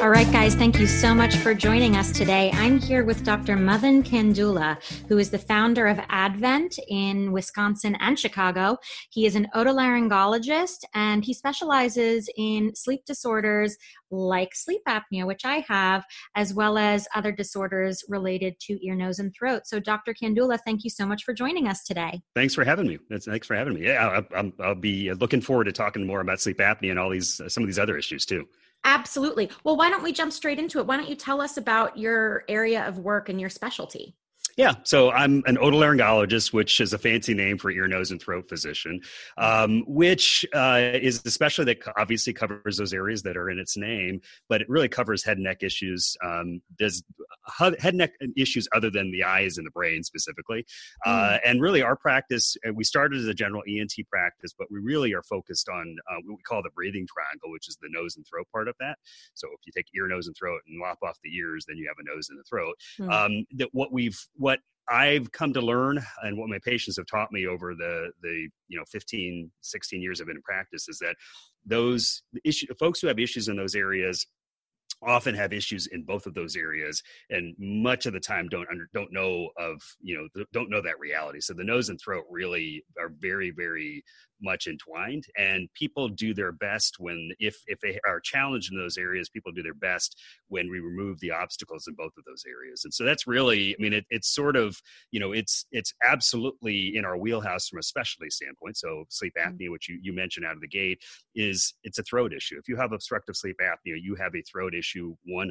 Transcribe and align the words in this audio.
All 0.00 0.08
right, 0.08 0.32
guys, 0.32 0.54
thank 0.54 0.80
you 0.80 0.86
so 0.86 1.14
much 1.14 1.36
for 1.36 1.52
joining 1.52 1.94
us 1.94 2.10
today. 2.10 2.50
I'm 2.54 2.78
here 2.78 3.04
with 3.04 3.22
Dr. 3.22 3.54
Madan 3.54 4.02
Kandula, 4.02 4.78
who 5.08 5.18
is 5.18 5.28
the 5.28 5.38
founder 5.38 5.88
of 5.88 6.00
Advent 6.08 6.78
in 6.88 7.32
Wisconsin 7.32 7.94
and 8.00 8.18
Chicago. 8.18 8.78
He 9.10 9.26
is 9.26 9.34
an 9.34 9.48
otolaryngologist 9.54 10.84
and 10.94 11.22
he 11.22 11.34
specializes 11.34 12.30
in 12.38 12.74
sleep 12.74 13.04
disorders 13.04 13.76
like 14.10 14.54
sleep 14.54 14.80
apnea, 14.88 15.26
which 15.26 15.44
I 15.44 15.66
have, 15.68 16.06
as 16.34 16.54
well 16.54 16.78
as 16.78 17.06
other 17.14 17.30
disorders 17.30 18.02
related 18.08 18.58
to 18.60 18.82
ear, 18.82 18.94
nose, 18.94 19.18
and 19.18 19.34
throat. 19.38 19.66
So, 19.66 19.80
Dr. 19.80 20.14
Kandula, 20.14 20.58
thank 20.64 20.82
you 20.82 20.88
so 20.88 21.04
much 21.04 21.24
for 21.24 21.34
joining 21.34 21.68
us 21.68 21.84
today. 21.84 22.22
Thanks 22.34 22.54
for 22.54 22.64
having 22.64 22.86
me. 22.86 22.98
Thanks 23.20 23.46
for 23.46 23.54
having 23.54 23.74
me. 23.74 23.84
Yeah, 23.84 24.24
I'll, 24.34 24.52
I'll 24.60 24.74
be 24.74 25.12
looking 25.12 25.42
forward 25.42 25.64
to 25.64 25.72
talking 25.72 26.06
more 26.06 26.22
about 26.22 26.40
sleep 26.40 26.56
apnea 26.56 26.88
and 26.90 26.98
all 26.98 27.10
these 27.10 27.38
some 27.48 27.62
of 27.62 27.68
these 27.68 27.78
other 27.78 27.98
issues 27.98 28.24
too. 28.24 28.48
Absolutely. 28.84 29.50
Well, 29.64 29.76
why 29.76 29.88
don't 29.90 30.02
we 30.02 30.12
jump 30.12 30.32
straight 30.32 30.58
into 30.58 30.78
it? 30.78 30.86
Why 30.86 30.96
don't 30.96 31.08
you 31.08 31.14
tell 31.16 31.40
us 31.40 31.56
about 31.56 31.96
your 31.98 32.44
area 32.48 32.86
of 32.86 32.98
work 32.98 33.28
and 33.28 33.40
your 33.40 33.50
specialty? 33.50 34.16
Yeah, 34.56 34.74
so 34.84 35.10
I'm 35.10 35.42
an 35.46 35.56
otolaryngologist, 35.56 36.52
which 36.52 36.80
is 36.80 36.92
a 36.92 36.98
fancy 36.98 37.34
name 37.34 37.58
for 37.58 37.70
ear, 37.70 37.86
nose, 37.86 38.10
and 38.10 38.20
throat 38.20 38.48
physician, 38.48 39.00
um, 39.38 39.84
which 39.86 40.44
uh, 40.54 40.80
is 40.94 41.22
especially 41.24 41.64
that 41.66 41.78
obviously 41.96 42.32
covers 42.32 42.76
those 42.76 42.92
areas 42.92 43.22
that 43.22 43.36
are 43.36 43.50
in 43.50 43.58
its 43.58 43.76
name, 43.76 44.20
but 44.48 44.60
it 44.60 44.68
really 44.68 44.88
covers 44.88 45.24
head 45.24 45.36
and 45.36 45.44
neck 45.44 45.62
issues. 45.62 46.16
Um, 46.24 46.60
does 46.78 47.02
head 47.58 47.74
and 47.84 47.98
neck 47.98 48.12
issues 48.36 48.68
other 48.74 48.90
than 48.90 49.10
the 49.10 49.24
eyes 49.24 49.58
and 49.58 49.66
the 49.66 49.70
brain 49.70 50.02
specifically, 50.02 50.64
uh, 51.04 51.10
mm. 51.10 51.34
uh, 51.34 51.38
and 51.44 51.60
really 51.60 51.82
our 51.82 51.96
practice. 51.96 52.56
Uh, 52.66 52.72
we 52.72 52.84
started 52.84 53.20
as 53.20 53.26
a 53.26 53.34
general 53.34 53.62
ENT 53.68 53.92
practice, 54.10 54.52
but 54.56 54.68
we 54.70 54.80
really 54.80 55.14
are 55.14 55.22
focused 55.22 55.68
on 55.68 55.96
uh, 56.10 56.16
what 56.24 56.36
we 56.36 56.42
call 56.42 56.62
the 56.62 56.70
breathing 56.70 57.06
triangle, 57.12 57.50
which 57.50 57.68
is 57.68 57.76
the 57.80 57.88
nose 57.90 58.16
and 58.16 58.26
throat 58.26 58.46
part 58.52 58.68
of 58.68 58.74
that. 58.80 58.96
So 59.34 59.48
if 59.48 59.60
you 59.66 59.72
take 59.74 59.86
ear, 59.94 60.08
nose, 60.08 60.26
and 60.26 60.36
throat 60.36 60.60
and 60.68 60.80
lop 60.80 60.98
off 61.02 61.18
the 61.22 61.34
ears, 61.34 61.64
then 61.66 61.76
you 61.76 61.88
have 61.88 62.04
a 62.04 62.14
nose 62.14 62.28
and 62.30 62.38
a 62.38 62.44
throat. 62.44 62.74
Mm. 62.98 63.10
Um, 63.10 63.46
that 63.56 63.68
what 63.72 63.92
we've 63.92 64.18
what 64.40 64.58
I've 64.88 65.30
come 65.30 65.52
to 65.52 65.60
learn 65.60 66.04
and 66.22 66.36
what 66.36 66.48
my 66.48 66.58
patients 66.64 66.96
have 66.96 67.06
taught 67.06 67.30
me 67.30 67.46
over 67.46 67.74
the 67.74 68.10
the 68.22 68.48
you 68.68 68.78
know 68.78 68.84
15 68.90 69.50
16 69.60 70.02
years 70.02 70.20
I've 70.20 70.26
been 70.26 70.36
in 70.36 70.42
practice 70.42 70.88
is 70.88 70.98
that 70.98 71.14
those 71.64 72.22
issue 72.44 72.66
folks 72.78 73.00
who 73.00 73.06
have 73.06 73.18
issues 73.18 73.48
in 73.48 73.56
those 73.56 73.74
areas 73.74 74.26
often 75.06 75.34
have 75.34 75.52
issues 75.52 75.86
in 75.86 76.02
both 76.04 76.26
of 76.26 76.34
those 76.34 76.56
areas 76.56 77.02
and 77.30 77.54
much 77.58 78.06
of 78.06 78.12
the 78.12 78.20
time 78.20 78.48
don't 78.48 78.68
under, 78.70 78.88
don't 78.92 79.12
know 79.12 79.48
of 79.58 79.80
you 80.00 80.16
know 80.16 80.44
don't 80.52 80.70
know 80.70 80.82
that 80.82 80.98
reality. 80.98 81.40
So 81.40 81.54
the 81.54 81.64
nose 81.64 81.90
and 81.90 82.00
throat 82.00 82.24
really 82.30 82.82
are 82.98 83.12
very 83.18 83.50
very 83.50 84.02
much 84.42 84.66
entwined 84.66 85.24
and 85.36 85.68
people 85.74 86.08
do 86.08 86.34
their 86.34 86.52
best 86.52 86.96
when 86.98 87.30
if 87.38 87.56
if 87.66 87.80
they 87.80 87.98
are 88.06 88.20
challenged 88.20 88.72
in 88.72 88.78
those 88.78 88.98
areas 88.98 89.28
people 89.28 89.52
do 89.52 89.62
their 89.62 89.74
best 89.74 90.16
when 90.48 90.70
we 90.70 90.80
remove 90.80 91.18
the 91.20 91.30
obstacles 91.30 91.86
in 91.86 91.94
both 91.94 92.12
of 92.18 92.24
those 92.24 92.44
areas. 92.48 92.84
And 92.84 92.92
so 92.92 93.04
that's 93.04 93.26
really 93.26 93.74
i 93.78 93.82
mean 93.82 93.92
it, 93.92 94.06
it's 94.10 94.34
sort 94.34 94.56
of 94.56 94.80
you 95.10 95.20
know 95.20 95.32
it's 95.32 95.64
it's 95.72 95.92
absolutely 96.06 96.96
in 96.96 97.04
our 97.04 97.16
wheelhouse 97.16 97.68
from 97.68 97.78
a 97.78 97.82
specialty 97.82 98.30
standpoint. 98.30 98.76
So 98.76 99.04
sleep 99.08 99.34
mm. 99.38 99.46
apnea 99.46 99.70
which 99.70 99.88
you, 99.88 99.98
you 100.02 100.12
mentioned 100.12 100.46
out 100.46 100.54
of 100.54 100.60
the 100.60 100.68
gate 100.68 101.02
is 101.34 101.74
it's 101.84 101.98
a 101.98 102.02
throat 102.02 102.32
issue. 102.32 102.56
If 102.58 102.68
you 102.68 102.76
have 102.76 102.92
obstructive 102.92 103.36
sleep 103.36 103.56
apnea 103.62 103.96
you 104.00 104.14
have 104.16 104.34
a 104.34 104.42
throat 104.42 104.74
issue 104.74 105.16
100% 105.28 105.50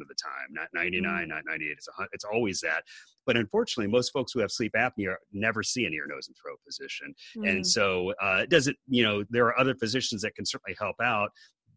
of 0.00 0.08
the 0.08 0.14
time 0.14 0.48
not 0.50 0.68
99 0.74 1.02
mm-hmm. 1.02 1.28
not 1.28 1.42
98 1.46 1.70
it's, 1.70 1.88
a, 1.88 2.06
it's 2.12 2.24
always 2.24 2.60
that 2.60 2.82
but 3.26 3.36
unfortunately, 3.36 3.90
most 3.90 4.12
folks 4.12 4.32
who 4.32 4.40
have 4.40 4.50
sleep 4.50 4.72
apnea 4.76 5.14
never 5.32 5.62
see 5.62 5.84
an 5.84 5.92
ear, 5.92 6.06
nose, 6.08 6.28
and 6.28 6.36
throat 6.36 6.58
physician. 6.64 7.14
Mm. 7.36 7.50
And 7.50 7.66
so 7.66 8.12
uh, 8.22 8.40
it 8.42 8.50
doesn't, 8.50 8.76
you 8.88 9.02
know, 9.02 9.24
there 9.28 9.46
are 9.46 9.58
other 9.58 9.74
physicians 9.74 10.22
that 10.22 10.34
can 10.34 10.46
certainly 10.46 10.76
help 10.78 10.96
out. 11.02 11.30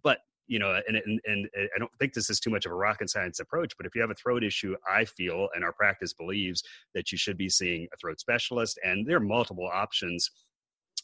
But 0.03 0.19
you 0.47 0.59
know, 0.59 0.79
and, 0.87 0.97
and 0.97 1.19
and 1.25 1.49
I 1.75 1.79
don't 1.79 1.91
think 1.99 2.13
this 2.13 2.29
is 2.29 2.39
too 2.39 2.49
much 2.49 2.65
of 2.65 2.71
a 2.71 2.75
rocket 2.75 3.09
science 3.09 3.39
approach, 3.39 3.73
but 3.77 3.85
if 3.85 3.93
you 3.93 4.01
have 4.01 4.09
a 4.09 4.15
throat 4.15 4.43
issue, 4.43 4.75
I 4.89 5.05
feel 5.05 5.47
and 5.53 5.63
our 5.63 5.73
practice 5.73 6.13
believes 6.13 6.63
that 6.95 7.11
you 7.11 7.17
should 7.17 7.37
be 7.37 7.49
seeing 7.49 7.87
a 7.93 7.97
throat 7.97 8.19
specialist, 8.19 8.79
and 8.83 9.05
there 9.05 9.17
are 9.17 9.21
multiple 9.21 9.69
options 9.71 10.29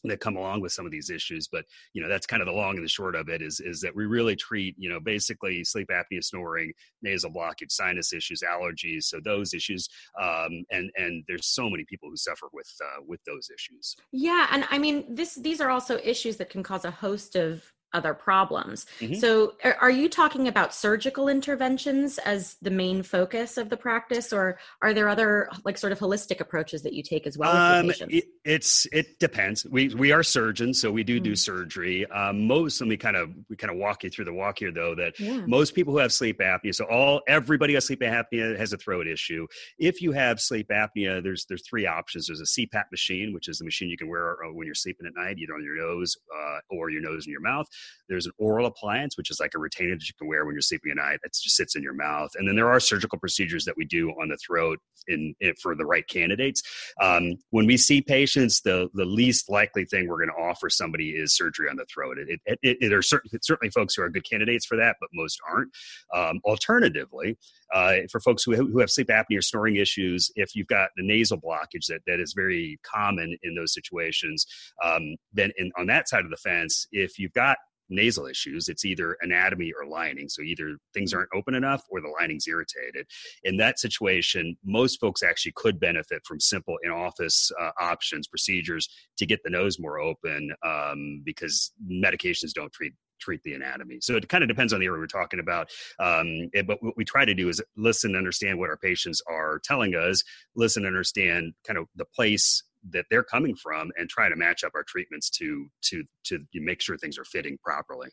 that 0.04 0.20
come 0.20 0.36
along 0.36 0.60
with 0.60 0.72
some 0.72 0.86
of 0.86 0.92
these 0.92 1.10
issues 1.10 1.48
but 1.48 1.64
you 1.92 2.02
know 2.02 2.08
that's 2.08 2.26
kind 2.26 2.42
of 2.42 2.46
the 2.46 2.52
long 2.52 2.76
and 2.76 2.84
the 2.84 2.88
short 2.88 3.14
of 3.14 3.28
it 3.28 3.42
is 3.42 3.60
is 3.60 3.80
that 3.80 3.94
we 3.94 4.06
really 4.06 4.36
treat 4.36 4.74
you 4.78 4.88
know 4.88 5.00
basically 5.00 5.64
sleep 5.64 5.88
apnea 5.88 6.22
snoring 6.22 6.72
nasal 7.02 7.30
blockage 7.30 7.70
sinus 7.70 8.12
issues 8.12 8.42
allergies 8.42 9.04
so 9.04 9.20
those 9.24 9.54
issues 9.54 9.88
um, 10.20 10.64
and 10.70 10.90
and 10.96 11.24
there's 11.28 11.46
so 11.46 11.68
many 11.68 11.84
people 11.88 12.08
who 12.08 12.16
suffer 12.16 12.46
with 12.52 12.70
uh, 12.82 13.02
with 13.06 13.20
those 13.26 13.48
issues. 13.54 13.96
Yeah 14.12 14.46
and 14.50 14.64
i 14.70 14.78
mean 14.78 15.14
this 15.14 15.34
these 15.34 15.60
are 15.60 15.70
also 15.70 15.98
issues 16.02 16.36
that 16.36 16.50
can 16.50 16.62
cause 16.62 16.84
a 16.84 16.90
host 16.90 17.36
of 17.36 17.62
other 17.96 18.14
problems. 18.14 18.86
Mm-hmm. 19.00 19.14
So, 19.14 19.54
are 19.80 19.90
you 19.90 20.08
talking 20.08 20.46
about 20.46 20.74
surgical 20.74 21.28
interventions 21.28 22.18
as 22.18 22.56
the 22.60 22.70
main 22.70 23.02
focus 23.02 23.56
of 23.56 23.70
the 23.70 23.76
practice, 23.76 24.32
or 24.32 24.58
are 24.82 24.92
there 24.92 25.08
other 25.08 25.48
like 25.64 25.78
sort 25.78 25.92
of 25.92 25.98
holistic 25.98 26.40
approaches 26.40 26.82
that 26.82 26.92
you 26.92 27.02
take 27.02 27.26
as 27.26 27.38
well? 27.38 27.56
Um, 27.56 27.90
it, 28.08 28.24
it's 28.44 28.86
it 28.92 29.18
depends. 29.18 29.64
We 29.64 29.88
we 29.88 30.12
are 30.12 30.22
surgeons, 30.22 30.80
so 30.80 30.90
we 30.92 31.02
do 31.02 31.16
mm-hmm. 31.16 31.24
do 31.24 31.36
surgery. 31.36 32.06
Um, 32.10 32.46
most 32.46 32.80
let 32.80 32.88
me 32.88 32.96
kind 32.96 33.16
of 33.16 33.30
we 33.48 33.56
kind 33.56 33.72
of 33.72 33.78
walk 33.78 34.04
you 34.04 34.10
through 34.10 34.26
the 34.26 34.34
walk 34.34 34.58
here, 34.58 34.70
though. 34.70 34.94
That 34.94 35.18
yeah. 35.18 35.40
most 35.46 35.74
people 35.74 35.92
who 35.92 35.98
have 35.98 36.12
sleep 36.12 36.38
apnea, 36.40 36.74
so 36.74 36.84
all 36.84 37.22
everybody 37.26 37.74
has 37.74 37.86
sleep 37.86 38.00
apnea 38.00 38.58
has 38.58 38.72
a 38.72 38.76
throat 38.76 39.06
issue. 39.06 39.46
If 39.78 40.02
you 40.02 40.12
have 40.12 40.40
sleep 40.40 40.68
apnea, 40.68 41.22
there's 41.22 41.46
there's 41.46 41.66
three 41.66 41.86
options. 41.86 42.26
There's 42.26 42.40
a 42.40 42.44
CPAP 42.44 42.84
machine, 42.90 43.32
which 43.32 43.48
is 43.48 43.58
the 43.58 43.64
machine 43.64 43.88
you 43.88 43.96
can 43.96 44.08
wear 44.08 44.44
uh, 44.44 44.52
when 44.52 44.66
you're 44.66 44.74
sleeping 44.74 45.06
at 45.06 45.14
night, 45.14 45.38
either 45.38 45.54
on 45.54 45.64
your 45.64 45.76
nose 45.76 46.16
uh, 46.36 46.58
or 46.70 46.90
your 46.90 47.02
nose 47.02 47.26
and 47.26 47.32
your 47.32 47.40
mouth. 47.40 47.66
There's 48.08 48.26
an 48.26 48.32
oral 48.38 48.66
appliance, 48.66 49.16
which 49.16 49.30
is 49.30 49.40
like 49.40 49.52
a 49.54 49.58
retainer 49.58 49.94
that 49.94 50.08
you 50.08 50.14
can 50.18 50.28
wear 50.28 50.44
when 50.44 50.54
you're 50.54 50.62
sleeping 50.62 50.92
at 50.92 50.96
night 50.96 51.18
that 51.22 51.32
just 51.32 51.56
sits 51.56 51.76
in 51.76 51.82
your 51.82 51.94
mouth. 51.94 52.30
And 52.36 52.48
then 52.48 52.56
there 52.56 52.70
are 52.70 52.80
surgical 52.80 53.18
procedures 53.18 53.64
that 53.64 53.76
we 53.76 53.84
do 53.84 54.10
on 54.10 54.28
the 54.28 54.36
throat 54.36 54.78
in, 55.08 55.34
in 55.40 55.54
for 55.60 55.74
the 55.74 55.84
right 55.84 56.06
candidates. 56.06 56.62
Um, 57.00 57.36
when 57.50 57.66
we 57.66 57.76
see 57.76 58.00
patients, 58.00 58.60
the 58.62 58.88
the 58.94 59.04
least 59.04 59.50
likely 59.50 59.84
thing 59.84 60.08
we're 60.08 60.18
going 60.18 60.30
to 60.36 60.42
offer 60.42 60.70
somebody 60.70 61.10
is 61.10 61.36
surgery 61.36 61.68
on 61.68 61.76
the 61.76 61.86
throat. 61.92 62.18
It, 62.18 62.40
it, 62.46 62.58
it, 62.62 62.76
it 62.80 62.88
there 62.88 62.98
are 62.98 63.02
certain, 63.02 63.30
certainly 63.42 63.70
folks 63.70 63.94
who 63.94 64.02
are 64.02 64.08
good 64.08 64.28
candidates 64.28 64.66
for 64.66 64.76
that, 64.76 64.96
but 65.00 65.08
most 65.12 65.40
aren't. 65.48 65.70
Um, 66.14 66.40
alternatively, 66.44 67.36
uh, 67.74 67.96
for 68.10 68.20
folks 68.20 68.44
who, 68.44 68.54
who 68.54 68.78
have 68.78 68.90
sleep 68.90 69.08
apnea 69.08 69.38
or 69.38 69.42
snoring 69.42 69.76
issues, 69.76 70.30
if 70.36 70.54
you've 70.54 70.66
got 70.68 70.90
the 70.96 71.06
nasal 71.06 71.38
blockage 71.40 71.86
that, 71.88 72.00
that 72.06 72.20
is 72.20 72.32
very 72.34 72.78
common 72.82 73.36
in 73.42 73.54
those 73.54 73.72
situations, 73.72 74.46
um, 74.84 75.16
then 75.32 75.50
in, 75.58 75.70
on 75.78 75.86
that 75.86 76.08
side 76.08 76.24
of 76.24 76.30
the 76.30 76.36
fence, 76.36 76.86
if 76.92 77.18
you've 77.18 77.32
got 77.32 77.58
nasal 77.88 78.26
issues. 78.26 78.68
It's 78.68 78.84
either 78.84 79.16
anatomy 79.20 79.72
or 79.78 79.86
lining. 79.86 80.28
So 80.28 80.42
either 80.42 80.76
things 80.94 81.12
aren't 81.12 81.30
open 81.34 81.54
enough 81.54 81.82
or 81.90 82.00
the 82.00 82.12
lining's 82.20 82.46
irritated. 82.46 83.06
In 83.44 83.56
that 83.58 83.78
situation, 83.78 84.56
most 84.64 85.00
folks 85.00 85.22
actually 85.22 85.52
could 85.56 85.78
benefit 85.78 86.22
from 86.24 86.40
simple 86.40 86.76
in 86.82 86.90
office 86.90 87.50
uh, 87.60 87.70
options, 87.80 88.26
procedures 88.26 88.88
to 89.18 89.26
get 89.26 89.42
the 89.44 89.50
nose 89.50 89.78
more 89.78 89.98
open 89.98 90.50
um, 90.64 91.22
because 91.24 91.72
medications 91.90 92.52
don't 92.52 92.72
treat 92.72 92.92
treat 93.18 93.42
the 93.44 93.54
anatomy. 93.54 93.98
So 94.02 94.16
it 94.16 94.28
kind 94.28 94.44
of 94.44 94.48
depends 94.48 94.72
on 94.72 94.80
the 94.80 94.86
area 94.86 94.98
we're 94.98 95.06
talking 95.06 95.40
about. 95.40 95.70
Um, 95.98 96.50
it, 96.52 96.66
but 96.66 96.82
what 96.82 96.96
we 96.96 97.04
try 97.04 97.24
to 97.24 97.34
do 97.34 97.48
is 97.48 97.62
listen, 97.76 98.14
understand 98.14 98.58
what 98.58 98.68
our 98.68 98.76
patients 98.76 99.22
are 99.26 99.60
telling 99.64 99.94
us, 99.94 100.22
listen, 100.54 100.84
understand 100.84 101.54
kind 101.66 101.78
of 101.78 101.86
the 101.96 102.04
place 102.14 102.62
that 102.90 103.06
they're 103.10 103.24
coming 103.24 103.54
from 103.56 103.90
and 103.96 104.08
try 104.08 104.28
to 104.28 104.36
match 104.36 104.64
up 104.64 104.72
our 104.74 104.84
treatments 104.84 105.30
to 105.30 105.66
to 105.82 106.04
to 106.24 106.40
make 106.54 106.80
sure 106.80 106.96
things 106.96 107.18
are 107.18 107.24
fitting 107.24 107.58
properly 107.62 108.08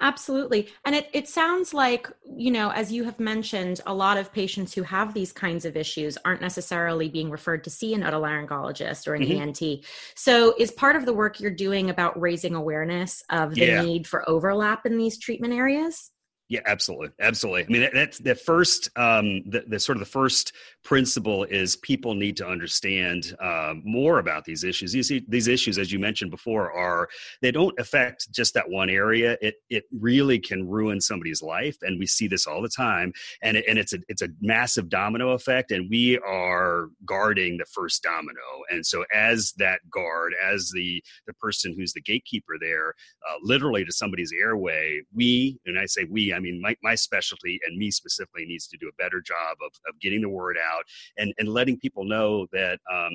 Absolutely. 0.00 0.68
And 0.84 0.94
it, 0.94 1.08
it 1.12 1.28
sounds 1.28 1.72
like, 1.72 2.08
you 2.36 2.50
know, 2.50 2.70
as 2.70 2.92
you 2.92 3.04
have 3.04 3.18
mentioned, 3.20 3.80
a 3.86 3.94
lot 3.94 4.18
of 4.18 4.32
patients 4.32 4.74
who 4.74 4.82
have 4.82 5.14
these 5.14 5.32
kinds 5.32 5.64
of 5.64 5.76
issues 5.76 6.18
aren't 6.24 6.40
necessarily 6.40 7.08
being 7.08 7.30
referred 7.30 7.64
to 7.64 7.70
see 7.70 7.94
an 7.94 8.02
otolaryngologist 8.02 9.06
or 9.06 9.14
an 9.14 9.22
mm-hmm. 9.22 9.64
ENT. 9.64 9.84
So, 10.14 10.54
is 10.58 10.70
part 10.70 10.96
of 10.96 11.06
the 11.06 11.12
work 11.12 11.40
you're 11.40 11.50
doing 11.50 11.90
about 11.90 12.20
raising 12.20 12.54
awareness 12.54 13.22
of 13.30 13.54
the 13.54 13.66
yeah. 13.66 13.82
need 13.82 14.06
for 14.06 14.28
overlap 14.28 14.86
in 14.86 14.98
these 14.98 15.18
treatment 15.18 15.54
areas? 15.54 16.11
Yeah, 16.52 16.60
absolutely, 16.66 17.08
absolutely. 17.18 17.64
I 17.64 17.66
mean, 17.68 17.88
that's 17.94 18.18
the 18.18 18.34
first, 18.34 18.90
um, 18.96 19.42
the, 19.48 19.64
the 19.66 19.80
sort 19.80 19.96
of 19.96 20.00
the 20.00 20.10
first 20.10 20.52
principle 20.84 21.44
is 21.44 21.76
people 21.76 22.14
need 22.14 22.36
to 22.36 22.46
understand 22.46 23.34
uh, 23.40 23.72
more 23.84 24.18
about 24.18 24.44
these 24.44 24.62
issues. 24.62 24.94
You 24.94 25.02
see, 25.02 25.24
these 25.26 25.48
issues, 25.48 25.78
as 25.78 25.90
you 25.90 25.98
mentioned 25.98 26.30
before, 26.30 26.70
are 26.70 27.08
they 27.40 27.52
don't 27.52 27.78
affect 27.80 28.30
just 28.32 28.52
that 28.52 28.68
one 28.68 28.90
area. 28.90 29.38
It 29.40 29.54
it 29.70 29.84
really 29.98 30.38
can 30.38 30.68
ruin 30.68 31.00
somebody's 31.00 31.40
life, 31.40 31.78
and 31.80 31.98
we 31.98 32.06
see 32.06 32.28
this 32.28 32.46
all 32.46 32.60
the 32.60 32.68
time. 32.68 33.14
And 33.42 33.56
it, 33.56 33.64
and 33.66 33.78
it's 33.78 33.94
a 33.94 34.00
it's 34.08 34.20
a 34.20 34.28
massive 34.42 34.90
domino 34.90 35.30
effect, 35.30 35.70
and 35.70 35.88
we 35.88 36.18
are 36.18 36.88
guarding 37.06 37.56
the 37.56 37.64
first 37.64 38.02
domino. 38.02 38.42
And 38.70 38.84
so, 38.84 39.06
as 39.14 39.54
that 39.56 39.80
guard, 39.90 40.34
as 40.44 40.70
the 40.74 41.02
the 41.26 41.32
person 41.34 41.74
who's 41.74 41.94
the 41.94 42.02
gatekeeper 42.02 42.56
there, 42.60 42.90
uh, 43.26 43.36
literally 43.42 43.86
to 43.86 43.92
somebody's 43.92 44.34
airway, 44.38 45.00
we 45.14 45.58
and 45.64 45.78
I 45.78 45.86
say 45.86 46.04
we, 46.10 46.34
I 46.34 46.40
mean, 46.42 46.60
my, 46.60 46.76
my 46.82 46.94
specialty 46.94 47.60
and 47.66 47.76
me 47.76 47.90
specifically 47.90 48.44
needs 48.46 48.66
to 48.68 48.76
do 48.76 48.88
a 48.88 49.02
better 49.02 49.20
job 49.20 49.56
of, 49.64 49.72
of 49.88 49.98
getting 50.00 50.22
the 50.22 50.28
word 50.28 50.56
out 50.58 50.84
and, 51.16 51.32
and 51.38 51.48
letting 51.48 51.78
people 51.78 52.04
know 52.04 52.46
that, 52.52 52.78
um, 52.92 53.12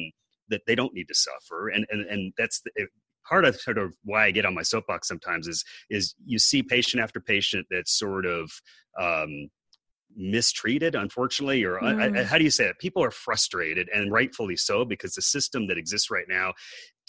that 0.49 0.61
they 0.65 0.75
don't 0.75 0.93
need 0.93 1.07
to 1.09 1.15
suffer. 1.15 1.69
And, 1.69 1.85
and, 1.91 2.01
and 2.05 2.33
that's 2.37 2.61
the, 2.61 2.71
part 3.27 3.45
of 3.45 3.55
sort 3.57 3.77
of 3.77 3.93
why 4.03 4.25
I 4.25 4.31
get 4.31 4.45
on 4.45 4.55
my 4.55 4.63
soapbox 4.63 5.07
sometimes 5.07 5.47
is, 5.47 5.63
is 5.89 6.15
you 6.25 6.39
see 6.39 6.63
patient 6.63 7.03
after 7.03 7.19
patient 7.19 7.67
that's 7.69 7.97
sort 7.97 8.25
of, 8.25 8.49
um, 8.99 9.49
mistreated 10.17 10.95
unfortunately 10.95 11.63
or 11.63 11.77
mm. 11.77 12.17
I, 12.17 12.21
I, 12.21 12.23
how 12.23 12.39
do 12.39 12.43
you 12.43 12.49
say 12.49 12.65
it 12.65 12.79
people 12.79 13.03
are 13.03 13.11
frustrated 13.11 13.87
and 13.93 14.11
rightfully 14.11 14.55
so 14.55 14.83
because 14.83 15.13
the 15.13 15.21
system 15.21 15.67
that 15.67 15.77
exists 15.77 16.09
right 16.09 16.25
now 16.27 16.53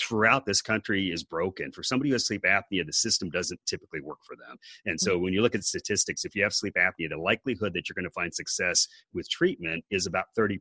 throughout 0.01 0.47
this 0.47 0.63
country 0.63 1.11
is 1.11 1.25
broken. 1.25 1.73
For 1.73 1.83
somebody 1.83 2.11
who 2.11 2.15
has 2.15 2.27
sleep 2.27 2.43
apnea, 2.43 2.87
the 2.87 2.93
system 2.93 3.31
doesn't 3.31 3.61
typically 3.67 4.01
work 4.01 4.19
for 4.27 4.37
them. 4.37 4.57
And 4.87 4.99
so 5.01 5.15
mm-hmm. 5.15 5.25
when 5.25 5.33
you 5.33 5.43
look 5.43 5.55
at 5.55 5.65
statistics, 5.65 6.25
if 6.25 6.35
you 6.35 6.43
have 6.43 6.53
sleep 6.53 6.75
apnea, 6.79 7.09
the 7.11 7.17
likelihood 7.17 7.73
that 7.75 7.89
you're 7.89 7.95
going 7.95 8.05
to 8.05 8.11
find 8.11 8.35
success 8.35 8.87
with 9.13 9.29
treatment 9.29 9.85
is 9.91 10.07
about 10.07 10.27
30%. 10.39 10.59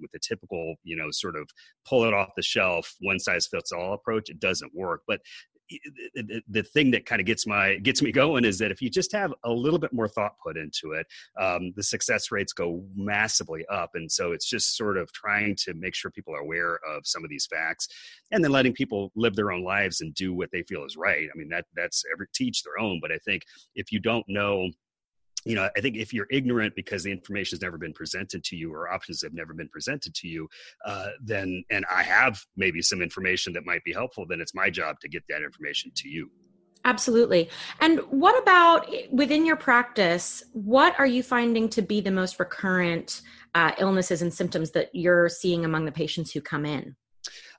With 0.00 0.10
the 0.12 0.18
typical, 0.18 0.76
you 0.82 0.96
know, 0.96 1.10
sort 1.10 1.36
of 1.36 1.48
pull 1.86 2.04
it 2.04 2.14
off 2.14 2.30
the 2.36 2.42
shelf, 2.42 2.94
one 3.00 3.18
size 3.18 3.46
fits 3.46 3.72
all 3.72 3.94
approach, 3.94 4.30
it 4.30 4.40
doesn't 4.40 4.74
work. 4.74 5.02
But 5.06 5.20
the, 6.14 6.42
the 6.48 6.62
thing 6.62 6.90
that 6.92 7.06
kind 7.06 7.20
of 7.20 7.26
gets 7.26 7.46
my 7.46 7.76
gets 7.76 8.02
me 8.02 8.12
going 8.12 8.44
is 8.44 8.58
that 8.58 8.70
if 8.70 8.80
you 8.80 8.90
just 8.90 9.12
have 9.12 9.32
a 9.44 9.50
little 9.50 9.78
bit 9.78 9.92
more 9.92 10.08
thought 10.08 10.32
put 10.42 10.56
into 10.56 10.92
it, 10.92 11.06
um, 11.40 11.72
the 11.76 11.82
success 11.82 12.30
rates 12.30 12.52
go 12.52 12.84
massively 12.94 13.64
up. 13.66 13.90
And 13.94 14.10
so 14.10 14.32
it's 14.32 14.48
just 14.48 14.76
sort 14.76 14.96
of 14.96 15.12
trying 15.12 15.56
to 15.64 15.74
make 15.74 15.94
sure 15.94 16.10
people 16.10 16.34
are 16.34 16.40
aware 16.40 16.78
of 16.88 17.06
some 17.06 17.24
of 17.24 17.30
these 17.30 17.46
facts, 17.46 17.88
and 18.30 18.42
then 18.42 18.52
letting 18.52 18.72
people 18.72 19.12
live 19.16 19.36
their 19.36 19.52
own 19.52 19.64
lives 19.64 20.00
and 20.00 20.14
do 20.14 20.34
what 20.34 20.50
they 20.52 20.62
feel 20.62 20.84
is 20.84 20.96
right. 20.96 21.28
I 21.32 21.38
mean 21.38 21.48
that 21.50 21.66
that's 21.74 22.04
every 22.12 22.26
teach 22.34 22.62
their 22.62 22.78
own. 22.78 22.98
But 23.00 23.12
I 23.12 23.18
think 23.18 23.42
if 23.74 23.92
you 23.92 24.00
don't 24.00 24.24
know 24.28 24.70
you 25.48 25.54
know, 25.54 25.66
I 25.74 25.80
think 25.80 25.96
if 25.96 26.12
you're 26.12 26.26
ignorant 26.30 26.74
because 26.76 27.02
the 27.02 27.10
information 27.10 27.56
has 27.56 27.62
never 27.62 27.78
been 27.78 27.94
presented 27.94 28.44
to 28.44 28.56
you 28.56 28.70
or 28.70 28.92
options 28.92 29.22
have 29.22 29.32
never 29.32 29.54
been 29.54 29.70
presented 29.70 30.14
to 30.16 30.28
you, 30.28 30.46
uh, 30.84 31.08
then, 31.22 31.64
and 31.70 31.86
I 31.90 32.02
have 32.02 32.44
maybe 32.58 32.82
some 32.82 33.00
information 33.00 33.54
that 33.54 33.64
might 33.64 33.82
be 33.82 33.94
helpful, 33.94 34.26
then 34.28 34.42
it's 34.42 34.54
my 34.54 34.68
job 34.68 35.00
to 35.00 35.08
get 35.08 35.22
that 35.30 35.42
information 35.42 35.90
to 35.96 36.08
you. 36.10 36.30
Absolutely. 36.84 37.48
And 37.80 38.00
what 38.10 38.40
about 38.42 38.90
within 39.10 39.46
your 39.46 39.56
practice? 39.56 40.42
What 40.52 40.94
are 41.00 41.06
you 41.06 41.22
finding 41.22 41.70
to 41.70 41.80
be 41.80 42.02
the 42.02 42.10
most 42.10 42.38
recurrent 42.38 43.22
uh, 43.54 43.72
illnesses 43.78 44.20
and 44.20 44.32
symptoms 44.32 44.72
that 44.72 44.90
you're 44.92 45.30
seeing 45.30 45.64
among 45.64 45.86
the 45.86 45.92
patients 45.92 46.30
who 46.30 46.42
come 46.42 46.66
in? 46.66 46.94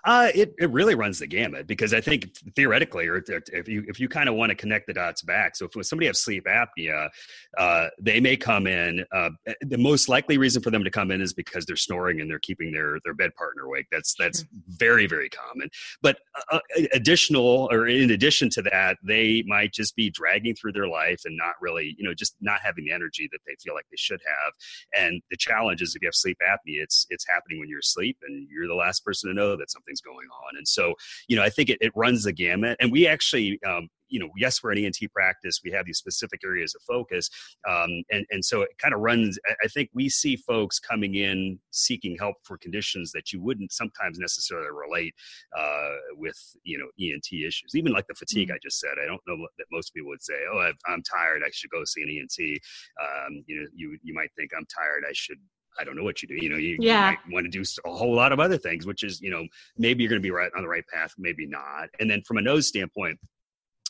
Uh, 0.05 0.29
it, 0.33 0.53
it 0.57 0.69
really 0.71 0.95
runs 0.95 1.19
the 1.19 1.27
gamut 1.27 1.67
because 1.67 1.93
I 1.93 1.99
think 1.99 2.29
theoretically, 2.55 3.07
or 3.07 3.21
if 3.27 3.67
you 3.67 3.83
if 3.87 3.99
you 3.99 4.07
kind 4.07 4.29
of 4.29 4.35
want 4.35 4.49
to 4.49 4.55
connect 4.55 4.87
the 4.87 4.93
dots 4.93 5.21
back, 5.21 5.57
so 5.57 5.67
if 5.73 5.85
somebody 5.85 6.07
has 6.07 6.21
sleep 6.21 6.45
apnea, 6.45 7.09
uh, 7.57 7.87
they 7.99 8.21
may 8.21 8.37
come 8.37 8.65
in. 8.65 9.03
Uh, 9.13 9.31
the 9.61 9.77
most 9.77 10.07
likely 10.07 10.37
reason 10.37 10.61
for 10.61 10.71
them 10.71 10.85
to 10.85 10.89
come 10.89 11.11
in 11.11 11.19
is 11.21 11.33
because 11.33 11.65
they're 11.65 11.75
snoring 11.75 12.21
and 12.21 12.29
they're 12.29 12.39
keeping 12.39 12.71
their 12.71 12.99
their 13.03 13.13
bed 13.13 13.35
partner 13.35 13.63
awake. 13.63 13.87
That's 13.91 14.15
that's 14.17 14.45
very 14.67 15.05
very 15.05 15.29
common. 15.29 15.69
But 16.01 16.19
uh, 16.49 16.59
uh, 16.77 16.83
additional 16.93 17.67
or 17.69 17.87
in 17.87 18.11
addition 18.11 18.49
to 18.51 18.61
that, 18.63 18.97
they 19.03 19.43
might 19.47 19.73
just 19.73 19.97
be 19.97 20.09
dragging 20.09 20.55
through 20.55 20.71
their 20.71 20.87
life 20.87 21.23
and 21.25 21.35
not 21.35 21.55
really, 21.59 21.95
you 21.97 22.05
know, 22.05 22.13
just 22.13 22.35
not 22.39 22.61
having 22.63 22.85
the 22.85 22.93
energy 22.93 23.27
that 23.33 23.39
they 23.45 23.55
feel 23.61 23.73
like 23.73 23.85
they 23.91 23.97
should 23.97 24.21
have. 24.25 24.53
And 24.97 25.21
the 25.29 25.37
challenge 25.37 25.81
is 25.81 25.93
if 25.93 26.01
you 26.01 26.07
have 26.07 26.15
sleep 26.15 26.37
apnea, 26.41 26.83
it's 26.83 27.05
it's 27.09 27.25
happening 27.27 27.59
when 27.59 27.67
you're 27.67 27.79
asleep, 27.79 28.17
and 28.25 28.47
you're 28.49 28.67
the 28.67 28.75
last 28.75 29.03
person 29.03 29.29
to 29.29 29.33
know 29.35 29.57
that 29.57 29.69
something 29.69 29.88
something's 29.89 30.01
going 30.01 30.27
on. 30.47 30.57
And 30.57 30.67
so, 30.67 30.93
you 31.27 31.35
know, 31.35 31.43
I 31.43 31.49
think 31.49 31.69
it, 31.69 31.77
it 31.81 31.91
runs 31.95 32.23
the 32.23 32.33
gamut. 32.33 32.77
And 32.79 32.91
we 32.91 33.07
actually, 33.07 33.59
um, 33.65 33.87
you 34.07 34.19
know, 34.19 34.29
yes, 34.37 34.63
we're 34.63 34.71
an 34.71 34.83
ENT 34.83 34.97
practice. 35.13 35.61
We 35.63 35.69
have 35.71 35.85
these 35.85 35.99
specific 35.99 36.41
areas 36.43 36.73
of 36.73 36.81
focus, 36.81 37.29
um, 37.69 38.01
and 38.09 38.25
and 38.31 38.43
so 38.43 38.63
it 38.63 38.69
kind 38.79 38.91
of 38.91 39.01
runs. 39.01 39.37
I 39.63 39.67
think 39.67 39.91
we 39.93 40.09
see 40.09 40.35
folks 40.35 40.79
coming 40.79 41.13
in 41.13 41.59
seeking 41.69 42.17
help 42.17 42.37
for 42.41 42.57
conditions 42.57 43.11
that 43.11 43.31
you 43.31 43.39
wouldn't 43.39 43.71
sometimes 43.71 44.17
necessarily 44.17 44.69
relate 44.71 45.13
uh, 45.55 45.91
with, 46.17 46.39
you 46.63 46.79
know, 46.79 46.87
ENT 46.99 47.31
issues. 47.31 47.75
Even 47.75 47.91
like 47.91 48.07
the 48.07 48.15
fatigue 48.15 48.47
mm-hmm. 48.47 48.55
I 48.55 48.59
just 48.63 48.79
said. 48.79 48.93
I 48.99 49.05
don't 49.05 49.21
know 49.27 49.37
that 49.59 49.65
most 49.71 49.93
people 49.93 50.09
would 50.09 50.23
say, 50.23 50.39
"Oh, 50.51 50.57
i 50.57 50.91
am 50.91 51.03
tired. 51.03 51.43
I 51.45 51.49
should 51.51 51.69
go 51.69 51.83
see 51.85 52.01
an 52.01 52.09
ENT." 52.09 52.59
Um, 52.99 53.43
you 53.45 53.61
know, 53.61 53.67
you 53.75 53.95
you 54.01 54.15
might 54.15 54.31
think, 54.35 54.53
"I'm 54.57 54.65
tired. 54.65 55.03
I 55.07 55.13
should 55.13 55.37
I 55.79 55.83
don't 55.83 55.95
know 55.95 56.03
what 56.03 56.21
you 56.21 56.27
do. 56.27 56.35
You 56.35 56.49
know, 56.49 56.57
you, 56.57 56.77
yeah. 56.79 57.11
you 57.11 57.33
want 57.33 57.45
to 57.45 57.49
do 57.49 57.63
a 57.85 57.93
whole 57.93 58.13
lot 58.13 58.31
of 58.31 58.39
other 58.39 58.57
things, 58.57 58.85
which 58.85 59.03
is, 59.03 59.21
you 59.21 59.29
know, 59.29 59.45
maybe 59.77 60.03
you're 60.03 60.09
going 60.09 60.21
to 60.21 60.25
be 60.25 60.31
right 60.31 60.51
on 60.55 60.63
the 60.63 60.69
right 60.69 60.85
path, 60.91 61.13
maybe 61.17 61.45
not. 61.45 61.89
And 61.99 62.09
then 62.09 62.21
from 62.25 62.37
a 62.37 62.41
nose 62.41 62.67
standpoint, 62.67 63.19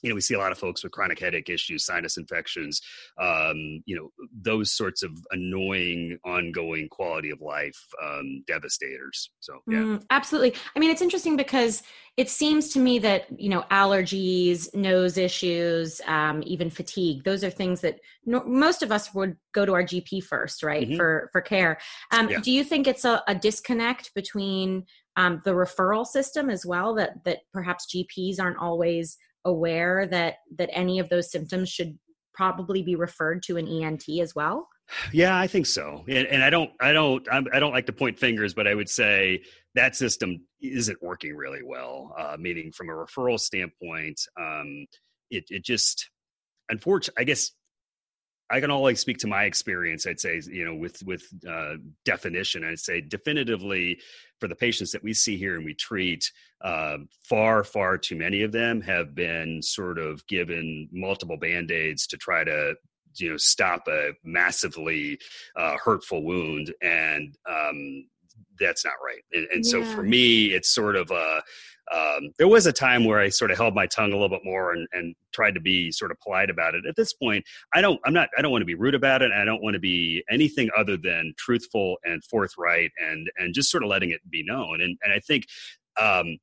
you 0.02 0.10
know, 0.10 0.16
we 0.16 0.22
see 0.22 0.34
a 0.34 0.40
lot 0.40 0.52
of 0.52 0.58
folks 0.58 0.84
with 0.84 0.92
chronic 0.92 1.20
headache 1.20 1.50
issues, 1.50 1.86
sinus 1.86 2.18
infections, 2.18 2.82
um, 3.20 3.82
you 3.86 3.96
know, 3.96 4.10
those 4.42 4.72
sorts 4.72 5.04
of 5.04 5.12
annoying, 5.32 6.18
ongoing 6.26 6.88
quality 6.90 7.30
of 7.30 7.42
life 7.42 7.78
um, 8.02 8.44
devastators. 8.48 9.32
So, 9.40 9.60
yeah. 9.68 9.80
Mm, 9.80 10.04
absolutely. 10.10 10.54
I 10.76 10.80
mean, 10.80 10.90
it's 10.90 11.02
interesting 11.02 11.36
because 11.36 11.84
it 12.18 12.30
seems 12.30 12.70
to 12.70 12.80
me 12.80 13.00
that, 13.00 13.28
you 13.38 13.50
know, 13.50 13.64
allergies, 13.72 14.74
nose 14.74 15.18
issues, 15.18 16.02
um, 16.06 16.44
even 16.46 16.70
fatigue, 16.70 17.24
those 17.24 17.44
are 17.44 17.50
things 17.50 17.82
that 17.82 18.00
no, 18.26 18.44
most 18.46 18.84
of 18.84 18.92
us 18.92 19.14
would 19.14 19.38
go 19.54 19.66
to 19.66 19.74
our 19.74 19.84
GP 19.84 20.24
first, 20.24 20.64
right, 20.64 20.88
mm-hmm. 20.88 20.98
for, 20.98 21.30
for 21.32 21.42
care. 21.42 21.80
Um, 22.12 22.30
yeah. 22.30 22.40
Do 22.40 22.52
you 22.52 22.64
think 22.64 22.88
it's 22.88 23.06
a, 23.06 23.24
a 23.28 23.36
disconnect 23.36 24.14
between 24.14 24.86
um, 25.16 25.42
the 25.44 25.52
referral 25.52 26.06
system 26.06 26.50
as 26.50 26.66
well, 26.66 26.94
that, 26.96 27.24
that 27.26 27.40
perhaps 27.54 27.88
GPs 27.94 28.40
aren't 28.40 28.58
always– 28.58 29.18
aware 29.46 30.06
that 30.08 30.36
that 30.58 30.70
any 30.74 31.00
of 31.00 31.10
those 31.10 31.32
symptoms 31.32 31.70
should 31.70 31.98
probably 32.34 32.82
be 32.82 32.96
referred 32.96 33.44
to 33.44 33.58
an 33.58 33.68
ENT 33.68 34.04
as 34.22 34.34
well? 34.34 34.68
Yeah, 35.12 35.38
I 35.38 35.48
think 35.48 35.66
so. 35.66 36.04
And, 36.08 36.26
and 36.28 36.44
I 36.44 36.50
don't, 36.50 36.72
I 36.80 36.94
don't, 36.94 37.28
I 37.32 37.42
do 37.42 37.60
not 37.60 37.74
like 37.74 37.86
to 37.88 37.94
point 37.94 38.18
fingers, 38.18 38.54
but 38.54 38.68
I 38.68 38.74
would 38.74 38.90
say 38.90 39.44
that 39.76 39.96
system 39.96 40.46
isn't 40.62 41.02
working 41.02 41.36
really 41.36 41.62
well. 41.64 42.16
Uh, 42.18 42.38
meaning, 42.40 42.72
from 42.72 42.90
a 42.90 42.94
referral 42.94 43.40
standpoint, 43.40 44.20
um, 44.40 44.86
it 45.30 45.46
it 45.50 45.64
just, 45.64 46.10
unfortunately, 46.70 47.22
I 47.22 47.26
guess 47.26 47.52
I 48.50 48.60
can 48.60 48.72
only 48.72 48.96
speak 48.96 49.20
to 49.20 49.28
my 49.28 49.44
experience. 49.44 50.08
I'd 50.08 50.20
say, 50.20 50.42
you 50.50 50.66
know, 50.66 50.76
with 50.76 51.04
with 51.04 51.28
uh, 51.48 51.76
definition, 52.04 52.64
I'd 52.64 52.80
say 52.80 53.02
definitively 53.02 54.00
for 54.40 54.48
the 54.48 54.56
patients 54.56 54.92
that 54.92 55.04
we 55.04 55.14
see 55.14 55.38
here 55.38 55.56
and 55.56 55.66
we 55.66 55.74
treat, 55.74 56.32
uh, 56.62 56.98
far 57.24 57.64
far 57.64 57.98
too 57.98 58.16
many 58.16 58.42
of 58.44 58.52
them 58.52 58.82
have 58.82 59.16
been 59.16 59.62
sort 59.62 59.98
of 59.98 60.26
given 60.28 60.90
multiple 60.92 61.38
band 61.38 61.72
aids 61.72 62.08
to 62.08 62.18
try 62.18 62.44
to 62.44 62.76
you 63.16 63.32
know 63.32 63.38
stop 63.38 63.88
a 63.88 64.12
massively 64.24 65.18
uh, 65.56 65.76
hurtful 65.84 66.24
wound, 66.24 66.74
and 66.82 67.36
um, 67.50 68.06
that's 68.60 68.86
not 68.86 68.96
right. 69.04 69.24
And, 69.34 69.48
and 69.54 69.66
yeah. 69.66 69.72
so 69.72 69.84
for 69.84 70.04
me, 70.04 70.48
it's 70.48 70.70
sort 70.70 70.96
of 70.96 71.12
a 71.12 71.42
um, 71.94 72.30
there 72.38 72.48
was 72.48 72.66
a 72.66 72.74
time 72.74 73.06
where 73.06 73.20
I 73.20 73.30
sort 73.30 73.52
of 73.52 73.58
held 73.58 73.76
my 73.76 73.88
tongue 73.88 74.12
a 74.12 74.16
little 74.16 74.30
bit 74.30 74.44
more 74.44 74.74
and, 74.74 74.88
and 74.92 75.16
tried 75.34 75.56
to 75.56 75.60
be 75.60 75.92
sort 75.92 76.12
of 76.12 76.20
polite 76.20 76.50
about 76.50 76.76
it. 76.76 76.86
At 76.88 76.96
this 76.96 77.14
point, 77.14 77.44
I 77.74 77.82
don't, 77.82 78.00
I'm 78.06 78.14
not, 78.14 78.30
I 78.38 78.42
don't 78.42 78.52
want 78.52 78.62
to 78.62 78.68
be 78.68 78.76
rude 78.76 78.96
about 78.96 79.22
it. 79.22 79.32
I 79.32 79.46
don't 79.46 79.64
want 79.64 79.74
to 79.74 79.80
be 79.80 80.24
anything 80.30 80.70
other 80.78 80.98
than 80.98 81.34
truthful 81.38 81.98
and 82.04 82.24
forthright 82.24 82.92
and, 83.00 83.30
and 83.38 83.54
just 83.54 83.72
sort 83.72 83.84
of 83.84 83.90
letting 83.90 84.12
it 84.12 84.22
be 84.30 84.44
known. 84.44 84.82
And, 84.82 84.98
and 85.04 85.14
I 85.14 85.20
think, 85.20 85.46
um, 86.00 86.38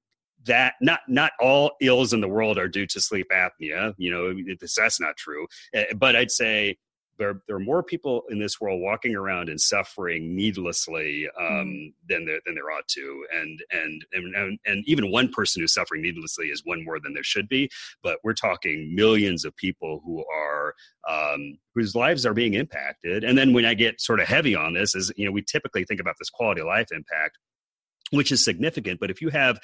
that 0.45 0.75
not 0.81 1.00
not 1.09 1.33
all 1.41 1.73
ills 1.81 2.12
in 2.12 2.21
the 2.21 2.29
world 2.29 2.57
are 2.57 2.69
due 2.69 2.87
to 2.87 3.00
sleep 3.00 3.26
apnea 3.33 3.95
you 3.99 4.11
know 4.11 4.33
that's 4.61 5.00
not 5.00 5.17
true 5.17 5.47
eh, 5.75 5.87
but 5.97 6.15
i'd 6.15 6.31
say 6.31 6.76
there, 7.18 7.40
there 7.46 7.56
are 7.56 7.61
more 7.61 7.82
people 7.82 8.23
in 8.30 8.38
this 8.38 8.61
world 8.61 8.80
walking 8.80 9.14
around 9.14 9.49
and 9.49 9.61
suffering 9.61 10.35
needlessly 10.35 11.28
um, 11.38 11.46
mm. 11.46 11.92
than 12.08 12.26
there 12.26 12.40
than 12.44 12.54
there 12.54 12.70
ought 12.70 12.87
to, 12.88 13.26
and, 13.32 13.61
and 13.70 14.04
and 14.12 14.58
and 14.64 14.85
even 14.87 15.11
one 15.11 15.28
person 15.30 15.62
who's 15.62 15.73
suffering 15.75 16.02
needlessly 16.02 16.46
is 16.46 16.62
one 16.64 16.85
more 16.85 17.00
than 17.00 17.14
there 17.14 17.23
should 17.23 17.49
be. 17.49 17.70
But 18.02 18.18
we're 18.25 18.35
talking 18.35 18.94
millions 18.94 19.44
of 19.44 19.56
people 19.56 20.02
who 20.04 20.25
are 20.32 20.75
um, 21.08 21.58
whose 21.75 21.94
lives 21.94 22.26
are 22.26 22.35
being 22.35 22.54
impacted. 22.54 23.25
And 23.25 23.37
then 23.37 23.52
when 23.52 23.64
I 23.64 23.75
get 23.75 24.00
sort 24.00 24.20
of 24.20 24.28
heavy 24.28 24.54
on 24.54 24.75
this, 24.75 24.94
is 24.94 25.12
you 25.16 25.26
know 25.26 25.32
we 25.32 25.42
typically 25.42 25.85
think 25.85 26.00
about 26.00 26.16
this 26.18 26.30
quality 26.30 26.61
of 26.61 26.66
life 26.66 26.88
impact 26.92 27.38
which 28.10 28.30
is 28.32 28.44
significant 28.44 29.00
but 29.00 29.10
if 29.10 29.20
you 29.20 29.28
have 29.30 29.58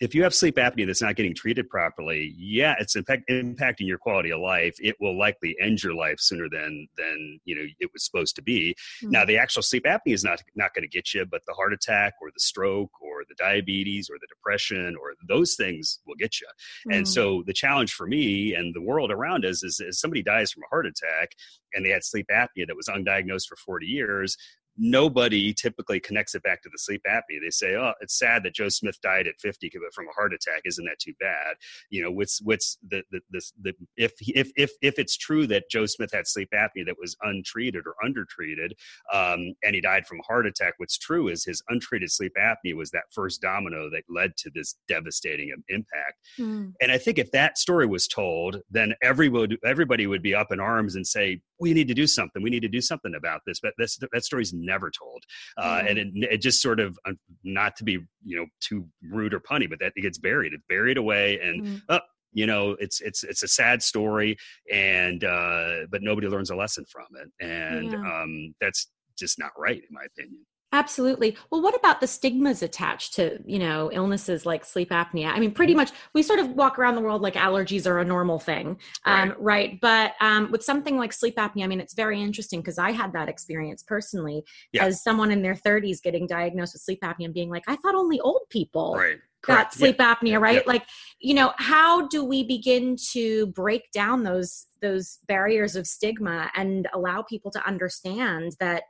if 0.00 0.14
you 0.14 0.22
have 0.22 0.34
sleep 0.34 0.56
apnea 0.56 0.86
that's 0.86 1.02
not 1.02 1.16
getting 1.16 1.34
treated 1.34 1.68
properly 1.68 2.34
yeah 2.36 2.74
it's 2.78 2.94
impact, 2.94 3.28
impacting 3.28 3.86
your 3.86 3.98
quality 3.98 4.30
of 4.30 4.40
life 4.40 4.76
it 4.78 4.96
will 5.00 5.18
likely 5.18 5.56
end 5.60 5.82
your 5.82 5.94
life 5.94 6.18
sooner 6.18 6.48
than 6.48 6.86
than 6.96 7.40
you 7.44 7.54
know 7.54 7.66
it 7.80 7.90
was 7.92 8.04
supposed 8.04 8.36
to 8.36 8.42
be 8.42 8.74
mm-hmm. 9.02 9.10
now 9.10 9.24
the 9.24 9.36
actual 9.36 9.62
sleep 9.62 9.84
apnea 9.84 10.14
is 10.14 10.24
not 10.24 10.42
not 10.54 10.74
going 10.74 10.82
to 10.82 10.88
get 10.88 11.12
you 11.12 11.24
but 11.24 11.42
the 11.46 11.54
heart 11.54 11.72
attack 11.72 12.14
or 12.20 12.28
the 12.28 12.40
stroke 12.40 12.92
or 13.00 13.22
the 13.28 13.34
diabetes 13.36 14.08
or 14.10 14.16
the 14.20 14.28
depression 14.28 14.94
or 15.00 15.14
those 15.28 15.54
things 15.54 15.98
will 16.06 16.16
get 16.16 16.40
you 16.40 16.46
mm-hmm. 16.46 16.92
and 16.92 17.06
hmm. 17.06 17.10
so 17.10 17.42
the 17.46 17.52
challenge 17.52 17.92
for 17.92 18.06
me 18.06 18.54
and 18.54 18.74
the 18.74 18.82
world 18.82 19.10
around 19.10 19.44
us 19.44 19.62
is, 19.64 19.80
is 19.80 19.98
somebody 20.00 20.22
dies 20.22 20.52
from 20.52 20.62
a 20.62 20.68
heart 20.68 20.86
attack 20.86 21.30
and 21.74 21.84
they 21.84 21.90
had 21.90 22.04
sleep 22.04 22.26
apnea 22.32 22.66
that 22.66 22.76
was 22.76 22.88
undiagnosed 22.88 23.46
for 23.48 23.56
40 23.56 23.86
years 23.86 24.36
nobody 24.78 25.52
typically 25.54 26.00
connects 26.00 26.34
it 26.34 26.42
back 26.42 26.62
to 26.62 26.68
the 26.70 26.78
sleep 26.78 27.02
apnea. 27.08 27.40
They 27.42 27.50
say, 27.50 27.74
"Oh, 27.74 27.92
it's 28.00 28.18
sad 28.18 28.42
that 28.44 28.54
Joe 28.54 28.68
Smith 28.68 29.00
died 29.00 29.26
at 29.26 29.40
50 29.40 29.70
from 29.94 30.08
a 30.08 30.12
heart 30.12 30.32
attack. 30.32 30.62
Isn't 30.64 30.84
that 30.84 30.98
too 30.98 31.14
bad?" 31.20 31.56
You 31.90 32.02
know, 32.02 32.10
what's 32.10 32.40
what's 32.42 32.78
the 32.88 33.02
the, 33.10 33.20
the, 33.30 33.42
the 33.62 33.72
if 33.96 34.12
if 34.20 34.50
if 34.56 34.70
if 34.82 34.98
it's 34.98 35.16
true 35.16 35.46
that 35.48 35.70
Joe 35.70 35.86
Smith 35.86 36.10
had 36.12 36.26
sleep 36.26 36.50
apnea 36.54 36.86
that 36.86 36.98
was 36.98 37.16
untreated 37.22 37.84
or 37.86 37.94
undertreated, 38.04 38.72
um, 39.12 39.54
and 39.62 39.74
he 39.74 39.80
died 39.80 40.06
from 40.06 40.20
a 40.20 40.24
heart 40.24 40.46
attack, 40.46 40.74
what's 40.78 40.98
true 40.98 41.28
is 41.28 41.44
his 41.44 41.62
untreated 41.68 42.10
sleep 42.10 42.32
apnea 42.38 42.74
was 42.74 42.90
that 42.90 43.04
first 43.12 43.40
domino 43.40 43.90
that 43.90 44.02
led 44.08 44.36
to 44.38 44.50
this 44.54 44.76
devastating 44.88 45.52
impact. 45.68 46.18
Mm. 46.38 46.72
And 46.80 46.92
I 46.92 46.98
think 46.98 47.18
if 47.18 47.30
that 47.32 47.58
story 47.58 47.86
was 47.86 48.06
told, 48.06 48.60
then 48.70 48.94
everybody 49.02 49.58
everybody 49.64 50.06
would 50.06 50.22
be 50.22 50.34
up 50.34 50.52
in 50.52 50.60
arms 50.60 50.96
and 50.96 51.06
say, 51.06 51.40
"We 51.58 51.72
need 51.72 51.88
to 51.88 51.94
do 51.94 52.06
something. 52.06 52.42
We 52.42 52.50
need 52.50 52.62
to 52.62 52.68
do 52.68 52.80
something 52.80 53.14
about 53.14 53.42
this." 53.46 53.60
But 53.60 53.74
this 53.78 53.98
that 54.12 54.24
story's 54.24 54.52
never 54.52 54.90
told, 54.90 55.22
uh, 55.56 55.80
mm. 55.80 55.90
and 55.90 55.98
it, 55.98 56.08
it, 56.32 56.38
just 56.38 56.60
sort 56.60 56.80
of 56.80 56.98
uh, 57.06 57.12
not 57.44 57.76
to 57.76 57.84
be 57.84 57.98
you 58.24 58.36
know 58.36 58.46
too 58.60 58.86
rude 59.10 59.34
or 59.34 59.40
punny, 59.40 59.68
but 59.68 59.78
that 59.80 59.92
it 59.96 60.02
gets 60.02 60.18
buried. 60.18 60.52
It's 60.52 60.64
buried 60.68 60.98
away, 60.98 61.38
and 61.40 61.64
mm. 61.64 61.82
oh, 61.88 62.00
you 62.32 62.46
know 62.46 62.76
it's 62.78 63.00
it's 63.00 63.24
it's 63.24 63.42
a 63.42 63.48
sad 63.48 63.82
story, 63.82 64.36
and 64.72 65.24
uh, 65.24 65.86
but 65.90 66.02
nobody 66.02 66.28
learns 66.28 66.50
a 66.50 66.56
lesson 66.56 66.84
from 66.90 67.06
it, 67.20 67.44
and 67.44 67.92
yeah. 67.92 68.22
um, 68.22 68.54
that's 68.60 68.90
just 69.18 69.38
not 69.38 69.52
right 69.56 69.78
in 69.78 69.88
my 69.90 70.04
opinion. 70.04 70.44
Absolutely. 70.76 71.38
Well, 71.50 71.62
what 71.62 71.74
about 71.74 72.02
the 72.02 72.06
stigmas 72.06 72.62
attached 72.62 73.14
to, 73.14 73.38
you 73.46 73.58
know, 73.58 73.90
illnesses 73.92 74.44
like 74.44 74.62
sleep 74.62 74.90
apnea? 74.90 75.28
I 75.28 75.40
mean, 75.40 75.52
pretty 75.52 75.72
mm-hmm. 75.72 75.78
much 75.78 75.92
we 76.12 76.22
sort 76.22 76.38
of 76.38 76.50
walk 76.50 76.78
around 76.78 76.96
the 76.96 77.00
world 77.00 77.22
like 77.22 77.32
allergies 77.32 77.86
are 77.86 77.98
a 77.98 78.04
normal 78.04 78.38
thing, 78.38 78.78
um, 79.06 79.30
right? 79.30 79.38
right? 79.38 79.80
But 79.80 80.12
um, 80.20 80.50
with 80.50 80.62
something 80.62 80.98
like 80.98 81.14
sleep 81.14 81.36
apnea, 81.36 81.64
I 81.64 81.66
mean, 81.66 81.80
it's 81.80 81.94
very 81.94 82.20
interesting 82.20 82.60
because 82.60 82.76
I 82.76 82.90
had 82.90 83.14
that 83.14 83.26
experience 83.26 83.82
personally 83.82 84.44
yeah. 84.72 84.84
as 84.84 85.02
someone 85.02 85.30
in 85.30 85.40
their 85.40 85.54
30s 85.54 86.02
getting 86.02 86.26
diagnosed 86.26 86.74
with 86.74 86.82
sleep 86.82 87.00
apnea 87.02 87.24
and 87.24 87.34
being 87.34 87.48
like, 87.48 87.64
I 87.66 87.76
thought 87.76 87.94
only 87.94 88.20
old 88.20 88.42
people 88.50 88.96
right. 88.98 89.16
got 89.46 89.72
sleep 89.72 89.96
apnea, 89.96 90.38
right? 90.38 90.66
Like, 90.66 90.84
you 91.20 91.32
know, 91.32 91.54
how 91.56 92.06
do 92.08 92.22
we 92.22 92.44
begin 92.44 92.96
to 93.12 93.46
break 93.46 93.90
down 93.92 94.24
those 94.24 94.66
those 94.82 95.20
barriers 95.26 95.74
of 95.74 95.86
stigma 95.86 96.50
and 96.54 96.86
allow 96.92 97.22
people 97.22 97.50
to 97.50 97.66
understand 97.66 98.52
that 98.60 98.82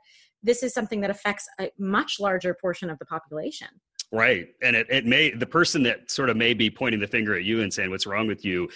this 0.43 0.63
is 0.63 0.73
something 0.73 1.01
that 1.01 1.09
affects 1.09 1.47
a 1.59 1.71
much 1.77 2.19
larger 2.19 2.53
portion 2.53 2.89
of 2.89 2.99
the 2.99 3.05
population. 3.05 3.67
Right. 4.11 4.47
And 4.61 4.75
it, 4.75 4.87
it 4.89 5.05
may 5.05 5.31
the 5.31 5.45
person 5.45 5.83
that 5.83 6.09
sort 6.09 6.29
of 6.29 6.37
may 6.37 6.53
be 6.53 6.69
pointing 6.69 7.01
the 7.01 7.07
finger 7.07 7.35
at 7.35 7.43
you 7.43 7.61
and 7.61 7.73
saying 7.73 7.89
what's 7.89 8.05
wrong 8.05 8.27
with 8.27 8.45
you? 8.45 8.69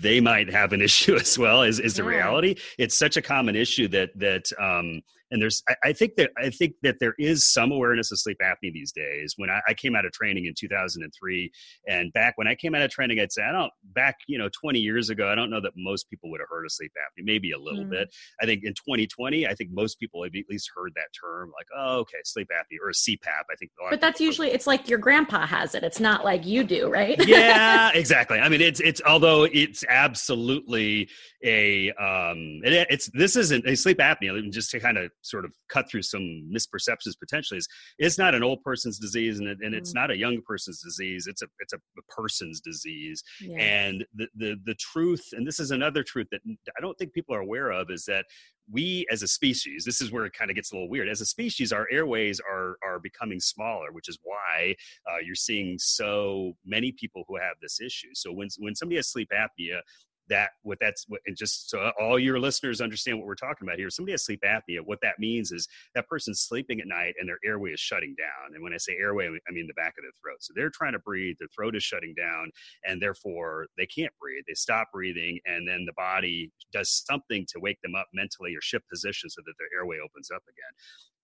they 0.00 0.20
might 0.20 0.50
have 0.50 0.72
an 0.72 0.80
issue 0.88 1.16
as 1.16 1.38
well 1.38 1.62
is, 1.62 1.78
is 1.78 1.94
the 1.94 2.02
yeah. 2.02 2.08
reality. 2.08 2.54
It's 2.78 2.96
such 2.96 3.16
a 3.16 3.22
common 3.22 3.56
issue 3.56 3.88
that 3.88 4.10
that 4.18 4.50
um 4.60 5.02
and 5.30 5.40
there's 5.40 5.62
I, 5.68 5.74
I, 5.84 5.92
think 5.92 6.16
that 6.16 6.30
i 6.38 6.50
think 6.50 6.74
that 6.82 6.96
there 7.00 7.14
is 7.18 7.46
some 7.46 7.72
awareness 7.72 8.12
of 8.12 8.18
sleep 8.18 8.38
apnea 8.42 8.72
these 8.72 8.92
days. 8.92 9.34
When 9.36 9.50
I, 9.50 9.60
I, 9.68 9.74
came 9.74 9.94
out 9.94 10.04
of 10.04 10.12
training 10.12 10.46
in 10.46 10.54
2003 10.56 11.50
and 11.88 12.12
back 12.12 12.36
when 12.36 12.46
i 12.46 12.54
came 12.54 12.74
out 12.74 12.82
of 12.82 12.90
training 12.90 13.20
i'd 13.20 13.32
say 13.32 13.42
i 13.42 13.52
don't 13.52 13.72
back 13.94 14.16
you 14.26 14.38
know 14.38 14.48
20 14.60 14.78
years 14.78 15.10
ago 15.10 15.28
i 15.28 15.34
don't 15.34 15.50
know 15.50 15.60
that 15.60 15.72
most 15.76 16.08
people 16.10 16.30
would 16.30 16.40
have 16.40 16.48
heard 16.50 16.64
of 16.64 16.72
sleep 16.72 16.92
apnea 16.96 17.24
maybe 17.24 17.52
a 17.52 17.58
little 17.58 17.84
mm. 17.84 17.90
bit. 17.90 18.14
I 18.42 18.46
think 18.46 18.64
in 18.64 18.74
2020 18.74 19.46
i 19.46 19.54
think 19.54 19.70
most 19.72 19.98
people 19.98 20.22
have 20.22 20.32
at 20.34 20.44
least 20.48 20.70
heard 20.74 20.92
that 20.96 21.08
term 21.18 21.50
like 21.56 21.66
oh 21.76 21.98
okay 22.00 22.18
sleep 22.24 22.48
apnea 22.48 22.78
or 22.82 22.90
cpap 22.90 23.44
i 23.50 23.56
think 23.58 23.70
but 23.88 24.00
that's 24.00 24.20
usually 24.20 24.50
it's 24.50 24.66
like 24.66 24.88
your 24.88 24.98
grandpa 24.98 25.46
has 25.46 25.74
it. 25.74 25.82
It's 25.82 26.00
not 26.00 26.24
like 26.24 26.44
you 26.44 26.64
do 26.64 26.90
right? 26.90 27.16
Yeah 27.26 27.90
exactly. 27.94 28.38
I 28.38 28.48
mean 28.48 28.60
it's 28.60 28.80
it's 28.80 29.00
although 29.06 29.44
it's 29.44 29.84
absolutely 29.88 31.08
a 31.44 31.90
um 31.92 32.60
it, 32.64 32.86
it's 32.90 33.10
this 33.14 33.36
isn't 33.36 33.66
a 33.66 33.76
sleep 33.76 33.98
apnea 33.98 34.50
just 34.52 34.70
to 34.70 34.80
kind 34.80 34.98
of 34.98 35.10
sort 35.22 35.44
of 35.44 35.52
cut 35.68 35.90
through 35.90 36.02
some 36.02 36.48
misperceptions 36.54 37.18
potentially 37.18 37.58
is 37.58 37.68
it's 37.98 38.18
not 38.18 38.34
an 38.34 38.42
old 38.42 38.62
person's 38.62 38.98
disease 38.98 39.38
and, 39.38 39.48
it, 39.48 39.58
and 39.62 39.74
it's 39.74 39.92
mm. 39.92 39.96
not 39.96 40.10
a 40.10 40.16
young 40.16 40.40
person's 40.46 40.80
disease 40.80 41.26
it's 41.26 41.42
a 41.42 41.46
it's 41.58 41.72
a, 41.72 41.76
a 41.76 42.02
person's 42.08 42.60
disease 42.60 43.22
yeah. 43.40 43.56
and 43.58 44.04
the, 44.14 44.26
the 44.36 44.56
the 44.64 44.74
truth 44.74 45.28
and 45.32 45.46
this 45.46 45.60
is 45.60 45.70
another 45.70 46.02
truth 46.02 46.26
that 46.30 46.40
i 46.76 46.80
don't 46.80 46.96
think 46.98 47.12
people 47.12 47.34
are 47.34 47.40
aware 47.40 47.70
of 47.70 47.90
is 47.90 48.04
that 48.04 48.24
we 48.72 49.04
as 49.10 49.22
a 49.22 49.28
species 49.28 49.84
this 49.84 50.00
is 50.00 50.12
where 50.12 50.24
it 50.24 50.32
kind 50.32 50.50
of 50.50 50.54
gets 50.54 50.72
a 50.72 50.74
little 50.74 50.88
weird 50.88 51.08
as 51.08 51.20
a 51.20 51.26
species 51.26 51.72
our 51.72 51.86
airways 51.90 52.40
are 52.40 52.76
are 52.84 52.98
becoming 53.00 53.40
smaller 53.40 53.92
which 53.92 54.08
is 54.08 54.18
why 54.22 54.74
uh, 55.10 55.18
you're 55.24 55.34
seeing 55.34 55.76
so 55.78 56.52
many 56.64 56.92
people 56.92 57.24
who 57.28 57.36
have 57.36 57.56
this 57.60 57.80
issue 57.80 58.10
so 58.14 58.32
when 58.32 58.48
when 58.58 58.74
somebody 58.74 58.96
has 58.96 59.08
sleep 59.08 59.28
apnea 59.34 59.80
that 60.30 60.50
what 60.62 60.78
that's 60.80 61.04
what 61.08 61.20
and 61.26 61.36
just 61.36 61.68
so 61.68 61.90
all 62.00 62.18
your 62.18 62.40
listeners 62.40 62.80
understand 62.80 63.18
what 63.18 63.26
we're 63.26 63.34
talking 63.34 63.66
about 63.66 63.78
here 63.78 63.90
somebody 63.90 64.12
has 64.12 64.24
sleep 64.24 64.40
apnea 64.46 64.80
what 64.84 64.98
that 65.02 65.18
means 65.18 65.52
is 65.52 65.68
that 65.94 66.08
person's 66.08 66.40
sleeping 66.40 66.80
at 66.80 66.86
night 66.86 67.14
and 67.18 67.28
their 67.28 67.38
airway 67.44 67.70
is 67.70 67.80
shutting 67.80 68.14
down. 68.18 68.54
And 68.54 68.62
when 68.62 68.72
i 68.72 68.76
say 68.76 68.96
airway 68.98 69.26
i 69.26 69.52
mean 69.52 69.66
the 69.66 69.74
back 69.74 69.94
of 69.98 70.04
their 70.04 70.12
throat. 70.22 70.38
So 70.40 70.52
they're 70.56 70.70
trying 70.70 70.92
to 70.92 70.98
breathe 70.98 71.36
their 71.38 71.48
throat 71.54 71.76
is 71.76 71.82
shutting 71.82 72.14
down 72.16 72.50
and 72.84 73.00
therefore 73.00 73.66
they 73.76 73.86
can't 73.86 74.12
breathe. 74.20 74.44
They 74.46 74.54
stop 74.54 74.88
breathing 74.92 75.38
and 75.46 75.68
then 75.68 75.84
the 75.84 75.92
body 75.96 76.50
does 76.72 77.04
something 77.06 77.46
to 77.50 77.60
wake 77.60 77.80
them 77.82 77.94
up 77.94 78.08
mentally 78.12 78.54
or 78.54 78.60
shift 78.60 78.88
position 78.88 79.30
so 79.30 79.42
that 79.44 79.54
their 79.58 79.68
airway 79.76 79.98
opens 80.04 80.30
up 80.30 80.42
again. 80.48 80.72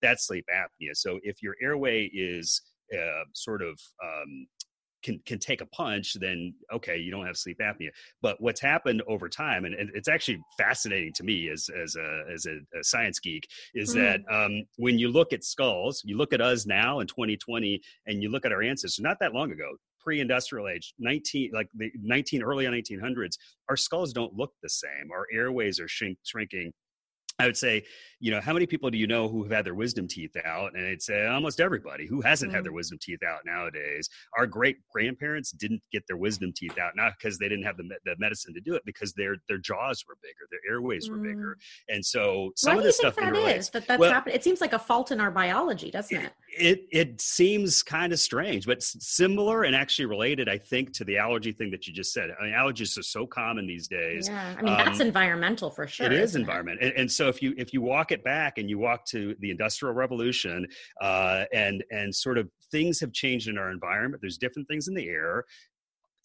That's 0.02 0.26
sleep 0.26 0.46
apnea. 0.52 0.94
So 0.94 1.18
if 1.22 1.42
your 1.42 1.54
airway 1.62 2.10
is 2.12 2.62
uh, 2.94 3.24
sort 3.34 3.62
of 3.62 3.80
um, 4.02 4.46
can 5.06 5.20
can 5.24 5.38
take 5.38 5.60
a 5.60 5.66
punch, 5.66 6.14
then 6.20 6.52
okay, 6.74 6.98
you 6.98 7.10
don't 7.10 7.24
have 7.24 7.36
sleep 7.36 7.58
apnea. 7.60 7.90
But 8.20 8.40
what's 8.40 8.60
happened 8.60 9.02
over 9.06 9.28
time, 9.28 9.64
and, 9.64 9.74
it's 9.94 10.08
actually 10.08 10.40
fascinating 10.58 11.12
to 11.14 11.22
me 11.22 11.48
as 11.48 11.70
as 11.82 11.94
a 11.96 12.24
as 12.34 12.46
a, 12.46 12.58
a 12.78 12.82
science 12.82 13.20
geek, 13.20 13.48
is 13.74 13.94
mm. 13.94 13.94
that 13.94 14.20
um, 14.34 14.64
when 14.76 14.98
you 14.98 15.08
look 15.08 15.32
at 15.32 15.44
skulls, 15.44 16.02
you 16.04 16.16
look 16.16 16.32
at 16.32 16.40
us 16.40 16.66
now 16.66 16.98
in 17.00 17.06
2020, 17.06 17.80
and 18.06 18.22
you 18.22 18.28
look 18.30 18.44
at 18.44 18.52
our 18.52 18.62
ancestors 18.62 19.02
not 19.02 19.18
that 19.20 19.32
long 19.32 19.52
ago, 19.52 19.76
pre-industrial 20.00 20.68
age 20.68 20.92
19 20.98 21.50
like 21.52 21.68
the 21.74 21.90
19 22.00 22.40
early 22.42 22.64
1900s 22.64 23.32
our 23.68 23.76
skulls 23.76 24.12
don't 24.12 24.32
look 24.34 24.52
the 24.62 24.68
same 24.68 25.10
our 25.12 25.26
airways 25.32 25.80
are 25.80 25.88
shrink, 25.88 26.16
shrinking 26.24 26.72
I 27.38 27.44
would 27.44 27.56
say, 27.56 27.84
you 28.18 28.30
know, 28.30 28.40
how 28.40 28.54
many 28.54 28.64
people 28.64 28.90
do 28.90 28.96
you 28.96 29.06
know 29.06 29.28
who 29.28 29.42
have 29.42 29.52
had 29.52 29.66
their 29.66 29.74
wisdom 29.74 30.08
teeth 30.08 30.34
out? 30.46 30.74
And 30.74 30.86
I'd 30.86 31.02
say 31.02 31.26
almost 31.26 31.60
everybody 31.60 32.06
who 32.06 32.22
hasn't 32.22 32.48
mm-hmm. 32.48 32.56
had 32.56 32.64
their 32.64 32.72
mm. 32.72 32.76
wisdom 32.76 32.98
teeth 33.00 33.22
out 33.22 33.40
nowadays. 33.44 34.08
Our 34.38 34.46
great 34.46 34.78
grandparents 34.90 35.50
didn't 35.50 35.82
get 35.92 36.02
their 36.08 36.16
wisdom 36.16 36.52
teeth 36.56 36.78
out, 36.78 36.96
not 36.96 37.12
because 37.18 37.38
they 37.38 37.48
didn't 37.48 37.64
have 37.64 37.76
the, 37.76 37.84
the 38.06 38.14
medicine 38.18 38.54
to 38.54 38.60
do 38.60 38.74
it, 38.74 38.82
because 38.86 39.12
their 39.12 39.36
their 39.48 39.58
jaws 39.58 40.02
were 40.08 40.16
bigger, 40.22 40.48
their 40.50 40.72
airways 40.72 41.10
were 41.10 41.16
mm-hmm. 41.16 41.26
bigger, 41.26 41.58
mm. 41.58 41.94
and 41.94 42.04
so 42.04 42.52
some 42.56 42.74
Why 42.74 42.78
of 42.78 42.84
this 42.84 42.96
stuff 42.96 43.16
that 43.16 43.36
is 43.36 43.68
that 43.70 43.86
that's 43.86 44.00
well, 44.00 44.12
happened. 44.12 44.34
It 44.34 44.42
seems 44.42 44.62
like 44.62 44.72
a 44.72 44.78
fault 44.78 45.10
in 45.10 45.20
our 45.20 45.30
biology, 45.30 45.90
doesn't 45.90 46.16
it? 46.16 46.32
It 46.58 46.86
it 46.90 47.20
seems 47.20 47.82
kind 47.82 48.14
of 48.14 48.18
strange, 48.18 48.64
but 48.66 48.82
similar 48.82 49.64
and 49.64 49.76
actually 49.76 50.06
related, 50.06 50.48
I 50.48 50.56
think, 50.56 50.94
to 50.94 51.04
the 51.04 51.18
allergy 51.18 51.52
thing 51.52 51.70
that 51.72 51.86
you 51.86 51.92
just 51.92 52.14
said. 52.14 52.30
I 52.40 52.44
mean, 52.44 52.54
allergies 52.54 52.98
are 52.98 53.02
so 53.02 53.26
common 53.26 53.66
these 53.66 53.88
days. 53.88 54.26
Yeah, 54.26 54.54
I 54.58 54.62
mean 54.62 54.72
um, 54.72 54.86
that's 54.86 55.00
environmental 55.00 55.68
for 55.68 55.86
sure. 55.86 56.06
It 56.06 56.12
is 56.14 56.34
environment, 56.34 56.78
and, 56.80 56.94
and 56.94 57.12
so 57.12 57.25
if 57.28 57.42
you 57.42 57.54
if 57.56 57.72
you 57.72 57.80
walk 57.80 58.12
it 58.12 58.22
back 58.24 58.58
and 58.58 58.68
you 58.68 58.78
walk 58.78 59.04
to 59.06 59.34
the 59.40 59.50
industrial 59.50 59.94
revolution 59.94 60.66
uh, 61.00 61.44
and 61.52 61.84
and 61.90 62.14
sort 62.14 62.38
of 62.38 62.48
things 62.70 63.00
have 63.00 63.12
changed 63.12 63.48
in 63.48 63.58
our 63.58 63.70
environment 63.70 64.20
there's 64.20 64.38
different 64.38 64.66
things 64.68 64.88
in 64.88 64.94
the 64.94 65.08
air 65.08 65.44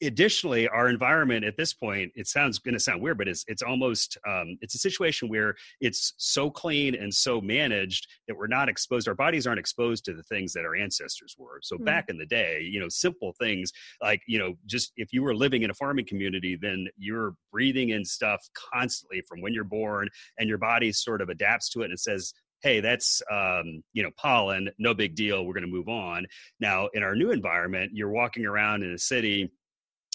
additionally 0.02 0.68
our 0.68 0.90
environment 0.90 1.46
at 1.46 1.58
this 1.58 1.74
point 1.74 2.12
it 2.16 2.28
sounds 2.28 2.60
going 2.60 2.74
to 2.74 2.80
sound 2.80 3.02
weird 3.02 3.18
but 3.18 3.28
it's 3.28 3.44
it's 3.48 3.62
almost 3.62 4.18
um, 4.28 4.58
it's 4.62 4.76
a 4.76 4.80
situation 4.80 5.30
where 5.30 5.56
it's 5.80 6.14
so 6.18 6.50
clean 6.50 6.96
and 6.96 7.14
so 7.14 7.40
managed 7.42 8.08
that 8.28 8.36
we're 8.36 8.48
not 8.48 8.70
exposed 8.70 9.08
our 9.08 9.16
bodies 9.16 9.46
aren't 9.46 9.60
exposed 9.60 10.04
to 10.06 10.14
the 10.14 10.24
things 10.24 10.54
that 10.54 10.66
our 10.66 10.76
ancestors 10.76 11.36
were 11.38 11.60
so 11.62 11.76
mm-hmm. 11.76 11.86
back 11.86 12.06
in 12.10 12.18
the 12.18 12.26
day 12.26 12.62
you 12.62 12.80
know 12.80 12.90
simple 12.90 13.34
things 13.40 13.72
like 14.02 14.22
you 14.28 14.40
know 14.40 14.54
just 14.66 14.92
if 14.98 15.14
you 15.14 15.22
were 15.22 15.36
living 15.36 15.64
in 15.64 15.70
a 15.70 15.76
farming 15.76 16.06
community 16.06 16.58
then 16.60 16.88
you're 16.98 17.36
breathing 17.52 17.90
in 17.90 18.04
stuff 18.04 18.42
constantly 18.74 19.22
from 19.28 19.42
when 19.42 19.54
you're 19.54 19.64
born 19.64 20.08
and 20.40 20.50
your 20.50 20.58
body 20.58 20.92
sort 20.92 21.22
of 21.22 21.30
adapts 21.30 21.70
to 21.70 21.82
it 21.82 21.86
and 21.86 21.94
it 21.94 22.00
says 22.00 22.34
hey 22.62 22.80
that's 22.80 23.22
um, 23.32 23.84
you 23.94 24.04
know 24.04 24.12
pollen 24.18 24.70
no 24.78 24.94
big 24.94 25.16
deal 25.16 25.46
we're 25.46 25.54
going 25.54 25.66
to 25.66 25.72
move 25.72 25.90
on 25.90 26.26
now 26.60 26.88
in 26.94 27.04
our 27.04 27.16
new 27.16 27.32
environment 27.32 27.92
you're 27.94 28.10
walking 28.10 28.46
around 28.46 28.84
in 28.84 28.92
a 28.92 28.98
city 28.98 29.52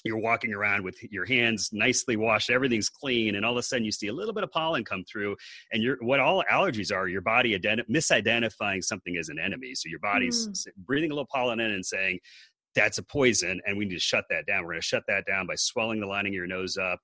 you're 0.07 0.19
walking 0.19 0.55
around 0.55 0.85
with 0.85 0.97
your 1.11 1.25
hands 1.25 1.71
nicely 1.73 2.17
washed 2.17 2.51
everything's 2.51 2.89
clean 2.89 3.35
and 3.35 3.45
all 3.45 3.53
of 3.53 3.59
a 3.59 3.63
sudden 3.63 3.85
you 3.85 3.93
see 3.93 4.09
a 4.09 4.13
little 4.13 4.35
bit 4.35 4.45
of 4.45 4.51
pollen 4.51 4.85
come 4.85 5.05
through 5.05 5.37
and 5.73 5.83
you're 5.83 5.97
what 6.01 6.21
all 6.21 6.43
allergies 6.51 6.95
are 6.95 7.09
your 7.09 7.21
body 7.21 7.59
identi- 7.59 7.89
misidentifying 7.91 8.83
something 8.83 9.17
as 9.17 9.29
an 9.29 9.39
enemy. 9.39 9.75
So 9.75 9.89
your 9.89 10.01
body's 10.01 10.49
mm. 10.49 10.67
breathing 10.85 11.11
a 11.11 11.15
little 11.15 11.29
pollen 11.33 11.61
in 11.61 11.71
and 11.71 11.85
saying 11.85 12.21
that's 12.75 12.99
a 12.99 13.03
poison 13.03 13.61
and 13.67 13.77
we 13.77 13.87
need 13.87 13.95
to 13.95 14.01
shut 14.01 14.27
that 14.31 14.47
down. 14.47 14.63
We're 14.63 14.73
going 14.73 14.83
to 14.83 14.87
shut 14.87 15.05
that 15.09 15.25
down 15.27 15.47
by 15.47 15.55
swelling 15.57 16.01
the 16.01 16.07
lining 16.07 16.33
of 16.33 16.37
your 16.37 16.47
nose 16.47 16.77
up 16.77 17.01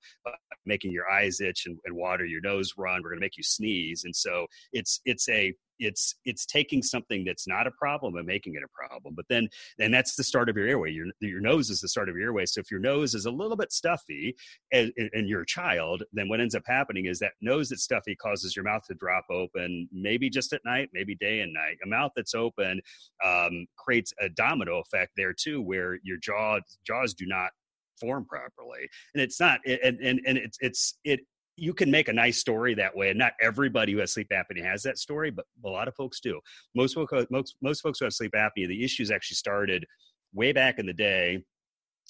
making 0.65 0.91
your 0.91 1.09
eyes 1.09 1.41
itch 1.41 1.65
and, 1.65 1.77
and 1.85 1.95
water 1.95 2.25
your 2.25 2.41
nose 2.41 2.73
run. 2.77 3.01
We're 3.01 3.09
going 3.09 3.19
to 3.19 3.25
make 3.25 3.37
you 3.37 3.43
sneeze. 3.43 4.03
And 4.05 4.15
so 4.15 4.47
it's 4.71 5.01
it's 5.05 5.27
a 5.29 5.53
it's 5.79 6.15
it's 6.25 6.45
taking 6.45 6.81
something 6.81 7.23
that's 7.25 7.47
not 7.47 7.67
a 7.67 7.71
problem 7.71 8.15
and 8.15 8.25
making 8.25 8.55
it 8.55 8.63
a 8.63 8.67
problem 8.73 9.13
but 9.15 9.25
then 9.29 9.47
and 9.79 9.93
that's 9.93 10.15
the 10.15 10.23
start 10.23 10.49
of 10.49 10.57
your 10.57 10.67
airway. 10.67 10.91
Your, 10.91 11.07
your 11.19 11.41
nose 11.41 11.69
is 11.69 11.81
the 11.81 11.87
start 11.87 12.09
of 12.09 12.15
your 12.15 12.25
airway. 12.25 12.45
So 12.45 12.59
if 12.59 12.71
your 12.71 12.79
nose 12.79 13.15
is 13.15 13.25
a 13.25 13.31
little 13.31 13.57
bit 13.57 13.71
stuffy 13.71 14.35
and, 14.71 14.91
and 14.97 15.27
you're 15.27 15.41
a 15.41 15.45
child 15.45 16.03
then 16.13 16.29
what 16.29 16.39
ends 16.39 16.55
up 16.55 16.63
happening 16.65 17.05
is 17.05 17.19
that 17.19 17.33
nose 17.41 17.69
that's 17.69 17.83
stuffy 17.83 18.15
causes 18.15 18.55
your 18.55 18.65
mouth 18.65 18.83
to 18.87 18.93
drop 18.95 19.25
open 19.29 19.87
maybe 19.91 20.29
just 20.29 20.53
at 20.53 20.61
night 20.65 20.89
maybe 20.93 21.15
day 21.15 21.41
and 21.41 21.53
night. 21.53 21.77
A 21.83 21.87
mouth 21.87 22.11
that's 22.15 22.35
open 22.35 22.81
um, 23.23 23.65
creates 23.77 24.13
a 24.19 24.29
domino 24.29 24.79
effect 24.79 25.11
there 25.17 25.33
too 25.33 25.61
where 25.61 25.99
your 26.03 26.17
jaw 26.17 26.59
jaws 26.85 27.13
do 27.13 27.25
not 27.25 27.51
form 27.99 28.25
properly. 28.25 28.89
And 29.13 29.21
it's 29.21 29.39
not 29.39 29.59
and 29.65 29.99
and, 29.99 30.21
and 30.25 30.37
it's 30.37 30.57
it's 30.61 30.97
it 31.03 31.21
you 31.55 31.73
can 31.73 31.91
make 31.91 32.07
a 32.07 32.13
nice 32.13 32.37
story 32.37 32.73
that 32.73 32.95
way 32.95 33.09
and 33.09 33.19
not 33.19 33.33
everybody 33.41 33.91
who 33.91 33.99
has 33.99 34.11
sleep 34.11 34.29
apnea 34.31 34.63
has 34.63 34.81
that 34.83 34.97
story 34.97 35.29
but 35.29 35.45
a 35.65 35.69
lot 35.69 35.87
of 35.87 35.95
folks 35.95 36.19
do. 36.19 36.39
Most 36.75 36.95
folks 36.95 37.13
most, 37.29 37.55
most 37.61 37.81
folks 37.81 37.99
who 37.99 38.05
have 38.05 38.13
sleep 38.13 38.31
apnea 38.35 38.67
the 38.67 38.83
issues 38.83 39.11
actually 39.11 39.35
started 39.35 39.85
way 40.33 40.51
back 40.51 40.79
in 40.79 40.85
the 40.85 40.93
day 40.93 41.43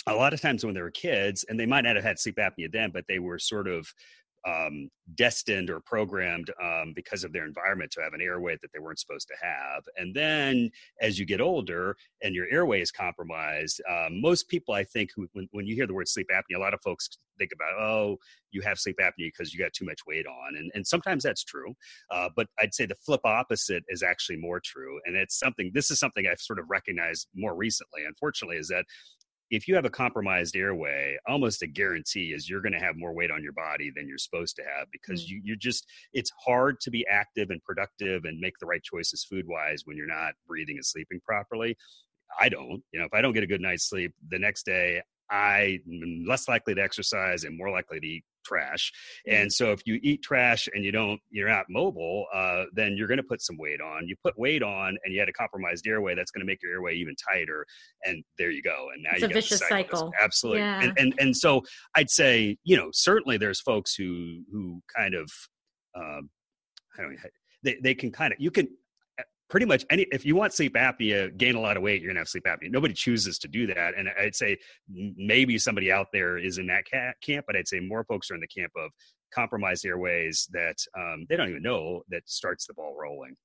a 0.07 0.13
lot 0.13 0.33
of 0.33 0.41
times 0.41 0.65
when 0.65 0.73
they 0.73 0.81
were 0.81 0.91
kids 0.91 1.45
and 1.47 1.59
they 1.59 1.65
might 1.65 1.83
not 1.83 1.95
have 1.95 2.05
had 2.05 2.19
sleep 2.19 2.37
apnea 2.37 2.71
then 2.71 2.91
but 2.91 3.05
they 3.07 3.19
were 3.19 3.39
sort 3.39 3.67
of 3.67 3.87
um, 4.45 4.89
destined 5.15 5.69
or 5.69 5.79
programmed 5.79 6.51
um, 6.61 6.93
because 6.95 7.23
of 7.23 7.33
their 7.33 7.45
environment 7.45 7.91
to 7.91 8.01
have 8.01 8.13
an 8.13 8.21
airway 8.21 8.57
that 8.61 8.71
they 8.73 8.79
weren't 8.79 8.99
supposed 8.99 9.27
to 9.27 9.35
have. 9.41 9.83
And 9.97 10.13
then 10.15 10.69
as 11.01 11.17
you 11.19 11.25
get 11.25 11.41
older 11.41 11.95
and 12.21 12.35
your 12.35 12.47
airway 12.51 12.81
is 12.81 12.91
compromised, 12.91 13.81
um, 13.89 14.21
most 14.21 14.49
people, 14.49 14.73
I 14.73 14.83
think, 14.83 15.09
when, 15.33 15.47
when 15.51 15.65
you 15.65 15.75
hear 15.75 15.87
the 15.87 15.93
word 15.93 16.07
sleep 16.07 16.27
apnea, 16.33 16.57
a 16.57 16.59
lot 16.59 16.73
of 16.73 16.81
folks 16.81 17.09
think 17.37 17.51
about, 17.53 17.79
oh, 17.79 18.17
you 18.51 18.61
have 18.61 18.79
sleep 18.79 18.97
apnea 19.01 19.31
because 19.35 19.53
you 19.53 19.59
got 19.59 19.73
too 19.73 19.85
much 19.85 20.01
weight 20.05 20.27
on. 20.27 20.55
And, 20.57 20.71
and 20.75 20.85
sometimes 20.85 21.23
that's 21.23 21.43
true. 21.43 21.73
Uh, 22.11 22.29
but 22.35 22.47
I'd 22.59 22.73
say 22.73 22.85
the 22.85 22.95
flip 22.95 23.21
opposite 23.23 23.83
is 23.89 24.03
actually 24.03 24.37
more 24.37 24.61
true. 24.63 24.99
And 25.05 25.15
it's 25.15 25.39
something, 25.39 25.71
this 25.73 25.89
is 25.89 25.99
something 25.99 26.25
I've 26.27 26.39
sort 26.39 26.59
of 26.59 26.69
recognized 26.69 27.27
more 27.35 27.55
recently, 27.55 28.01
unfortunately, 28.05 28.57
is 28.57 28.67
that 28.67 28.85
if 29.53 29.67
you 29.67 29.75
have 29.75 29.85
a 29.85 29.89
compromised 29.89 30.55
airway, 30.55 31.15
almost 31.27 31.61
a 31.61 31.67
guarantee 31.67 32.33
is 32.33 32.49
you're 32.49 32.59
going 32.59 32.73
to 32.73 32.79
have 32.79 32.97
more 32.97 33.13
weight 33.13 33.29
on 33.29 33.43
your 33.43 33.53
body 33.53 33.91
than 33.95 34.07
you're 34.07 34.17
supposed 34.17 34.55
to 34.55 34.63
have 34.63 34.87
because 34.91 35.25
mm-hmm. 35.25 35.35
you 35.35 35.41
you 35.43 35.55
just 35.55 35.85
it's 36.11 36.31
hard 36.43 36.79
to 36.81 36.89
be 36.89 37.05
active 37.07 37.51
and 37.51 37.63
productive 37.63 38.25
and 38.25 38.39
make 38.39 38.55
the 38.59 38.65
right 38.65 38.81
choices 38.81 39.23
food 39.23 39.45
wise 39.47 39.83
when 39.85 39.95
you're 39.95 40.07
not 40.07 40.33
breathing 40.47 40.77
and 40.77 40.85
sleeping 40.85 41.19
properly. 41.23 41.77
I 42.41 42.49
don't. 42.49 42.81
You 42.91 42.99
know, 42.99 43.05
if 43.05 43.13
I 43.13 43.21
don't 43.21 43.33
get 43.33 43.43
a 43.43 43.47
good 43.47 43.61
night's 43.61 43.87
sleep, 43.87 44.11
the 44.31 44.39
next 44.39 44.65
day 44.65 45.03
I'm 45.29 46.25
less 46.27 46.47
likely 46.47 46.73
to 46.73 46.81
exercise 46.81 47.43
and 47.43 47.55
more 47.55 47.69
likely 47.69 47.99
to 47.99 48.07
eat 48.07 48.23
trash. 48.43 48.91
And 49.27 49.51
so 49.51 49.71
if 49.71 49.81
you 49.85 49.99
eat 50.03 50.21
trash 50.21 50.67
and 50.73 50.83
you 50.83 50.91
don't, 50.91 51.19
you're 51.29 51.49
not 51.49 51.65
mobile, 51.69 52.25
uh, 52.33 52.65
then 52.73 52.95
you're 52.97 53.07
going 53.07 53.17
to 53.17 53.23
put 53.23 53.41
some 53.41 53.57
weight 53.57 53.81
on. 53.81 54.07
You 54.07 54.15
put 54.23 54.37
weight 54.37 54.63
on 54.63 54.97
and 55.03 55.13
you 55.13 55.19
had 55.19 55.29
a 55.29 55.33
compromised 55.33 55.87
airway, 55.87 56.15
that's 56.15 56.31
going 56.31 56.41
to 56.41 56.45
make 56.45 56.61
your 56.61 56.71
airway 56.71 56.95
even 56.95 57.15
tighter. 57.31 57.65
And 58.03 58.23
there 58.37 58.51
you 58.51 58.61
go. 58.61 58.89
And 58.93 59.03
now 59.03 59.11
it's 59.13 59.21
you 59.21 59.27
a 59.27 59.33
vicious 59.33 59.61
cycle. 59.67 60.11
Absolutely. 60.21 60.61
Yeah. 60.61 60.83
And, 60.83 60.93
and, 60.97 61.13
and 61.19 61.35
so 61.35 61.61
I'd 61.95 62.09
say, 62.09 62.57
you 62.63 62.77
know, 62.77 62.89
certainly 62.91 63.37
there's 63.37 63.61
folks 63.61 63.95
who, 63.95 64.41
who 64.51 64.81
kind 64.95 65.15
of, 65.15 65.29
um, 65.95 66.29
I 66.97 67.01
don't 67.01 67.11
know, 67.11 67.17
they, 67.63 67.77
they 67.81 67.95
can 67.95 68.11
kind 68.11 68.33
of, 68.33 68.39
you 68.39 68.51
can, 68.51 68.67
pretty 69.53 69.67
much 69.67 69.85
any 69.91 70.07
if 70.11 70.25
you 70.25 70.35
want 70.35 70.51
sleep 70.51 70.73
apnea 70.73 71.37
gain 71.37 71.53
a 71.53 71.59
lot 71.59 71.77
of 71.77 71.83
weight 71.83 72.01
you're 72.01 72.09
gonna 72.09 72.19
have 72.19 72.27
sleep 72.27 72.45
apnea. 72.45 72.71
Nobody 72.71 72.95
chooses 72.95 73.37
to 73.37 73.47
do 73.47 73.67
that 73.67 73.93
and 73.95 74.09
i'd 74.19 74.33
say 74.33 74.57
maybe 74.89 75.59
somebody 75.59 75.91
out 75.91 76.07
there 76.11 76.39
is 76.39 76.57
in 76.57 76.65
that 76.65 76.85
camp 77.21 77.45
but 77.45 77.55
i'd 77.55 77.67
say 77.67 77.79
more 77.79 78.03
folks 78.05 78.31
are 78.31 78.33
in 78.33 78.41
the 78.41 78.47
camp 78.47 78.71
of 78.75 78.89
compromised 79.31 79.85
airways 79.85 80.47
that 80.51 80.77
um, 80.97 81.27
they 81.29 81.35
don't 81.35 81.49
even 81.49 81.61
know 81.61 82.01
that 82.09 82.27
starts 82.27 82.65
the 82.65 82.73
ball 82.73 82.95
rolling. 82.99 83.35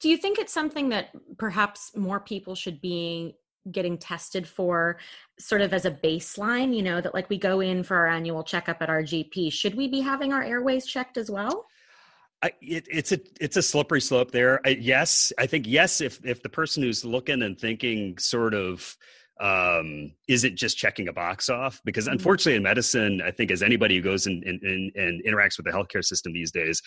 Do 0.00 0.08
you 0.08 0.16
think 0.16 0.38
it's 0.38 0.52
something 0.52 0.90
that 0.90 1.10
perhaps 1.38 1.96
more 1.96 2.20
people 2.20 2.54
should 2.54 2.80
be 2.80 3.36
getting 3.72 3.96
tested 3.96 4.46
for 4.46 4.98
sort 5.38 5.62
of 5.62 5.72
as 5.72 5.86
a 5.86 5.90
baseline 5.90 6.76
you 6.76 6.82
know 6.82 7.00
that 7.00 7.14
like 7.14 7.30
we 7.30 7.38
go 7.38 7.60
in 7.60 7.82
for 7.82 7.96
our 7.96 8.06
annual 8.06 8.44
checkup 8.44 8.76
at 8.82 8.90
our 8.90 9.02
gp 9.02 9.50
should 9.50 9.74
we 9.74 9.88
be 9.88 10.02
having 10.02 10.34
our 10.34 10.42
airways 10.42 10.84
checked 10.84 11.16
as 11.16 11.30
well 11.30 11.64
I, 12.42 12.52
it, 12.60 12.86
it's 12.90 13.12
a 13.12 13.20
it's 13.40 13.56
a 13.56 13.62
slippery 13.62 14.00
slope 14.00 14.30
there. 14.30 14.60
I, 14.66 14.70
yes, 14.70 15.32
I 15.38 15.46
think 15.46 15.66
yes. 15.66 16.00
If 16.00 16.24
if 16.24 16.42
the 16.42 16.48
person 16.48 16.82
who's 16.82 17.04
looking 17.04 17.42
and 17.42 17.58
thinking 17.58 18.18
sort 18.18 18.54
of 18.54 18.96
um, 19.40 20.12
isn't 20.28 20.56
just 20.56 20.76
checking 20.76 21.08
a 21.08 21.12
box 21.12 21.48
off 21.48 21.80
because 21.84 22.04
mm-hmm. 22.04 22.12
unfortunately 22.12 22.54
in 22.54 22.62
medicine 22.62 23.20
i 23.20 23.32
think 23.32 23.50
as 23.50 23.62
anybody 23.62 23.96
who 23.96 24.02
goes 24.02 24.26
and, 24.26 24.44
and, 24.44 24.62
and 24.62 25.24
interacts 25.24 25.56
with 25.56 25.66
the 25.66 25.72
healthcare 25.72 26.04
system 26.04 26.32
these 26.32 26.52
days 26.52 26.80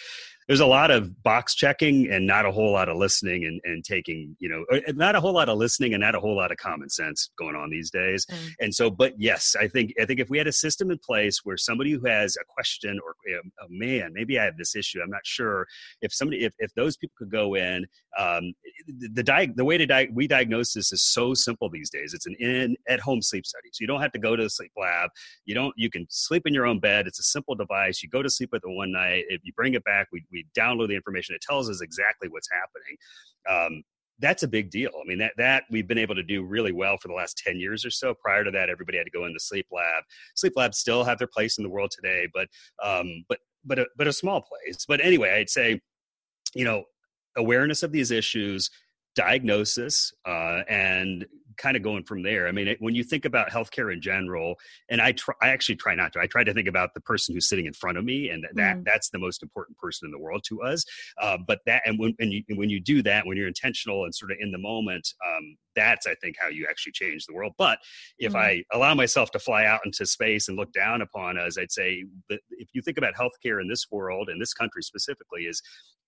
there's 0.47 0.59
a 0.61 0.65
lot 0.65 0.91
of 0.91 1.21
box 1.23 1.55
checking 1.55 2.09
and 2.09 2.25
not 2.25 2.45
a 2.45 2.51
whole 2.51 2.71
lot 2.71 2.89
of 2.89 2.97
listening 2.97 3.45
and, 3.45 3.59
and 3.63 3.83
taking 3.83 4.35
you 4.39 4.49
know 4.49 4.65
uh, 4.71 4.91
not 4.93 5.15
a 5.15 5.19
whole 5.19 5.33
lot 5.33 5.49
of 5.49 5.57
listening 5.57 5.93
and 5.93 6.01
not 6.01 6.15
a 6.15 6.19
whole 6.19 6.35
lot 6.35 6.51
of 6.51 6.57
common 6.57 6.89
sense 6.89 7.29
going 7.37 7.55
on 7.55 7.69
these 7.69 7.91
days. 7.91 8.25
Mm. 8.25 8.51
and 8.61 8.75
so 8.75 8.89
but 8.89 9.13
yes 9.17 9.55
i 9.59 9.67
think 9.67 9.93
i 10.01 10.05
think 10.05 10.19
if 10.19 10.29
we 10.29 10.37
had 10.37 10.47
a 10.47 10.51
system 10.51 10.91
in 10.91 10.97
place 10.97 11.41
where 11.43 11.57
somebody 11.57 11.91
who 11.91 12.05
has 12.05 12.35
a 12.37 12.45
question 12.45 12.99
or 13.03 13.15
oh, 13.61 13.67
man 13.69 14.11
maybe 14.13 14.39
i 14.39 14.43
have 14.43 14.57
this 14.57 14.75
issue 14.75 15.01
i'm 15.01 15.09
not 15.09 15.25
sure 15.25 15.67
if 16.01 16.13
somebody 16.13 16.43
if, 16.43 16.53
if 16.59 16.73
those 16.75 16.97
people 16.97 17.13
could 17.17 17.31
go 17.31 17.55
in 17.55 17.85
um, 18.17 18.53
the, 18.87 19.09
the, 19.13 19.23
di- 19.23 19.51
the 19.55 19.63
way 19.63 19.77
to 19.77 19.85
di- 19.85 20.09
we 20.11 20.27
diagnose 20.27 20.73
this 20.73 20.91
is 20.91 21.03
so 21.03 21.33
simple 21.33 21.69
these 21.69 21.89
days. 21.89 22.13
It's 22.13 22.25
an 22.25 22.35
in 22.39 22.75
at 22.89 22.99
home 22.99 23.21
sleep 23.21 23.45
study. 23.45 23.69
So 23.71 23.81
you 23.81 23.87
don't 23.87 24.01
have 24.01 24.11
to 24.13 24.19
go 24.19 24.35
to 24.35 24.43
the 24.43 24.49
sleep 24.49 24.71
lab. 24.75 25.11
You 25.45 25.53
don't 25.53 25.73
you 25.77 25.89
can 25.89 26.07
sleep 26.09 26.43
in 26.45 26.53
your 26.53 26.65
own 26.65 26.79
bed. 26.79 27.07
It's 27.07 27.19
a 27.19 27.23
simple 27.23 27.55
device. 27.55 28.01
You 28.01 28.09
go 28.09 28.23
to 28.23 28.29
sleep 28.29 28.49
with 28.51 28.63
it 28.65 28.75
one 28.75 28.91
night. 28.91 29.25
If 29.29 29.41
you 29.43 29.53
bring 29.55 29.75
it 29.75 29.83
back 29.83 30.07
we, 30.11 30.23
we 30.31 30.36
we 30.37 30.61
download 30.61 30.87
the 30.89 30.95
information. 30.95 31.35
It 31.35 31.41
tells 31.41 31.69
us 31.69 31.81
exactly 31.81 32.29
what's 32.29 32.49
happening. 32.51 32.97
Um, 33.49 33.83
that's 34.19 34.43
a 34.43 34.47
big 34.47 34.71
deal. 34.71 34.89
I 34.99 35.07
mean, 35.07 35.19
that 35.19 35.33
that 35.37 35.63
we've 35.69 35.87
been 35.87 35.97
able 35.97 36.15
to 36.15 36.23
do 36.23 36.43
really 36.43 36.71
well 36.71 36.97
for 36.97 37.07
the 37.07 37.13
last 37.13 37.37
10 37.45 37.59
years 37.59 37.85
or 37.85 37.91
so. 37.91 38.15
Prior 38.15 38.43
to 38.43 38.51
that, 38.51 38.69
everybody 38.69 38.97
had 38.97 39.05
to 39.05 39.11
go 39.11 39.25
in 39.25 39.33
the 39.33 39.39
sleep 39.39 39.67
lab. 39.71 40.03
Sleep 40.35 40.53
labs 40.55 40.79
still 40.79 41.03
have 41.03 41.19
their 41.19 41.27
place 41.27 41.57
in 41.57 41.63
the 41.63 41.69
world 41.69 41.91
today, 41.91 42.27
but 42.33 42.47
um, 42.83 43.23
but 43.29 43.39
but 43.63 43.79
a, 43.79 43.85
but 43.95 44.07
a 44.07 44.13
small 44.13 44.41
place. 44.41 44.85
But 44.87 45.01
anyway, 45.01 45.31
I'd 45.31 45.49
say, 45.49 45.79
you 46.55 46.65
know, 46.65 46.83
awareness 47.35 47.83
of 47.83 47.91
these 47.91 48.09
issues, 48.09 48.69
diagnosis, 49.15 50.11
uh, 50.25 50.61
and 50.67 51.25
kind 51.57 51.75
of 51.75 51.83
going 51.83 52.03
from 52.03 52.23
there. 52.23 52.47
I 52.47 52.51
mean, 52.51 52.75
when 52.79 52.95
you 52.95 53.03
think 53.03 53.25
about 53.25 53.49
healthcare 53.49 53.91
in 53.91 54.01
general, 54.01 54.55
and 54.89 55.01
I 55.01 55.11
try, 55.11 55.35
I 55.41 55.49
actually 55.49 55.75
try 55.75 55.95
not 55.95 56.13
to. 56.13 56.19
I 56.19 56.27
try 56.27 56.43
to 56.43 56.53
think 56.53 56.67
about 56.67 56.93
the 56.93 57.01
person 57.01 57.33
who's 57.33 57.49
sitting 57.49 57.65
in 57.65 57.73
front 57.73 57.97
of 57.97 58.05
me, 58.05 58.29
and 58.29 58.45
that 58.53 58.77
mm. 58.77 58.83
that's 58.85 59.09
the 59.09 59.19
most 59.19 59.43
important 59.43 59.77
person 59.77 60.05
in 60.05 60.11
the 60.11 60.19
world 60.19 60.43
to 60.47 60.61
us. 60.61 60.85
Uh, 61.21 61.37
but 61.45 61.59
that, 61.65 61.81
and 61.85 61.99
when 61.99 62.15
and 62.19 62.31
you, 62.31 62.43
when 62.55 62.69
you 62.69 62.79
do 62.79 63.01
that, 63.03 63.25
when 63.25 63.37
you're 63.37 63.47
intentional 63.47 64.05
and 64.05 64.13
sort 64.13 64.31
of 64.31 64.37
in 64.39 64.51
the 64.51 64.57
moment, 64.57 65.13
um, 65.27 65.57
that's 65.75 66.07
I 66.07 66.15
think 66.15 66.35
how 66.39 66.49
you 66.49 66.67
actually 66.69 66.93
change 66.93 67.25
the 67.25 67.33
world. 67.33 67.53
But 67.57 67.79
if 68.19 68.33
mm. 68.33 68.39
I 68.39 68.63
allow 68.71 68.93
myself 68.93 69.31
to 69.31 69.39
fly 69.39 69.65
out 69.65 69.81
into 69.85 70.05
space 70.05 70.47
and 70.47 70.57
look 70.57 70.71
down 70.73 71.01
upon 71.01 71.37
us, 71.37 71.57
I'd 71.57 71.71
say 71.71 72.05
if 72.29 72.69
you 72.73 72.81
think 72.81 72.97
about 72.97 73.15
healthcare 73.15 73.61
in 73.61 73.67
this 73.67 73.87
world, 73.91 74.29
and 74.29 74.41
this 74.41 74.53
country 74.53 74.83
specifically, 74.83 75.43
is 75.43 75.61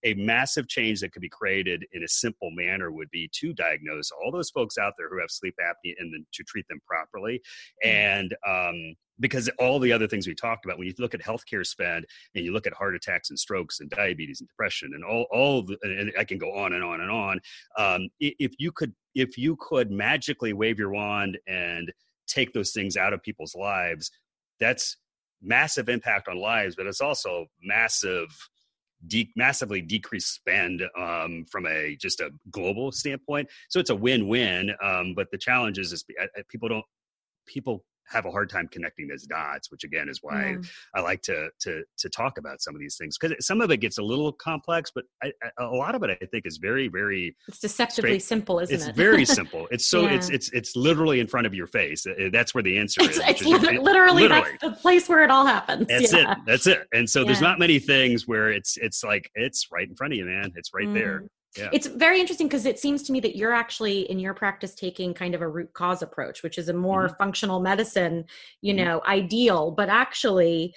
a 0.03 0.13
massive 0.15 0.67
change 0.67 1.01
that 1.01 1.11
could 1.11 1.21
be 1.21 1.29
created 1.29 1.85
in 1.91 2.03
a 2.03 2.07
simple 2.07 2.49
manner 2.51 2.91
would 2.91 3.09
be 3.11 3.29
to 3.33 3.53
diagnose 3.53 4.11
all 4.11 4.31
those 4.31 4.49
folks 4.49 4.77
out 4.77 4.93
there 4.97 5.09
who 5.09 5.19
have 5.19 5.29
sleep 5.29 5.55
apnea 5.61 5.93
and 5.99 6.13
then 6.13 6.25
to 6.33 6.43
treat 6.43 6.67
them 6.67 6.79
properly. 6.87 7.41
Mm-hmm. 7.85 7.89
And 7.89 8.35
um, 8.47 8.95
because 9.19 9.49
all 9.59 9.79
the 9.79 9.91
other 9.91 10.07
things 10.07 10.27
we 10.27 10.35
talked 10.35 10.65
about, 10.65 10.77
when 10.77 10.87
you 10.87 10.93
look 10.97 11.13
at 11.13 11.21
healthcare 11.21 11.65
spend 11.65 12.05
and 12.35 12.45
you 12.45 12.53
look 12.53 12.67
at 12.67 12.73
heart 12.73 12.95
attacks 12.95 13.29
and 13.29 13.37
strokes 13.37 13.79
and 13.79 13.89
diabetes 13.89 14.39
and 14.39 14.47
depression 14.47 14.91
and 14.93 15.03
all, 15.03 15.27
all 15.31 15.63
the, 15.63 15.77
and 15.83 16.11
I 16.17 16.23
can 16.23 16.37
go 16.37 16.53
on 16.53 16.73
and 16.73 16.83
on 16.83 17.01
and 17.01 17.11
on. 17.11 17.39
Um, 17.77 18.09
if 18.19 18.53
you 18.57 18.71
could, 18.71 18.93
if 19.15 19.37
you 19.37 19.57
could 19.59 19.91
magically 19.91 20.53
wave 20.53 20.79
your 20.79 20.91
wand 20.91 21.37
and 21.47 21.91
take 22.29 22.53
those 22.53 22.71
things 22.71 22.95
out 22.95 23.11
of 23.11 23.21
people's 23.21 23.55
lives 23.55 24.11
that's 24.59 24.97
massive 25.41 25.89
impact 25.89 26.27
on 26.27 26.37
lives 26.37 26.75
but 26.75 26.85
it's 26.85 27.01
also 27.01 27.47
massive 27.61 28.27
de- 29.07 29.31
massively 29.35 29.81
decreased 29.81 30.33
spend 30.33 30.83
um, 30.97 31.45
from 31.51 31.65
a 31.65 31.95
just 31.99 32.19
a 32.19 32.31
global 32.51 32.91
standpoint. 32.91 33.49
So 33.69 33.79
it's 33.79 33.89
a 33.89 33.95
win-win 33.95 34.71
um, 34.83 35.13
but 35.15 35.31
the 35.31 35.37
challenge 35.37 35.77
is, 35.77 35.93
is 35.93 36.03
people 36.49 36.69
don't 36.69 36.85
people 37.47 37.83
have 38.09 38.25
a 38.25 38.31
hard 38.31 38.49
time 38.49 38.67
connecting 38.67 39.07
those 39.07 39.23
dots, 39.23 39.71
which 39.71 39.83
again 39.83 40.09
is 40.09 40.19
why 40.21 40.51
yeah. 40.51 40.57
I 40.95 41.01
like 41.01 41.21
to 41.23 41.49
to 41.61 41.83
to 41.97 42.09
talk 42.09 42.37
about 42.37 42.61
some 42.61 42.75
of 42.75 42.81
these 42.81 42.97
things 42.97 43.17
because 43.17 43.45
some 43.45 43.61
of 43.61 43.71
it 43.71 43.77
gets 43.77 43.97
a 43.97 44.03
little 44.03 44.31
complex, 44.31 44.91
but 44.93 45.05
I, 45.23 45.31
I, 45.43 45.63
a 45.63 45.75
lot 45.75 45.95
of 45.95 46.03
it 46.03 46.17
I 46.21 46.25
think 46.25 46.45
is 46.45 46.57
very 46.57 46.87
very. 46.87 47.35
It's 47.47 47.59
deceptively 47.59 48.11
straight. 48.11 48.23
simple, 48.23 48.59
isn't 48.59 48.73
it's 48.73 48.85
it? 48.85 48.89
It's 48.89 48.97
very 48.97 49.25
simple. 49.39 49.67
It's 49.71 49.85
so 49.85 50.03
yeah. 50.03 50.15
it's 50.15 50.29
it's 50.29 50.49
it's 50.51 50.75
literally 50.75 51.19
in 51.19 51.27
front 51.27 51.47
of 51.47 51.53
your 51.53 51.67
face. 51.67 52.05
That's 52.31 52.53
where 52.53 52.63
the 52.63 52.77
answer 52.77 53.01
it's, 53.01 53.17
is. 53.17 53.23
It's, 53.27 53.43
literally, 53.43 53.77
literally, 53.77 54.23
literally, 54.23 54.57
that's 54.61 54.75
the 54.75 54.81
place 54.81 55.09
where 55.09 55.23
it 55.23 55.31
all 55.31 55.45
happens. 55.45 55.87
That's 55.99 56.13
yeah. 56.13 56.33
it. 56.33 56.37
That's 56.45 56.67
it. 56.67 56.87
And 56.93 57.09
so 57.09 57.23
there's 57.23 57.41
not 57.41 57.59
many 57.59 57.79
things 57.79 58.27
where 58.27 58.51
it's 58.51 58.77
it's 58.77 59.03
like 59.03 59.29
it's 59.35 59.67
right 59.71 59.87
in 59.87 59.95
front 59.95 60.13
of 60.13 60.17
you, 60.17 60.25
man. 60.25 60.51
It's 60.55 60.71
right 60.73 60.87
mm. 60.87 60.93
there. 60.93 61.23
Yeah. 61.57 61.69
It's 61.73 61.87
very 61.87 62.19
interesting 62.19 62.47
because 62.47 62.65
it 62.65 62.79
seems 62.79 63.03
to 63.03 63.11
me 63.11 63.19
that 63.21 63.35
you're 63.35 63.53
actually 63.53 64.09
in 64.09 64.19
your 64.19 64.33
practice 64.33 64.75
taking 64.75 65.13
kind 65.13 65.33
of 65.33 65.41
a 65.41 65.47
root 65.47 65.73
cause 65.73 66.01
approach, 66.01 66.43
which 66.43 66.57
is 66.57 66.69
a 66.69 66.73
more 66.73 67.07
mm-hmm. 67.07 67.15
functional 67.17 67.59
medicine, 67.59 68.25
you 68.61 68.73
mm-hmm. 68.73 68.85
know, 68.85 69.01
ideal, 69.07 69.71
but 69.71 69.89
actually 69.89 70.73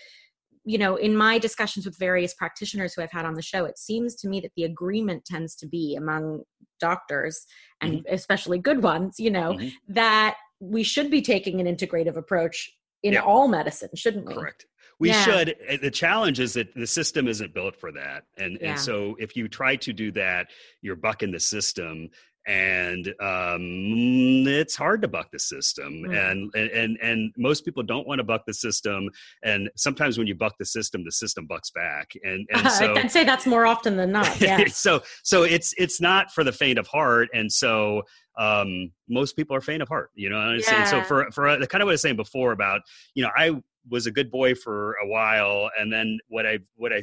you 0.64 0.78
know 0.78 0.96
in 0.96 1.16
my 1.16 1.38
discussions 1.38 1.84
with 1.84 1.98
various 1.98 2.34
practitioners 2.34 2.94
who 2.94 3.02
i've 3.02 3.10
had 3.10 3.24
on 3.24 3.34
the 3.34 3.42
show 3.42 3.64
it 3.64 3.78
seems 3.78 4.14
to 4.14 4.28
me 4.28 4.40
that 4.40 4.52
the 4.56 4.64
agreement 4.64 5.24
tends 5.24 5.54
to 5.54 5.66
be 5.66 5.96
among 5.96 6.42
doctors 6.80 7.46
and 7.80 7.94
mm-hmm. 7.94 8.14
especially 8.14 8.58
good 8.58 8.82
ones 8.82 9.18
you 9.18 9.30
know 9.30 9.54
mm-hmm. 9.54 9.68
that 9.88 10.36
we 10.60 10.82
should 10.82 11.10
be 11.10 11.20
taking 11.20 11.60
an 11.60 11.66
integrative 11.66 12.16
approach 12.16 12.70
in 13.02 13.14
yeah. 13.14 13.20
all 13.20 13.48
medicine 13.48 13.90
shouldn't 13.94 14.26
we 14.26 14.34
correct 14.34 14.66
we 15.02 15.08
yeah. 15.08 15.24
should 15.24 15.56
eh, 15.66 15.76
the 15.82 15.90
challenge 15.90 16.38
is 16.38 16.52
that 16.54 16.72
the 16.74 16.86
system 16.86 17.26
isn't 17.26 17.52
built 17.52 17.74
for 17.74 17.90
that 17.90 18.22
and 18.38 18.56
yeah. 18.60 18.70
and 18.70 18.80
so 18.80 19.16
if 19.18 19.34
you 19.34 19.48
try 19.48 19.74
to 19.74 19.92
do 19.92 20.12
that 20.12 20.46
you're 20.80 20.96
bucking 20.96 21.32
the 21.32 21.40
system 21.40 22.08
and 22.46 23.08
um, 23.20 24.46
it's 24.46 24.74
hard 24.74 25.02
to 25.02 25.08
buck 25.08 25.30
the 25.32 25.38
system 25.38 26.04
mm. 26.06 26.30
and, 26.30 26.54
and 26.54 26.98
and 27.00 27.32
most 27.36 27.64
people 27.64 27.82
don't 27.82 28.06
want 28.06 28.18
to 28.18 28.24
buck 28.24 28.42
the 28.46 28.54
system 28.54 29.08
and 29.44 29.68
sometimes 29.76 30.18
when 30.18 30.26
you 30.26 30.34
buck 30.34 30.54
the 30.58 30.64
system 30.64 31.04
the 31.04 31.12
system 31.12 31.46
bucks 31.46 31.70
back 31.70 32.10
and, 32.22 32.48
and 32.52 32.70
so 32.78 32.94
i'd 32.96 33.10
say 33.10 33.24
that's 33.24 33.46
more 33.46 33.66
often 33.66 33.96
than 33.96 34.10
not 34.12 34.40
yeah 34.40 34.64
so 34.66 35.00
so 35.24 35.42
it's 35.42 35.74
it's 35.76 36.00
not 36.00 36.32
for 36.32 36.44
the 36.44 36.52
faint 36.52 36.78
of 36.78 36.86
heart 36.86 37.28
and 37.34 37.50
so 37.52 38.02
um, 38.38 38.90
most 39.10 39.36
people 39.36 39.54
are 39.54 39.60
faint 39.60 39.82
of 39.82 39.88
heart 39.88 40.10
you 40.14 40.30
know 40.30 40.54
yeah. 40.54 40.80
and 40.80 40.88
so 40.88 41.02
for 41.02 41.30
for 41.32 41.48
uh, 41.48 41.58
kind 41.66 41.82
of 41.82 41.86
what 41.86 41.92
i 41.92 41.94
was 41.94 42.02
saying 42.02 42.16
before 42.16 42.52
about 42.52 42.80
you 43.14 43.22
know 43.22 43.30
i 43.36 43.52
was 43.88 44.06
a 44.06 44.10
good 44.10 44.30
boy 44.30 44.54
for 44.54 44.94
a 45.02 45.06
while, 45.06 45.70
and 45.78 45.92
then 45.92 46.18
what 46.28 46.46
I 46.46 46.58
what 46.76 46.92
I 46.92 47.02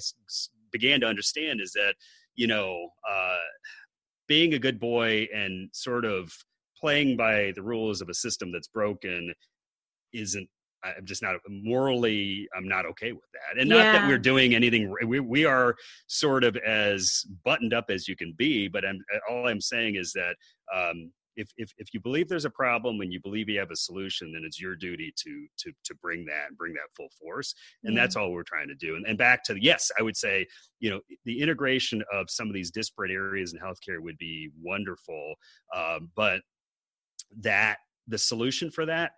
began 0.72 1.00
to 1.02 1.08
understand 1.08 1.62
is 1.62 1.72
that 1.74 1.96
you 2.36 2.48
know 2.48 2.90
uh, 3.10 3.38
being 4.28 4.54
a 4.54 4.60
good 4.60 4.80
boy 4.80 5.28
and 5.34 5.70
sort 5.74 6.06
of 6.06 6.32
playing 6.80 7.18
by 7.18 7.52
the 7.56 7.64
rules 7.64 8.02
of 8.02 8.10
a 8.10 8.14
system 8.14 8.52
that's 8.52 8.68
broken 8.68 9.34
isn't 10.14 10.48
I'm 10.84 11.06
just 11.06 11.22
not 11.22 11.36
morally. 11.50 12.48
I'm 12.56 12.68
not 12.68 12.86
okay 12.86 13.12
with 13.12 13.26
that, 13.34 13.60
and 13.60 13.70
not 13.70 13.80
yeah. 13.80 13.92
that 13.94 14.08
we're 14.08 14.18
doing 14.18 14.56
anything. 14.56 14.94
We 15.06 15.20
we 15.20 15.46
are 15.46 15.76
sort 16.08 16.44
of 16.44 16.56
as 16.58 17.26
buttoned 17.44 17.74
up 17.74 17.86
as 17.90 18.08
you 18.08 18.16
can 18.16 18.34
be, 18.38 18.68
but 18.68 18.86
I'm 18.86 19.04
all 19.30 19.48
I'm 19.48 19.62
saying 19.62 19.96
is 19.96 20.14
that 20.14 20.36
um, 20.74 21.12
if, 21.36 21.50
if 21.58 21.72
if 21.78 21.94
you 21.94 22.00
believe 22.00 22.28
there's 22.28 22.46
a 22.46 22.50
problem 22.50 23.02
and 23.02 23.14
you 23.14 23.20
believe 23.22 23.50
you 23.50 23.60
have 23.60 23.72
a 23.72 23.76
solution 23.76 24.32
then 24.32 24.44
it's 24.46 24.60
your 24.60 24.76
duty 24.76 25.14
to 25.16 25.46
to 25.58 25.72
to 25.84 25.96
bring 26.02 26.26
that 26.26 26.50
and 26.50 26.58
bring 26.58 26.74
that 26.74 26.90
full 26.96 27.10
force 27.20 27.54
and 27.84 27.96
yeah. 27.96 28.02
that's 28.02 28.16
all 28.16 28.32
we're 28.32 28.44
trying 28.44 28.68
to 28.68 28.76
do 28.76 28.96
and, 28.96 29.06
and 29.06 29.18
back 29.18 29.44
to 29.44 29.54
the, 29.54 29.64
yes 29.64 29.92
i 30.00 30.04
would 30.04 30.18
say 30.18 30.46
you 30.80 30.90
know 30.90 31.00
the 31.26 31.42
integration 31.42 32.04
of 32.14 32.30
some 32.30 32.48
of 32.48 32.54
these 32.54 32.72
disparate 32.72 33.12
areas 33.12 33.54
in 33.54 33.60
healthcare 33.60 34.00
would 34.00 34.18
be 34.18 34.50
wonderful 34.62 35.34
um, 35.76 36.10
but 36.16 36.42
that 37.40 37.78
the 38.08 38.18
solution 38.18 38.72
for 38.72 38.86
that 38.86 39.12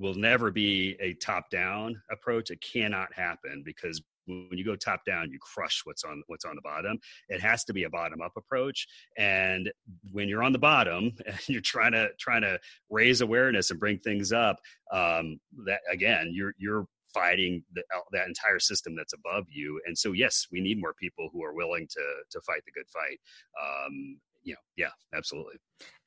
will 0.00 0.14
never 0.14 0.50
be 0.50 0.96
a 0.98 1.12
top 1.14 1.50
down 1.50 2.00
approach. 2.10 2.50
It 2.50 2.60
cannot 2.62 3.12
happen 3.12 3.62
because 3.64 4.02
when 4.26 4.58
you 4.58 4.64
go 4.64 4.76
top 4.76 5.04
down 5.04 5.30
you 5.30 5.38
crush 5.40 5.82
what's 5.84 6.04
on 6.04 6.22
what's 6.28 6.44
on 6.44 6.54
the 6.54 6.62
bottom. 6.62 6.98
It 7.28 7.40
has 7.40 7.64
to 7.64 7.72
be 7.72 7.84
a 7.84 7.90
bottom 7.90 8.20
up 8.20 8.32
approach. 8.36 8.86
And 9.18 9.70
when 10.12 10.28
you're 10.28 10.42
on 10.42 10.52
the 10.52 10.58
bottom 10.58 11.12
and 11.26 11.38
you're 11.48 11.60
trying 11.60 11.92
to 11.92 12.08
trying 12.18 12.42
to 12.42 12.58
raise 12.88 13.20
awareness 13.20 13.70
and 13.70 13.78
bring 13.78 13.98
things 13.98 14.32
up 14.32 14.58
um, 14.92 15.38
that 15.66 15.80
again 15.90 16.30
you're 16.32 16.54
you're 16.58 16.86
fighting 17.12 17.60
the, 17.74 17.82
that 18.12 18.28
entire 18.28 18.60
system 18.60 18.94
that's 18.94 19.14
above 19.14 19.44
you. 19.50 19.80
And 19.86 19.96
so 19.98 20.12
yes 20.12 20.46
we 20.50 20.60
need 20.60 20.80
more 20.80 20.94
people 20.94 21.28
who 21.32 21.44
are 21.44 21.54
willing 21.54 21.86
to 21.90 22.02
to 22.30 22.40
fight 22.40 22.62
the 22.64 22.72
good 22.72 22.88
fight. 22.88 23.18
Um, 23.60 24.18
you 24.42 24.54
know, 24.54 24.58
yeah, 24.76 24.90
absolutely. 25.14 25.54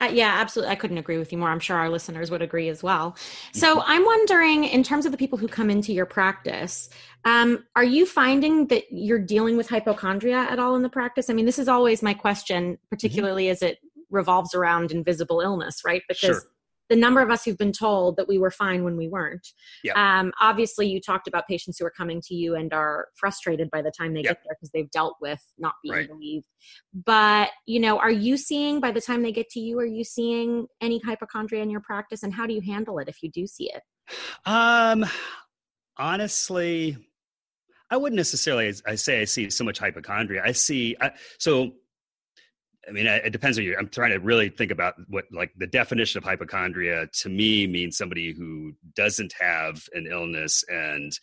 Uh, 0.02 0.10
yeah, 0.12 0.36
absolutely. 0.40 0.72
I 0.72 0.76
couldn't 0.76 0.98
agree 0.98 1.18
with 1.18 1.32
you 1.32 1.38
more. 1.38 1.50
I'm 1.50 1.60
sure 1.60 1.78
our 1.78 1.90
listeners 1.90 2.30
would 2.30 2.42
agree 2.42 2.70
as 2.70 2.84
well. 2.84 3.16
So 3.54 3.78
mm-hmm. 3.78 3.92
I'm 3.92 4.06
wondering, 4.06 4.64
in 4.66 4.84
terms 4.84 5.06
of 5.06 5.12
the 5.12 5.18
people 5.18 5.38
who 5.38 5.48
come 5.48 5.70
into 5.70 5.94
your 5.94 6.06
practice, 6.06 6.90
um, 7.26 7.64
are 7.76 7.84
you 7.84 8.06
finding 8.06 8.68
that 8.68 8.84
you're 8.92 9.20
dealing 9.20 9.58
with 9.58 9.70
hypochondria 9.70 10.48
at 10.50 10.60
all 10.60 10.76
in 10.76 10.82
the 10.82 10.90
practice? 10.90 11.30
I 11.30 11.34
mean, 11.34 11.46
this 11.46 11.60
is 11.60 11.68
always 11.68 12.02
my 12.02 12.14
question, 12.14 12.74
mm-hmm. 12.74 12.90
particularly 12.90 13.46
mm-hmm. 13.46 13.54
as 13.54 13.62
it 13.62 13.78
revolves 14.10 14.54
around 14.54 14.92
invisible 14.92 15.42
illness, 15.42 15.82
right? 15.86 16.04
Because 16.08 16.20
sure 16.20 16.42
the 16.94 17.00
number 17.00 17.22
of 17.22 17.32
us 17.32 17.44
who've 17.44 17.58
been 17.58 17.72
told 17.72 18.18
that 18.18 18.28
we 18.28 18.38
were 18.38 18.52
fine 18.52 18.84
when 18.84 18.96
we 18.96 19.08
weren't. 19.08 19.48
Yep. 19.84 19.98
Um, 19.98 20.32
obviously, 20.40 20.86
you 20.86 21.02
talked 21.02 21.28
about 21.28 21.48
patients 21.48 21.80
who 21.80 21.86
are 21.88 21.90
coming 21.90 22.22
to 22.26 22.36
you 22.36 22.54
and 22.54 22.72
are 22.72 23.08
frustrated 23.16 23.72
by 23.72 23.82
the 23.82 23.90
time 23.90 24.14
they 24.14 24.22
yep. 24.22 24.34
get 24.34 24.44
there 24.46 24.56
because 24.56 24.70
they've 24.70 24.92
dealt 24.92 25.16
with 25.20 25.42
not 25.58 25.74
being 25.82 25.96
right. 25.96 26.08
believed. 26.08 26.46
But 26.94 27.50
you 27.66 27.80
know, 27.80 27.98
are 27.98 28.12
you 28.12 28.38
seeing 28.38 28.80
by 28.80 28.92
the 28.92 29.02
time 29.02 29.24
they 29.24 29.32
get 29.32 29.50
to 29.50 29.60
you, 29.60 29.80
are 29.80 29.88
you 29.88 30.04
seeing 30.04 30.68
any 30.82 31.00
hypochondria 31.00 31.64
in 31.64 31.72
your 31.72 31.82
practice, 31.82 32.22
and 32.22 32.32
how 32.32 32.46
do 32.46 32.54
you 32.54 32.62
handle 32.62 33.00
it 33.00 33.10
if 33.10 33.24
you 33.24 33.32
do 33.32 33.48
see 33.48 33.72
it? 33.74 33.82
Um, 34.46 35.04
honestly. 35.98 36.96
I 37.90 37.98
wouldn't 37.98 38.18
necessarily. 38.18 38.74
I 38.88 38.96
say 38.96 39.22
I 39.22 39.26
see 39.26 39.50
so 39.52 39.64
much 39.64 39.78
hypochondria. 39.78 40.42
I 40.44 40.52
see. 40.52 40.96
I, 41.00 41.12
so 41.38 41.74
I 42.88 42.92
mean, 42.92 43.06
it 43.06 43.32
depends 43.32 43.58
on 43.58 43.64
you. 43.64 43.76
I'm 43.78 43.88
trying 43.88 44.12
to 44.12 44.20
really 44.20 44.50
think 44.50 44.72
about 44.72 44.96
what, 45.08 45.26
like, 45.32 45.52
the 45.58 45.68
definition 45.68 46.18
of 46.18 46.24
hypochondria 46.24 47.08
to 47.22 47.30
me 47.30 47.66
means 47.66 47.98
somebody 47.98 48.34
who 48.34 48.74
doesn't 48.96 49.34
have 49.40 49.84
an 49.94 50.08
illness 50.10 50.64
and 50.68 51.18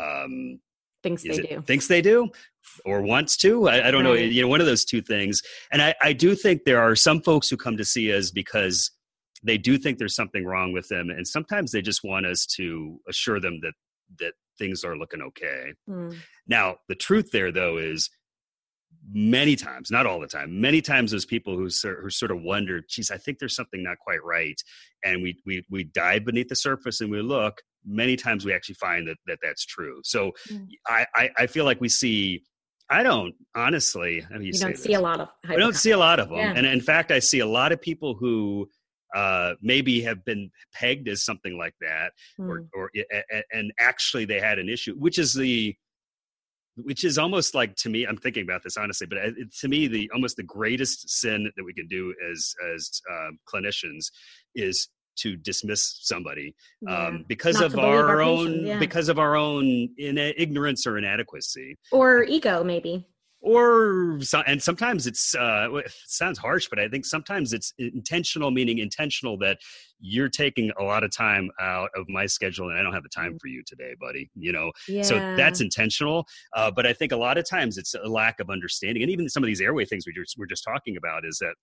um, 0.00 0.58
thinks 1.02 1.22
they 1.22 1.36
do, 1.36 1.62
thinks 1.66 1.86
they 1.86 2.00
do, 2.00 2.30
or 2.84 3.02
wants 3.02 3.36
to. 3.38 3.68
I, 3.68 3.88
I 3.88 3.90
don't 3.90 4.04
right. 4.04 4.10
know. 4.10 4.14
You 4.14 4.42
know, 4.42 4.48
one 4.48 4.60
of 4.60 4.66
those 4.66 4.84
two 4.84 5.02
things. 5.02 5.42
And 5.70 5.82
I, 5.82 5.94
I 6.00 6.12
do 6.12 6.34
think 6.34 6.64
there 6.64 6.80
are 6.80 6.96
some 6.96 7.20
folks 7.20 7.50
who 7.50 7.56
come 7.56 7.76
to 7.76 7.84
see 7.84 8.14
us 8.14 8.30
because 8.30 8.90
they 9.42 9.58
do 9.58 9.76
think 9.76 9.98
there's 9.98 10.14
something 10.14 10.44
wrong 10.44 10.72
with 10.72 10.88
them, 10.88 11.10
and 11.10 11.26
sometimes 11.26 11.72
they 11.72 11.82
just 11.82 12.04
want 12.04 12.26
us 12.26 12.46
to 12.56 12.98
assure 13.08 13.40
them 13.40 13.60
that 13.62 13.74
that 14.18 14.34
things 14.58 14.84
are 14.84 14.96
looking 14.96 15.22
okay. 15.22 15.72
Mm. 15.88 16.16
Now, 16.46 16.76
the 16.88 16.94
truth 16.94 17.30
there, 17.32 17.50
though, 17.50 17.78
is 17.78 18.10
many 19.10 19.56
times, 19.56 19.90
not 19.90 20.06
all 20.06 20.20
the 20.20 20.26
time, 20.26 20.60
many 20.60 20.80
times 20.80 21.10
those 21.10 21.24
people 21.24 21.54
who, 21.56 21.68
who 22.00 22.10
sort 22.10 22.30
of 22.30 22.42
wonder, 22.42 22.82
geez, 22.88 23.10
I 23.10 23.18
think 23.18 23.38
there's 23.38 23.56
something 23.56 23.82
not 23.82 23.98
quite 23.98 24.22
right. 24.24 24.60
And 25.04 25.22
we, 25.22 25.40
we, 25.44 25.64
we 25.70 25.84
dive 25.84 26.24
beneath 26.24 26.48
the 26.48 26.56
surface 26.56 27.00
and 27.00 27.10
we 27.10 27.20
look, 27.20 27.60
many 27.84 28.16
times 28.16 28.44
we 28.44 28.52
actually 28.52 28.76
find 28.76 29.08
that, 29.08 29.16
that 29.26 29.38
that's 29.42 29.64
true. 29.66 30.00
So 30.04 30.32
mm. 30.50 30.68
I, 30.86 31.06
I, 31.14 31.30
I, 31.38 31.46
feel 31.46 31.64
like 31.64 31.80
we 31.80 31.88
see, 31.88 32.44
I 32.88 33.02
don't 33.02 33.34
honestly, 33.56 34.24
I 34.30 34.34
mean, 34.34 34.42
you, 34.42 34.52
you 34.52 34.60
don't 34.60 34.76
see 34.76 34.90
this? 34.90 34.98
a 34.98 35.00
lot 35.00 35.20
of, 35.20 35.28
I 35.48 35.56
don't 35.56 35.76
see 35.76 35.90
a 35.90 35.98
lot 35.98 36.20
of 36.20 36.28
them. 36.28 36.38
Yeah. 36.38 36.52
And 36.54 36.66
in 36.66 36.80
fact, 36.80 37.10
I 37.10 37.18
see 37.18 37.40
a 37.40 37.46
lot 37.46 37.72
of 37.72 37.80
people 37.80 38.14
who, 38.14 38.68
uh, 39.14 39.54
maybe 39.60 40.00
have 40.00 40.24
been 40.24 40.50
pegged 40.72 41.06
as 41.06 41.22
something 41.22 41.58
like 41.58 41.74
that, 41.82 42.12
mm. 42.40 42.48
or, 42.48 42.64
or 42.72 42.90
and 43.52 43.70
actually 43.78 44.24
they 44.24 44.40
had 44.40 44.58
an 44.58 44.70
issue, 44.70 44.94
which 44.94 45.18
is 45.18 45.34
the 45.34 45.76
which 46.76 47.04
is 47.04 47.18
almost 47.18 47.54
like 47.54 47.74
to 47.76 47.88
me 47.88 48.04
i'm 48.04 48.16
thinking 48.16 48.42
about 48.42 48.62
this 48.62 48.76
honestly 48.76 49.06
but 49.06 49.18
it, 49.18 49.52
to 49.54 49.68
me 49.68 49.86
the 49.86 50.10
almost 50.14 50.36
the 50.36 50.42
greatest 50.42 51.08
sin 51.08 51.50
that 51.56 51.64
we 51.64 51.72
can 51.72 51.86
do 51.86 52.14
as 52.30 52.54
as 52.74 53.00
um, 53.10 53.38
clinicians 53.52 54.10
is 54.54 54.88
to 55.14 55.36
dismiss 55.36 55.98
somebody 56.02 56.54
yeah. 56.80 57.08
um, 57.08 57.24
because 57.28 57.56
Not 57.56 57.66
of 57.66 57.78
our, 57.78 58.08
our 58.08 58.22
own 58.22 58.64
yeah. 58.64 58.78
because 58.78 59.08
of 59.08 59.18
our 59.18 59.36
own 59.36 59.88
in, 59.98 60.16
ignorance 60.16 60.86
or 60.86 60.96
inadequacy 60.96 61.76
or 61.90 62.22
ego 62.24 62.64
maybe 62.64 63.06
or 63.42 64.20
and 64.46 64.62
sometimes 64.62 65.06
it's 65.06 65.34
uh, 65.34 65.68
it 65.72 65.92
sounds 66.06 66.38
harsh 66.38 66.68
but 66.70 66.78
i 66.78 66.88
think 66.88 67.04
sometimes 67.04 67.52
it's 67.52 67.74
intentional 67.78 68.50
meaning 68.50 68.78
intentional 68.78 69.36
that 69.36 69.58
you're 70.00 70.28
taking 70.28 70.70
a 70.78 70.82
lot 70.82 71.04
of 71.04 71.10
time 71.10 71.50
out 71.60 71.90
of 71.96 72.08
my 72.08 72.24
schedule 72.24 72.68
and 72.70 72.78
i 72.78 72.82
don't 72.82 72.94
have 72.94 73.02
the 73.02 73.08
time 73.08 73.34
mm. 73.34 73.40
for 73.40 73.48
you 73.48 73.62
today 73.66 73.94
buddy 74.00 74.30
you 74.34 74.52
know 74.52 74.70
yeah. 74.88 75.02
so 75.02 75.18
that's 75.36 75.60
intentional 75.60 76.24
uh, 76.56 76.70
but 76.70 76.86
i 76.86 76.92
think 76.92 77.12
a 77.12 77.16
lot 77.16 77.36
of 77.36 77.48
times 77.48 77.76
it's 77.76 77.94
a 77.94 78.08
lack 78.08 78.38
of 78.40 78.48
understanding 78.48 79.02
and 79.02 79.10
even 79.10 79.28
some 79.28 79.42
of 79.42 79.46
these 79.46 79.60
airway 79.60 79.84
things 79.84 80.06
we 80.06 80.12
just, 80.12 80.36
we're 80.38 80.46
just 80.46 80.64
talking 80.64 80.96
about 80.96 81.24
is 81.24 81.38
that 81.38 81.54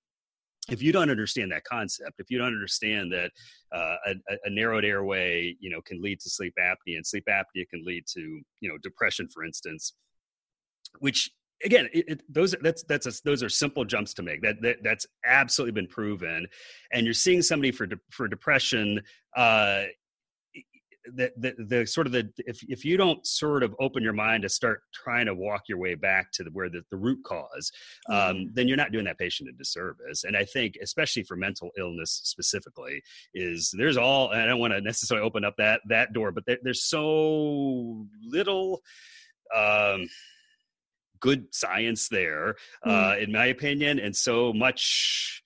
if 0.69 0.83
you 0.83 0.91
don't 0.91 1.09
understand 1.09 1.51
that 1.51 1.63
concept, 1.63 2.19
if 2.19 2.29
you 2.29 2.37
don't 2.37 2.47
understand 2.47 3.11
that 3.11 3.31
uh, 3.73 3.95
a, 4.05 4.13
a, 4.45 4.49
narrowed 4.51 4.85
airway, 4.85 5.55
you 5.59 5.67
know, 5.67 5.81
can 5.81 5.99
lead 5.99 6.19
to 6.19 6.29
sleep 6.29 6.53
apnea, 6.59 6.95
and 6.95 7.07
sleep 7.07 7.23
apnea 7.27 7.67
can 7.69 7.83
lead 7.83 8.03
to, 8.13 8.21
you 8.59 8.69
know, 8.69 8.77
depression, 8.83 9.27
for 9.33 9.43
instance, 9.43 9.93
which 10.99 11.31
again, 11.63 11.89
it, 11.93 12.05
it, 12.07 12.21
those 12.29 12.55
that's 12.61 12.83
that's 12.83 13.05
a, 13.05 13.11
those 13.23 13.43
are 13.43 13.49
simple 13.49 13.85
jumps 13.85 14.13
to 14.15 14.23
make. 14.23 14.41
That, 14.41 14.61
that 14.61 14.77
that's 14.83 15.05
absolutely 15.25 15.73
been 15.73 15.87
proven, 15.87 16.47
and 16.93 17.05
you're 17.05 17.13
seeing 17.13 17.41
somebody 17.41 17.71
for 17.71 17.85
de, 17.85 17.97
for 18.11 18.27
depression. 18.27 19.01
Uh, 19.35 19.83
the, 21.15 21.31
the, 21.37 21.55
the 21.65 21.85
sort 21.87 22.05
of 22.07 22.13
the 22.13 22.29
if 22.37 22.61
if 22.67 22.85
you 22.85 22.97
don't 22.97 23.25
sort 23.25 23.63
of 23.63 23.75
open 23.79 24.03
your 24.03 24.13
mind 24.13 24.43
to 24.43 24.49
start 24.49 24.81
trying 24.93 25.25
to 25.25 25.33
walk 25.33 25.63
your 25.67 25.79
way 25.79 25.95
back 25.95 26.31
to 26.33 26.43
the, 26.43 26.51
where 26.51 26.69
the, 26.69 26.83
the 26.91 26.97
root 26.97 27.23
cause 27.23 27.71
um, 28.09 28.51
then 28.53 28.67
you're 28.67 28.77
not 28.77 28.91
doing 28.91 29.05
that 29.05 29.17
patient 29.17 29.49
a 29.49 29.51
disservice 29.53 30.23
and 30.25 30.35
i 30.37 30.43
think 30.43 30.77
especially 30.83 31.23
for 31.23 31.35
mental 31.35 31.71
illness 31.79 32.21
specifically 32.25 33.01
is 33.33 33.73
there's 33.77 33.97
all 33.97 34.29
i 34.29 34.45
don't 34.45 34.59
want 34.59 34.73
to 34.73 34.81
necessarily 34.81 35.25
open 35.25 35.43
up 35.43 35.55
that 35.57 35.81
that 35.87 36.13
door 36.13 36.31
but 36.31 36.45
there, 36.45 36.59
there's 36.63 36.83
so 36.83 38.05
little 38.23 38.81
um, 39.55 40.07
good 41.19 41.53
science 41.53 42.07
there 42.09 42.55
mm. 42.85 42.91
uh, 42.91 43.17
in 43.17 43.31
my 43.31 43.47
opinion 43.47 43.99
and 43.99 44.15
so 44.15 44.53
much 44.53 45.43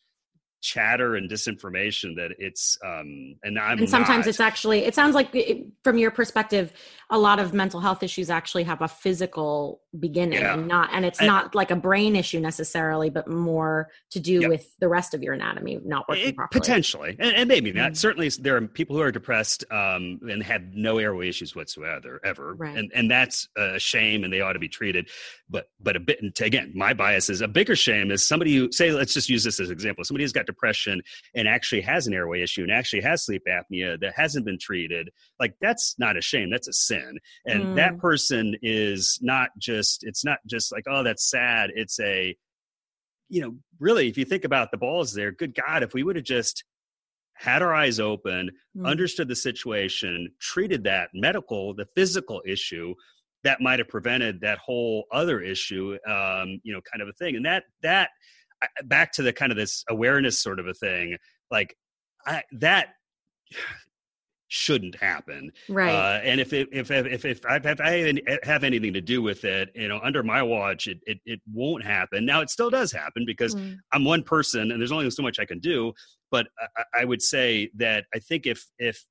chatter 0.62 1.16
and 1.16 1.30
disinformation 1.30 2.16
that 2.16 2.32
it's 2.40 2.78
um 2.86 3.36
and 3.44 3.60
i'm 3.60 3.80
and 3.80 3.90
sometimes 3.90 4.26
not. 4.26 4.30
it's 4.30 4.40
actually 4.40 4.86
it 4.86 4.96
sounds 4.96 5.14
like 5.14 5.28
it, 5.34 5.66
from 5.84 5.98
your 5.98 6.10
perspective 6.10 6.72
a 7.10 7.18
lot 7.18 7.40
of 7.40 7.54
mental 7.54 7.80
health 7.80 8.04
issues 8.04 8.30
actually 8.30 8.64
have 8.64 8.82
a 8.82 8.88
physical 8.88 9.82
beginning 10.00 10.40
yeah. 10.40 10.54
and 10.54 10.68
not 10.68 10.90
and 10.92 11.06
it's 11.06 11.20
and, 11.20 11.28
not 11.28 11.54
like 11.54 11.70
a 11.70 11.76
brain 11.76 12.16
issue 12.16 12.40
necessarily 12.40 13.10
but 13.10 13.28
more 13.28 13.90
to 14.10 14.20
do 14.20 14.42
yep. 14.42 14.50
with 14.50 14.76
the 14.80 14.88
rest 14.88 15.14
of 15.14 15.22
your 15.22 15.34
anatomy 15.34 15.80
not 15.86 16.08
working 16.10 16.30
it, 16.30 16.36
properly 16.36 16.60
potentially 16.60 17.16
and, 17.20 17.36
and 17.36 17.48
maybe 17.48 17.72
not 17.72 17.92
mm-hmm. 17.92 17.96
certainly 17.96 18.30
there 18.40 18.56
are 18.58 18.62
people 18.62 18.96
who 18.96 19.02
are 19.02 19.12
depressed 19.12 19.64
um 19.72 20.20
and 20.30 20.42
have 20.42 20.64
no 20.74 20.98
airway 20.98 21.30
issues 21.30 21.56
whatsoever 21.56 22.20
ever 22.24 22.56
right. 22.56 22.76
and 22.76 22.92
and 22.96 23.10
that's 23.10 23.48
a 23.58 23.78
shame 23.78 24.24
and 24.24 24.34
they 24.34 24.42
ought 24.42 24.54
to 24.54 24.60
be 24.60 24.70
treated 24.70 25.08
but 25.48 25.68
but 25.80 25.96
a 25.96 26.00
bit 26.00 26.20
again 26.42 26.72
my 26.74 26.94
bias 26.94 27.30
is 27.30 27.42
a 27.42 27.48
bigger 27.48 27.76
shame 27.76 28.10
is 28.10 28.26
somebody 28.26 28.56
who 28.56 28.72
say 28.72 28.92
let's 28.92 29.14
just 29.14 29.30
use 29.30 29.44
this 29.44 29.60
as 29.60 29.70
an 29.70 29.74
example 29.74 30.04
somebody 30.04 30.24
who's 30.24 30.34
got 30.34 30.48
depression 30.48 31.02
and 31.36 31.48
actually 31.48 31.82
has 31.82 32.08
an 32.08 32.14
airway 32.14 32.42
issue 32.42 32.64
and 32.64 32.72
actually 32.72 33.02
has 33.02 33.24
sleep 33.24 33.44
apnea 33.48 34.00
that 34.00 34.14
hasn't 34.16 34.46
been 34.46 34.58
treated 34.58 35.12
like 35.40 35.54
that's 35.62 35.96
not 36.00 36.18
a 36.18 36.22
shame 36.22 36.50
that's 36.50 36.68
a 36.68 36.74
sin 36.74 37.03
and 37.46 37.64
mm. 37.64 37.76
that 37.76 37.98
person 37.98 38.56
is 38.62 39.20
not 39.22 39.50
just 39.58 40.04
it's 40.04 40.24
not 40.24 40.40
just 40.48 40.72
like 40.72 40.84
oh 40.90 41.04
that's 41.04 41.30
sad 41.30 41.72
it's 41.76 42.00
a 42.00 42.36
you 43.30 43.42
know 43.42 43.56
really 43.80 44.08
if 44.08 44.18
you 44.18 44.26
think 44.26 44.44
about 44.44 44.72
the 44.72 44.78
balls 44.78 45.14
there 45.14 45.32
good 45.32 45.56
god 45.56 45.84
if 45.84 45.94
we 45.94 46.04
would 46.04 46.16
have 46.16 46.26
just 46.26 46.64
had 47.36 47.62
our 47.62 47.74
eyes 47.74 48.00
open 48.00 48.50
mm. 48.78 48.86
understood 48.86 49.28
the 49.28 49.36
situation 49.36 50.30
treated 50.40 50.84
that 50.84 51.10
medical 51.14 51.74
the 51.74 51.88
physical 51.96 52.42
issue 52.46 52.94
that 53.44 53.60
might 53.60 53.80
have 53.80 53.90
prevented 53.90 54.40
that 54.42 54.58
whole 54.58 55.06
other 55.12 55.42
issue 55.42 55.98
um, 56.08 56.60
you 56.64 56.74
know 56.74 56.82
kind 56.92 57.02
of 57.02 57.08
a 57.08 57.14
thing 57.14 57.36
and 57.36 57.46
that 57.46 57.64
that 57.82 58.10
back 58.86 59.12
to 59.12 59.22
the 59.22 59.34
kind 59.34 59.52
of 59.52 59.58
this 59.58 59.84
awareness 59.90 60.42
sort 60.42 60.60
of 60.60 60.68
a 60.68 60.74
thing 60.74 61.18
like 61.52 61.76
I, 62.26 62.44
that 62.54 62.90
shouldn't 64.56 64.96
happen 64.96 65.52
right 65.68 65.96
uh, 65.96 66.22
and 66.24 66.40
if 66.40 66.54
it, 66.54 66.70
if 66.72 66.92
if 66.92 67.26
if 67.26 67.46
I 67.46 67.60
have, 67.64 67.82
I 67.82 68.22
have 68.44 68.64
anything 68.64 68.94
to 68.94 69.02
do 69.02 69.22
with 69.22 69.46
it 69.46 69.70
you 69.74 69.88
know 69.88 70.00
under 70.04 70.22
my 70.22 70.44
watch 70.44 70.86
it 70.86 71.00
it, 71.08 71.18
it 71.26 71.42
won't 71.52 71.84
happen 71.84 72.24
now 72.26 72.42
it 72.42 72.52
still 72.52 72.70
does 72.70 72.92
happen 72.92 73.24
because 73.26 73.56
mm. 73.56 73.78
i'm 73.92 74.06
one 74.06 74.22
person 74.22 74.72
and 74.72 74.80
there's 74.80 74.92
only 74.92 75.10
so 75.10 75.24
much 75.24 75.40
i 75.40 75.46
can 75.46 75.60
do 75.60 75.92
but 76.30 76.48
I, 76.78 77.02
I 77.02 77.06
would 77.06 77.22
say 77.22 77.72
that 77.78 78.06
i 78.14 78.20
think 78.20 78.46
if 78.46 78.64
if 78.78 79.04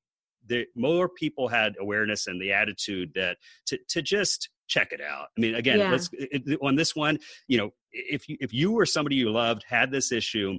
the 0.47 0.67
more 0.77 1.09
people 1.09 1.49
had 1.49 1.75
awareness 1.81 2.29
and 2.29 2.41
the 2.41 2.53
attitude 2.53 3.11
that 3.17 3.39
to 3.67 3.79
to 3.89 4.01
just 4.01 4.49
check 4.69 4.93
it 4.93 5.01
out. 5.01 5.27
I 5.37 5.41
mean, 5.41 5.55
again, 5.55 5.79
yeah. 5.79 5.91
let's 5.91 6.09
it, 6.13 6.59
on 6.63 6.77
this 6.77 6.97
one, 6.97 7.19
you 7.47 7.59
know, 7.59 7.71
if 7.93 8.29
you 8.29 8.37
if 8.41 8.53
you 8.53 8.73
were 8.73 8.87
somebody 8.87 9.17
you 9.17 9.31
loved 9.31 9.65
had 9.69 9.91
this 9.91 10.13
issue, 10.13 10.59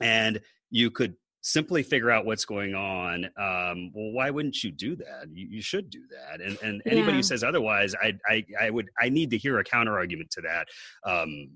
and 0.00 0.40
you 0.70 0.90
could 0.90 1.14
simply 1.42 1.82
figure 1.82 2.10
out 2.10 2.24
what's 2.24 2.44
going 2.44 2.74
on 2.74 3.24
um, 3.36 3.90
well 3.94 4.12
why 4.12 4.30
wouldn't 4.30 4.62
you 4.62 4.70
do 4.70 4.96
that 4.96 5.26
you, 5.32 5.46
you 5.50 5.62
should 5.62 5.90
do 5.90 6.00
that 6.08 6.40
and 6.40 6.56
and 6.62 6.80
anybody 6.86 7.12
yeah. 7.12 7.16
who 7.16 7.22
says 7.22 7.42
otherwise 7.44 7.94
I, 8.00 8.16
I 8.26 8.44
i 8.60 8.70
would 8.70 8.88
i 9.00 9.08
need 9.08 9.30
to 9.30 9.38
hear 9.38 9.58
a 9.58 9.64
counter 9.64 9.96
argument 9.96 10.30
to 10.30 10.40
that 10.42 10.68
um, 11.04 11.50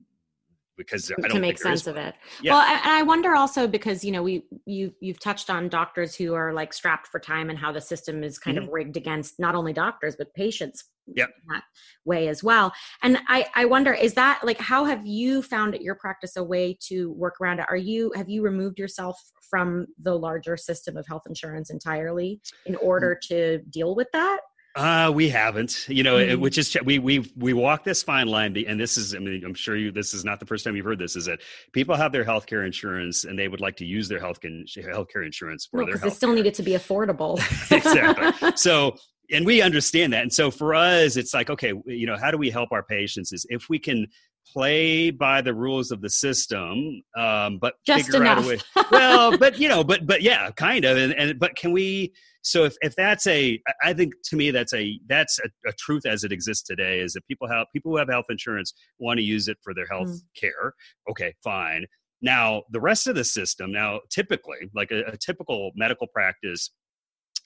because 0.77 1.11
I 1.25 1.29
to 1.29 1.41
make 1.41 1.59
sense 1.59 1.87
of 1.87 1.97
it. 1.97 2.15
Yeah. 2.43 2.53
Well, 2.53 2.63
and 2.63 2.81
I 2.85 3.03
wonder 3.03 3.35
also 3.35 3.67
because 3.67 4.05
you 4.05 4.13
know 4.13 4.23
we 4.23 4.45
you 4.67 4.93
you've 5.01 5.19
touched 5.19 5.51
on 5.51 5.69
doctors 5.69 6.15
who 6.15 6.35
are 6.35 6.53
like 6.53 6.73
strapped 6.73 7.09
for 7.09 7.19
time 7.19 7.51
and 7.51 7.59
how 7.59 7.73
the 7.73 7.81
system 7.81 8.23
is 8.23 8.39
kind 8.39 8.59
mm-hmm. 8.59 8.67
of 8.67 8.73
rigged 8.73 8.97
against 8.97 9.41
not 9.41 9.55
only 9.55 9.73
doctors 9.73 10.17
but 10.17 10.35
patients 10.35 10.85
yep. 11.15 11.31
that 11.49 11.63
way 12.05 12.29
as 12.29 12.43
well. 12.43 12.73
And 13.03 13.19
I 13.29 13.47
I 13.55 13.65
wonder 13.65 13.93
is 13.93 14.15
that 14.15 14.41
like 14.45 14.59
how 14.59 14.85
have 14.85 15.07
you 15.07 15.43
found 15.43 15.75
at 15.75 15.83
your 15.83 15.95
practice 15.95 16.37
a 16.37 16.45
way 16.45 16.77
to 16.89 17.13
work 17.13 17.41
around 17.41 17.61
it? 17.61 17.67
Are 17.69 17.77
you 17.77 18.13
have 18.17 18.29
you 18.29 18.43
removed 18.43 18.79
yourself 18.79 19.21
from 19.49 19.87
the 20.03 20.15
larger 20.15 20.57
system 20.57 20.97
of 20.97 21.07
health 21.07 21.23
insurance 21.29 21.71
entirely 21.71 22.41
in 22.67 22.77
order 22.77 23.17
mm. 23.17 23.29
to 23.29 23.59
deal 23.71 23.95
with 23.95 24.09
that? 24.13 24.41
Uh, 24.77 25.11
we 25.11 25.31
haven't, 25.31 25.89
you 25.89 26.03
know, 26.03 26.17
mm-hmm. 26.17 26.39
which 26.39 26.59
is 26.59 26.77
we 26.85 26.99
we 26.99 27.33
we 27.35 27.55
walk 27.55 27.83
this 27.83 28.03
fine 28.03 28.27
line, 28.27 28.55
and 28.69 28.79
this 28.79 28.99
is, 28.99 29.15
I 29.15 29.19
mean, 29.19 29.43
I'm 29.43 29.55
sure 29.55 29.75
you 29.75 29.91
this 29.91 30.13
is 30.13 30.23
not 30.23 30.39
the 30.39 30.45
first 30.45 30.67
time 30.67 30.77
you've 30.77 30.85
heard 30.85 30.99
this. 30.99 31.17
Is 31.17 31.25
that 31.25 31.41
people 31.73 31.97
have 31.97 32.13
their 32.13 32.27
healthcare 32.27 32.67
insurance 32.67 33.25
and 33.25 33.39
they 33.39 33.49
would 33.49 33.63
like 33.63 33.77
to 33.77 33.87
use 33.87 34.07
their 34.07 34.21
health 34.21 34.39
healthcare 34.43 35.25
insurance 35.25 35.65
for 35.65 35.81
no, 35.81 35.87
their 35.87 35.97
health. 35.97 36.13
They 36.13 36.15
still 36.15 36.35
need 36.35 36.45
it 36.45 36.53
to 36.55 36.63
be 36.63 36.73
affordable. 36.73 37.39
exactly. 37.73 38.53
So, 38.57 38.97
and 39.31 39.47
we 39.47 39.63
understand 39.63 40.13
that, 40.13 40.23
and 40.23 40.33
so 40.33 40.51
for 40.51 40.75
us, 40.75 41.17
it's 41.17 41.35
like, 41.35 41.51
okay, 41.51 41.73
you 41.87 42.07
know, 42.07 42.17
how 42.17 42.31
do 42.31 42.39
we 42.39 42.51
help 42.51 42.71
our 42.73 42.83
patients? 42.83 43.33
Is 43.33 43.47
if 43.49 43.69
we 43.69 43.79
can 43.79 44.07
play 44.53 45.11
by 45.11 45.43
the 45.43 45.53
rules 45.53 45.91
of 45.91 46.01
the 46.01 46.11
system, 46.11 47.03
um, 47.17 47.59
but 47.61 47.75
Just 47.85 48.07
figure 48.07 48.23
enough. 48.23 48.39
out 48.39 48.45
a 48.45 48.49
way. 48.49 48.59
Well, 48.91 49.37
but 49.37 49.59
you 49.59 49.69
know, 49.69 49.83
but 49.83 50.07
but 50.07 50.23
yeah, 50.23 50.51
kind 50.53 50.85
of, 50.85 50.97
and, 50.97 51.13
and 51.13 51.39
but 51.39 51.57
can 51.57 51.73
we? 51.73 52.13
so 52.47 52.63
if, 52.63 52.77
if 52.81 52.95
that's 52.95 53.27
a 53.27 53.61
i 53.83 53.93
think 53.93 54.15
to 54.25 54.37
me 54.37 54.51
that's 54.51 54.73
a 54.73 54.99
that's 55.09 55.39
a, 55.41 55.69
a, 55.69 55.73
truth 55.79 56.07
as 56.07 56.23
it 56.23 56.31
exists 56.33 56.63
today 56.63 57.01
is 57.01 57.13
that 57.13 57.27
people 57.27 57.49
have 57.49 57.67
people 57.73 57.91
who 57.91 57.99
have 57.99 58.09
health 58.09 58.27
insurance 58.31 58.73
want 58.99 59.19
to 59.19 59.25
use 59.25 59.49
it 59.49 59.59
for 59.63 59.75
their 59.75 59.87
health 59.91 60.09
mm. 60.09 60.21
care 60.41 60.73
okay 61.11 61.35
fine 61.43 61.85
now 62.23 62.63
the 62.71 62.81
rest 62.81 63.07
of 63.09 63.17
the 63.17 63.25
system 63.25 63.73
now 63.73 63.99
typically 64.11 64.71
like 64.75 64.93
a, 64.93 65.01
a 65.07 65.17
typical 65.17 65.73
medical 65.75 66.07
practice 66.15 66.71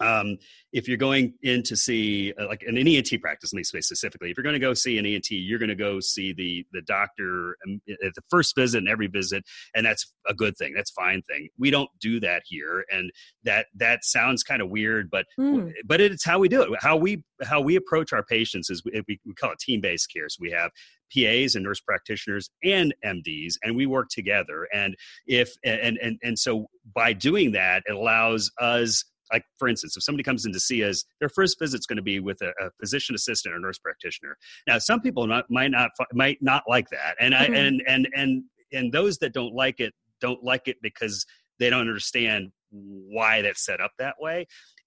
um, 0.01 0.39
if 0.73 0.89
you're 0.89 0.97
going 0.97 1.35
in 1.43 1.63
to 1.65 1.77
see 1.77 2.33
uh, 2.41 2.47
like 2.47 2.63
an 2.67 2.77
ENT 2.77 3.21
practice, 3.21 3.53
let 3.53 3.59
me 3.59 3.65
say 3.65 3.81
specifically, 3.81 4.31
if 4.31 4.37
you're 4.37 4.45
going 4.45 4.55
to 4.55 4.59
go 4.59 4.73
see 4.75 4.99
an 4.99 5.07
ENT, 5.07 5.31
you're 5.31 5.59
going 5.59 5.69
to 5.69 5.75
go 5.75 6.01
see 6.01 6.33
the 6.33 6.67
the 6.73 6.83
doctor 6.83 7.57
um, 7.67 7.81
at 7.89 8.15
the 8.15 8.23
first 8.31 8.55
visit 8.55 8.79
and 8.79 8.89
every 8.89 9.09
visit, 9.09 9.45
and 9.75 9.85
that's 9.85 10.13
a 10.29 10.35
good 10.35 10.57
thing. 10.57 10.73
That's 10.75 10.91
fine 10.91 11.23
thing. 11.23 11.49
We 11.59 11.71
don't 11.71 11.91
do 12.01 12.21
that 12.21 12.43
here, 12.47 12.85
and 12.91 13.11
that 13.45 13.67
that 13.77 14.05
sounds 14.05 14.43
kind 14.43 14.63
of 14.63 14.71
weird, 14.71 15.11
but 15.11 15.27
mm. 15.39 15.73
but 15.85 16.01
it's 16.01 16.25
how 16.25 16.39
we 16.39 16.49
do 16.49 16.63
it. 16.63 16.71
How 16.81 16.97
we 16.97 17.23
how 17.43 17.61
we 17.61 17.77
approach 17.77 18.13
our 18.13 18.25
patients 18.25 18.71
is 18.71 18.83
we, 18.85 19.19
we 19.25 19.35
call 19.35 19.53
it 19.53 19.59
team 19.59 19.81
based 19.81 20.13
care. 20.13 20.29
So 20.29 20.39
we 20.41 20.51
have 20.51 20.71
PAs 21.15 21.55
and 21.55 21.65
nurse 21.65 21.81
practitioners 21.81 22.51
and 22.65 22.95
MDs, 23.05 23.55
and 23.63 23.77
we 23.77 23.87
work 23.87 24.09
together. 24.11 24.69
And 24.73 24.97
if 25.27 25.53
and 25.65 25.99
and 25.99 26.19
and 26.23 26.39
so 26.39 26.69
by 26.95 27.13
doing 27.13 27.53
that, 27.53 27.83
it 27.87 27.95
allows 27.95 28.51
us 28.59 29.05
like 29.33 29.45
for 29.59 29.69
instance 29.69 29.97
if 29.97 30.03
somebody 30.03 30.23
comes 30.23 30.45
in 30.47 30.53
to 30.53 30.61
see 30.61 30.85
us 30.85 31.05
their 31.21 31.29
first 31.29 31.59
visit 31.59 31.81
is 31.81 31.87
going 31.87 31.97
to 31.97 32.03
be 32.03 32.21
with 32.21 32.41
a, 32.43 32.49
a, 32.61 32.71
physician 32.81 33.15
assistant 33.15 33.55
or 33.55 33.59
nurse 33.59 33.79
practitioner. 33.79 34.37
Now 34.67 34.79
some 34.79 35.01
people 35.01 35.27
not, 35.27 35.47
might 35.51 35.71
not 35.71 35.91
might 36.13 36.39
not 36.41 36.65
like 36.69 36.89
that 36.91 37.17
and 37.21 37.35
i 37.35 37.45
mm-hmm. 37.45 37.55
and 37.55 37.83
and 37.87 38.09
and 38.15 38.45
and 38.73 38.93
those 38.93 39.19
that 39.19 39.33
don't 39.33 39.55
like 39.55 39.81
it 39.81 39.93
don't 40.21 40.43
like 40.43 40.69
it 40.69 40.77
because 40.83 41.25
they 41.59 41.71
don't 41.71 41.81
understand 41.81 42.51
why 42.71 43.43
that's 43.43 43.65
set 43.65 43.81
up 43.81 43.93
that 43.99 44.15
way. 44.21 44.47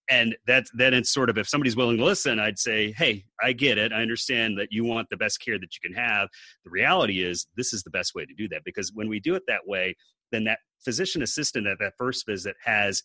And 0.10 0.36
that 0.48 0.66
then 0.74 0.94
it's 0.94 1.14
sort 1.14 1.30
of 1.30 1.38
if 1.38 1.48
somebody's 1.48 1.78
willing 1.78 1.96
to 1.98 2.04
listen 2.04 2.38
i'd 2.38 2.60
say 2.60 2.92
hey 2.98 3.24
i 3.42 3.54
get 3.54 3.78
it. 3.78 3.94
I 3.94 4.02
understand 4.02 4.58
that 4.58 4.68
you 4.70 4.84
want 4.84 5.08
the 5.10 5.18
best 5.18 5.40
care 5.40 5.58
that 5.58 5.76
you 5.76 5.90
can 5.90 5.96
have. 5.98 6.28
The 6.66 6.72
reality 6.72 7.24
is 7.24 7.48
this 7.56 7.72
is 7.72 7.84
the 7.84 7.90
best 7.90 8.14
way 8.14 8.26
to 8.26 8.34
do 8.34 8.50
that 8.50 8.64
because 8.66 8.92
when 8.94 9.08
we 9.08 9.22
do 9.22 9.36
it 9.36 9.44
that 9.48 9.66
way 9.66 9.96
then 10.34 10.44
that 10.44 10.60
physician 10.84 11.22
assistant 11.22 11.68
at 11.68 11.78
that 11.80 11.94
first 11.98 12.26
visit 12.26 12.56
has 12.66 13.02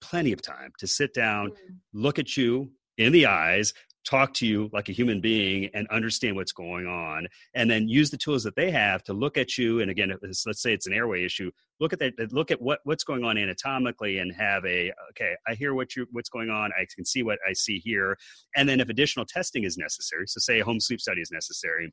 plenty 0.00 0.32
of 0.32 0.42
time 0.42 0.72
to 0.78 0.86
sit 0.86 1.14
down, 1.14 1.50
mm-hmm. 1.50 1.74
look 1.92 2.18
at 2.18 2.36
you 2.36 2.70
in 2.98 3.12
the 3.12 3.26
eyes, 3.26 3.72
talk 4.06 4.32
to 4.32 4.46
you 4.46 4.70
like 4.72 4.88
a 4.88 4.92
human 4.92 5.20
being 5.20 5.68
and 5.74 5.86
understand 5.88 6.36
what's 6.36 6.52
going 6.52 6.86
on 6.86 7.26
and 7.54 7.68
then 7.68 7.88
use 7.88 8.08
the 8.08 8.16
tools 8.16 8.44
that 8.44 8.54
they 8.54 8.70
have 8.70 9.02
to 9.02 9.12
look 9.12 9.36
at 9.36 9.58
you 9.58 9.80
and 9.80 9.90
again 9.90 10.12
let's 10.22 10.62
say 10.62 10.72
it's 10.72 10.86
an 10.86 10.92
airway 10.92 11.24
issue 11.24 11.50
look 11.80 11.92
at 11.92 11.98
that 11.98 12.14
look 12.32 12.52
at 12.52 12.62
what 12.62 12.78
what's 12.84 13.02
going 13.02 13.24
on 13.24 13.36
anatomically 13.36 14.18
and 14.18 14.32
have 14.32 14.64
a 14.64 14.92
okay 15.10 15.34
i 15.48 15.54
hear 15.54 15.74
what 15.74 15.96
you 15.96 16.06
what's 16.12 16.28
going 16.28 16.48
on 16.48 16.70
i 16.80 16.86
can 16.94 17.04
see 17.04 17.24
what 17.24 17.38
i 17.48 17.52
see 17.52 17.78
here 17.80 18.16
and 18.54 18.68
then 18.68 18.80
if 18.80 18.88
additional 18.88 19.26
testing 19.26 19.64
is 19.64 19.76
necessary 19.76 20.26
so 20.26 20.38
say 20.38 20.60
a 20.60 20.64
home 20.64 20.78
sleep 20.78 21.00
study 21.00 21.20
is 21.20 21.32
necessary 21.32 21.92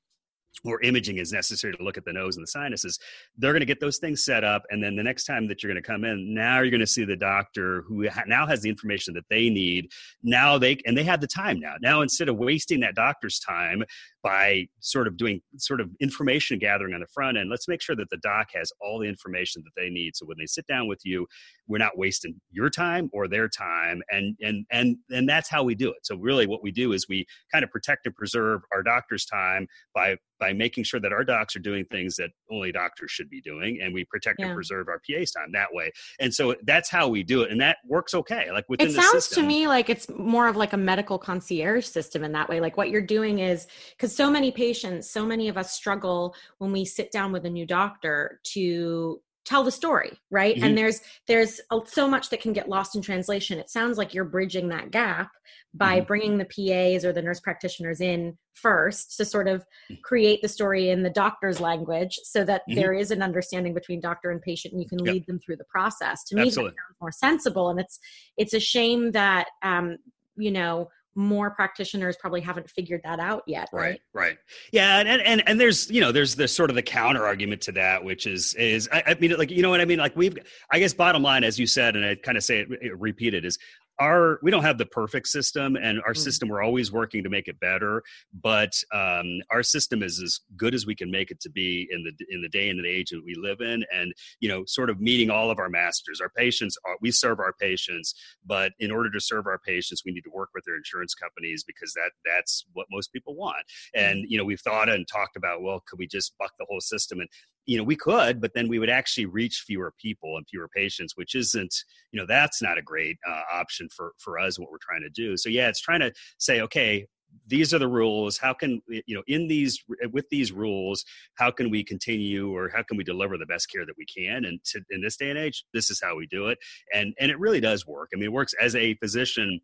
or 0.66 0.82
imaging 0.82 1.18
is 1.18 1.32
necessary 1.32 1.74
to 1.74 1.84
look 1.84 1.98
at 1.98 2.06
the 2.06 2.14
nose 2.14 2.38
and 2.38 2.44
the 2.44 2.48
sinuses 2.48 3.00
they're 3.38 3.54
going 3.54 3.60
to 3.60 3.66
get 3.66 3.80
those 3.80 3.98
things 3.98 4.24
set 4.24 4.44
up 4.44 4.64
and 4.70 4.84
then 4.84 4.96
the 4.96 5.04
next 5.04 5.26
time 5.26 5.48
that 5.48 5.62
you're 5.62 5.72
going 5.72 5.82
to 5.82 5.88
come 5.88 6.04
in 6.04 6.34
now 6.34 6.62
you're 6.62 6.72
going 6.72 6.80
to 6.80 6.88
see 6.88 7.06
the 7.06 7.16
doctor 7.16 7.84
who 7.88 8.08
ha- 8.10 8.24
now 8.28 8.46
has 8.46 8.62
the 8.62 8.70
information 8.70 9.14
that 9.14 9.26
they 9.30 9.50
need. 9.50 9.92
Now 10.24 10.58
they 10.58 10.78
and 10.86 10.98
they 10.98 11.04
have 11.04 11.22
the 11.22 11.28
time 11.28 11.60
now. 11.60 11.76
Now 11.82 12.02
instead 12.02 12.30
of 12.30 12.38
wasting 12.38 12.80
that 12.82 12.96
doctor's 12.96 13.40
time 13.40 13.84
by 14.24 14.68
sort 14.80 15.08
of 15.08 15.18
doing 15.18 15.42
sort 15.58 15.82
of 15.82 15.90
information 16.00 16.60
gathering 16.60 16.94
on 16.94 17.02
the 17.02 17.08
front 17.14 17.38
end 17.38 17.50
let's 17.50 17.68
make 17.68 17.82
sure 17.82 17.96
that 17.96 18.10
the 18.10 18.18
doc 18.18 18.48
has 18.54 18.72
all 18.82 19.00
the 19.00 19.08
information 19.08 19.62
that 19.66 19.72
they 19.76 19.90
need 19.90 20.16
so 20.16 20.26
when 20.26 20.38
they 20.40 20.46
sit 20.46 20.66
down 20.68 20.88
with 20.88 21.02
you 21.04 21.28
we're 21.68 21.78
not 21.78 21.98
wasting 21.98 22.40
your 22.52 22.70
time 22.70 23.10
or 23.14 23.28
their 23.28 23.48
time 23.48 24.02
and 24.10 24.36
and 24.42 24.66
and 24.72 24.98
and 25.12 25.28
that's 25.28 25.50
how 25.50 25.64
we 25.64 25.76
do 25.76 25.90
it. 25.90 25.98
So 26.04 26.16
really 26.16 26.48
what 26.48 26.64
we 26.64 26.72
do 26.72 26.94
is 26.94 27.08
we 27.08 27.26
kind 27.52 27.64
of 27.64 27.72
protect 27.72 28.06
and 28.06 28.16
preserve 28.16 28.62
our 28.72 28.84
doctor's 28.84 29.26
time 29.26 29.68
by 29.94 30.18
by 30.44 30.52
making 30.52 30.84
sure 30.84 31.00
that 31.00 31.14
our 31.14 31.24
docs 31.24 31.56
are 31.56 31.60
doing 31.60 31.86
things 31.86 32.18
that 32.18 32.30
only 32.52 32.70
doctors 32.70 33.10
should 33.10 33.30
be 33.30 33.40
doing 33.40 33.80
and 33.82 33.94
we 33.94 34.04
protect 34.04 34.42
yeah. 34.42 34.48
and 34.48 34.56
preserve 34.56 34.90
our 34.90 35.00
pa's 35.00 35.32
time 35.32 35.50
that 35.54 35.74
way 35.74 35.90
and 36.20 36.34
so 36.34 36.54
that's 36.64 36.90
how 36.90 37.08
we 37.08 37.24
do 37.24 37.44
it 37.44 37.50
and 37.52 37.62
that 37.62 37.78
works 37.88 38.14
okay 38.14 38.52
like 38.52 38.66
within 38.68 38.90
it 38.90 38.92
sounds 38.92 39.30
to 39.30 39.42
me 39.42 39.70
like 39.70 39.90
it's 39.90 40.10
more 40.10 40.50
of 40.50 40.58
like 40.58 40.74
a 40.74 40.78
medical 40.78 41.18
concierge 41.18 41.86
system 41.86 42.26
in 42.26 42.34
that 42.34 42.50
way 42.50 42.60
like 42.60 42.76
what 42.76 42.90
you're 42.90 43.02
doing 43.02 43.40
is 43.40 43.68
because 43.96 44.14
so 44.14 44.30
many 44.30 44.52
patients 44.52 45.10
so 45.10 45.26
many 45.26 45.48
of 45.48 45.58
us 45.58 45.72
struggle 45.72 46.36
when 46.58 46.74
we 46.74 46.84
sit 46.84 47.10
down 47.10 47.32
with 47.32 47.46
a 47.46 47.50
new 47.50 47.66
doctor 47.66 48.42
to 48.44 49.22
tell 49.46 49.64
the 49.64 49.72
story 49.72 50.18
right 50.32 50.56
mm-hmm. 50.56 50.66
and 50.66 50.78
there's 50.78 51.02
there's 51.28 51.60
so 51.86 52.08
much 52.08 52.30
that 52.30 52.42
can 52.42 52.54
get 52.54 52.70
lost 52.70 52.96
in 52.96 53.02
translation 53.02 53.60
it 53.60 53.70
sounds 53.70 53.98
like 53.98 54.14
you're 54.14 54.24
bridging 54.24 54.70
that 54.70 54.92
gap 54.92 55.32
by 55.74 55.98
mm-hmm. 55.98 56.08
bringing 56.08 56.38
the 56.38 56.46
pas 56.46 57.04
or 57.04 57.12
the 57.12 57.22
nurse 57.22 57.40
practitioners 57.40 58.00
in 58.00 58.38
first 58.54 59.18
to 59.18 59.26
sort 59.26 59.48
of 59.48 59.66
mm. 59.92 60.02
create 60.04 60.42
the 60.42 60.48
story 60.48 60.90
in 60.90 61.04
the 61.04 61.10
doctor's 61.10 61.60
language 61.60 62.20
so 62.24 62.44
that 62.44 62.62
mm-hmm. 62.62 62.80
there 62.80 62.94
is 62.94 63.12
an 63.12 63.22
understanding 63.22 63.74
between 63.74 64.00
doctor 64.00 64.32
and 64.32 64.42
patient 64.42 64.74
and 64.74 64.82
you 64.82 64.88
can 64.88 65.04
yep. 65.04 65.14
lead 65.14 65.28
them 65.28 65.40
through 65.40 65.58
the 65.58 65.66
process 65.66 66.24
to 66.24 66.36
me 66.36 66.46
that 66.46 66.54
sounds 66.54 66.74
more 67.02 67.12
sensible 67.12 67.70
and 67.70 67.80
it's 67.80 68.00
it's 68.38 68.54
a 68.54 68.60
shame 68.60 69.12
that 69.12 69.48
um 69.64 69.98
you 70.38 70.52
know 70.52 70.88
more 71.16 71.52
practitioners 71.52 72.16
probably 72.20 72.42
haven't 72.42 72.70
figured 72.70 73.02
that 73.04 73.20
out 73.20 73.44
yet 73.46 73.70
right 73.72 73.84
right, 73.84 74.02
right. 74.14 74.38
yeah 74.72 75.00
and, 75.00 75.22
and 75.22 75.48
and 75.48 75.60
there's 75.60 75.90
you 75.92 76.02
know 76.02 76.12
there's 76.12 76.36
the 76.36 76.48
sort 76.48 76.70
of 76.70 76.76
the 76.76 76.82
counter 76.82 77.26
argument 77.26 77.62
to 77.62 77.72
that 77.72 78.04
which 78.04 78.26
is 78.26 78.54
is 78.56 78.90
I, 78.92 79.04
I, 79.08 79.14
mean 79.16 79.38
like 79.38 79.52
you 79.52 79.62
know 79.62 79.70
what 79.70 79.82
i 79.82 79.86
mean 79.86 80.00
like 80.00 80.16
we've 80.16 80.38
i 80.72 80.80
guess 80.80 80.94
bottom 80.94 81.22
line 81.22 81.44
as 81.44 81.60
you 81.60 81.68
said 81.68 81.96
and 81.96 82.06
i 82.06 82.16
kind 82.16 82.38
of 82.38 82.44
say 82.44 82.60
it 82.60 83.00
repeated 83.00 83.44
it 83.44 83.48
is 83.48 83.58
our 84.00 84.40
we 84.42 84.50
don't 84.50 84.64
have 84.64 84.78
the 84.78 84.86
perfect 84.86 85.28
system 85.28 85.76
and 85.76 86.02
our 86.06 86.14
mm. 86.14 86.18
system 86.18 86.50
we're 86.50 86.64
always 86.64 86.92
working 86.92 87.24
to 87.24 87.30
make 87.30 87.48
it 87.48 87.60
better 87.60 88.02
but 88.42 88.74
um, 88.94 89.42
our 89.52 89.62
system 89.62 90.02
is 90.02 90.22
as 90.22 90.40
good 90.58 90.74
as 90.74 90.86
we 90.86 90.96
can 90.96 91.12
make 91.12 91.30
it 91.30 91.40
to 91.40 91.50
be 91.50 91.88
in 91.92 92.04
the 92.04 92.12
in 92.30 92.42
the 92.42 92.50
day 92.50 92.70
and 92.70 92.84
the 92.84 92.90
age 92.90 93.10
that 93.12 93.24
we 93.24 93.36
live 93.36 93.62
in 93.62 93.84
and 93.94 94.14
you 94.40 94.50
know 94.50 94.64
sort 94.66 94.90
of 94.90 95.00
meeting 95.00 95.30
all 95.30 95.52
of 95.52 95.60
our 95.60 95.70
masters 95.70 96.20
our 96.20 96.30
patients 96.30 96.78
are, 96.86 96.98
we 97.02 97.12
serve 97.12 97.40
our 97.40 97.54
patients 97.60 98.16
but 98.46 98.72
in 98.80 98.92
order 98.92 99.12
to 99.12 99.20
serve 99.20 99.46
our 99.46 99.60
patients 99.60 100.04
we 100.06 100.12
need 100.12 100.24
to 100.24 100.32
work 100.34 100.50
with 100.54 100.64
their 100.66 100.76
insurance 100.76 101.14
companies 101.14 101.64
because 101.64 101.94
that 101.94 102.12
that's 102.26 102.66
what 102.74 102.88
most 102.92 103.14
people 103.14 103.36
want 103.36 103.64
and 103.94 104.24
mm. 104.24 104.26
you 104.28 104.38
know 104.38 104.44
we've 104.46 104.62
thought 104.62 104.90
and 104.90 105.08
talked 105.08 105.36
about 105.36 105.62
well 105.62 105.84
could 105.88 106.00
we 106.00 106.08
just 106.08 106.36
buck 106.40 106.52
the 106.58 106.66
whole 106.68 106.82
system 106.82 107.20
and 107.20 107.30
you 107.66 107.78
know 107.78 107.84
we 107.84 107.96
could 107.96 108.42
but 108.42 108.54
then 108.54 108.68
we 108.68 108.80
would 108.80 108.90
actually 108.90 109.26
reach 109.26 109.64
fewer 109.66 109.94
people 110.02 110.38
and 110.38 110.48
fewer 110.48 110.68
patients 110.76 111.16
which 111.16 111.36
isn't 111.36 111.74
you 112.12 112.20
know 112.20 112.26
that's 112.28 112.62
not 112.62 112.78
a 112.78 112.82
great 112.82 113.18
uh, 113.28 113.42
option 113.52 113.88
for 113.96 114.14
for 114.18 114.40
us 114.40 114.60
what 114.60 114.72
we're 114.72 114.78
trying 114.82 115.02
to 115.02 115.10
do. 115.10 115.38
So 115.38 115.50
yeah 115.50 115.70
it's 115.70 115.82
trying 115.82 116.02
to 116.02 116.12
say 116.38 116.62
okay 116.62 117.06
these 117.48 117.74
are 117.74 117.80
the 117.80 117.88
rules. 117.88 118.38
How 118.38 118.54
can 118.54 118.82
you 118.88 119.16
know 119.16 119.24
in 119.28 119.48
these 119.48 119.84
with 120.12 120.30
these 120.30 120.52
rules 120.52 121.04
how 121.36 121.52
can 121.52 121.70
we 121.70 121.84
continue 121.84 122.56
or 122.56 122.70
how 122.70 122.84
can 122.84 122.98
we 122.98 123.04
deliver 123.04 123.38
the 123.38 123.46
best 123.46 123.72
care 123.72 123.86
that 123.86 123.96
we 123.98 124.06
can? 124.06 124.46
And 124.46 124.64
to, 124.66 124.82
in 124.92 125.02
this 125.02 125.18
day 125.18 125.30
and 125.30 125.40
age 125.40 125.66
this 125.74 125.90
is 125.90 126.02
how 126.02 126.16
we 126.16 126.28
do 126.28 126.48
it. 126.48 126.58
And 126.94 127.14
and 127.20 127.32
it 127.32 127.40
really 127.40 127.60
does 127.60 127.86
work. 127.88 128.10
I 128.14 128.18
mean 128.18 128.26
it 128.26 128.34
works 128.34 128.54
as 128.62 128.76
a 128.76 128.96
physician 128.96 129.62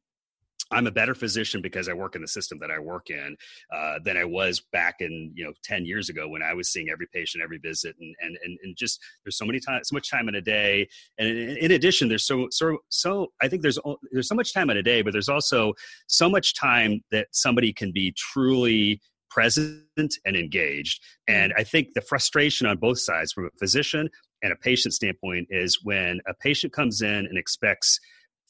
I'm 0.71 0.87
a 0.87 0.91
better 0.91 1.15
physician 1.15 1.61
because 1.61 1.89
I 1.89 1.93
work 1.93 2.15
in 2.15 2.21
the 2.21 2.27
system 2.27 2.59
that 2.59 2.71
I 2.71 2.79
work 2.79 3.09
in 3.09 3.35
uh, 3.73 3.99
than 4.03 4.17
I 4.17 4.25
was 4.25 4.61
back 4.71 4.95
in 4.99 5.31
you 5.35 5.45
know 5.45 5.53
10 5.63 5.85
years 5.85 6.09
ago 6.09 6.27
when 6.27 6.43
I 6.43 6.53
was 6.53 6.71
seeing 6.71 6.89
every 6.89 7.07
patient 7.13 7.43
every 7.43 7.57
visit 7.57 7.95
and 7.99 8.15
and 8.21 8.37
and, 8.43 8.57
and 8.63 8.75
just 8.77 8.99
there's 9.23 9.37
so 9.37 9.45
many 9.45 9.59
time 9.59 9.83
so 9.83 9.93
much 9.93 10.09
time 10.09 10.27
in 10.29 10.35
a 10.35 10.41
day. 10.41 10.87
And 11.17 11.27
in, 11.27 11.57
in 11.57 11.71
addition 11.71 12.07
there's 12.07 12.25
so 12.25 12.47
so 12.51 12.77
so 12.89 13.27
I 13.41 13.47
think 13.47 13.61
there's 13.61 13.79
there's 14.11 14.27
so 14.27 14.35
much 14.35 14.53
time 14.53 14.69
in 14.69 14.77
a 14.77 14.83
day 14.83 15.01
but 15.01 15.13
there's 15.13 15.29
also 15.29 15.73
so 16.07 16.29
much 16.29 16.55
time 16.55 17.01
that 17.11 17.27
somebody 17.31 17.73
can 17.73 17.91
be 17.91 18.13
truly 18.17 19.01
present 19.29 20.15
and 20.25 20.35
engaged. 20.35 21.01
And 21.27 21.53
I 21.57 21.63
think 21.63 21.89
the 21.93 22.01
frustration 22.01 22.67
on 22.67 22.77
both 22.77 22.99
sides 22.99 23.31
from 23.31 23.45
a 23.45 23.49
physician 23.59 24.09
and 24.41 24.51
a 24.51 24.55
patient 24.55 24.93
standpoint 24.93 25.47
is 25.49 25.79
when 25.83 26.19
a 26.27 26.33
patient 26.33 26.73
comes 26.73 27.01
in 27.01 27.25
and 27.25 27.37
expects 27.37 27.99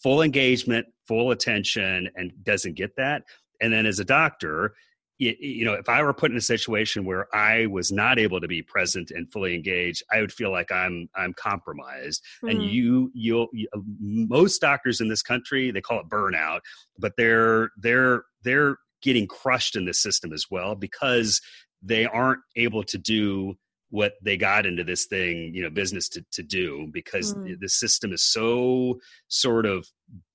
full 0.01 0.21
engagement, 0.21 0.87
full 1.07 1.31
attention, 1.31 2.09
and 2.15 2.31
doesn't 2.43 2.75
get 2.75 2.95
that. 2.97 3.23
And 3.61 3.73
then 3.73 3.85
as 3.85 3.99
a 3.99 4.05
doctor, 4.05 4.73
you, 5.17 5.35
you 5.37 5.65
know, 5.65 5.73
if 5.73 5.89
I 5.89 6.01
were 6.01 6.13
put 6.13 6.31
in 6.31 6.37
a 6.37 6.41
situation 6.41 7.03
where 7.03 7.27
I 7.35 7.65
was 7.65 7.91
not 7.91 8.17
able 8.17 8.39
to 8.39 8.47
be 8.47 8.61
present 8.61 9.11
and 9.11 9.31
fully 9.31 9.53
engaged, 9.53 10.01
I 10.11 10.21
would 10.21 10.31
feel 10.31 10.51
like 10.51 10.71
I'm 10.71 11.09
I'm 11.15 11.33
compromised. 11.33 12.23
Mm. 12.43 12.51
And 12.51 12.63
you, 12.63 13.11
you'll 13.13 13.47
you, 13.51 13.67
most 13.99 14.59
doctors 14.59 15.01
in 15.01 15.09
this 15.09 15.21
country 15.21 15.71
they 15.71 15.81
call 15.81 15.99
it 15.99 16.09
burnout, 16.09 16.61
but 16.97 17.13
they're 17.17 17.69
they're 17.77 18.23
they're 18.43 18.77
getting 19.01 19.27
crushed 19.27 19.75
in 19.75 19.85
this 19.85 20.01
system 20.01 20.33
as 20.33 20.45
well 20.49 20.75
because 20.75 21.41
they 21.81 22.05
aren't 22.05 22.41
able 22.55 22.83
to 22.83 22.97
do 22.97 23.55
what 23.89 24.13
they 24.21 24.37
got 24.37 24.65
into 24.65 24.83
this 24.83 25.05
thing 25.05 25.53
you 25.53 25.61
know 25.61 25.69
business 25.69 26.09
to, 26.09 26.23
to 26.31 26.43
do 26.43 26.87
because 26.91 27.33
mm. 27.33 27.59
the 27.59 27.69
system 27.69 28.13
is 28.13 28.21
so 28.21 28.99
sort 29.27 29.65
of 29.65 29.87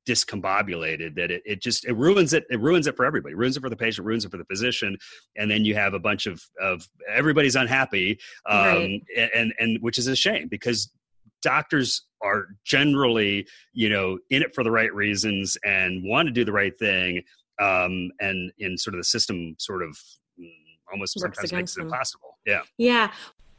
discombobulated 0.06 1.14
that 1.16 1.30
it, 1.30 1.42
it 1.46 1.62
just 1.62 1.84
it 1.86 1.92
ruins 1.92 2.32
it 2.32 2.44
it 2.50 2.60
ruins 2.60 2.86
it 2.86 2.96
for 2.96 3.04
everybody. 3.04 3.32
It 3.32 3.38
ruins 3.38 3.56
it 3.56 3.60
for 3.60 3.70
the 3.70 3.76
patient 3.76 4.06
ruins 4.06 4.24
it 4.24 4.30
for 4.30 4.36
the 4.36 4.44
physician 4.44 4.96
and 5.36 5.50
then 5.50 5.64
you 5.64 5.74
have 5.74 5.94
a 5.94 5.98
bunch 5.98 6.26
of 6.26 6.42
of 6.60 6.86
everybody's 7.08 7.56
unhappy 7.56 8.18
um 8.48 8.58
right. 8.58 9.02
and 9.34 9.52
and 9.58 9.78
which 9.80 9.98
is 9.98 10.06
a 10.06 10.16
shame 10.16 10.48
because 10.48 10.90
doctors 11.42 12.06
are 12.22 12.46
generally 12.64 13.46
you 13.72 13.88
know 13.88 14.18
in 14.30 14.42
it 14.42 14.54
for 14.54 14.62
the 14.62 14.70
right 14.70 14.92
reasons 14.94 15.56
and 15.64 16.02
want 16.04 16.26
to 16.26 16.32
do 16.32 16.44
the 16.44 16.52
right 16.52 16.78
thing 16.78 17.22
um 17.60 18.10
and 18.20 18.52
in 18.58 18.76
sort 18.76 18.94
of 18.94 19.00
the 19.00 19.04
system 19.04 19.54
sort 19.58 19.82
of 19.82 19.90
mm, 20.38 20.48
almost 20.92 21.16
Works 21.16 21.38
sometimes 21.38 21.52
makes 21.52 21.76
it 21.76 21.82
impossible. 21.82 22.38
Yeah. 22.46 22.60
Yeah 22.76 23.10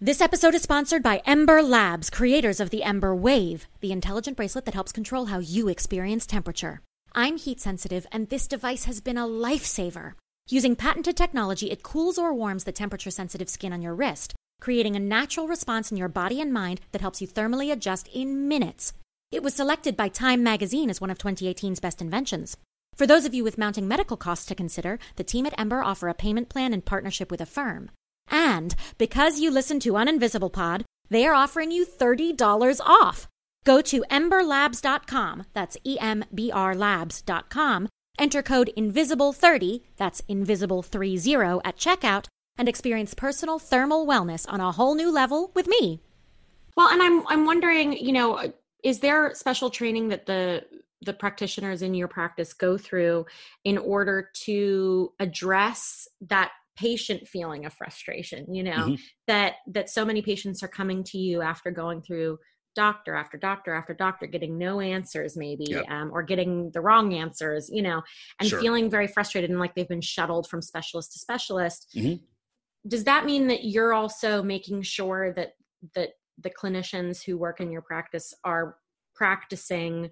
this 0.02 0.20
episode 0.20 0.54
is 0.54 0.62
sponsored 0.62 1.02
by 1.02 1.22
Embr 1.26 1.68
Labs, 1.68 2.10
creators 2.10 2.60
of 2.60 2.70
the 2.70 2.82
Embr 2.82 3.18
Wave, 3.18 3.68
the 3.80 3.94
intelligent 3.94 4.36
bracelet 4.36 4.66
that 4.66 4.74
helps 4.74 4.92
control 4.92 5.28
how 5.28 5.40
you 5.40 5.70
experience 5.70 6.26
temperature. 6.26 6.82
I'm 7.14 7.38
heat 7.38 7.62
sensitive, 7.62 8.06
and 8.12 8.28
this 8.28 8.46
device 8.46 8.84
has 8.84 9.00
been 9.00 9.18
a 9.18 9.26
lifesaver. 9.26 10.16
Using 10.50 10.76
patented 10.76 11.16
technology, 11.16 11.72
it 11.72 11.82
cools 11.82 12.18
or 12.18 12.34
warms 12.34 12.66
the 12.66 12.74
temperature 12.74 13.10
sensitive 13.10 13.48
skin 13.48 13.72
on 13.72 13.82
your 13.82 13.96
wrist, 13.96 14.36
creating 14.60 14.98
a 14.98 15.00
natural 15.00 15.48
response 15.48 15.92
in 15.92 15.98
your 15.98 16.10
body 16.10 16.42
and 16.42 16.52
mind 16.52 16.82
that 16.92 17.02
helps 17.02 17.22
you 17.22 17.28
thermally 17.28 17.72
adjust 17.72 18.10
in 18.10 18.50
minutes. 18.50 18.92
It 19.32 19.44
was 19.44 19.54
selected 19.54 19.96
by 19.96 20.10
Time 20.10 20.44
magazine 20.44 20.90
as 20.90 21.00
one 21.00 21.10
of 21.10 21.18
2018's 21.18 21.80
best 21.80 22.02
inventions. 22.02 22.58
For 22.96 23.08
those 23.08 23.24
of 23.24 23.34
you 23.34 23.46
with 23.46 23.58
mounting 23.58 23.88
medical 23.88 24.18
costs 24.18 24.46
to 24.48 24.56
consider, 24.56 25.00
the 25.16 25.24
team 25.24 25.46
at 25.46 25.58
Embr 25.58 25.84
offer 25.86 26.10
a 26.10 26.14
payment 26.14 26.50
plan 26.50 26.74
in 26.74 26.82
partnership 26.82 27.32
with 27.32 27.40
Affirm. 27.40 27.92
And 28.30 28.76
because 28.98 29.40
you 29.40 29.52
listen 29.52 29.80
to 29.82 29.94
Uninvisible 29.94 30.52
Pod, 30.52 30.86
they 31.10 31.26
are 31.26 31.34
offering 31.34 31.72
you 31.72 31.86
$30 31.86 32.80
off. 32.82 33.28
Go 33.64 33.82
to 33.82 34.04
embrlabs.com, 34.12 35.46
that's 35.54 35.78
E 35.84 35.98
M 36.00 36.24
B 36.34 36.52
R 36.52 36.76
labs.com, 36.76 37.90
enter 38.20 38.44
code 38.44 38.72
INVISIBLE30, 38.78 39.82
that's 39.98 40.22
invisible30 40.22 41.62
at 41.66 41.78
checkout, 41.78 42.28
and 42.58 42.70
experience 42.70 43.14
personal 43.14 43.60
thermal 43.60 44.06
wellness 44.06 44.46
on 44.48 44.62
a 44.62 44.72
whole 44.72 44.96
new 44.96 45.12
level 45.12 45.52
with 45.56 45.68
me. 45.68 46.00
Well, 46.78 46.90
and 46.90 47.02
I'm 47.02 47.26
I'm 47.28 47.46
wondering, 47.46 47.94
you 47.94 48.12
know, 48.12 48.54
is 48.84 49.00
there 49.00 49.34
special 49.34 49.70
training 49.70 50.10
that 50.10 50.26
the 50.26 50.66
the 51.02 51.14
practitioners 51.14 51.82
in 51.82 51.94
your 51.94 52.08
practice 52.08 52.54
go 52.54 52.78
through 52.78 53.26
in 53.64 53.78
order 53.78 54.30
to 54.34 55.12
address 55.20 56.08
that 56.22 56.52
patient 56.76 57.28
feeling 57.28 57.66
of 57.66 57.74
frustration 57.74 58.54
you 58.54 58.64
know 58.64 58.72
mm-hmm. 58.72 58.96
that 59.28 59.56
that 59.68 59.90
so 59.90 60.04
many 60.04 60.22
patients 60.22 60.62
are 60.62 60.68
coming 60.68 61.04
to 61.04 61.18
you 61.18 61.42
after 61.42 61.72
going 61.72 62.02
through 62.02 62.38
doctor 62.76 63.16
after 63.16 63.38
doctor 63.38 63.74
after 63.74 63.94
doctor 63.94 64.28
getting 64.28 64.58
no 64.58 64.82
answers 64.82 65.38
maybe 65.38 65.66
yep. 65.70 65.90
um, 65.90 66.12
or 66.14 66.22
getting 66.22 66.70
the 66.72 66.82
wrong 66.82 67.14
answers 67.14 67.70
you 67.72 67.82
know 67.82 68.02
and 68.40 68.50
sure. 68.50 68.60
feeling 68.60 68.90
very 68.90 69.08
frustrated 69.08 69.50
and 69.50 69.60
like 69.60 69.74
they've 69.76 69.88
been 69.88 70.02
shuttled 70.02 70.48
from 70.48 70.62
specialist 70.62 71.14
to 71.14 71.20
specialist 71.20 71.88
mm-hmm. 71.96 72.16
does 72.88 73.06
that 73.06 73.26
mean 73.26 73.48
that 73.48 73.64
you're 73.64 73.94
also 73.94 74.44
making 74.44 74.82
sure 74.82 75.34
that 75.34 75.54
that 75.96 76.10
the 76.44 76.50
clinicians 76.50 77.24
who 77.24 77.38
work 77.38 77.62
in 77.62 77.72
your 77.72 77.82
practice 77.82 78.34
are 78.44 78.76
practicing 79.16 80.10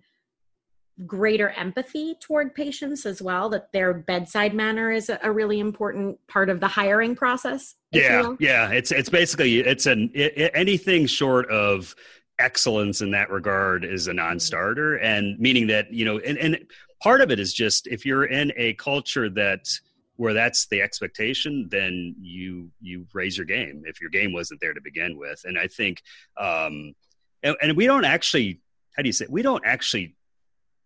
greater 1.07 1.49
empathy 1.49 2.15
toward 2.19 2.53
patients 2.53 3.05
as 3.05 3.21
well 3.21 3.49
that 3.49 3.71
their 3.71 3.93
bedside 3.93 4.53
manner 4.53 4.91
is 4.91 5.09
a, 5.09 5.31
really 5.31 5.59
important 5.59 6.19
part 6.27 6.49
of 6.49 6.59
the 6.59 6.67
hiring 6.67 7.15
process 7.15 7.75
yeah 7.91 8.35
yeah. 8.39 8.69
It's 8.69 8.91
it's 8.91 9.09
basically 9.09 9.59
it's 9.59 9.85
an 9.85 10.11
it, 10.13 10.51
anything 10.53 11.05
short 11.05 11.49
of 11.49 11.95
excellence 12.39 13.01
in 13.01 13.11
that 13.11 13.29
regard 13.29 13.85
is 13.85 14.07
a 14.07 14.13
non-starter. 14.13 14.97
And 14.97 15.39
meaning 15.39 15.67
that 15.67 15.91
you 15.93 16.05
know 16.05 16.19
and, 16.19 16.37
and 16.37 16.65
part 17.01 17.21
of 17.21 17.31
it 17.31 17.39
is 17.39 17.53
just 17.53 17.87
if 17.87 18.05
you're 18.05 18.25
in 18.25 18.51
a 18.57 18.73
culture 18.73 19.29
that 19.31 19.67
where 20.15 20.33
that's 20.33 20.67
the 20.67 20.81
expectation 20.81 21.67
then 21.71 22.15
you 22.21 22.69
you 22.79 23.07
raise 23.13 23.35
your 23.37 23.45
game 23.45 23.83
if 23.85 23.99
your 23.99 24.09
game 24.09 24.31
wasn't 24.31 24.59
there 24.61 24.73
to 24.73 24.81
begin 24.81 25.17
with. 25.17 25.41
And 25.45 25.57
i 25.57 25.67
think 25.67 26.01
um 26.37 26.93
and, 27.41 27.55
and 27.61 27.77
we 27.77 27.85
don't 27.85 28.05
actually 28.05 28.61
how 28.95 29.03
do 29.03 29.09
you 29.09 29.13
say 29.13 29.25
it? 29.25 29.31
we 29.31 29.41
don't 29.41 29.65
actually 29.65 30.15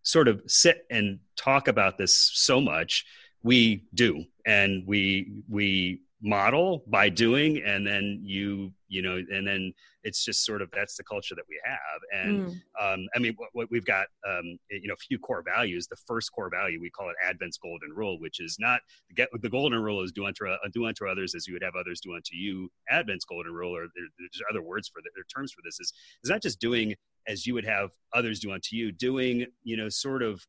sort 0.07 0.29
of 0.29 0.41
sit 0.47 0.85
and 0.89 1.19
talk 1.35 1.67
about 1.67 1.97
this 1.97 2.31
so 2.33 2.61
much 2.61 3.05
we 3.43 3.83
do. 3.93 4.23
And 4.45 4.87
we 4.87 5.43
we 5.49 6.01
model 6.21 6.83
by 6.87 7.09
doing 7.09 7.61
and 7.63 7.85
then 7.85 8.19
you 8.23 8.71
you 8.87 9.03
know 9.03 9.21
and 9.31 9.47
then 9.47 9.71
it's 10.03 10.23
just 10.25 10.45
sort 10.45 10.61
of 10.61 10.69
that's 10.71 10.95
the 10.95 11.03
culture 11.03 11.35
that 11.35 11.43
we 11.47 11.59
have. 11.63 12.01
And 12.13 12.47
mm. 12.47 12.51
um, 12.81 13.07
i 13.15 13.19
mean 13.19 13.33
what, 13.37 13.49
what, 13.53 13.67
we've 13.69 13.85
got 13.85 14.07
um, 14.27 14.57
you 14.71 14.87
know 14.87 14.93
a 14.93 15.03
few 15.07 15.19
core 15.19 15.43
values. 15.45 15.87
The 15.87 15.97
first 16.07 16.31
core 16.31 16.49
value 16.49 16.79
we 16.81 16.89
call 16.89 17.09
it 17.09 17.15
advent's 17.23 17.57
golden 17.57 17.91
rule 17.95 18.19
which 18.19 18.39
is 18.39 18.57
not 18.59 18.81
get 19.15 19.29
the 19.41 19.49
golden 19.49 19.81
rule 19.81 20.01
is 20.01 20.11
do 20.11 20.25
unto 20.25 20.47
uh, 20.47 20.57
do 20.73 20.85
unto 20.87 21.07
others 21.07 21.35
as 21.35 21.45
you 21.45 21.53
would 21.53 21.63
have 21.63 21.75
others 21.79 21.99
do 22.01 22.15
unto 22.15 22.35
you. 22.35 22.69
Advent's 22.89 23.25
golden 23.25 23.53
rule 23.53 23.75
or 23.75 23.87
there, 23.95 24.05
there's 24.17 24.41
other 24.49 24.63
words 24.63 24.87
for 24.87 25.01
the, 25.03 25.11
there 25.13 25.25
terms 25.25 25.51
for 25.51 25.61
this 25.63 25.79
is 25.79 25.93
is 26.23 26.31
not 26.31 26.41
just 26.41 26.59
doing 26.59 26.95
as 27.27 27.45
you 27.45 27.53
would 27.53 27.65
have 27.65 27.91
others 28.13 28.39
do 28.39 28.51
unto 28.51 28.75
you. 28.75 28.91
Doing 28.91 29.45
you 29.63 29.77
know 29.77 29.89
sort 29.89 30.23
of 30.23 30.43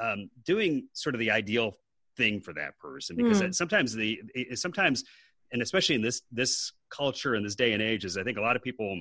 um, 0.00 0.30
doing 0.44 0.88
sort 0.92 1.14
of 1.14 1.18
the 1.18 1.30
ideal 1.30 1.76
thing 2.16 2.40
for 2.40 2.52
that 2.52 2.78
person 2.78 3.16
because 3.16 3.40
mm. 3.40 3.54
sometimes 3.54 3.94
the 3.94 4.20
sometimes 4.54 5.04
and 5.52 5.62
especially 5.62 5.94
in 5.94 6.02
this 6.02 6.22
this 6.30 6.72
culture 6.90 7.34
in 7.34 7.42
this 7.42 7.54
day 7.54 7.72
and 7.72 7.82
age 7.82 8.04
is 8.04 8.16
i 8.16 8.22
think 8.22 8.38
a 8.38 8.40
lot 8.40 8.56
of 8.56 8.62
people 8.62 9.00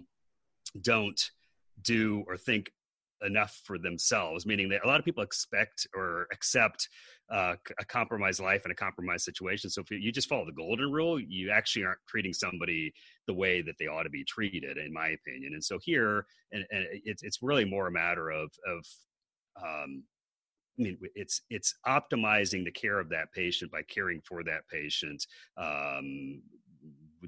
don't 0.81 1.31
do 1.81 2.23
or 2.27 2.37
think 2.37 2.71
enough 3.23 3.59
for 3.65 3.77
themselves 3.77 4.45
meaning 4.45 4.69
that 4.69 4.83
a 4.83 4.87
lot 4.87 4.99
of 4.99 5.05
people 5.05 5.23
expect 5.23 5.87
or 5.95 6.27
accept 6.31 6.87
uh, 7.31 7.55
a 7.79 7.85
compromised 7.85 8.41
life 8.41 8.61
and 8.63 8.71
a 8.71 8.75
compromised 8.75 9.23
situation 9.23 9.69
so 9.69 9.81
if 9.81 9.91
you 9.91 10.11
just 10.11 10.27
follow 10.27 10.45
the 10.45 10.51
golden 10.51 10.91
rule 10.91 11.19
you 11.19 11.51
actually 11.51 11.85
aren't 11.85 11.99
treating 12.07 12.33
somebody 12.33 12.91
the 13.27 13.33
way 13.33 13.61
that 13.61 13.75
they 13.79 13.87
ought 13.87 14.03
to 14.03 14.09
be 14.09 14.23
treated 14.23 14.77
in 14.77 14.91
my 14.91 15.09
opinion 15.09 15.53
and 15.53 15.63
so 15.63 15.77
here 15.83 16.25
and, 16.51 16.65
and 16.71 16.85
it's, 17.05 17.23
it's 17.23 17.39
really 17.41 17.65
more 17.65 17.87
a 17.87 17.91
matter 17.91 18.31
of 18.31 18.51
of 18.67 18.85
um, 19.63 20.03
I 20.79 20.83
mean, 20.83 20.97
it's 21.15 21.41
it's 21.49 21.75
optimizing 21.85 22.63
the 22.63 22.71
care 22.71 22.99
of 22.99 23.09
that 23.09 23.31
patient 23.33 23.71
by 23.71 23.81
caring 23.83 24.21
for 24.21 24.43
that 24.43 24.67
patient. 24.69 25.25
Um, 25.57 26.41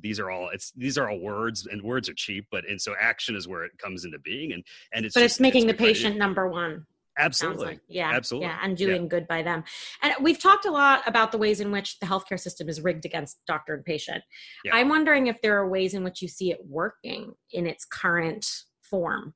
these 0.02 0.20
are 0.20 0.32
all 0.32 0.50
it's 0.50 0.72
these 0.72 0.98
are 0.98 1.10
all 1.10 1.20
words 1.20 1.68
and 1.68 1.82
words 1.82 2.10
are 2.10 2.14
cheap 2.14 2.48
but 2.52 2.68
and 2.68 2.82
so 2.82 2.96
action 3.00 3.36
is 3.36 3.48
where 3.48 3.64
it 3.64 3.72
comes 3.78 4.06
into 4.06 4.20
being 4.20 4.54
and 4.54 4.64
and 4.94 5.06
it's 5.06 5.14
but 5.14 5.22
just, 5.22 5.36
it's 5.36 5.40
making 5.40 5.70
it's 5.70 5.78
the 5.78 5.86
patient 5.86 6.18
number 6.18 6.48
one 6.48 6.86
absolutely 7.20 7.66
like. 7.68 7.80
yeah 7.88 8.12
absolutely 8.12 8.48
yeah 8.48 8.58
and 8.64 8.76
doing 8.76 9.04
yeah. 9.04 9.08
good 9.08 9.28
by 9.28 9.44
them 9.44 9.64
and 10.02 10.14
we've 10.20 10.42
talked 10.42 10.66
a 10.66 10.72
lot 10.72 11.04
about 11.06 11.32
the 11.32 11.38
ways 11.38 11.60
in 11.60 11.72
which 11.72 12.00
the 12.00 12.08
healthcare 12.08 12.40
system 12.40 12.68
is 12.68 12.82
rigged 12.82 13.06
against 13.06 13.38
doctor 13.46 13.76
and 13.76 13.86
patient 13.86 14.24
yeah. 14.66 14.76
i'm 14.76 14.90
wondering 14.90 15.28
if 15.28 15.40
there 15.42 15.56
are 15.58 15.70
ways 15.70 15.94
in 15.94 16.04
which 16.04 16.22
you 16.24 16.28
see 16.28 16.52
it 16.52 16.60
working 16.68 17.32
in 17.52 17.68
its 17.68 17.86
current 17.86 18.48
form 18.82 19.36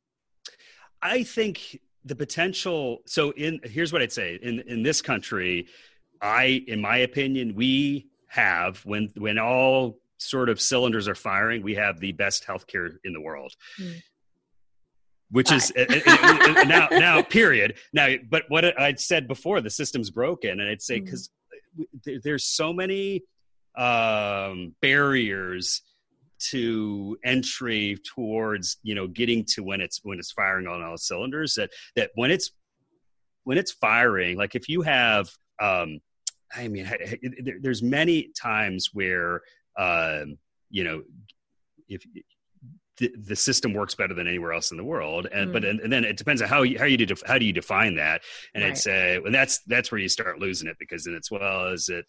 i 1.03 1.21
think 1.21 1.79
the 2.07 2.15
potential 2.15 2.99
so 3.05 3.31
in 3.31 3.59
here's 3.63 3.91
what 3.91 4.01
i'd 4.01 4.11
say 4.11 4.39
in 4.41 4.59
in 4.61 4.83
this 4.83 5.01
country 5.01 5.67
i 6.21 6.63
in 6.67 6.81
my 6.81 6.97
opinion 6.97 7.53
we 7.55 8.07
have 8.27 8.79
when 8.85 9.09
when 9.17 9.37
all 9.37 9.97
sort 10.17 10.49
of 10.49 10.59
cylinders 10.59 11.07
are 11.07 11.15
firing 11.15 11.61
we 11.61 11.75
have 11.75 11.99
the 11.99 12.11
best 12.13 12.45
healthcare 12.45 12.97
in 13.03 13.13
the 13.13 13.21
world 13.21 13.53
mm. 13.79 14.01
which 15.31 15.51
is 15.51 15.71
now 16.65 16.87
now 16.91 17.21
period 17.21 17.75
now 17.93 18.07
but 18.29 18.43
what 18.47 18.79
i'd 18.79 18.99
said 18.99 19.27
before 19.27 19.61
the 19.61 19.69
system's 19.69 20.09
broken 20.09 20.59
and 20.59 20.69
i'd 20.69 20.81
say 20.81 20.99
because 20.99 21.29
mm. 21.79 22.21
there's 22.23 22.45
so 22.45 22.73
many 22.73 23.21
um 23.75 24.73
barriers 24.81 25.81
to 26.39 27.17
entry 27.23 27.97
towards 28.15 28.77
you 28.83 28.95
know 28.95 29.07
getting 29.07 29.43
to 29.43 29.63
when 29.63 29.81
it's 29.81 29.99
when 30.03 30.19
it's 30.19 30.31
firing 30.31 30.67
on 30.67 30.83
all 30.83 30.97
cylinders 30.97 31.53
that 31.55 31.69
that 31.95 32.11
when 32.15 32.31
it's 32.31 32.51
when 33.43 33.57
it's 33.57 33.71
firing 33.71 34.37
like 34.37 34.55
if 34.55 34.69
you 34.69 34.81
have 34.81 35.29
um 35.61 35.99
i 36.55 36.67
mean 36.67 36.89
there's 37.61 37.81
many 37.81 38.29
times 38.39 38.89
where 38.93 39.41
um 39.77 40.37
you 40.69 40.83
know 40.83 41.01
if 41.87 42.03
the, 42.97 43.13
the 43.27 43.35
system 43.35 43.73
works 43.73 43.95
better 43.95 44.13
than 44.13 44.27
anywhere 44.27 44.53
else 44.53 44.71
in 44.71 44.77
the 44.77 44.83
world 44.83 45.27
and 45.31 45.49
mm. 45.49 45.53
but 45.53 45.63
and, 45.63 45.79
and, 45.79 45.93
then 45.93 46.03
it 46.03 46.17
depends 46.17 46.41
on 46.41 46.47
how 46.47 46.63
you 46.63 46.77
how 46.79 46.85
you 46.85 46.97
def, 46.97 47.21
how 47.25 47.37
do 47.37 47.45
you 47.45 47.53
define 47.53 47.95
that 47.95 48.21
and 48.53 48.63
right. 48.63 48.71
it's 48.71 48.87
uh 48.87 49.19
and 49.25 49.33
that's 49.33 49.59
that's 49.67 49.91
where 49.91 49.99
you 49.99 50.09
start 50.09 50.39
losing 50.39 50.67
it 50.67 50.75
because 50.79 51.05
then 51.05 51.13
it's 51.13 51.31
well 51.31 51.67
is 51.67 51.89
it 51.89 52.05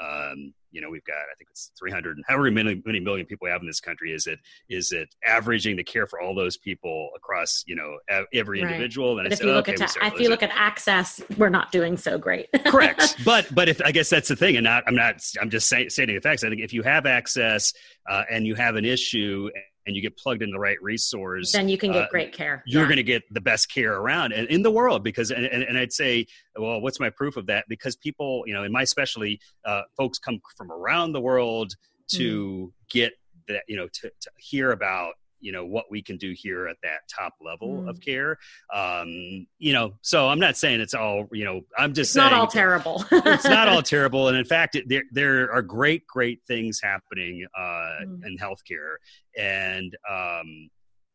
um, 0.00 0.54
you 0.72 0.80
know, 0.80 0.88
we've 0.88 1.04
got 1.04 1.16
I 1.16 1.34
think 1.36 1.50
it's 1.50 1.72
300 1.78 2.18
however 2.26 2.50
many, 2.50 2.80
many 2.84 3.00
million 3.00 3.26
people 3.26 3.46
we 3.46 3.50
have 3.50 3.60
in 3.60 3.66
this 3.66 3.80
country. 3.80 4.12
Is 4.12 4.26
it 4.26 4.38
is 4.68 4.92
it 4.92 5.08
averaging 5.26 5.76
the 5.76 5.84
care 5.84 6.06
for 6.06 6.20
all 6.20 6.34
those 6.34 6.56
people 6.56 7.10
across 7.16 7.64
you 7.66 7.74
know 7.74 7.98
every 8.32 8.62
right. 8.62 8.70
individual? 8.70 9.16
Then 9.16 9.26
if 9.26 9.40
you 9.40 9.46
look 9.46 9.68
okay, 9.68 9.82
at 9.82 9.90
ta- 9.90 10.06
if 10.06 10.20
you 10.20 10.28
look 10.28 10.42
at 10.42 10.50
access, 10.54 11.20
we're 11.36 11.48
not 11.48 11.72
doing 11.72 11.96
so 11.96 12.18
great. 12.18 12.48
Correct, 12.66 13.16
but 13.24 13.52
but 13.54 13.68
if 13.68 13.80
I 13.82 13.92
guess 13.92 14.08
that's 14.08 14.28
the 14.28 14.36
thing, 14.36 14.56
and 14.56 14.64
not 14.64 14.84
I'm 14.86 14.94
not 14.94 15.22
I'm 15.40 15.50
just 15.50 15.68
say, 15.68 15.88
stating 15.88 16.14
the 16.14 16.20
facts. 16.20 16.44
I 16.44 16.48
think 16.48 16.60
if 16.60 16.72
you 16.72 16.82
have 16.82 17.06
access 17.06 17.72
uh, 18.08 18.22
and 18.30 18.46
you 18.46 18.54
have 18.54 18.76
an 18.76 18.84
issue 18.84 19.50
and 19.86 19.96
you 19.96 20.02
get 20.02 20.16
plugged 20.16 20.42
in 20.42 20.50
the 20.50 20.58
right 20.58 20.80
resource, 20.82 21.52
then 21.52 21.68
you 21.68 21.78
can 21.78 21.92
get 21.92 22.04
uh, 22.04 22.08
great 22.10 22.32
care. 22.32 22.62
You're 22.66 22.82
yeah. 22.82 22.88
going 22.88 22.96
to 22.96 23.02
get 23.02 23.22
the 23.30 23.40
best 23.40 23.72
care 23.72 23.94
around 23.94 24.32
and 24.32 24.46
in 24.48 24.62
the 24.62 24.70
world 24.70 25.02
because, 25.02 25.30
and, 25.30 25.46
and, 25.46 25.62
and, 25.62 25.78
I'd 25.78 25.92
say, 25.92 26.26
well, 26.56 26.80
what's 26.80 27.00
my 27.00 27.10
proof 27.10 27.36
of 27.36 27.46
that? 27.46 27.64
Because 27.68 27.96
people, 27.96 28.44
you 28.46 28.54
know, 28.54 28.62
in 28.64 28.72
my 28.72 28.84
specialty, 28.84 29.40
uh, 29.64 29.82
folks 29.96 30.18
come 30.18 30.40
from 30.56 30.70
around 30.70 31.12
the 31.12 31.20
world 31.20 31.72
to 32.12 32.72
mm. 32.72 32.90
get 32.90 33.12
that, 33.48 33.62
you 33.68 33.76
know, 33.76 33.88
to, 33.94 34.10
to 34.20 34.30
hear 34.36 34.72
about 34.72 35.14
you 35.40 35.52
know 35.52 35.64
what 35.64 35.86
we 35.90 36.02
can 36.02 36.16
do 36.16 36.32
here 36.36 36.66
at 36.66 36.76
that 36.82 37.00
top 37.08 37.34
level 37.40 37.82
mm. 37.82 37.88
of 37.88 38.00
care. 38.00 38.38
Um 38.74 39.46
you 39.58 39.72
know 39.72 39.92
so 40.02 40.28
i'm 40.28 40.38
not 40.38 40.56
saying 40.56 40.80
it's 40.80 40.94
all 40.94 41.28
you 41.32 41.44
know 41.44 41.60
i'm 41.78 41.92
just 41.92 42.10
it's 42.10 42.14
saying 42.14 42.30
not 42.30 42.38
all 42.38 42.46
terrible. 42.46 43.04
it's 43.12 43.44
not 43.44 43.68
all 43.68 43.82
terrible. 43.94 44.28
And 44.28 44.36
in 44.36 44.44
fact 44.44 44.76
it, 44.76 44.88
there 44.88 45.04
there 45.12 45.52
are 45.52 45.62
great 45.62 46.06
great 46.06 46.40
things 46.46 46.80
happening 46.82 47.46
uh 47.58 48.04
mm. 48.06 48.26
in 48.26 48.36
healthcare. 48.38 48.96
And 49.38 49.96
um 50.10 50.70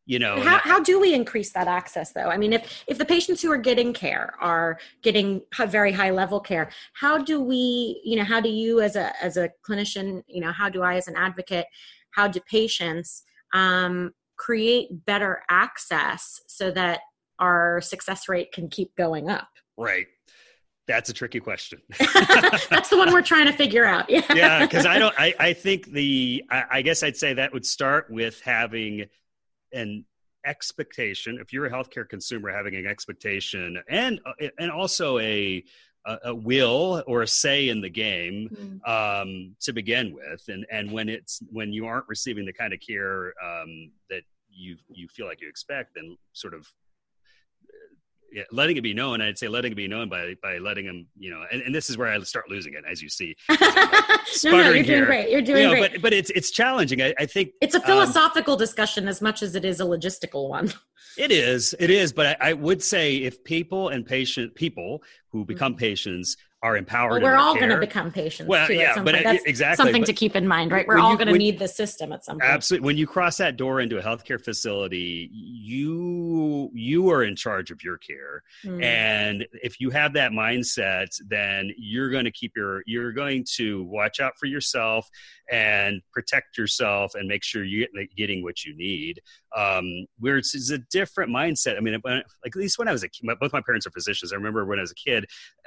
you 0.08 0.20
know 0.20 0.40
how, 0.40 0.58
how 0.58 0.80
do 0.80 1.00
we 1.00 1.14
increase 1.14 1.52
that 1.52 1.66
access 1.66 2.12
though? 2.12 2.28
I 2.28 2.36
mean 2.36 2.52
if 2.52 2.84
if 2.86 2.98
the 2.98 3.04
patients 3.04 3.42
who 3.42 3.50
are 3.50 3.58
getting 3.58 3.92
care 3.92 4.34
are 4.40 4.78
getting 5.02 5.42
very 5.66 5.92
high 5.92 6.10
level 6.10 6.40
care 6.40 6.70
how 6.94 7.18
do 7.18 7.40
we 7.40 8.00
you 8.04 8.16
know 8.16 8.24
how 8.24 8.40
do 8.40 8.48
you 8.48 8.80
as 8.80 8.96
a 8.96 9.12
as 9.22 9.36
a 9.36 9.50
clinician 9.68 10.22
you 10.28 10.40
know 10.40 10.52
how 10.52 10.68
do 10.68 10.82
i 10.82 10.94
as 10.96 11.08
an 11.08 11.16
advocate 11.16 11.66
how 12.12 12.26
do 12.26 12.40
patients 12.48 13.24
um, 13.52 14.12
create 14.36 14.88
better 15.06 15.42
access 15.48 16.40
so 16.46 16.70
that 16.70 17.00
our 17.38 17.80
success 17.80 18.28
rate 18.28 18.52
can 18.52 18.68
keep 18.68 18.94
going 18.96 19.28
up? 19.28 19.48
Right. 19.76 20.06
That's 20.86 21.10
a 21.10 21.12
tricky 21.12 21.40
question. 21.40 21.80
That's 21.98 22.88
the 22.88 22.96
one 22.96 23.12
we're 23.12 23.22
trying 23.22 23.46
to 23.46 23.52
figure 23.52 23.84
out. 23.84 24.08
Yeah. 24.08 24.22
yeah. 24.34 24.60
Because 24.60 24.86
I 24.86 24.98
don't, 24.98 25.14
I, 25.18 25.34
I 25.38 25.52
think 25.52 25.90
the, 25.90 26.44
I, 26.50 26.64
I 26.70 26.82
guess 26.82 27.02
I'd 27.02 27.16
say 27.16 27.34
that 27.34 27.52
would 27.52 27.66
start 27.66 28.10
with 28.10 28.40
having 28.40 29.06
an 29.72 30.04
expectation. 30.44 31.38
If 31.40 31.52
you're 31.52 31.66
a 31.66 31.70
healthcare 31.70 32.08
consumer, 32.08 32.52
having 32.52 32.76
an 32.76 32.86
expectation 32.86 33.82
and, 33.88 34.20
and 34.58 34.70
also 34.70 35.18
a, 35.18 35.64
a, 36.06 36.18
a 36.26 36.34
will 36.34 37.02
or 37.06 37.22
a 37.22 37.26
say 37.26 37.68
in 37.68 37.80
the 37.80 37.90
game 37.90 38.80
mm. 38.84 38.88
um, 38.88 39.54
to 39.60 39.72
begin 39.72 40.14
with, 40.14 40.42
and 40.48 40.66
and 40.70 40.90
when 40.90 41.08
it's 41.08 41.40
when 41.50 41.72
you 41.72 41.86
aren't 41.86 42.08
receiving 42.08 42.46
the 42.46 42.52
kind 42.52 42.72
of 42.72 42.80
care 42.80 43.34
um, 43.44 43.90
that 44.08 44.22
you 44.50 44.76
you 44.88 45.08
feel 45.08 45.26
like 45.26 45.40
you 45.40 45.48
expect, 45.48 45.94
then 45.94 46.16
sort 46.32 46.54
of 46.54 46.66
yeah, 48.36 48.42
letting 48.52 48.76
it 48.76 48.82
be 48.82 48.92
known. 48.92 49.22
I'd 49.22 49.38
say 49.38 49.48
letting 49.48 49.72
it 49.72 49.76
be 49.76 49.88
known 49.88 50.10
by 50.10 50.34
by 50.42 50.58
letting 50.58 50.84
them, 50.84 51.06
you 51.16 51.30
know, 51.30 51.42
and, 51.50 51.62
and 51.62 51.74
this 51.74 51.88
is 51.88 51.96
where 51.96 52.08
I 52.08 52.18
start 52.20 52.50
losing 52.50 52.74
it, 52.74 52.84
as 52.86 53.00
you 53.00 53.08
see. 53.08 53.34
no, 53.48 53.56
no, 54.44 54.70
you're 54.72 54.82
doing 54.82 55.04
great. 55.06 55.30
You're 55.30 55.40
doing 55.40 55.62
you 55.62 55.68
know, 55.68 55.70
great. 55.70 55.92
But 55.92 56.02
but 56.02 56.12
it's 56.12 56.28
it's 56.30 56.50
challenging. 56.50 57.00
I, 57.00 57.14
I 57.18 57.24
think 57.24 57.52
it's 57.62 57.74
a 57.74 57.78
um, 57.78 57.84
philosophical 57.84 58.52
um, 58.52 58.58
discussion 58.58 59.08
as 59.08 59.22
much 59.22 59.42
as 59.42 59.54
it 59.54 59.64
is 59.64 59.80
a 59.80 59.84
logistical 59.84 60.50
one. 60.50 60.72
It 61.18 61.32
is. 61.32 61.74
It 61.78 61.88
is. 61.88 62.12
But 62.12 62.36
I, 62.42 62.50
I 62.50 62.52
would 62.52 62.82
say 62.82 63.16
if 63.16 63.42
people 63.42 63.88
and 63.88 64.04
patient 64.04 64.54
people 64.54 65.02
who 65.30 65.46
become 65.46 65.72
mm-hmm. 65.72 65.78
patients 65.78 66.36
are 66.66 66.76
empowered. 66.76 67.22
Well, 67.22 67.32
we're 67.32 67.38
all 67.38 67.54
going 67.54 67.68
to 67.68 67.78
become 67.78 68.10
patients. 68.10 68.48
Well, 68.48 68.66
too, 68.66 68.74
yeah, 68.74 69.00
but 69.00 69.14
exactly 69.46 69.76
something 69.76 70.02
but 70.02 70.06
to 70.06 70.12
keep 70.12 70.34
in 70.34 70.48
mind, 70.48 70.72
right? 70.72 70.86
We're 70.86 70.98
all 70.98 71.14
going 71.16 71.28
to 71.28 71.38
need 71.38 71.60
the 71.60 71.68
system 71.68 72.12
at 72.12 72.24
some 72.24 72.40
point. 72.40 72.50
Absolutely. 72.50 72.86
When 72.86 72.96
you 72.96 73.06
cross 73.06 73.36
that 73.36 73.56
door 73.56 73.80
into 73.80 73.98
a 73.98 74.02
healthcare 74.02 74.42
facility, 74.42 75.30
you 75.32 76.70
you 76.74 77.08
are 77.10 77.22
in 77.22 77.36
charge 77.36 77.70
of 77.70 77.84
your 77.84 77.98
care, 77.98 78.42
mm. 78.64 78.82
and 78.82 79.46
if 79.62 79.80
you 79.80 79.90
have 79.90 80.12
that 80.14 80.32
mindset, 80.32 81.06
then 81.28 81.70
you're 81.78 82.10
going 82.10 82.24
to 82.24 82.32
keep 82.32 82.52
your 82.56 82.82
you're 82.86 83.12
going 83.12 83.44
to 83.54 83.84
watch 83.84 84.18
out 84.18 84.32
for 84.38 84.46
yourself 84.46 85.08
and 85.50 86.02
protect 86.12 86.58
yourself 86.58 87.14
and 87.14 87.28
make 87.28 87.44
sure 87.44 87.62
you're 87.62 87.86
getting 88.16 88.42
what 88.42 88.64
you 88.64 88.76
need. 88.76 89.20
Um, 89.56 90.06
where 90.18 90.36
it's, 90.36 90.54
it's, 90.54 90.70
a 90.70 90.78
different 90.90 91.30
mindset. 91.30 91.76
I 91.76 91.80
mean, 91.80 91.98
like 92.04 92.24
at 92.46 92.56
least 92.56 92.78
when 92.78 92.88
I 92.88 92.92
was 92.92 93.02
a 93.02 93.08
kid, 93.08 93.26
both 93.40 93.52
my 93.52 93.62
parents 93.64 93.86
are 93.86 93.90
physicians. 93.90 94.32
I 94.32 94.36
remember 94.36 94.66
when 94.66 94.78
I 94.78 94.82
was 94.82 94.90
a 94.90 94.96
kid, 94.96 95.24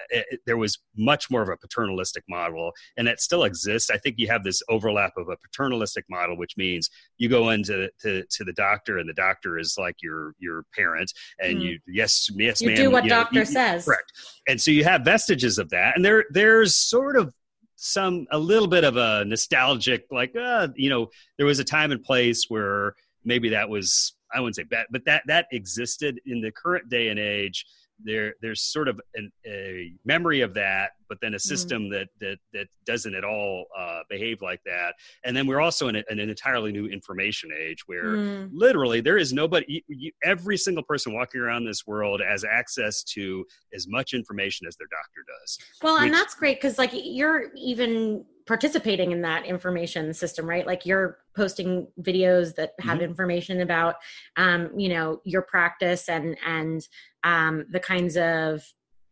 it, 0.09 0.25
it, 0.29 0.39
there 0.45 0.57
was 0.57 0.77
much 0.95 1.29
more 1.29 1.41
of 1.41 1.49
a 1.49 1.57
paternalistic 1.57 2.23
model, 2.29 2.71
and 2.97 3.07
that 3.07 3.21
still 3.21 3.43
exists. 3.43 3.89
I 3.89 3.97
think 3.97 4.15
you 4.17 4.27
have 4.27 4.43
this 4.43 4.61
overlap 4.69 5.13
of 5.17 5.29
a 5.29 5.37
paternalistic 5.37 6.05
model, 6.09 6.37
which 6.37 6.57
means 6.57 6.89
you 7.17 7.29
go 7.29 7.49
into 7.49 7.89
to, 8.01 8.23
to 8.23 8.43
the 8.43 8.53
doctor, 8.53 8.97
and 8.97 9.07
the 9.07 9.13
doctor 9.13 9.57
is 9.57 9.75
like 9.77 9.95
your 10.01 10.33
your 10.39 10.65
parent, 10.75 11.11
and 11.39 11.57
mm. 11.57 11.61
you 11.61 11.79
yes 11.87 12.29
yes 12.35 12.61
you 12.61 12.67
ma'am, 12.67 12.77
do 12.77 12.91
what 12.91 13.03
you 13.03 13.09
doctor 13.09 13.35
know, 13.35 13.41
you, 13.41 13.45
says, 13.45 13.85
correct. 13.85 14.11
And 14.47 14.59
so 14.59 14.71
you 14.71 14.83
have 14.83 15.01
vestiges 15.01 15.57
of 15.57 15.69
that, 15.69 15.95
and 15.95 16.03
there 16.03 16.25
there's 16.31 16.75
sort 16.75 17.17
of 17.17 17.33
some 17.79 18.27
a 18.31 18.37
little 18.37 18.67
bit 18.67 18.83
of 18.83 18.97
a 18.97 19.23
nostalgic 19.25 20.05
like 20.11 20.35
uh, 20.35 20.67
you 20.75 20.89
know 20.89 21.07
there 21.37 21.45
was 21.45 21.59
a 21.59 21.63
time 21.63 21.91
and 21.91 22.03
place 22.03 22.45
where 22.49 22.93
maybe 23.23 23.49
that 23.49 23.69
was 23.69 24.15
i 24.33 24.39
wouldn't 24.39 24.55
say 24.55 24.63
bad 24.63 24.85
but 24.91 25.03
that 25.05 25.23
that 25.27 25.45
existed 25.53 26.19
in 26.25 26.41
the 26.41 26.51
current 26.51 26.89
day 26.89 27.07
and 27.07 27.17
age 27.17 27.65
there 28.03 28.33
there's 28.41 28.61
sort 28.61 28.87
of 28.87 28.99
an, 29.15 29.31
a 29.45 29.93
memory 30.05 30.41
of 30.41 30.53
that 30.53 30.91
but 31.07 31.17
then 31.21 31.33
a 31.33 31.37
mm-hmm. 31.37 31.47
system 31.47 31.83
mm. 31.83 31.91
that 31.91 32.07
that 32.19 32.37
that 32.53 32.67
doesn't 32.85 33.15
at 33.15 33.23
all 33.23 33.65
uh, 33.77 34.01
behave 34.09 34.41
like 34.41 34.61
that 34.65 34.93
and 35.25 35.35
then 35.35 35.45
we're 35.45 35.59
also 35.59 35.87
in, 35.87 35.95
a, 35.95 36.03
in, 36.09 36.19
an 36.19 36.29
entirely 36.29 36.71
new 36.71 36.87
information 36.87 37.49
age 37.57 37.87
where 37.87 38.15
mm. 38.15 38.49
literally 38.53 39.01
there 39.01 39.17
is 39.17 39.33
nobody 39.33 39.65
you, 39.67 39.81
you, 39.87 40.11
every 40.23 40.57
single 40.57 40.83
person 40.83 41.13
walking 41.13 41.41
around 41.41 41.65
this 41.65 41.85
world 41.85 42.21
has 42.25 42.43
access 42.43 43.03
to 43.03 43.45
as 43.73 43.87
much 43.87 44.13
information 44.13 44.67
as 44.67 44.75
their 44.77 44.87
doctor 44.87 45.25
does 45.41 45.57
well 45.81 45.95
which, 45.95 46.03
and 46.03 46.13
that's 46.13 46.35
great 46.35 46.57
because 46.57 46.77
like 46.77 46.91
you're 46.93 47.51
even 47.55 48.23
participating 48.49 49.11
in 49.11 49.21
that 49.21 49.45
information 49.45 50.11
system 50.11 50.49
right 50.49 50.65
like 50.65 50.83
you're 50.83 51.19
posting 51.35 51.85
videos 52.01 52.55
that 52.55 52.71
have 52.79 52.95
mm-hmm. 52.95 53.03
information 53.05 53.61
about 53.61 53.93
um, 54.37 54.71
you 54.75 54.89
know 54.89 55.21
your 55.23 55.43
practice 55.43 56.09
and 56.09 56.35
and 56.43 56.87
um, 57.23 57.63
the 57.69 57.79
kinds 57.79 58.17
of 58.17 58.63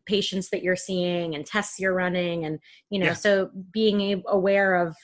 patients 0.08 0.50
that 0.50 0.64
you're 0.64 0.76
seeing 0.76 1.36
and 1.36 1.46
tests 1.46 1.80
you're 1.80 1.94
running 1.94 2.46
and 2.46 2.58
you 2.90 2.98
know 2.98 3.06
yeah. 3.06 3.14
so 3.14 3.52
being 3.72 4.24
aware 4.26 4.74
of 4.74 4.96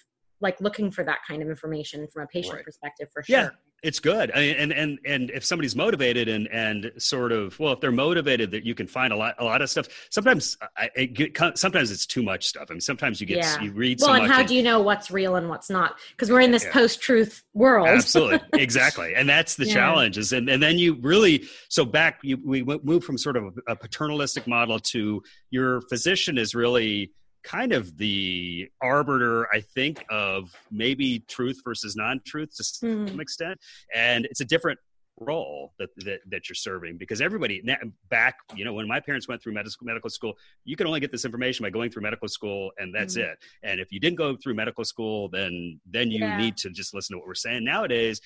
like 0.42 0.60
looking 0.60 0.90
for 0.90 1.04
that 1.04 1.20
kind 1.28 1.44
of 1.44 1.48
information 1.48 2.08
from 2.12 2.24
a 2.24 2.28
patient 2.28 2.56
right. 2.56 2.66
perspective 2.66 3.10
for 3.14 3.22
sure 3.22 3.38
yeah 3.38 3.50
it's 3.84 4.00
good 4.00 4.32
I 4.34 4.40
mean, 4.40 4.56
and 4.56 4.72
and 4.72 5.00
and 5.06 5.30
if 5.30 5.44
somebody's 5.44 5.76
motivated 5.76 6.28
and 6.28 6.48
and 6.48 6.92
sort 6.98 7.32
of 7.32 7.60
well 7.60 7.74
if 7.74 7.82
they're 7.82 7.92
motivated 7.92 8.52
that 8.52 8.66
you 8.66 8.74
can 8.74 8.88
find 8.88 9.12
a 9.12 9.16
lot 9.16 9.36
a 9.40 9.44
lot 9.44 9.62
of 9.62 9.70
stuff 9.70 9.88
sometimes 10.10 10.58
I, 10.78 10.90
it 10.96 11.58
sometimes 11.58 11.92
it's 11.92 12.06
too 12.06 12.24
much 12.24 12.48
stuff 12.48 12.68
i 12.70 12.74
mean 12.74 12.82
sometimes 12.82 13.20
you 13.20 13.28
get 13.28 13.38
yeah. 13.38 13.62
you 13.62 13.72
read 13.74 14.00
well 14.00 14.16
so 14.16 14.22
and 14.22 14.32
how 14.32 14.40
and, 14.40 14.48
do 14.48 14.56
you 14.56 14.64
know 14.64 14.82
what's 14.82 15.12
real 15.12 15.36
and 15.36 15.50
what's 15.50 15.70
not 15.70 15.98
because 16.12 16.32
we're 16.32 16.42
in 16.42 16.52
this 16.52 16.64
yeah. 16.64 16.72
post-truth 16.72 17.44
world 17.54 17.88
absolutely 17.88 18.40
exactly 18.60 19.14
and 19.16 19.28
that's 19.28 19.56
the 19.56 19.66
yeah. 19.66 19.74
challenge 19.74 20.18
is 20.18 20.32
and, 20.32 20.50
and 20.50 20.64
then 20.64 20.78
you 20.78 20.96
really 21.02 21.44
so 21.70 21.84
back 21.84 22.20
you 22.24 22.40
we 22.44 22.64
move 22.64 23.04
from 23.04 23.18
sort 23.18 23.36
of 23.36 23.60
a 23.68 23.76
paternalistic 23.76 24.48
model 24.48 24.80
to 24.80 25.22
your 25.52 25.82
physician 25.82 26.38
is 26.38 26.56
really 26.56 27.12
kind 27.44 27.74
of 27.74 27.98
the 27.98 28.70
arbiter, 28.82 29.48
I 29.54 29.62
think, 29.62 30.04
of 30.10 30.56
maybe 30.72 31.20
truth 31.28 31.62
versus 31.64 31.96
non-truth 31.96 32.56
to 32.58 32.64
some 32.64 33.08
mm. 33.08 33.20
extent, 33.20 33.60
and 33.94 34.26
it's 34.26 34.42
a 34.42 34.46
different 34.46 34.80
role 35.20 35.74
that, 35.78 35.90
that 35.98 36.20
that 36.28 36.50
you're 36.50 36.56
serving 36.56 36.98
because 36.98 37.22
everybody 37.22 37.62
back 38.10 38.36
you 38.56 38.66
know 38.66 38.74
when 38.74 38.88
my 38.88 39.00
parents 39.00 39.28
went 39.28 39.42
through 39.42 39.54
medical 39.54 39.86
medical 39.86 40.10
school 40.10 40.34
you 40.66 40.76
can 40.76 40.88
only 40.88 41.00
get 41.00 41.12
this 41.12 41.24
information 41.24 41.64
by 41.64 41.70
going 41.70 41.92
through 41.92 42.02
medical 42.02 42.28
school 42.28 42.72
and 42.80 42.94
that's 42.94 43.16
mm. 43.16 43.22
it 43.22 43.38
and 43.62 43.80
if 43.80 43.92
you 43.92 44.00
didn't 44.00 44.18
go 44.18 44.36
through 44.36 44.56
medical 44.56 44.84
school 44.84 45.30
then 45.30 45.80
then 45.86 46.10
you 46.10 46.20
yeah. 46.20 46.36
need 46.38 46.58
to 46.58 46.70
just 46.72 46.96
listen 46.96 47.14
to 47.14 47.20
what 47.20 47.28
we're 47.28 47.36
saying 47.36 47.64
nowadays 47.64 48.22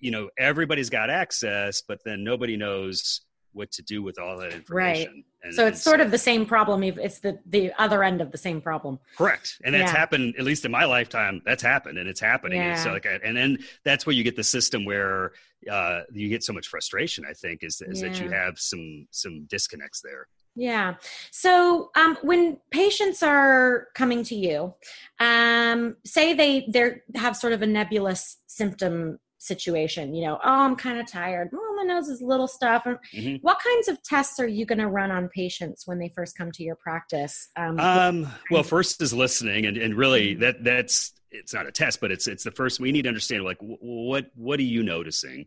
you 0.00 0.10
know 0.10 0.28
everybody's 0.36 0.90
got 0.90 1.10
access 1.10 1.82
but 1.86 2.00
then 2.04 2.24
nobody 2.24 2.56
knows 2.56 3.20
what 3.56 3.72
to 3.72 3.82
do 3.82 4.02
with 4.02 4.18
all 4.18 4.38
that 4.38 4.52
information. 4.52 4.66
Right. 4.76 5.08
And, 5.42 5.54
so 5.54 5.66
it's 5.66 5.80
sort 5.80 6.00
so, 6.00 6.04
of 6.04 6.10
the 6.10 6.18
same 6.18 6.44
problem. 6.44 6.82
It's 6.82 7.20
the 7.20 7.38
the 7.46 7.72
other 7.78 8.02
end 8.02 8.20
of 8.20 8.32
the 8.32 8.38
same 8.38 8.60
problem. 8.60 8.98
Correct. 9.16 9.60
And 9.64 9.74
that's 9.74 9.92
yeah. 9.92 9.98
happened 9.98 10.34
at 10.38 10.44
least 10.44 10.64
in 10.64 10.70
my 10.70 10.84
lifetime. 10.84 11.40
That's 11.44 11.62
happened, 11.62 11.98
and 11.98 12.08
it's 12.08 12.20
happening. 12.20 12.58
Yeah. 12.58 12.72
And 12.72 12.80
so 12.80 12.92
like, 12.92 13.06
and 13.24 13.36
then 13.36 13.58
that's 13.84 14.06
where 14.06 14.14
you 14.14 14.24
get 14.24 14.36
the 14.36 14.44
system 14.44 14.84
where 14.84 15.32
uh, 15.70 16.00
you 16.12 16.28
get 16.28 16.42
so 16.42 16.52
much 16.52 16.66
frustration. 16.68 17.24
I 17.28 17.32
think 17.32 17.62
is, 17.62 17.80
is 17.80 18.02
yeah. 18.02 18.08
that 18.08 18.20
you 18.20 18.28
have 18.30 18.58
some 18.58 19.06
some 19.10 19.44
disconnects 19.48 20.00
there. 20.02 20.26
Yeah. 20.56 20.94
So 21.30 21.90
um, 21.94 22.16
when 22.22 22.58
patients 22.70 23.22
are 23.22 23.88
coming 23.94 24.24
to 24.24 24.34
you, 24.34 24.74
um, 25.20 25.96
say 26.04 26.32
they 26.34 26.66
they 26.68 27.02
have 27.14 27.36
sort 27.36 27.52
of 27.52 27.62
a 27.62 27.66
nebulous 27.66 28.38
symptom 28.46 29.18
situation 29.38 30.14
you 30.14 30.24
know 30.24 30.38
oh 30.44 30.64
i'm 30.64 30.76
kind 30.76 30.98
of 30.98 31.06
tired 31.06 31.50
oh 31.54 31.74
my 31.76 31.82
nose 31.82 32.08
is 32.08 32.22
little 32.22 32.48
stuff 32.48 32.84
mm-hmm. 32.84 33.36
what 33.42 33.58
kinds 33.58 33.86
of 33.88 34.02
tests 34.02 34.40
are 34.40 34.46
you 34.46 34.64
going 34.64 34.78
to 34.78 34.88
run 34.88 35.10
on 35.10 35.28
patients 35.28 35.86
when 35.86 35.98
they 35.98 36.08
first 36.08 36.36
come 36.36 36.50
to 36.50 36.62
your 36.62 36.76
practice 36.76 37.48
um, 37.56 37.78
um 37.78 38.26
well 38.50 38.62
first 38.62 39.00
is 39.02 39.12
listening 39.12 39.66
and, 39.66 39.76
and 39.76 39.94
really 39.94 40.32
mm-hmm. 40.32 40.40
that 40.40 40.64
that's 40.64 41.12
it's 41.30 41.52
not 41.52 41.66
a 41.66 41.72
test 41.72 42.00
but 42.00 42.10
it's 42.10 42.26
it's 42.26 42.44
the 42.44 42.50
first 42.50 42.80
we 42.80 42.90
need 42.92 43.02
to 43.02 43.08
understand 43.08 43.44
like 43.44 43.58
what 43.60 44.26
what 44.34 44.58
are 44.58 44.64
you 44.64 44.82
noticing 44.82 45.44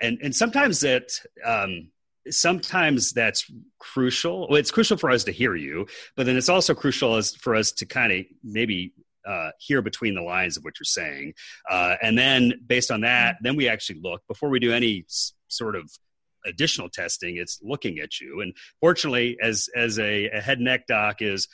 and 0.00 0.18
and 0.22 0.34
sometimes 0.34 0.80
that 0.80 1.10
um 1.44 1.88
sometimes 2.28 3.12
that's 3.12 3.50
crucial 3.78 4.48
well, 4.48 4.58
it's 4.58 4.70
crucial 4.70 4.96
for 4.96 5.10
us 5.10 5.24
to 5.24 5.32
hear 5.32 5.54
you 5.54 5.86
but 6.16 6.26
then 6.26 6.36
it's 6.36 6.48
also 6.48 6.74
crucial 6.74 7.16
as 7.16 7.34
for 7.36 7.54
us 7.54 7.70
to 7.70 7.86
kind 7.86 8.12
of 8.12 8.24
maybe 8.42 8.92
uh, 9.26 9.50
hear 9.58 9.82
between 9.82 10.14
the 10.14 10.22
lines 10.22 10.56
of 10.56 10.64
what 10.64 10.74
you're 10.78 10.84
saying. 10.84 11.34
Uh, 11.70 11.96
and 12.02 12.16
then 12.16 12.52
based 12.66 12.90
on 12.90 13.00
that, 13.02 13.36
then 13.42 13.56
we 13.56 13.68
actually 13.68 14.00
look 14.00 14.22
before 14.28 14.48
we 14.48 14.60
do 14.60 14.72
any 14.72 15.04
s- 15.08 15.32
sort 15.48 15.76
of 15.76 15.90
additional 16.46 16.88
testing. 16.88 17.36
It's 17.36 17.60
looking 17.62 17.98
at 17.98 18.20
you. 18.20 18.40
And 18.40 18.54
fortunately, 18.80 19.36
as 19.42 19.68
as 19.76 19.98
a, 19.98 20.28
a 20.28 20.40
head 20.40 20.60
neck 20.60 20.86
doc 20.86 21.20
is 21.20 21.48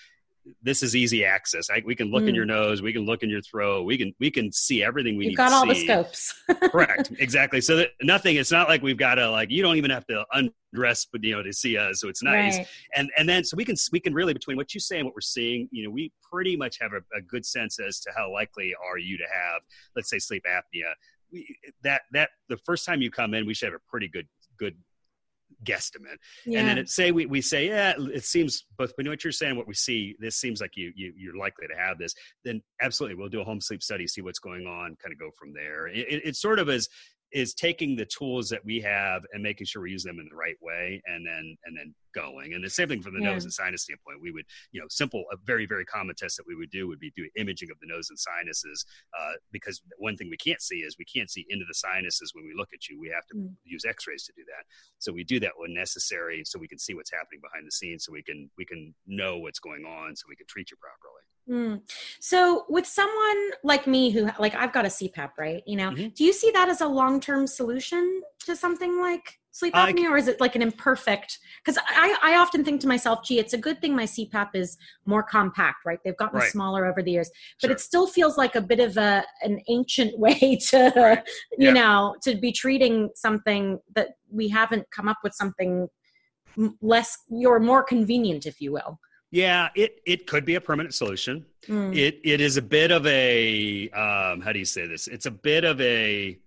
this 0.62 0.82
is 0.82 0.96
easy 0.96 1.24
access. 1.24 1.70
I, 1.70 1.82
we 1.84 1.94
can 1.94 2.10
look 2.10 2.24
mm. 2.24 2.30
in 2.30 2.34
your 2.34 2.44
nose, 2.44 2.82
we 2.82 2.92
can 2.92 3.04
look 3.04 3.22
in 3.22 3.30
your 3.30 3.42
throat, 3.42 3.84
we 3.84 3.96
can 3.96 4.12
we 4.18 4.30
can 4.30 4.50
see 4.50 4.82
everything 4.82 5.16
we 5.16 5.24
You've 5.26 5.30
need. 5.32 5.36
Got 5.36 5.52
all 5.52 5.62
see. 5.62 5.86
the 5.86 5.92
scopes. 5.92 6.34
Correct, 6.70 7.12
exactly. 7.18 7.60
So 7.60 7.76
that 7.76 7.90
nothing. 8.02 8.36
It's 8.36 8.50
not 8.50 8.68
like 8.68 8.82
we've 8.82 8.96
got 8.96 9.16
to 9.16 9.30
like. 9.30 9.50
You 9.50 9.62
don't 9.62 9.76
even 9.76 9.90
have 9.90 10.06
to 10.06 10.24
undress, 10.32 11.06
but 11.10 11.22
you 11.22 11.36
know, 11.36 11.42
to 11.42 11.52
see 11.52 11.76
us. 11.76 12.00
So 12.00 12.08
it's 12.08 12.22
nice. 12.22 12.58
Right. 12.58 12.66
And 12.96 13.10
and 13.16 13.28
then 13.28 13.44
so 13.44 13.56
we 13.56 13.64
can 13.64 13.76
we 13.92 14.00
can 14.00 14.14
really 14.14 14.32
between 14.32 14.56
what 14.56 14.74
you 14.74 14.80
say 14.80 14.98
and 14.98 15.06
what 15.06 15.14
we're 15.14 15.20
seeing, 15.20 15.68
you 15.70 15.84
know, 15.84 15.90
we 15.90 16.12
pretty 16.30 16.56
much 16.56 16.78
have 16.80 16.92
a, 16.92 17.16
a 17.16 17.20
good 17.22 17.46
sense 17.46 17.78
as 17.78 18.00
to 18.00 18.10
how 18.16 18.32
likely 18.32 18.74
are 18.88 18.98
you 18.98 19.16
to 19.18 19.24
have, 19.24 19.62
let's 19.96 20.10
say, 20.10 20.18
sleep 20.18 20.44
apnea. 20.48 20.92
We, 21.32 21.56
that 21.82 22.02
that 22.12 22.30
the 22.48 22.58
first 22.58 22.84
time 22.84 23.00
you 23.00 23.10
come 23.10 23.34
in, 23.34 23.46
we 23.46 23.54
should 23.54 23.66
have 23.66 23.80
a 23.80 23.90
pretty 23.90 24.08
good 24.08 24.26
good 24.58 24.76
guesstimate. 25.64 26.18
Yeah. 26.44 26.60
And 26.60 26.68
then 26.68 26.78
it 26.78 26.88
say 26.88 27.12
we, 27.12 27.26
we 27.26 27.40
say, 27.40 27.68
yeah, 27.68 27.94
it 27.98 28.24
seems 28.24 28.64
both 28.76 28.92
we 28.96 29.04
know 29.04 29.10
what 29.10 29.24
you're 29.24 29.32
saying, 29.32 29.56
what 29.56 29.68
we 29.68 29.74
see, 29.74 30.14
this 30.18 30.36
seems 30.36 30.60
like 30.60 30.76
you, 30.76 30.92
you 30.94 31.12
you're 31.16 31.36
likely 31.36 31.66
to 31.68 31.74
have 31.74 31.98
this, 31.98 32.14
then 32.44 32.62
absolutely 32.80 33.16
we'll 33.16 33.28
do 33.28 33.40
a 33.40 33.44
home 33.44 33.60
sleep 33.60 33.82
study, 33.82 34.06
see 34.06 34.22
what's 34.22 34.38
going 34.38 34.66
on, 34.66 34.96
kind 35.02 35.12
of 35.12 35.18
go 35.18 35.30
from 35.38 35.52
there. 35.52 35.86
It, 35.86 36.06
it, 36.08 36.22
it 36.26 36.36
sort 36.36 36.58
of 36.58 36.68
is 36.68 36.88
is 37.32 37.54
taking 37.54 37.96
the 37.96 38.06
tools 38.06 38.48
that 38.50 38.64
we 38.64 38.80
have 38.80 39.22
and 39.32 39.42
making 39.42 39.66
sure 39.66 39.82
we 39.82 39.90
use 39.90 40.04
them 40.04 40.18
in 40.18 40.28
the 40.28 40.36
right 40.36 40.56
way 40.60 41.02
and 41.06 41.26
then 41.26 41.56
and 41.64 41.76
then 41.76 41.94
going. 42.14 42.52
And 42.52 42.62
the 42.62 42.70
same 42.70 42.88
thing 42.88 43.02
from 43.02 43.14
the 43.14 43.22
yeah. 43.22 43.32
nose 43.32 43.44
and 43.44 43.52
sinus 43.52 43.82
standpoint. 43.82 44.20
We 44.20 44.32
would 44.32 44.44
you 44.72 44.80
know 44.80 44.86
simple 44.90 45.24
a 45.32 45.36
very 45.44 45.66
very 45.66 45.84
common 45.84 46.14
test 46.14 46.36
that 46.36 46.46
we 46.46 46.54
would 46.54 46.70
do 46.70 46.88
would 46.88 47.00
be 47.00 47.12
do 47.16 47.28
imaging 47.36 47.70
of 47.70 47.78
the 47.80 47.86
nose 47.86 48.08
and 48.10 48.18
sinuses 48.18 48.84
uh, 49.18 49.32
because 49.50 49.80
one 49.98 50.16
thing 50.16 50.28
we 50.30 50.36
can't 50.36 50.60
see 50.60 50.76
is 50.76 50.96
we 50.98 51.04
can't 51.04 51.30
see 51.30 51.46
into 51.48 51.64
the 51.66 51.74
sinuses 51.74 52.32
when 52.34 52.44
we 52.44 52.54
look 52.56 52.70
at 52.74 52.88
you. 52.88 53.00
We 53.00 53.08
have 53.08 53.26
to 53.28 53.34
mm. 53.34 53.54
use 53.64 53.84
x-rays 53.84 54.24
to 54.24 54.32
do 54.36 54.42
that. 54.46 54.64
So 54.98 55.12
we 55.12 55.24
do 55.24 55.40
that 55.40 55.52
when 55.56 55.74
necessary 55.74 56.42
so 56.44 56.58
we 56.58 56.68
can 56.68 56.78
see 56.78 56.94
what's 56.94 57.12
happening 57.12 57.40
behind 57.42 57.66
the 57.66 57.72
scenes 57.72 58.04
so 58.04 58.12
we 58.12 58.22
can 58.22 58.50
we 58.58 58.64
can 58.64 58.94
know 59.06 59.38
what's 59.38 59.58
going 59.58 59.84
on 59.84 60.16
so 60.16 60.26
we 60.28 60.36
can 60.36 60.46
treat 60.46 60.70
you 60.70 60.76
properly 60.76 61.22
Mm. 61.48 61.80
So, 62.20 62.64
with 62.68 62.86
someone 62.86 63.50
like 63.64 63.86
me 63.86 64.10
who, 64.10 64.30
like, 64.38 64.54
I've 64.54 64.72
got 64.72 64.84
a 64.84 64.88
CPAP, 64.88 65.30
right? 65.38 65.62
You 65.66 65.76
know, 65.76 65.90
mm-hmm. 65.90 66.08
do 66.14 66.24
you 66.24 66.32
see 66.32 66.50
that 66.52 66.68
as 66.68 66.80
a 66.80 66.86
long 66.86 67.20
term 67.20 67.46
solution 67.46 68.22
to 68.46 68.54
something 68.54 69.00
like 69.00 69.38
sleep 69.50 69.74
apnea, 69.74 70.08
or 70.08 70.16
is 70.16 70.28
it 70.28 70.40
like 70.40 70.56
an 70.56 70.62
imperfect? 70.62 71.38
Because 71.64 71.82
I, 71.88 72.16
I 72.22 72.36
often 72.36 72.64
think 72.64 72.80
to 72.82 72.88
myself, 72.88 73.24
gee, 73.24 73.38
it's 73.38 73.52
a 73.52 73.58
good 73.58 73.80
thing 73.80 73.94
my 73.94 74.04
CPAP 74.04 74.50
is 74.54 74.78
more 75.04 75.22
compact, 75.22 75.84
right? 75.84 75.98
They've 76.04 76.16
gotten 76.16 76.38
right. 76.38 76.50
smaller 76.50 76.86
over 76.86 77.02
the 77.02 77.10
years, 77.10 77.30
but 77.60 77.68
sure. 77.68 77.72
it 77.72 77.80
still 77.80 78.06
feels 78.06 78.38
like 78.38 78.54
a 78.54 78.60
bit 78.60 78.80
of 78.80 78.96
a 78.96 79.24
an 79.42 79.60
ancient 79.68 80.18
way 80.18 80.58
to, 80.68 80.92
right. 80.96 81.28
you 81.58 81.68
yeah. 81.68 81.72
know, 81.72 82.14
to 82.22 82.34
be 82.36 82.52
treating 82.52 83.10
something 83.14 83.78
that 83.94 84.10
we 84.30 84.48
haven't 84.48 84.86
come 84.90 85.08
up 85.08 85.18
with 85.22 85.34
something 85.34 85.88
less, 86.80 87.16
or 87.30 87.60
more 87.60 87.82
convenient, 87.82 88.46
if 88.46 88.60
you 88.60 88.72
will. 88.72 88.98
Yeah, 89.32 89.70
it 89.74 90.00
it 90.06 90.26
could 90.26 90.44
be 90.44 90.54
a 90.54 90.60
permanent 90.60 90.94
solution. 90.94 91.44
Mm. 91.66 91.96
It 91.96 92.20
it 92.22 92.40
is 92.40 92.58
a 92.58 92.62
bit 92.62 92.92
of 92.92 93.04
a 93.06 93.88
um, 93.90 94.42
how 94.42 94.52
do 94.52 94.58
you 94.58 94.64
say 94.64 94.86
this? 94.86 95.08
It's 95.08 95.26
a 95.26 95.30
bit 95.30 95.64
of 95.64 95.80
a 95.80 96.38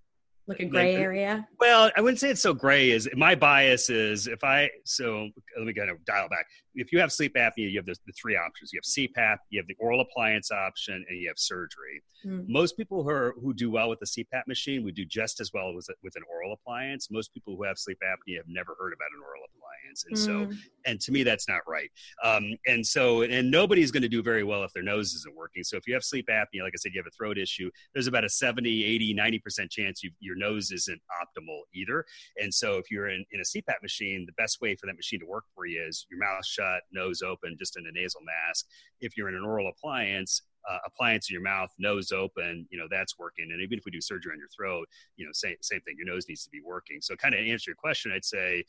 like 0.48 0.60
a 0.60 0.66
gray 0.66 0.94
like, 0.94 1.02
area 1.02 1.48
well 1.60 1.90
i 1.98 2.02
wouldn't 2.02 2.20
say 2.20 2.30
it's 2.30 2.42
so 2.42 2.54
gray 2.54 2.92
is 2.92 3.10
my 3.16 3.34
bias 3.34 3.90
is 3.90 4.28
if 4.28 4.44
i 4.44 4.70
so 4.84 5.28
let 5.58 5.66
me 5.66 5.74
kind 5.74 5.90
of 5.90 6.04
dial 6.06 6.30
back 6.30 6.46
if 6.76 6.92
you 6.92 7.00
have 7.00 7.12
sleep 7.12 7.34
apnea 7.36 7.70
you 7.72 7.78
have 7.78 7.86
the, 7.86 7.96
the 8.06 8.14
three 8.14 8.36
options 8.36 8.72
you 8.72 8.80
have 8.80 8.84
cpap 8.84 9.38
you 9.50 9.60
have 9.60 9.68
the 9.68 9.76
oral 9.80 10.02
appliance 10.02 10.52
option 10.52 11.06
and 11.10 11.20
you 11.20 11.28
have 11.28 11.38
surgery 11.38 12.02
mm. 12.26 12.48
most 12.48 12.78
people 12.78 13.04
who 13.04 13.10
are 13.10 13.36
who 13.42 13.54
do 13.54 13.70
well 13.72 13.90
with 13.90 14.00
the 14.00 14.06
cpap 14.06 14.48
machine 14.48 14.84
would 14.84 14.96
do 14.96 15.06
just 15.06 15.40
as 15.40 15.52
well 15.54 15.74
with, 15.74 15.88
with 16.04 16.16
an 16.16 16.24
oral 16.32 16.54
appliance 16.54 17.10
most 17.10 17.34
people 17.34 17.56
who 17.56 17.64
have 17.64 17.78
sleep 17.78 17.98
apnea 18.04 18.38
have 18.38 18.48
never 18.48 18.76
heard 18.80 18.94
about 18.94 19.10
an 19.16 19.22
oral 19.24 19.44
appliance 19.56 20.06
and 20.08 20.18
mm. 20.18 20.26
so 20.26 20.46
hmm. 20.46 20.60
and 20.86 21.00
to 21.00 21.12
me 21.12 21.24
that's 21.24 21.48
not 21.48 21.62
right 21.68 21.90
um, 22.24 22.56
and 22.68 22.86
so 22.86 23.22
and 23.22 23.50
nobody's 23.50 23.92
going 23.92 24.04
to 24.04 24.10
do 24.10 24.22
very 24.22 24.44
well 24.44 24.64
if 24.64 24.72
their 24.74 24.84
nose 24.84 25.14
isn't 25.14 25.36
working 25.36 25.64
so 25.64 25.78
if 25.78 25.88
you 25.88 25.94
have 25.94 26.04
sleep 26.04 26.28
apnea 26.30 26.64
like 26.64 26.74
i 26.74 26.78
said 26.78 26.92
you 26.94 27.00
have 27.00 27.08
a 27.08 27.16
throat 27.16 27.38
issue 27.38 27.70
there's 27.94 28.08
about 28.08 28.24
a 28.24 28.30
70 28.30 28.84
80 28.84 29.16
90% 29.16 29.70
chance 29.70 30.04
you, 30.04 30.12
your 30.20 30.36
nose 30.36 30.72
isn't 30.72 31.02
optimal 31.22 31.62
either. 31.74 32.06
And 32.42 32.54
so 32.54 32.78
if 32.78 32.92
you're 32.92 33.10
in, 33.10 33.26
in 33.32 33.40
a 33.40 33.44
CPAP 33.44 33.82
machine, 33.82 34.26
the 34.26 34.34
best 34.42 34.62
way 34.62 34.76
for 34.76 34.88
that 34.88 34.96
machine 34.96 35.20
to 35.20 35.26
work 35.26 35.46
for 35.54 35.66
you 35.66 35.84
is 35.88 36.06
your 36.10 36.20
mouth 36.20 36.46
shut, 36.46 36.65
nose 36.92 37.22
open, 37.22 37.56
just 37.58 37.78
in 37.78 37.86
a 37.88 37.92
nasal 37.92 38.22
mask. 38.22 38.66
If 39.02 39.18
you're 39.18 39.30
in 39.30 39.36
an 39.36 39.44
oral 39.44 39.70
appliance, 39.70 40.42
uh, 40.70 40.78
appliance 40.86 41.30
in 41.30 41.34
your 41.34 41.44
mouth, 41.44 41.70
nose 41.78 42.12
open, 42.12 42.68
you 42.70 42.78
know, 42.78 42.88
that's 42.90 43.18
working. 43.20 43.50
And 43.52 43.62
even 43.62 43.78
if 43.78 43.86
we 43.86 43.92
do 43.92 44.02
surgery 44.02 44.34
on 44.34 44.40
your 44.40 44.50
throat, 44.56 44.88
you 45.16 45.26
know, 45.26 45.32
same, 45.34 45.56
same 45.62 45.82
thing, 45.82 45.96
your 45.98 46.08
nose 46.08 46.26
needs 46.28 46.44
to 46.44 46.50
be 46.50 46.62
working. 46.66 47.00
So 47.02 47.16
kind 47.16 47.36
of 47.36 47.42
answer 47.42 47.72
your 47.72 47.76
question, 47.76 48.12
I'd 48.12 48.26
say 48.26 48.64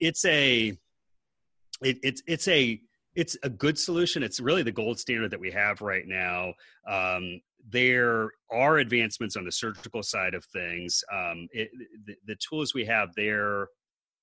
it's 0.00 0.24
a, 0.24 0.76
it, 1.82 1.98
it's, 2.02 2.22
it's 2.26 2.48
a, 2.48 2.80
it's 3.14 3.36
a 3.42 3.48
good 3.48 3.78
solution. 3.78 4.22
It's 4.22 4.40
really 4.40 4.62
the 4.62 4.72
gold 4.72 4.98
standard 4.98 5.30
that 5.30 5.40
we 5.40 5.50
have 5.50 5.80
right 5.80 6.06
now. 6.06 6.52
Um, 6.86 7.40
there 7.70 8.30
are 8.50 8.78
advancements 8.78 9.36
on 9.36 9.44
the 9.44 9.52
surgical 9.52 10.02
side 10.02 10.34
of 10.34 10.44
things. 10.46 11.02
Um, 11.12 11.48
it, 11.52 11.70
the, 12.06 12.14
the, 12.26 12.36
tools 12.36 12.74
we 12.74 12.84
have 12.86 13.10
there, 13.16 13.68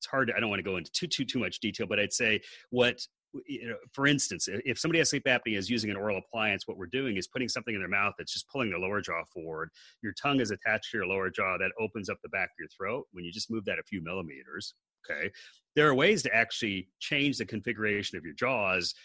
it's 0.06 0.12
hard. 0.12 0.28
To, 0.28 0.36
I 0.36 0.40
don't 0.40 0.50
want 0.50 0.60
to 0.60 0.64
go 0.64 0.78
into 0.78 0.92
too 0.92 1.08
too 1.08 1.26
too 1.26 1.40
much 1.40 1.60
detail, 1.60 1.88
but 1.88 2.00
I'd 2.00 2.14
say 2.14 2.42
what. 2.70 3.00
You 3.48 3.68
know, 3.68 3.76
for 3.92 4.08
instance, 4.08 4.48
if 4.50 4.80
somebody 4.80 5.00
has 5.00 5.10
sleep 5.10 5.26
apnea 5.26 5.58
is 5.58 5.70
using 5.70 5.90
an 5.90 5.98
oral 5.98 6.18
appliance, 6.18 6.70
what 6.70 6.78
we're 6.78 6.86
doing 6.86 7.18
is 7.18 7.28
putting 7.28 7.50
something 7.50 7.76
in 7.76 7.82
their 7.82 7.90
mouth 7.90 8.14
that's 8.18 8.32
just 8.32 8.48
pulling 8.48 8.70
their 8.70 8.80
lower 8.80 9.02
jaw 9.02 9.26
forward. 9.26 9.72
Your 10.02 10.14
tongue 10.14 10.40
is 10.40 10.52
attached 10.52 10.92
to 10.92 11.00
your 11.00 11.06
lower 11.06 11.30
jaw 11.30 11.58
that 11.58 11.72
opens 11.78 12.08
up 12.08 12.18
the 12.24 12.30
back 12.30 12.46
of 12.46 12.56
your 12.58 12.70
throat. 12.70 13.08
When 13.12 13.26
you 13.26 13.34
just 13.34 13.52
move 13.52 13.66
that 13.66 13.78
a 13.78 13.84
few 13.84 14.02
millimeters, 14.02 14.74
okay, 15.04 15.30
there 15.76 15.86
are 15.86 15.94
ways 15.94 16.24
to 16.24 16.34
actually 16.34 16.88
change 17.00 17.38
the 17.38 17.46
configuration 17.46 18.18
of 18.18 18.24
your 18.24 18.36
jaws 18.36 18.96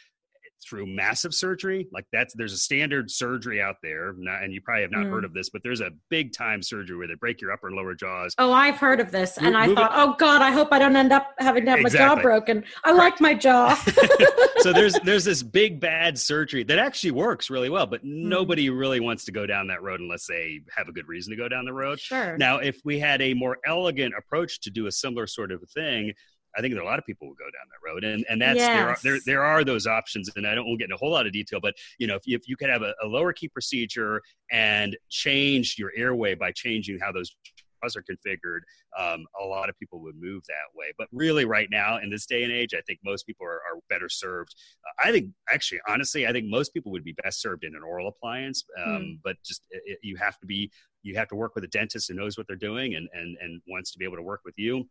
through 0.69 0.87
massive 0.87 1.35
surgery 1.35 1.87
like 1.93 2.05
that's 2.13 2.35
there's 2.35 2.53
a 2.53 2.59
standard 2.59 3.11
surgery 3.11 3.61
out 3.61 3.77
there 3.83 4.15
not, 4.19 4.43
and 4.43 4.53
you 4.53 4.61
probably 4.61 4.83
have 4.83 4.91
not 4.91 5.07
mm. 5.07 5.11
heard 5.11 5.25
of 5.25 5.33
this 5.33 5.51
but 5.51 5.63
there's 5.63 5.81
a 5.81 5.91
big 6.09 6.33
time 6.33 6.63
surgery 6.63 6.97
where 6.97 7.09
they 7.09 7.15
break 7.15 7.41
your 7.41 7.53
upper 7.53 7.69
and 7.69 7.77
lower 7.77 7.95
jaws 7.95 8.35
oh 8.39 8.53
i've 8.53 8.77
heard 8.77 9.01
of 9.01 9.11
this 9.11 9.39
and 9.39 9.57
i 9.57 9.73
thought 9.75 9.93
it. 9.93 9.97
oh 9.97 10.15
god 10.19 10.43
i 10.43 10.51
hope 10.51 10.69
i 10.73 10.79
don't 10.79 10.97
end 10.97 11.13
up 11.13 11.35
having 11.39 11.65
to 11.65 11.71
have 11.71 11.81
exactly. 11.81 12.07
my 12.09 12.15
jaw 12.15 12.23
broken 12.23 12.65
i 12.85 12.93
like 12.93 13.21
my 13.21 13.35
jaw 13.35 13.75
so 14.59 14.73
there's 14.73 14.95
there's 15.05 15.25
this 15.25 15.43
big 15.43 15.81
bad 15.81 16.19
surgery 16.19 16.63
that 16.63 16.79
actually 16.79 17.11
works 17.11 17.51
really 17.51 17.71
well 17.71 17.87
but 17.87 18.05
mm. 18.05 18.25
nobody 18.25 18.71
really 18.71 19.01
wants 19.01 19.25
to 19.25 19.33
go 19.33 19.47
down 19.47 19.67
that 19.67 19.83
road 19.83 20.01
unless 20.01 20.27
they 20.27 20.61
have 20.77 20.89
a 20.89 20.93
good 20.93 21.09
reason 21.09 21.31
to 21.31 21.37
go 21.37 21.49
down 21.49 21.65
the 21.65 21.73
road 21.73 21.99
sure 21.99 22.37
now 22.39 22.59
if 22.59 22.81
we 22.85 22.99
had 22.99 23.21
a 23.23 23.35
more 23.35 23.59
elegant 23.67 24.15
approach 24.17 24.61
to 24.61 24.71
do 24.71 24.87
a 24.87 24.93
similar 24.93 25.27
sort 25.27 25.53
of 25.53 25.63
thing 25.71 26.13
I 26.57 26.61
think 26.61 26.75
there 26.75 26.83
are 26.83 26.87
a 26.87 26.89
lot 26.89 26.99
of 26.99 27.07
people 27.07 27.29
who 27.29 27.35
go 27.35 27.45
down 27.45 27.67
that 27.71 27.89
road, 27.89 28.05
and 28.05 28.25
and 28.29 28.41
that's 28.41 28.59
yes. 28.59 28.77
there, 28.77 28.89
are, 28.89 28.99
there 29.03 29.21
there 29.27 29.45
are 29.45 29.65
those 29.65 29.87
options, 29.87 30.29
and 30.37 30.47
I 30.47 30.55
don't 30.55 30.67
want 30.67 30.81
to 30.81 30.85
get 30.85 30.91
in 30.91 30.95
a 30.95 30.99
whole 30.99 31.11
lot 31.11 31.27
of 31.27 31.33
detail, 31.33 31.61
but 31.61 31.75
you 31.99 32.07
know 32.07 32.17
if 32.17 32.27
you, 32.27 32.37
if 32.37 32.49
you 32.49 32.57
could 32.57 32.71
have 32.71 32.83
a, 32.83 32.95
a 33.03 33.07
lower 33.07 33.33
key 33.33 33.49
procedure 33.49 34.21
and 34.51 34.97
change 35.09 35.77
your 35.79 35.93
airway 35.97 36.35
by 36.35 36.53
changing 36.53 36.99
how 37.01 37.13
those 37.13 37.35
jaws 37.83 37.97
are 37.97 38.03
configured, 38.03 38.61
um, 38.99 39.25
a 39.41 39.45
lot 39.45 39.69
of 39.69 39.79
people 39.79 40.01
would 40.01 40.17
move 40.21 40.43
that 40.49 40.77
way. 40.77 40.87
But 40.99 41.09
really, 41.13 41.45
right 41.45 41.69
now 41.71 41.99
in 41.99 42.11
this 42.11 42.27
day 42.27 42.43
and 42.43 42.53
age, 42.53 42.75
I 42.75 42.81
think 42.83 42.99
most 43.05 43.27
people 43.27 43.47
are, 43.47 43.61
are 43.61 43.81
better 43.89 44.09
served. 44.09 44.55
Uh, 44.85 45.09
I 45.09 45.13
think 45.13 45.31
actually, 45.49 45.81
honestly, 45.89 46.27
I 46.27 46.33
think 46.33 46.47
most 46.49 46.75
people 46.75 46.93
would 46.93 47.05
be 47.05 47.15
best 47.23 47.41
served 47.41 47.65
in 47.65 47.75
an 47.75 47.83
oral 47.83 48.09
appliance, 48.09 48.65
um, 48.85 48.93
mm. 48.93 49.19
but 49.23 49.37
just 49.45 49.63
it, 49.71 49.99
you 50.03 50.17
have 50.17 50.39
to 50.41 50.47
be 50.47 50.71
you 51.03 51.15
have 51.17 51.29
to 51.29 51.37
work 51.37 51.55
with 51.55 51.65
a 51.65 51.69
dentist 51.69 52.09
who 52.09 52.15
knows 52.15 52.37
what 52.37 52.47
they're 52.47 52.57
doing 52.57 52.95
and 52.95 53.09
and 53.13 53.37
and 53.41 53.63
wants 53.69 53.91
to 53.93 53.99
be 53.99 54.05
able 54.05 54.17
to 54.17 54.23
work 54.23 54.41
with 54.45 54.55
you 54.57 54.89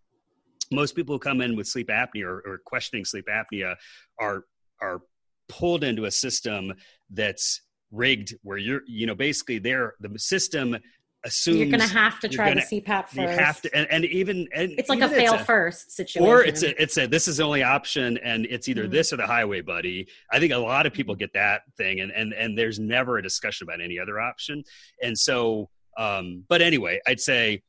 most 0.71 0.95
people 0.95 1.15
who 1.15 1.19
come 1.19 1.41
in 1.41 1.55
with 1.55 1.67
sleep 1.67 1.87
apnea 1.89 2.23
or, 2.23 2.41
or 2.45 2.61
questioning 2.65 3.05
sleep 3.05 3.27
apnea 3.27 3.75
are 4.19 4.45
are 4.81 5.01
pulled 5.47 5.83
into 5.83 6.05
a 6.05 6.11
system 6.11 6.73
that's 7.09 7.61
rigged 7.91 8.35
where 8.43 8.57
you're 8.57 8.81
you 8.87 9.07
know 9.07 9.15
basically 9.15 9.57
they're 9.57 9.95
the 9.99 10.17
system 10.19 10.77
assumes 11.25 11.57
you're 11.57 11.67
going 11.67 11.79
to 11.79 11.87
have 11.87 12.19
to 12.19 12.29
try 12.29 12.49
gonna, 12.49 12.61
the 12.69 12.81
CPAP 12.81 13.09
first. 13.09 13.17
You 13.17 13.27
have 13.27 13.61
to, 13.61 13.75
and, 13.75 13.87
and 13.91 14.05
even 14.05 14.47
and 14.53 14.71
it's 14.77 14.89
like 14.89 15.01
a 15.01 15.09
fail 15.09 15.33
a, 15.33 15.39
first 15.39 15.91
situation, 15.91 16.27
or 16.27 16.43
it's 16.43 16.63
a 16.63 16.81
it's 16.81 16.97
a 16.97 17.07
this 17.07 17.27
is 17.27 17.37
the 17.37 17.43
only 17.43 17.63
option, 17.63 18.17
and 18.19 18.45
it's 18.45 18.69
either 18.69 18.83
mm-hmm. 18.83 18.91
this 18.91 19.11
or 19.11 19.17
the 19.17 19.27
highway, 19.27 19.61
buddy. 19.61 20.07
I 20.31 20.39
think 20.39 20.53
a 20.53 20.57
lot 20.57 20.85
of 20.85 20.93
people 20.93 21.15
get 21.15 21.33
that 21.33 21.63
thing, 21.77 21.99
and 21.99 22.11
and 22.11 22.33
and 22.33 22.57
there's 22.57 22.79
never 22.79 23.17
a 23.17 23.23
discussion 23.23 23.65
about 23.65 23.81
any 23.81 23.99
other 23.99 24.19
option, 24.19 24.63
and 25.01 25.17
so. 25.17 25.69
Um, 25.97 26.45
but 26.47 26.61
anyway, 26.61 27.01
I'd 27.05 27.19
say 27.19 27.61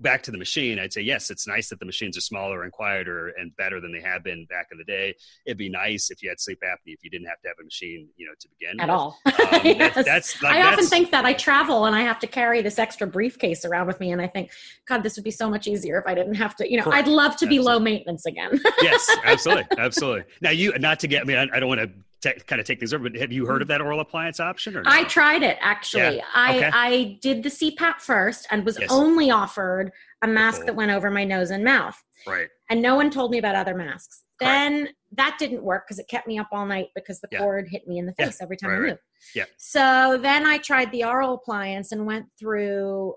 back 0.00 0.22
to 0.24 0.30
the 0.30 0.38
machine, 0.38 0.78
I'd 0.78 0.92
say 0.92 1.02
yes, 1.02 1.30
it's 1.30 1.46
nice 1.46 1.68
that 1.70 1.80
the 1.80 1.86
machines 1.86 2.16
are 2.16 2.20
smaller 2.20 2.62
and 2.62 2.72
quieter 2.72 3.28
and 3.38 3.54
better 3.56 3.80
than 3.80 3.92
they 3.92 4.00
have 4.00 4.22
been 4.22 4.46
back 4.46 4.68
in 4.72 4.78
the 4.78 4.84
day. 4.84 5.14
It'd 5.46 5.58
be 5.58 5.68
nice 5.68 6.10
if 6.10 6.22
you 6.22 6.28
had 6.28 6.40
sleep 6.40 6.60
apnea 6.64 6.94
if 6.94 7.02
you 7.02 7.10
didn't 7.10 7.26
have 7.26 7.40
to 7.42 7.48
have 7.48 7.56
a 7.60 7.64
machine, 7.64 8.08
you 8.16 8.26
know, 8.26 8.32
to 8.38 8.48
begin 8.58 8.80
at 8.80 8.88
with. 8.88 8.96
all. 8.96 9.18
Um, 9.26 9.32
yes. 9.64 9.94
that's, 9.94 10.06
that's 10.06 10.42
like, 10.42 10.56
I 10.56 10.62
that's, 10.62 10.78
often 10.78 10.86
think 10.86 11.10
that 11.10 11.24
I 11.24 11.32
travel 11.32 11.86
and 11.86 11.94
I 11.94 12.02
have 12.02 12.18
to 12.20 12.26
carry 12.26 12.62
this 12.62 12.78
extra 12.78 13.06
briefcase 13.06 13.64
around 13.64 13.86
with 13.86 14.00
me, 14.00 14.12
and 14.12 14.20
I 14.20 14.26
think, 14.26 14.50
God, 14.86 15.02
this 15.02 15.16
would 15.16 15.24
be 15.24 15.30
so 15.30 15.48
much 15.48 15.66
easier 15.66 15.98
if 15.98 16.06
I 16.06 16.14
didn't 16.14 16.34
have 16.34 16.56
to. 16.56 16.70
You 16.70 16.78
know, 16.78 16.84
correct. 16.84 17.08
I'd 17.08 17.10
love 17.10 17.36
to 17.36 17.46
be 17.46 17.58
low 17.58 17.78
maintenance 17.78 18.26
again. 18.26 18.60
yes, 18.82 19.08
absolutely, 19.24 19.64
absolutely. 19.78 20.24
Now, 20.40 20.50
you 20.50 20.76
not 20.78 21.00
to 21.00 21.08
get. 21.08 21.22
I 21.22 21.24
mean, 21.24 21.38
I, 21.38 21.48
I 21.56 21.60
don't 21.60 21.68
want 21.68 21.80
to 21.80 21.90
kind 22.22 22.60
of 22.60 22.66
take 22.66 22.78
things 22.78 22.92
over. 22.94 23.08
But 23.08 23.20
have 23.20 23.32
you 23.32 23.46
heard 23.46 23.62
of 23.62 23.68
that 23.68 23.80
oral 23.80 24.00
appliance 24.00 24.40
option? 24.40 24.76
Or 24.76 24.82
no? 24.82 24.90
I 24.90 25.04
tried 25.04 25.42
it 25.42 25.58
actually. 25.60 26.16
Yeah. 26.16 26.24
I 26.34 26.56
okay. 26.56 26.70
I 26.72 27.18
did 27.22 27.42
the 27.42 27.48
CPAP 27.48 28.00
first 28.00 28.46
and 28.50 28.64
was 28.64 28.78
yes. 28.78 28.90
only 28.90 29.30
offered 29.30 29.92
a 30.22 30.26
mask 30.26 30.58
cool. 30.58 30.66
that 30.66 30.76
went 30.76 30.90
over 30.90 31.10
my 31.10 31.24
nose 31.24 31.50
and 31.50 31.64
mouth. 31.64 32.00
Right. 32.26 32.48
And 32.70 32.82
no 32.82 32.96
one 32.96 33.10
told 33.10 33.30
me 33.30 33.38
about 33.38 33.54
other 33.54 33.74
masks. 33.74 34.22
Then 34.38 34.88
that 35.12 35.36
didn't 35.38 35.62
work 35.62 35.84
because 35.86 35.98
it 35.98 36.08
kept 36.08 36.26
me 36.26 36.38
up 36.38 36.48
all 36.52 36.66
night 36.66 36.88
because 36.94 37.20
the 37.20 37.28
yeah. 37.32 37.38
cord 37.38 37.68
hit 37.70 37.88
me 37.88 37.98
in 37.98 38.06
the 38.06 38.12
face 38.12 38.36
yeah. 38.38 38.44
every 38.44 38.56
time 38.56 38.70
right, 38.70 38.76
I 38.76 38.80
moved. 38.80 38.90
Right. 38.90 38.98
Yeah. 39.34 39.44
So 39.56 40.18
then 40.20 40.44
I 40.46 40.58
tried 40.58 40.92
the 40.92 41.04
oral 41.04 41.34
appliance 41.34 41.92
and 41.92 42.04
went 42.04 42.26
through 42.38 43.14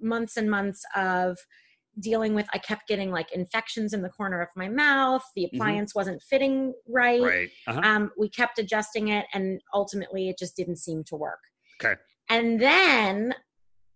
months 0.00 0.36
and 0.36 0.50
months 0.50 0.82
of 0.96 1.38
dealing 2.00 2.34
with 2.34 2.46
i 2.54 2.58
kept 2.58 2.88
getting 2.88 3.10
like 3.10 3.32
infections 3.32 3.92
in 3.92 4.02
the 4.02 4.08
corner 4.08 4.40
of 4.40 4.48
my 4.56 4.68
mouth 4.68 5.22
the 5.36 5.42
mm-hmm. 5.44 5.56
appliance 5.56 5.90
mm-hmm. 5.90 6.00
wasn't 6.00 6.22
fitting 6.22 6.72
right, 6.88 7.22
right. 7.22 7.50
Uh-huh. 7.66 7.80
Um, 7.80 8.10
we 8.18 8.28
kept 8.28 8.58
adjusting 8.58 9.08
it 9.08 9.26
and 9.34 9.60
ultimately 9.74 10.28
it 10.28 10.38
just 10.38 10.56
didn't 10.56 10.76
seem 10.76 11.04
to 11.04 11.16
work 11.16 11.40
okay 11.82 12.00
and 12.28 12.60
then 12.60 13.34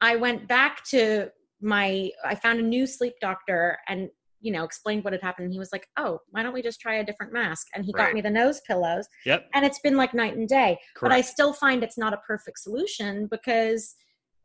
i 0.01 0.17
went 0.17 0.47
back 0.47 0.85
to 0.85 1.31
my 1.61 2.11
i 2.25 2.35
found 2.35 2.61
a 2.61 2.63
new 2.63 2.87
sleep 2.87 3.15
doctor 3.21 3.79
and 3.89 4.11
you 4.41 4.53
know 4.53 4.65
explained 4.65 5.03
what 5.03 5.13
had 5.13 5.23
happened 5.23 5.47
and 5.47 5.53
he 5.53 5.59
was 5.59 5.71
like 5.73 5.89
oh 5.97 6.19
why 6.31 6.43
don't 6.43 6.53
we 6.53 6.63
just 6.63 6.81
try 6.81 6.97
a 6.97 7.05
different 7.05 7.33
mask 7.33 7.67
and 7.75 7.85
he 7.85 7.93
right. 7.95 8.07
got 8.07 8.15
me 8.15 8.21
the 8.21 8.31
nose 8.31 8.61
pillows 8.67 9.09
yep 9.25 9.49
and 9.55 9.65
it's 9.65 9.81
been 9.81 9.97
like 9.97 10.13
night 10.13 10.37
and 10.37 10.49
day 10.49 10.79
Correct. 10.95 11.01
but 11.01 11.13
i 11.13 11.21
still 11.21 11.53
find 11.53 11.83
it's 11.83 11.99
not 11.99 12.13
a 12.13 12.19
perfect 12.19 12.59
solution 12.59 13.27
because 13.27 13.95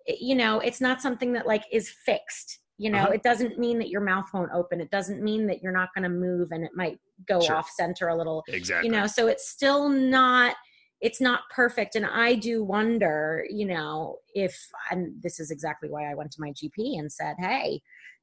you 0.07 0.35
know 0.35 0.59
it's 0.59 0.81
not 0.81 1.01
something 1.01 1.33
that 1.33 1.45
like 1.45 1.63
is 1.71 1.89
fixed 1.89 2.59
you 2.81 2.89
know 2.89 3.03
uh-huh. 3.03 3.11
it 3.11 3.21
doesn't 3.21 3.59
mean 3.59 3.77
that 3.77 3.89
your 3.89 4.01
mouth 4.01 4.25
won't 4.33 4.51
open 4.53 4.81
it 4.81 4.89
doesn't 4.89 5.21
mean 5.21 5.45
that 5.45 5.61
you're 5.61 5.71
not 5.71 5.89
going 5.93 6.03
to 6.03 6.09
move 6.09 6.51
and 6.51 6.63
it 6.63 6.71
might 6.73 6.99
go 7.27 7.39
sure. 7.39 7.55
off 7.55 7.69
center 7.69 8.07
a 8.07 8.17
little 8.17 8.43
exactly 8.47 8.89
you 8.89 8.91
know 8.91 9.05
so 9.05 9.27
it's 9.27 9.47
still 9.47 9.87
not 9.87 10.55
it's 10.99 11.21
not 11.21 11.41
perfect 11.51 11.95
and 11.95 12.07
i 12.07 12.33
do 12.33 12.63
wonder 12.63 13.45
you 13.49 13.67
know 13.67 14.17
if 14.33 14.57
and 14.89 15.13
this 15.21 15.39
is 15.39 15.51
exactly 15.51 15.89
why 15.89 16.11
i 16.11 16.15
went 16.15 16.31
to 16.31 16.41
my 16.41 16.49
gp 16.49 16.97
and 16.99 17.11
said 17.11 17.35
hey 17.37 17.79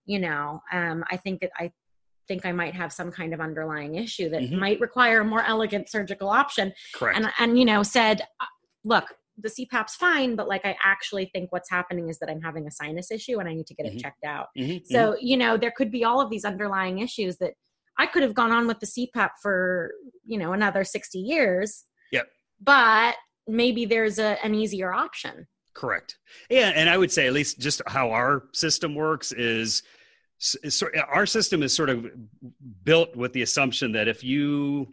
you 0.07 0.19
know 0.19 0.61
um, 0.73 1.05
i 1.11 1.17
think 1.17 1.41
that 1.41 1.51
i 1.57 1.71
think 2.27 2.45
i 2.45 2.51
might 2.51 2.75
have 2.75 2.93
some 2.93 3.13
kind 3.13 3.33
of 3.33 3.41
underlying 3.41 3.95
issue 3.95 4.29
that 4.29 4.43
mm-hmm. 4.43 4.59
might 4.59 4.81
require 4.81 5.21
a 5.21 5.25
more 5.25 5.45
elegant 5.45 5.89
surgical 5.89 6.29
option 6.29 6.73
correct 6.95 7.17
and 7.17 7.31
and 7.39 7.57
you 7.57 7.65
know 7.65 7.85
said 7.85 8.23
uh, 8.41 8.47
look 8.85 9.05
the 9.41 9.49
CPAP's 9.49 9.95
fine, 9.95 10.37
but 10.37 10.49
like 10.49 10.65
I 10.65 10.77
actually 10.83 11.31
think 11.33 11.53
what's 11.53 11.71
happening 11.71 12.09
is 12.09 12.19
that 12.19 12.29
I'm 12.29 12.41
having 12.41 12.67
a 12.67 12.71
sinus 12.71 13.11
issue 13.11 13.39
and 13.39 13.49
I 13.49 13.55
need 13.55 13.67
to 13.69 13.75
get 13.75 13.87
mm-hmm. 13.87 13.97
it 13.97 14.03
checked 14.03 14.25
out. 14.25 14.49
Mm-hmm. 14.59 14.85
So, 14.85 15.13
mm-hmm. 15.13 15.27
you 15.27 15.37
know, 15.37 15.57
there 15.57 15.73
could 15.77 15.91
be 15.91 16.05
all 16.05 16.21
of 16.21 16.31
these 16.31 16.45
underlying 16.45 16.99
issues 16.99 17.37
that 17.39 17.55
I 17.99 18.07
could 18.07 18.23
have 18.23 18.35
gone 18.35 18.53
on 18.53 18.67
with 18.67 18.81
the 18.81 18.87
CPAP 18.87 19.31
for, 19.43 19.93
you 20.25 20.39
know, 20.39 20.53
another 20.53 20.85
60 20.85 21.19
years. 21.19 21.85
Yep. 22.13 22.29
But 22.61 23.17
maybe 23.47 23.87
there's 23.87 24.19
a, 24.19 24.45
an 24.45 24.55
easier 24.55 24.93
option. 24.93 25.47
Correct. 25.75 26.17
Yeah. 26.51 26.73
And 26.75 26.91
I 26.91 26.99
would 26.99 27.13
say 27.13 27.27
at 27.27 27.33
least 27.33 27.61
just 27.61 27.83
how 27.87 28.11
our 28.11 28.45
system 28.53 28.95
works 28.95 29.33
is, 29.33 29.83
is 30.63 30.83
our 31.09 31.27
system 31.27 31.63
is 31.63 31.75
sort 31.75 31.91
of 31.91 32.07
built 32.85 33.17
with 33.17 33.33
the 33.33 33.43
assumption 33.43 33.93
that 33.93 34.09
if 34.09 34.23
you 34.23 34.89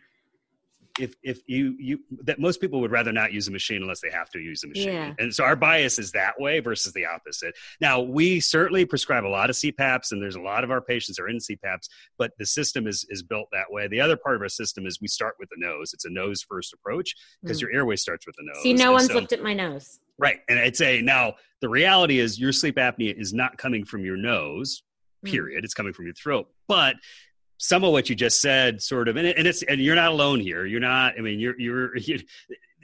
if 1.00 1.14
if 1.24 1.40
you 1.48 1.76
you 1.80 2.00
that 2.24 2.40
most 2.40 2.62
people 2.62 2.80
would 2.82 2.92
rather 2.92 3.12
not 3.12 3.34
use 3.34 3.48
a 3.48 3.52
machine 3.52 3.82
unless 3.82 4.00
they 4.02 4.10
have 4.10 4.30
to 4.30 4.40
use 4.40 4.64
a 4.64 4.68
machine 4.68 4.88
Yeah. 4.94 5.14
and 5.20 5.34
so 5.34 5.44
our 5.44 5.56
bias 5.56 6.00
is 6.00 6.12
that 6.14 6.40
way 6.40 6.60
versus 6.60 6.94
the 6.94 7.06
opposite 7.06 7.54
now 7.82 8.00
we 8.00 8.40
certainly 8.40 8.86
prescribe 8.86 9.26
a 9.26 9.28
lot 9.28 9.50
of 9.50 9.56
cpaps 9.58 10.12
and 10.12 10.22
there's 10.22 10.36
a 10.36 10.42
lot 10.42 10.64
of 10.64 10.72
our 10.72 10.82
patients 10.82 11.20
are 11.20 11.28
in 11.28 11.38
cpaps 11.38 11.90
but 12.18 12.32
the 12.40 12.46
system 12.46 12.88
is 12.88 13.06
is 13.10 13.24
built 13.24 13.48
that 13.52 13.66
way 13.70 13.88
the 13.88 14.00
other 14.00 14.16
part 14.16 14.36
of 14.36 14.42
our 14.42 14.50
system 14.50 14.86
is 14.86 15.02
we 15.02 15.08
start 15.08 15.36
with 15.40 15.50
the 15.50 15.58
nose 15.58 15.92
it's 15.94 16.06
a 16.06 16.10
nose 16.10 16.42
first 16.48 16.74
approach 16.74 17.14
because 17.42 17.58
Mm. 17.58 17.62
your 17.64 17.72
airway 17.74 17.96
starts 17.96 18.26
with 18.26 18.36
the 18.38 18.44
nose 18.46 18.62
See, 18.64 18.74
no 18.74 18.86
And 18.86 18.94
one's 18.94 19.08
so- 19.08 19.16
looked 19.16 19.34
at 19.34 19.44
my 19.44 19.54
nose. 19.54 20.00
right 20.18 20.40
and 20.48 20.60
i'd 20.60 20.78
say 20.78 21.02
now 21.02 21.34
the 21.62 21.70
reality 21.70 22.20
is 22.20 22.40
your 22.40 22.52
sleep 22.54 22.76
apnea 22.76 23.20
is 23.20 23.34
not 23.34 23.58
coming 23.58 23.84
from 23.86 24.06
your 24.06 24.18
nose 24.18 24.84
Mm. 25.26 25.32
period 25.32 25.64
it's 25.66 25.74
coming 25.74 25.92
from 25.94 26.06
your 26.06 26.14
throat 26.14 26.48
but 26.68 26.96
some 27.58 27.84
of 27.84 27.92
what 27.92 28.10
you 28.10 28.16
just 28.16 28.42
said 28.42 28.82
sort 28.82 29.08
of 29.08 29.16
and, 29.16 29.28
it, 29.28 29.38
and 29.38 29.48
it's 29.48 29.64
and 29.64 29.82
you're 29.82 29.96
not 29.96 30.12
alone 30.12 30.40
here 30.40 30.66
you're 30.66 30.80
not 30.80 31.14
i 31.18 31.22
mean 31.22 31.40
you're 31.40 31.60
you're 31.60 31.96
you, 31.98 32.20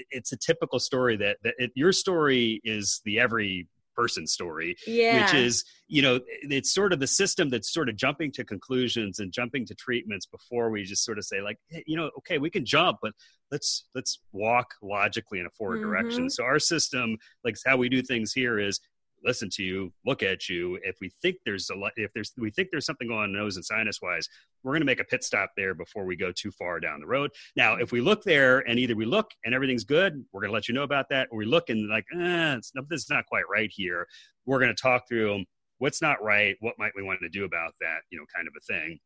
it's 0.09 0.31
a 0.31 0.37
typical 0.37 0.79
story 0.79 1.15
that 1.17 1.37
that 1.43 1.53
it, 1.57 1.71
your 1.75 1.91
story 1.91 2.61
is 2.63 3.01
the 3.05 3.19
every 3.19 3.67
person 3.93 4.25
story 4.25 4.75
Yeah. 4.87 5.21
which 5.21 5.33
is 5.33 5.65
you 5.89 6.01
know 6.01 6.21
it's 6.27 6.73
sort 6.73 6.93
of 6.93 7.01
the 7.01 7.07
system 7.07 7.49
that's 7.49 7.73
sort 7.73 7.89
of 7.89 7.97
jumping 7.97 8.31
to 8.33 8.45
conclusions 8.45 9.19
and 9.19 9.33
jumping 9.33 9.65
to 9.65 9.75
treatments 9.75 10.25
before 10.25 10.69
we 10.69 10.83
just 10.85 11.03
sort 11.03 11.17
of 11.17 11.25
say 11.25 11.41
like 11.41 11.57
hey, 11.69 11.83
you 11.85 11.97
know 11.97 12.09
okay 12.19 12.37
we 12.37 12.49
can 12.49 12.65
jump 12.65 12.99
but 13.01 13.11
let's 13.51 13.85
let's 13.93 14.19
walk 14.31 14.69
logically 14.81 15.39
in 15.39 15.45
a 15.45 15.49
forward 15.49 15.81
direction 15.81 16.25
Mhm. 16.27 16.31
so 16.31 16.43
our 16.45 16.57
system 16.57 17.17
like 17.43 17.57
how 17.65 17.75
we 17.75 17.89
do 17.89 18.01
things 18.01 18.31
here 18.31 18.59
is 18.59 18.79
listen 19.23 19.49
to 19.49 19.63
you 19.63 19.91
look 20.05 20.23
at 20.23 20.49
you. 20.49 20.79
If 20.83 20.97
we 21.01 21.11
think 21.21 21.37
there's 21.45 21.69
a 21.69 21.75
lot 21.75 21.91
if 21.95 22.11
there's 22.13 22.31
we 22.37 22.51
think 22.51 22.69
there's 22.71 22.85
something 22.85 23.07
going 23.07 23.21
on 23.21 23.33
nose 23.33 23.55
and 23.55 23.65
sinus 23.65 23.99
wise 24.01 24.27
we're 24.63 24.73
going 24.73 24.81
to 24.81 24.85
make 24.85 24.99
a 24.99 25.05
pit 25.05 25.23
stop 25.23 25.51
there 25.57 25.73
before 25.73 26.05
we 26.05 26.15
go 26.15 26.31
too 26.31 26.51
far 26.51 26.79
down 26.79 26.99
the 26.99 27.07
road. 27.07 27.31
Now 27.55 27.75
if 27.75 27.91
we 27.91 28.01
look 28.01 28.23
there 28.23 28.59
and 28.59 28.79
either 28.79 28.95
we 28.95 29.05
look 29.05 29.31
and 29.45 29.53
everything's 29.53 29.83
good 29.83 30.23
we're 30.31 30.41
going 30.41 30.49
to 30.51 30.55
let 30.55 30.67
you 30.67 30.73
know 30.73 30.83
about 30.83 31.07
that. 31.09 31.27
Or 31.31 31.37
we 31.37 31.45
look 31.45 31.69
and 31.69 31.89
like 31.89 32.05
eh, 32.13 32.55
it's, 32.55 32.71
something's 32.73 33.09
not 33.09 33.25
quite 33.25 33.45
right 33.51 33.71
here. 33.73 34.07
We're 34.45 34.59
going 34.59 34.75
to 34.75 34.81
talk 34.81 35.03
through 35.07 35.43
what's 35.81 36.01
not 36.01 36.21
right 36.21 36.55
what 36.59 36.75
might 36.77 36.91
we 36.95 37.01
want 37.01 37.19
to 37.21 37.29
do 37.29 37.43
about 37.43 37.73
that 37.81 38.01
you 38.11 38.17
know 38.17 38.25
kind 38.33 38.47
of 38.47 38.53
a 38.55 38.61
thing 38.61 38.99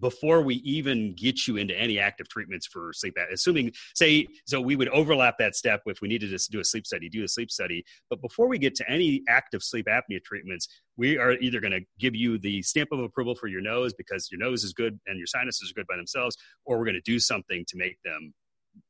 before 0.00 0.42
we 0.42 0.56
even 0.56 1.14
get 1.14 1.46
you 1.46 1.56
into 1.56 1.78
any 1.78 1.98
active 1.98 2.28
treatments 2.28 2.66
for 2.66 2.92
sleep 2.92 3.16
assuming 3.32 3.70
say 3.94 4.26
so 4.46 4.60
we 4.60 4.76
would 4.76 4.88
overlap 4.88 5.36
that 5.38 5.54
step 5.54 5.82
if 5.86 6.00
we 6.00 6.08
needed 6.08 6.30
to 6.30 6.50
do 6.50 6.60
a 6.60 6.64
sleep 6.64 6.86
study 6.86 7.08
do 7.08 7.24
a 7.24 7.28
sleep 7.28 7.50
study. 7.50 7.84
But 8.10 8.20
before 8.20 8.48
we 8.48 8.58
get 8.58 8.74
to 8.76 8.90
any 8.90 9.22
active 9.28 9.62
sleep 9.62 9.86
apnea 9.86 10.22
treatments 10.24 10.68
we 10.96 11.18
are 11.18 11.32
either 11.32 11.60
going 11.60 11.72
to 11.72 11.80
give 11.98 12.14
you 12.14 12.38
the 12.38 12.62
stamp 12.62 12.90
of 12.92 13.00
approval 13.00 13.34
for 13.34 13.48
your 13.48 13.60
nose 13.60 13.92
because 13.92 14.28
your 14.30 14.40
nose 14.40 14.64
is 14.64 14.72
good 14.72 14.98
and 15.06 15.18
your 15.18 15.26
sinuses 15.26 15.70
are 15.70 15.74
good 15.74 15.86
by 15.86 15.96
themselves 15.96 16.36
or 16.64 16.78
we're 16.78 16.84
going 16.84 16.94
to 16.94 17.00
do 17.00 17.18
something 17.18 17.64
to 17.68 17.76
make 17.76 17.96
them 18.04 18.32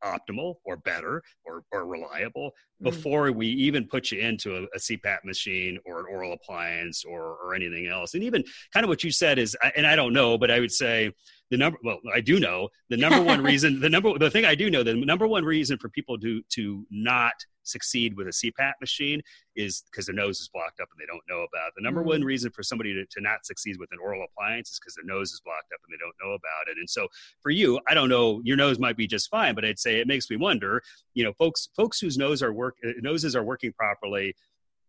optimal 0.03 0.55
or 0.65 0.77
better 0.77 1.23
or, 1.45 1.63
or 1.73 1.87
reliable 1.87 2.53
Mm. 2.83 2.91
before 2.91 3.31
we 3.31 3.47
even 3.47 3.87
put 3.87 4.11
you 4.11 4.21
into 4.21 4.57
a, 4.57 4.63
a 4.75 4.79
CPAP 4.79 5.25
machine 5.25 5.79
or 5.85 6.01
an 6.01 6.07
oral 6.11 6.33
appliance 6.33 7.05
or, 7.05 7.37
or 7.43 7.55
anything 7.55 7.87
else. 7.87 8.15
And 8.15 8.23
even 8.23 8.43
kind 8.73 8.83
of 8.85 8.89
what 8.89 9.05
you 9.05 9.13
said 9.13 9.39
is, 9.39 9.57
and 9.77 9.87
I 9.87 9.95
don't 9.97 10.13
know, 10.13 10.37
but 10.37 10.51
I 10.51 10.61
would 10.61 10.73
say 10.73 11.13
the 11.55 11.59
number, 11.59 11.79
well, 11.85 12.01
I 12.13 12.21
do 12.21 12.41
know 12.41 12.69
the 12.91 12.97
number 12.97 13.23
one 13.23 13.41
reason, 13.51 13.79
the 13.79 13.89
number, 13.89 14.19
the 14.19 14.29
thing 14.31 14.45
I 14.45 14.57
do 14.57 14.71
know, 14.71 14.83
the 14.83 14.95
number 14.95 15.29
one 15.29 15.45
reason 15.45 15.79
for 15.79 15.89
people 15.89 16.19
to, 16.19 16.43
to 16.51 16.85
not 16.91 17.35
succeed 17.63 18.17
with 18.17 18.27
a 18.27 18.31
CPAP 18.31 18.73
machine 18.81 19.23
is 19.55 19.85
because 19.91 20.07
their 20.07 20.17
nose 20.17 20.41
is 20.41 20.51
blocked 20.53 20.81
up 20.81 20.89
and 20.93 21.01
they 21.01 21.07
don't 21.07 21.23
know 21.29 21.45
about 21.45 21.69
it. 21.69 21.75
The 21.77 21.83
number 21.83 22.03
Mm. 22.03 22.07
one 22.07 22.25
reason 22.25 22.51
for 22.51 22.65
somebody 22.65 22.93
to, 22.93 23.07
to 23.07 23.21
not 23.21 23.47
succeed 23.47 23.77
with 23.79 23.89
an 23.93 23.99
oral 24.03 24.25
appliance 24.25 24.71
is 24.71 24.81
because 24.81 24.97
their 24.97 25.05
nose 25.05 25.31
is 25.31 25.41
blocked 25.45 25.73
up 25.73 25.81
and 25.87 25.95
they 25.95 26.03
don't 26.03 26.15
know 26.23 26.35
about 26.35 26.69
it. 26.69 26.77
And 26.77 26.91
so 26.91 27.07
for 27.41 27.51
you, 27.51 27.79
I 27.89 27.95
don't 27.95 28.09
know, 28.09 28.41
your 28.45 28.57
nose 28.57 28.81
might 28.81 28.97
be 28.97 29.07
just 29.07 29.31
fine, 29.31 29.55
but 29.55 29.65
I'd 29.65 29.79
say 29.79 30.01
it 30.01 30.09
makes 30.09 30.29
me 30.29 30.37
wonder, 30.37 30.83
you 31.15 31.23
know, 31.23 31.33
folks, 31.35 31.69
folks 31.77 32.01
whose 32.01 32.19
nose 32.19 32.43
are 32.43 32.53
work, 32.53 32.77
noses 33.01 33.37
are 33.37 33.45
working 33.45 33.73
properly 33.73 34.35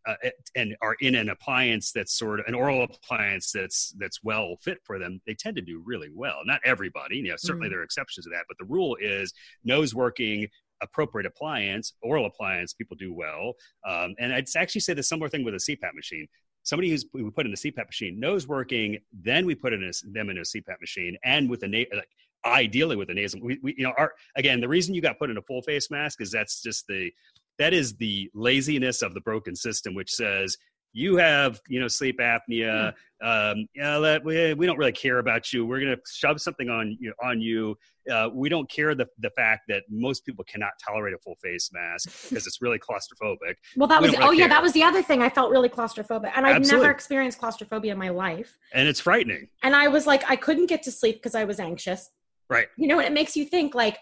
uh, 0.07 0.15
and 0.55 0.75
are 0.81 0.95
in 1.01 1.15
an 1.15 1.29
appliance 1.29 1.91
that's 1.91 2.13
sort 2.17 2.39
of 2.39 2.45
an 2.47 2.53
oral 2.55 2.83
appliance 2.83 3.51
that's 3.51 3.93
that's 3.97 4.23
well 4.23 4.57
fit 4.61 4.77
for 4.83 4.99
them, 4.99 5.19
they 5.25 5.33
tend 5.33 5.55
to 5.55 5.61
do 5.61 5.81
really 5.85 6.09
well. 6.13 6.39
Not 6.45 6.61
everybody, 6.63 7.17
you 7.17 7.29
know, 7.29 7.35
certainly 7.37 7.67
Mm. 7.67 7.71
there 7.71 7.79
are 7.79 7.83
exceptions 7.83 8.25
to 8.25 8.29
that, 8.31 8.45
but 8.47 8.57
the 8.59 8.65
rule 8.65 8.95
is 9.01 9.33
nose 9.63 9.95
working 9.95 10.47
appropriate 10.81 11.25
appliance, 11.25 11.93
oral 12.01 12.25
appliance, 12.25 12.73
people 12.73 12.97
do 12.97 13.13
well. 13.13 13.53
Um, 13.87 14.13
and 14.19 14.33
I'd 14.33 14.47
actually 14.57 14.81
say 14.81 14.93
the 14.93 15.03
similar 15.03 15.29
thing 15.29 15.43
with 15.43 15.53
a 15.55 15.57
CPAP 15.57 15.93
machine. 15.95 16.27
Somebody 16.63 16.89
who's 16.89 17.05
we 17.13 17.29
put 17.29 17.45
in 17.45 17.53
a 17.53 17.55
CPAP 17.55 17.85
machine, 17.85 18.19
nose 18.19 18.47
working, 18.47 18.97
then 19.13 19.45
we 19.45 19.55
put 19.55 19.71
in 19.71 19.83
a, 19.83 19.91
them 20.11 20.29
in 20.29 20.37
a 20.39 20.41
CPAP 20.41 20.81
machine, 20.81 21.17
and 21.23 21.49
with 21.49 21.63
a 21.63 21.67
na- 21.67 21.83
like 21.95 22.09
ideally 22.45 22.95
with 22.95 23.09
a 23.09 23.13
nasal. 23.13 23.39
We, 23.41 23.59
we 23.61 23.75
you 23.77 23.83
know 23.83 23.93
our 23.97 24.13
again 24.35 24.59
the 24.61 24.67
reason 24.67 24.93
you 24.93 25.01
got 25.01 25.17
put 25.17 25.29
in 25.29 25.37
a 25.37 25.41
full 25.43 25.61
face 25.61 25.89
mask 25.89 26.21
is 26.21 26.31
that's 26.31 26.61
just 26.61 26.85
the 26.87 27.11
that 27.59 27.73
is 27.73 27.95
the 27.95 28.29
laziness 28.33 29.01
of 29.01 29.13
the 29.13 29.21
broken 29.21 29.55
system, 29.55 29.95
which 29.95 30.11
says 30.11 30.57
you 30.93 31.17
have 31.17 31.59
you 31.67 31.79
know 31.79 31.87
sleep 31.87 32.19
apnea. 32.19 32.93
Um, 33.21 33.67
yeah, 33.75 33.97
let, 33.97 34.23
we, 34.23 34.53
we 34.53 34.65
don't 34.65 34.77
really 34.77 34.91
care 34.91 35.19
about 35.19 35.51
you. 35.51 35.65
We're 35.65 35.79
going 35.79 35.95
to 35.95 36.01
shove 36.09 36.39
something 36.39 36.69
on 36.69 36.97
you 36.99 37.13
on 37.21 37.41
you. 37.41 37.77
Uh, 38.09 38.29
we 38.33 38.49
don't 38.49 38.69
care 38.69 38.95
the 38.95 39.07
the 39.19 39.29
fact 39.31 39.63
that 39.67 39.83
most 39.89 40.25
people 40.25 40.45
cannot 40.45 40.71
tolerate 40.85 41.13
a 41.13 41.17
full 41.17 41.35
face 41.43 41.69
mask 41.73 42.05
because 42.29 42.47
it's 42.47 42.61
really 42.61 42.79
claustrophobic. 42.79 43.55
Well, 43.75 43.87
that 43.87 44.01
We 44.01 44.09
was 44.09 44.17
really 44.17 44.29
oh 44.29 44.31
yeah, 44.31 44.47
that 44.47 44.61
was 44.61 44.73
the 44.73 44.83
other 44.83 45.01
thing. 45.01 45.21
I 45.21 45.29
felt 45.29 45.51
really 45.51 45.69
claustrophobic, 45.69 46.31
and 46.35 46.45
I've 46.45 46.57
Absolutely. 46.57 46.83
never 46.83 46.91
experienced 46.93 47.39
claustrophobia 47.39 47.91
in 47.91 47.97
my 47.97 48.09
life. 48.09 48.57
and 48.73 48.87
it's 48.87 49.01
frightening. 49.01 49.49
And 49.63 49.75
I 49.75 49.89
was 49.89 50.07
like, 50.07 50.23
I 50.29 50.35
couldn't 50.35 50.67
get 50.67 50.83
to 50.83 50.91
sleep 50.91 51.15
because 51.15 51.35
I 51.35 51.43
was 51.43 51.59
anxious. 51.59 52.09
Right. 52.49 52.67
You 52.77 52.87
know, 52.87 52.99
and 52.99 53.07
it 53.07 53.11
makes 53.13 53.35
you 53.35 53.43
think 53.45 53.75
like 53.75 53.97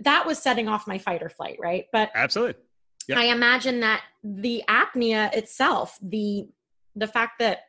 that 0.00 0.26
was 0.26 0.38
setting 0.38 0.68
off 0.68 0.86
my 0.86 0.98
fight 0.98 1.22
or 1.22 1.28
flight, 1.28 1.58
right? 1.60 1.84
But 1.92 2.10
Absolutely. 2.14 2.56
Yep. 3.08 3.18
I 3.18 3.24
imagine 3.24 3.80
that 3.80 4.02
the 4.22 4.62
apnea 4.68 5.34
itself, 5.34 5.98
the 6.02 6.46
the 6.94 7.06
fact 7.06 7.38
that 7.38 7.60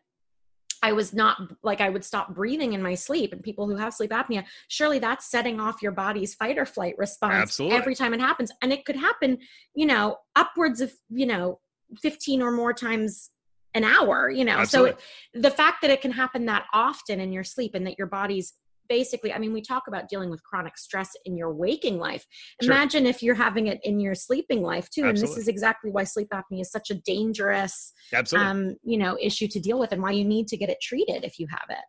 I 0.84 0.94
was 0.94 1.14
not 1.14 1.38
like 1.64 1.80
I 1.80 1.90
would 1.90 2.04
stop 2.04 2.34
breathing 2.34 2.74
in 2.74 2.82
my 2.82 2.96
sleep, 2.96 3.34
and 3.34 3.42
people 3.42 3.68
who 3.68 3.76
have 3.76 3.94
sleep 3.94 4.12
apnea, 4.12 4.46
surely 4.68 5.00
that's 5.00 5.30
setting 5.30 5.60
off 5.60 5.82
your 5.82 5.92
body's 5.92 6.34
fight 6.34 6.58
or 6.58 6.66
flight 6.66 6.96
response 6.98 7.34
Absolutely. 7.34 7.78
every 7.78 7.96
time 7.96 8.14
it 8.14 8.20
happens, 8.20 8.52
and 8.62 8.74
it 8.74 8.86
could 8.86 8.96
happen, 8.96 9.38
you 9.76 9.86
know, 9.86 10.18
upwards 10.36 10.82
of 10.82 10.92
you 11.10 11.26
know 11.26 11.60
fifteen 12.02 12.42
or 12.42 12.52
more 12.52 12.74
times 12.74 13.30
an 13.74 13.84
hour, 13.84 14.30
you 14.30 14.44
know. 14.44 14.58
Absolutely. 14.58 14.92
So 15.34 15.40
the 15.40 15.52
fact 15.52 15.82
that 15.82 15.92
it 15.92 16.02
can 16.02 16.12
happen 16.12 16.46
that 16.48 16.66
often 16.74 17.20
in 17.20 17.32
your 17.32 17.44
sleep, 17.44 17.74
and 17.74 17.86
that 17.88 17.98
your 17.98 18.08
body's 18.08 18.54
basically, 18.98 19.32
I 19.32 19.40
mean, 19.40 19.54
we 19.54 19.62
talk 19.62 19.84
about 19.88 20.10
dealing 20.10 20.30
with 20.30 20.44
chronic 20.44 20.78
stress 20.78 21.12
in 21.24 21.38
your 21.38 21.54
waking 21.54 21.98
life. 21.98 22.26
Sure. 22.62 22.74
Imagine 22.74 23.06
if 23.06 23.24
you're 23.24 23.42
having 23.48 23.68
it 23.68 23.80
in 23.84 24.02
your 24.02 24.16
sleeping 24.16 24.62
life 24.62 24.90
too. 24.90 25.06
And 25.06 25.18
this 25.18 25.38
is 25.38 25.48
exactly 25.48 25.90
why 25.92 26.04
sleep 26.04 26.28
apnea 26.34 26.62
is 26.66 26.72
such 26.72 26.90
a 26.90 26.96
dangerous, 26.96 27.94
Absolutely. 28.14 28.50
um, 28.50 28.76
you 28.84 28.98
know, 28.98 29.18
issue 29.22 29.48
to 29.48 29.60
deal 29.62 29.80
with, 29.80 29.94
and 29.94 30.02
why 30.02 30.12
you 30.12 30.26
need 30.26 30.50
to 30.50 30.58
get 30.58 30.70
it 30.70 30.80
treated 30.82 31.24
if 31.24 31.40
you 31.40 31.48
have 31.50 31.68
it. 31.70 31.86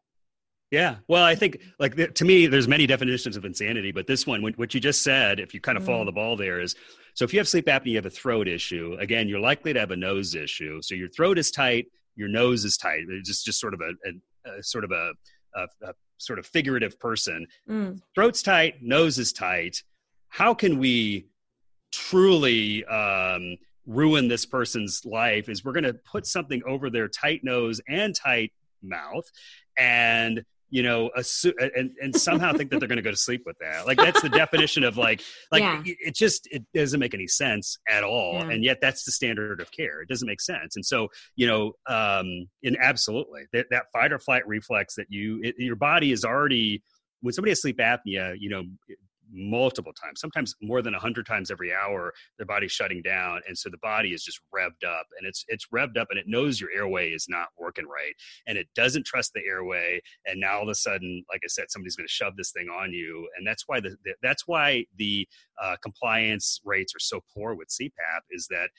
Yeah. 0.71 0.97
Well, 1.09 1.25
I 1.25 1.35
think 1.35 1.59
like 1.81 2.15
to 2.15 2.25
me, 2.25 2.47
there's 2.47 2.69
many 2.69 2.87
definitions 2.87 3.37
of 3.37 3.45
insanity, 3.45 3.91
but 3.91 4.07
this 4.07 4.25
one, 4.25 4.41
what 4.43 4.73
you 4.73 4.81
just 4.81 5.03
said, 5.03 5.41
if 5.41 5.53
you 5.55 5.61
kind 5.61 5.77
of 5.77 5.85
follow 5.85 6.05
Mm. 6.05 6.07
the 6.07 6.13
ball 6.13 6.37
there 6.37 6.61
is, 6.61 6.77
so 7.15 7.25
if 7.25 7.33
you 7.35 7.41
have 7.41 7.49
sleep 7.49 7.67
apnea, 7.67 7.89
you 7.89 7.97
have 7.97 8.07
a 8.07 8.11
throat 8.11 8.47
issue. 8.47 8.97
Again, 9.01 9.29
you're 9.29 9.41
likely 9.41 9.73
to 9.73 9.81
have 9.81 9.91
a 9.91 9.97
nose 9.97 10.35
issue. 10.37 10.81
So 10.81 10.95
your 10.95 11.09
throat 11.09 11.37
is 11.37 11.51
tight, 11.51 11.87
your 12.15 12.29
nose 12.29 12.65
is 12.65 12.77
tight. 12.77 13.03
It's 13.09 13.29
just, 13.29 13.45
just 13.45 13.59
sort 13.61 13.75
of 13.75 13.81
a, 13.81 13.91
a, 14.09 14.59
a 14.59 14.63
sort 14.63 14.85
of 14.85 14.93
a, 14.93 15.13
a 15.57 15.93
sort 16.23 16.39
of 16.39 16.47
figurative 16.47 16.99
person. 16.99 17.47
Mm. 17.69 18.01
Throat's 18.15 18.43
tight, 18.43 18.83
nose 18.83 19.19
is 19.19 19.33
tight. 19.33 19.83
How 20.29 20.55
can 20.55 20.79
we 20.79 21.27
truly 21.93 22.85
um, 22.87 23.57
ruin 23.87 24.29
this 24.29 24.47
person's 24.47 25.05
life? 25.05 25.49
Is 25.49 25.65
we're 25.65 25.73
going 25.73 25.85
to 25.85 25.95
put 25.95 26.27
something 26.27 26.63
over 26.67 26.91
their 26.91 27.09
tight 27.09 27.45
nose 27.45 27.81
and 27.89 28.15
tight 28.15 28.53
mouth, 28.83 29.31
and 29.77 30.45
you 30.73 30.83
know, 30.83 31.11
assu- 31.19 31.53
and 31.77 31.91
and 32.01 32.17
somehow 32.17 32.51
think 32.55 32.71
that 32.71 32.79
they're 32.79 32.89
going 32.89 32.97
to 32.97 33.03
go 33.03 33.11
to 33.11 33.17
sleep 33.17 33.43
with 33.45 33.59
that. 33.61 33.87
Like 33.87 33.99
that's 33.99 34.23
the 34.23 34.31
definition 34.31 34.85
of 34.85 34.97
like 34.97 35.21
like 35.53 35.61
Yeah. 35.61 35.83
it, 35.85 35.99
it 36.01 36.15
just 36.15 36.49
it 36.51 36.65
doesn't 36.75 36.99
make 36.99 37.13
any 37.13 37.27
sense 37.29 37.79
at 37.89 38.03
all. 38.03 38.37
Yeah. 38.37 38.51
And 38.51 38.65
yet 38.65 38.79
that's 38.81 39.05
the 39.05 39.13
standard 39.13 39.61
of 39.61 39.71
care. 39.71 40.01
It 40.01 40.09
doesn't 40.09 40.27
make 40.27 40.41
sense. 40.41 40.75
And 40.75 40.85
so 40.85 41.09
you 41.37 41.47
know, 41.47 41.73
um, 41.87 42.49
in 42.63 42.77
absolutely 42.81 43.43
that, 43.53 43.67
that 43.71 43.85
fight 43.93 44.13
or 44.13 44.19
flight 44.19 44.49
reflex 44.49 44.95
that 44.95 45.09
you 45.11 45.41
it, 45.43 45.57
your 45.59 45.77
body 45.77 46.11
is 46.11 46.25
already 46.25 46.83
when 47.21 47.35
somebody 47.35 47.51
has 47.51 47.61
sleep 47.61 47.77
apnea, 47.77 48.35
you 48.41 48.49
know, 48.49 48.63
multiple 49.33 49.93
times, 49.93 50.21
sometimes 50.21 50.55
more 50.63 50.83
than 50.83 50.95
a 50.95 50.99
hundred 50.99 51.27
times 51.27 51.51
every 51.51 51.73
hour, 51.73 52.13
their 52.39 52.47
body's 52.47 52.73
shutting 52.73 53.03
down, 53.03 53.41
and 53.47 53.57
so 53.57 53.69
the 53.71 53.79
body 53.79 54.13
is 54.13 54.23
just 54.23 54.41
revved 54.55 54.87
up, 54.87 55.07
and 55.19 55.27
it's 55.27 55.45
it's 55.49 55.67
revved 55.75 55.97
up, 55.97 56.09
and 56.11 56.19
it 56.19 56.27
knows 56.29 56.61
your 56.61 56.71
airway 56.75 57.11
is 57.11 57.27
not 57.29 57.49
working 57.59 57.87
right, 57.87 58.15
and 58.47 58.59
it 58.59 58.69
doesn't 58.75 59.07
trust 59.07 59.33
the 59.35 59.43
airway, 59.49 60.01
and 60.27 60.41
now 60.41 60.59
all 60.59 60.63
of 60.63 60.69
a 60.69 60.75
sudden, 60.75 61.25
like 61.31 61.41
I 61.45 61.49
said, 61.49 61.71
somebody's 61.71 61.97
going 61.97 62.07
to 62.07 62.13
shove 62.13 62.37
this 62.37 62.53
thing 62.53 62.69
on 62.69 62.93
you, 62.93 63.29
and 63.37 63.47
that's 63.47 63.65
why 63.67 63.81
the, 63.81 63.97
the 64.05 64.15
that's 64.23 64.47
why 64.47 64.85
the 64.97 65.27
uh, 65.63 65.77
compliance 65.83 66.61
rates 66.65 66.95
are 66.95 67.01
so 67.01 67.21
poor 67.35 67.55
with 67.55 67.69
CPAP 67.69 68.21
is 68.31 68.47
that 68.51 68.71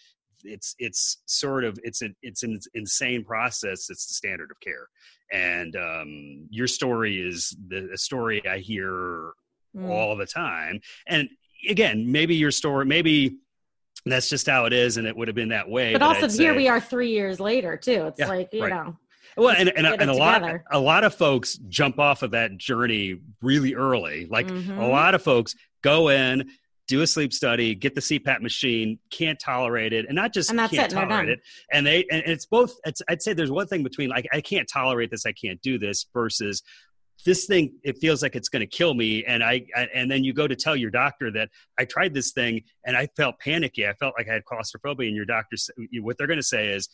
it's 0.44 0.76
it's 0.80 1.22
sort 1.26 1.64
of 1.64 1.80
it's 1.84 2.02
an 2.02 2.16
it's 2.22 2.44
an 2.44 2.60
insane 2.74 3.24
process 3.24 3.90
it's 3.90 4.08
the 4.08 4.14
standard 4.14 4.52
of 4.52 4.60
care 4.60 4.88
and 5.32 5.76
um 5.76 6.48
your 6.50 6.68
story 6.68 7.20
is 7.20 7.56
the, 7.70 7.88
the 7.92 7.98
story 7.98 8.46
i 8.48 8.58
hear 8.58 9.32
mm. 9.76 9.90
all 9.90 10.16
the 10.16 10.26
time. 10.26 10.80
And 11.08 11.30
again, 11.70 12.12
maybe 12.12 12.36
your 12.36 12.52
story, 12.52 12.86
maybe 12.86 13.38
that's 14.06 14.30
just 14.30 14.48
how 14.48 14.66
it 14.66 14.74
is, 14.74 14.98
and 14.98 15.08
it 15.08 15.16
would 15.16 15.28
have 15.28 15.36
been 15.36 15.50
that 15.50 15.70
way. 15.70 15.94
But, 15.94 16.00
but 16.00 16.22
also, 16.22 16.44
here 16.44 16.56
we 16.56 16.68
are 16.68 16.80
three 16.80 17.12
years 17.12 17.40
later 17.40 17.78
too. 17.78 18.08
It's 18.08 18.20
yeah, 18.20 18.28
like 18.28 18.50
you 18.54 18.64
right. 18.64 18.70
know. 18.70 18.98
Well, 19.36 19.56
and, 19.58 19.70
and, 19.70 19.88
and 19.88 20.10
a 20.10 20.14
lot 20.14 20.44
a 20.72 20.80
lot 20.80 21.04
of 21.04 21.16
folks 21.16 21.58
jump 21.70 22.00
off 22.00 22.22
of 22.22 22.32
that 22.32 22.58
journey 22.58 23.20
really 23.42 23.74
early. 23.74 24.28
Like 24.30 24.48
mm-hmm. 24.48 24.78
a 24.80 24.88
lot 24.88 25.16
of 25.16 25.24
folks 25.24 25.56
go 25.82 26.10
in, 26.10 26.50
do 26.88 27.02
a 27.02 27.08
sleep 27.08 27.34
study, 27.34 27.74
get 27.74 27.96
the 27.96 28.02
CPAP 28.02 28.42
machine, 28.42 29.00
can't 29.10 29.40
tolerate 29.40 29.94
it, 29.94 30.06
and 30.08 30.16
not 30.16 30.34
just 30.34 30.52
and 30.52 30.60
can't 30.60 30.92
it, 30.92 30.96
tolerate 30.96 31.30
it. 31.30 31.40
And 31.72 31.86
they 31.86 32.06
and 32.12 32.24
it's 32.26 32.46
both. 32.46 32.76
It's 32.86 33.02
I'd 33.10 33.22
say 33.22 33.34
there's 33.34 33.52
one 33.52 33.68
thing 33.68 33.84
between 33.84 34.10
like 34.10 34.28
I 34.32 34.42
can't 34.42 34.68
tolerate 34.68 35.10
this, 35.10 35.26
I 35.26 35.32
can't 35.32 35.62
do 35.62 35.80
this, 35.80 36.06
versus 36.14 36.62
this 37.26 37.46
thing 37.46 37.74
it 37.84 37.98
feels 38.00 38.22
like 38.22 38.36
it's 38.36 38.50
going 38.50 38.62
to 38.62 38.68
kill 38.68 38.94
me 38.94 39.24
and 39.26 39.44
I, 39.44 39.66
I, 39.76 39.88
and 39.94 40.10
then 40.10 40.24
you 40.24 40.34
go 40.34 40.48
to 40.48 40.56
tell 40.56 40.76
your 40.76 40.92
doctor 40.92 41.32
that 41.32 41.50
i 41.80 41.86
tried 41.86 42.14
this 42.14 42.32
thing 42.32 42.62
and 42.86 42.96
i 42.96 43.08
felt 43.16 43.40
panicky. 43.40 43.88
I 43.88 43.94
felt 43.94 44.14
like 44.18 44.30
i 44.30 44.34
had 44.34 44.46
claustrophobia 44.46 45.08
and 45.08 45.16
your 45.16 45.26
doctor 45.26 45.56
what 46.02 46.18
they're 46.18 46.28
going 46.28 46.40
to 46.40 46.44
say 46.44 46.70
is 46.70 46.90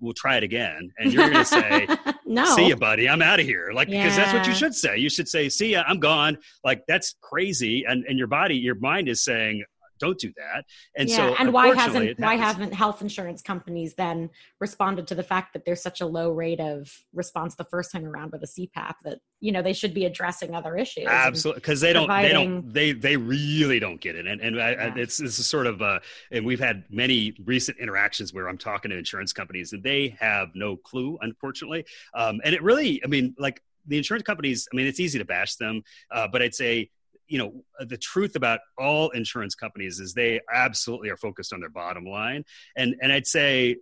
we'll 0.00 0.14
try 0.14 0.36
it 0.36 0.42
again 0.42 0.90
and 0.98 1.12
you're 1.12 1.30
going 1.30 1.44
to 1.44 1.44
say 1.44 1.86
no. 2.26 2.44
See 2.56 2.68
you 2.68 2.76
buddy 2.76 3.08
i'm 3.08 3.22
out 3.22 3.40
of 3.40 3.46
here 3.46 3.70
like 3.72 3.88
yeah. 3.88 4.02
because 4.02 4.16
that's 4.16 4.32
what 4.32 4.46
you 4.46 4.54
should 4.54 4.74
say. 4.74 4.96
You 4.96 5.08
should 5.10 5.28
say 5.28 5.48
see 5.48 5.72
ya 5.72 5.84
i'm 5.86 6.00
gone 6.00 6.38
like 6.64 6.82
that's 6.88 7.14
crazy 7.20 7.84
and 7.86 8.04
and 8.06 8.18
your 8.18 8.28
body 8.28 8.56
your 8.56 8.74
mind 8.76 9.08
is 9.08 9.24
saying 9.24 9.64
don't 9.98 10.18
do 10.18 10.32
that. 10.36 10.64
And 10.96 11.08
yeah, 11.08 11.16
so, 11.16 11.34
and 11.38 11.52
why 11.52 11.74
hasn't 11.74 12.18
why 12.18 12.36
haven't 12.36 12.72
health 12.72 13.02
insurance 13.02 13.42
companies 13.42 13.94
then 13.94 14.30
responded 14.60 15.06
to 15.08 15.14
the 15.14 15.22
fact 15.22 15.52
that 15.52 15.64
there's 15.64 15.82
such 15.82 16.00
a 16.00 16.06
low 16.06 16.30
rate 16.30 16.60
of 16.60 16.90
response 17.12 17.54
the 17.54 17.64
first 17.64 17.92
time 17.92 18.04
around 18.04 18.32
with 18.32 18.42
a 18.42 18.46
CPAP 18.46 18.94
that 19.04 19.18
you 19.40 19.52
know 19.52 19.62
they 19.62 19.72
should 19.72 19.94
be 19.94 20.04
addressing 20.04 20.54
other 20.54 20.76
issues? 20.76 21.06
Absolutely, 21.06 21.60
because 21.60 21.80
they 21.80 21.92
don't 21.92 22.08
they 22.08 22.32
don't 22.32 22.72
they 22.72 22.92
they 22.92 23.16
really 23.16 23.78
don't 23.78 24.00
get 24.00 24.16
it, 24.16 24.26
and 24.26 24.40
and 24.40 24.60
I, 24.60 24.70
yeah. 24.70 24.94
it's 24.96 25.18
this 25.18 25.38
is 25.38 25.46
sort 25.46 25.66
of 25.66 25.82
uh, 25.82 26.00
and 26.30 26.44
we've 26.44 26.60
had 26.60 26.84
many 26.90 27.34
recent 27.44 27.78
interactions 27.78 28.32
where 28.32 28.48
I'm 28.48 28.58
talking 28.58 28.90
to 28.90 28.98
insurance 28.98 29.32
companies 29.32 29.72
and 29.72 29.82
they 29.82 30.16
have 30.20 30.48
no 30.54 30.76
clue, 30.76 31.18
unfortunately, 31.20 31.84
um, 32.14 32.40
and 32.44 32.54
it 32.54 32.62
really, 32.62 33.02
I 33.04 33.06
mean, 33.06 33.34
like 33.38 33.62
the 33.86 33.96
insurance 33.96 34.24
companies, 34.24 34.68
I 34.72 34.76
mean, 34.76 34.86
it's 34.86 35.00
easy 35.00 35.18
to 35.18 35.24
bash 35.24 35.56
them, 35.56 35.82
uh, 36.10 36.28
but 36.30 36.42
I'd 36.42 36.54
say 36.54 36.90
you 37.26 37.38
know 37.38 37.64
the 37.80 37.96
truth 37.96 38.36
about 38.36 38.60
all 38.78 39.10
insurance 39.10 39.54
companies 39.54 40.00
is 40.00 40.14
they 40.14 40.40
absolutely 40.52 41.10
are 41.10 41.16
focused 41.16 41.52
on 41.52 41.60
their 41.60 41.70
bottom 41.70 42.04
line. 42.04 42.44
And 42.76 42.96
and 43.00 43.12
i'd 43.12 43.26
say 43.26 43.76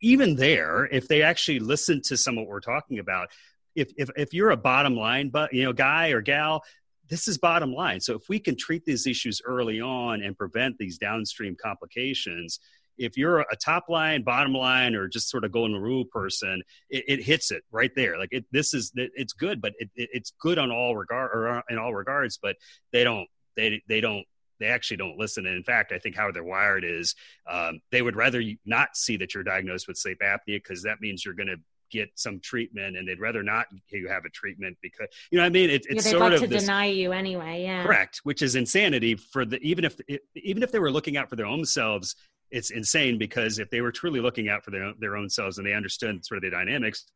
even 0.00 0.36
there 0.36 0.88
if 0.90 1.08
they 1.08 1.22
actually 1.22 1.60
listen 1.60 2.02
to 2.02 2.16
some 2.16 2.36
of 2.36 2.42
what 2.42 2.48
we're 2.48 2.60
talking 2.60 2.98
about 2.98 3.28
if 3.74 3.92
if, 3.96 4.10
if 4.16 4.34
you're 4.34 4.50
a 4.50 4.56
bottom 4.56 4.96
line 4.96 5.28
but 5.28 5.52
you 5.52 5.64
know 5.64 5.72
guy 5.72 6.08
or 6.08 6.20
gal 6.20 6.62
this 7.08 7.26
is 7.26 7.38
bottom 7.38 7.72
line. 7.72 8.00
So 8.00 8.14
if 8.14 8.28
we 8.28 8.38
can 8.38 8.56
treat 8.56 8.84
these 8.84 9.06
issues 9.06 9.40
early 9.44 9.80
on 9.80 10.22
and 10.22 10.36
prevent 10.36 10.78
these 10.78 10.98
downstream 10.98 11.56
complications 11.60 12.60
if 12.98 13.16
you're 13.16 13.40
a 13.40 13.56
top 13.56 13.88
line, 13.88 14.22
bottom 14.22 14.52
line, 14.52 14.94
or 14.94 15.08
just 15.08 15.30
sort 15.30 15.44
of 15.44 15.52
golden 15.52 15.76
rule 15.76 16.04
person, 16.04 16.62
it, 16.90 17.04
it 17.08 17.22
hits 17.22 17.50
it 17.50 17.62
right 17.70 17.92
there. 17.94 18.18
Like 18.18 18.30
it, 18.32 18.44
this 18.50 18.74
is 18.74 18.92
it, 18.94 19.10
it's 19.14 19.32
good, 19.32 19.60
but 19.60 19.74
it, 19.78 19.90
it's 19.94 20.32
good 20.40 20.58
on 20.58 20.70
all 20.70 20.96
regard 20.96 21.30
or 21.32 21.48
uh, 21.48 21.62
in 21.70 21.78
all 21.78 21.94
regards. 21.94 22.38
But 22.40 22.56
they 22.92 23.04
don't 23.04 23.28
they 23.56 23.82
they 23.88 24.00
don't 24.00 24.24
they 24.60 24.66
actually 24.66 24.96
don't 24.96 25.18
listen. 25.18 25.46
And 25.46 25.56
in 25.56 25.62
fact, 25.62 25.92
I 25.92 25.98
think 25.98 26.16
how 26.16 26.30
they're 26.30 26.44
wired 26.44 26.84
is 26.84 27.14
um, 27.48 27.80
they 27.90 28.02
would 28.02 28.16
rather 28.16 28.42
not 28.66 28.96
see 28.96 29.16
that 29.18 29.34
you're 29.34 29.44
diagnosed 29.44 29.88
with 29.88 29.96
sleep 29.96 30.18
apnea 30.22 30.38
because 30.46 30.82
that 30.82 31.00
means 31.00 31.24
you're 31.24 31.34
going 31.34 31.48
to 31.48 31.60
get 31.90 32.10
some 32.16 32.40
treatment 32.40 32.96
and 32.96 33.08
they'd 33.08 33.20
rather 33.20 33.42
not 33.42 33.66
you 33.88 34.08
have 34.08 34.24
a 34.24 34.30
treatment 34.30 34.76
because 34.82 35.08
you 35.30 35.38
know 35.38 35.44
I 35.44 35.48
mean 35.48 35.70
it, 35.70 35.86
it's 35.88 36.04
yeah, 36.04 36.10
sort 36.10 36.20
like 36.20 36.32
of 36.34 36.40
to 36.40 36.46
this, 36.46 36.64
deny 36.64 36.86
you 36.86 37.12
anyway 37.12 37.62
yeah 37.62 37.82
correct 37.82 38.20
which 38.24 38.42
is 38.42 38.56
insanity 38.56 39.14
for 39.14 39.44
the 39.44 39.58
even 39.62 39.84
if 39.84 39.98
even 40.34 40.62
if 40.62 40.70
they 40.70 40.78
were 40.78 40.90
looking 40.90 41.16
out 41.16 41.30
for 41.30 41.36
their 41.36 41.46
own 41.46 41.64
selves 41.64 42.14
it's 42.50 42.70
insane 42.70 43.18
because 43.18 43.58
if 43.58 43.70
they 43.70 43.80
were 43.80 43.92
truly 43.92 44.20
looking 44.20 44.48
out 44.48 44.64
for 44.64 44.70
their, 44.70 44.92
their 44.98 45.16
own 45.16 45.28
selves 45.28 45.58
and 45.58 45.66
they 45.66 45.74
understood 45.74 46.24
sort 46.24 46.38
of 46.38 46.42
the 46.42 46.50
dynamics 46.50 47.06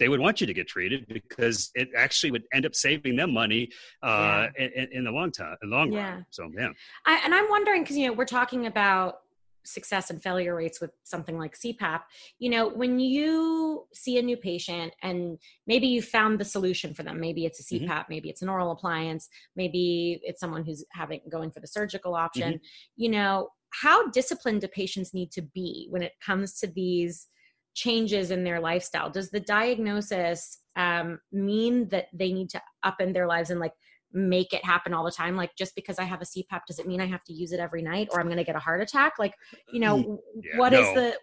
they 0.00 0.08
would 0.08 0.20
want 0.20 0.40
you 0.40 0.46
to 0.46 0.54
get 0.54 0.66
treated 0.66 1.06
because 1.08 1.70
it 1.74 1.88
actually 1.96 2.30
would 2.30 2.44
end 2.52 2.66
up 2.66 2.74
saving 2.74 3.16
them 3.16 3.32
money 3.32 3.68
uh, 4.02 4.48
yeah. 4.58 4.66
in, 4.76 4.88
in, 4.90 5.04
the 5.04 5.10
long 5.10 5.30
time, 5.30 5.56
in 5.62 5.70
the 5.70 5.76
long 5.76 5.92
yeah. 5.92 6.14
run. 6.14 6.26
So 6.30 6.50
yeah, 6.56 6.70
I, 7.06 7.20
and 7.24 7.34
I'm 7.34 7.48
wondering 7.48 7.82
because 7.82 7.96
you 7.96 8.08
know 8.08 8.12
we're 8.12 8.24
talking 8.24 8.66
about 8.66 9.18
success 9.66 10.10
and 10.10 10.22
failure 10.22 10.54
rates 10.54 10.80
with 10.80 10.90
something 11.04 11.38
like 11.38 11.56
CPAP. 11.56 12.00
You 12.38 12.50
know, 12.50 12.68
when 12.68 13.00
you 13.00 13.86
see 13.92 14.18
a 14.18 14.22
new 14.22 14.36
patient 14.36 14.92
and 15.02 15.38
maybe 15.66 15.86
you 15.86 16.02
found 16.02 16.38
the 16.38 16.44
solution 16.44 16.94
for 16.94 17.02
them, 17.02 17.18
maybe 17.18 17.46
it's 17.46 17.60
a 17.60 17.74
CPAP, 17.74 17.88
mm-hmm. 17.88 18.02
maybe 18.10 18.28
it's 18.28 18.42
an 18.42 18.48
oral 18.48 18.72
appliance, 18.72 19.28
maybe 19.56 20.20
it's 20.22 20.40
someone 20.40 20.64
who's 20.64 20.84
having 20.90 21.20
going 21.30 21.50
for 21.50 21.60
the 21.60 21.66
surgical 21.66 22.14
option. 22.14 22.54
Mm-hmm. 22.54 23.02
You 23.02 23.08
know, 23.10 23.48
how 23.80 24.08
disciplined 24.10 24.60
do 24.60 24.68
patients 24.68 25.14
need 25.14 25.32
to 25.32 25.42
be 25.42 25.86
when 25.90 26.02
it 26.02 26.12
comes 26.24 26.58
to 26.60 26.66
these 26.66 27.26
changes 27.74 28.30
in 28.30 28.44
their 28.44 28.60
lifestyle? 28.60 29.10
Does 29.10 29.30
the 29.30 29.40
diagnosis 29.40 30.58
um, 30.76 31.18
mean 31.32 31.88
that 31.88 32.06
they 32.12 32.32
need 32.32 32.50
to 32.50 32.62
up 32.82 33.00
in 33.00 33.12
their 33.12 33.26
lives 33.26 33.50
and 33.50 33.60
like 33.60 33.72
make 34.12 34.52
it 34.52 34.64
happen 34.64 34.94
all 34.94 35.04
the 35.04 35.10
time? 35.10 35.36
Like 35.36 35.50
just 35.56 35.74
because 35.74 35.98
i 35.98 36.04
have 36.04 36.22
a 36.22 36.24
cpap 36.24 36.60
does 36.68 36.78
it 36.78 36.86
mean 36.86 37.00
i 37.00 37.06
have 37.06 37.24
to 37.24 37.32
use 37.32 37.52
it 37.52 37.60
every 37.60 37.82
night 37.82 38.08
or 38.12 38.20
i'm 38.20 38.26
going 38.26 38.36
to 38.36 38.44
get 38.44 38.56
a 38.56 38.60
heart 38.60 38.80
attack? 38.80 39.14
Like 39.18 39.34
you 39.72 39.80
know 39.80 40.20
yeah, 40.40 40.58
what 40.58 40.72
no. 40.72 40.80
is 40.80 40.94
the 40.94 41.18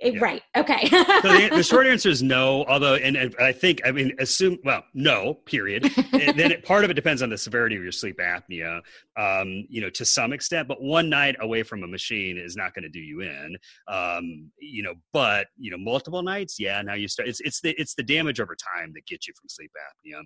yeah. 0.00 0.20
Right. 0.20 0.42
Okay. 0.56 0.88
so 0.88 1.02
the, 1.02 1.50
the, 1.56 1.62
short 1.62 1.86
answer 1.86 2.10
is 2.10 2.22
no. 2.22 2.64
Although, 2.66 2.96
and, 2.96 3.16
and, 3.16 3.34
I 3.40 3.52
think, 3.52 3.80
I 3.84 3.92
mean, 3.92 4.12
assume, 4.18 4.58
well, 4.62 4.84
no, 4.92 5.34
period. 5.34 5.84
and 6.12 6.38
then 6.38 6.52
it, 6.52 6.64
part 6.64 6.84
of 6.84 6.90
it 6.90 6.94
depends 6.94 7.22
on 7.22 7.30
the 7.30 7.38
severity 7.38 7.76
of 7.76 7.82
your 7.82 7.92
sleep 7.92 8.18
apnea, 8.18 8.80
um, 9.16 9.64
you 9.68 9.80
know, 9.80 9.90
to 9.90 10.04
some 10.04 10.32
extent. 10.32 10.68
But 10.68 10.82
one 10.82 11.08
night 11.08 11.36
away 11.40 11.62
from 11.62 11.82
a 11.82 11.86
machine 11.86 12.36
is 12.36 12.56
not 12.56 12.74
going 12.74 12.82
to 12.82 12.88
do 12.90 13.00
you 13.00 13.22
in, 13.22 13.56
um, 13.88 14.50
you 14.58 14.82
know. 14.82 14.94
But 15.12 15.46
you 15.56 15.70
know, 15.70 15.78
multiple 15.78 16.22
nights, 16.22 16.56
yeah. 16.58 16.82
Now 16.82 16.94
you 16.94 17.08
start. 17.08 17.28
It's 17.28 17.40
it's 17.40 17.60
the 17.60 17.70
it's 17.78 17.94
the 17.94 18.02
damage 18.02 18.38
over 18.38 18.54
time 18.54 18.92
that 18.94 19.06
gets 19.06 19.26
you 19.26 19.34
from 19.40 19.48
sleep 19.48 19.70
apnea. 19.76 20.22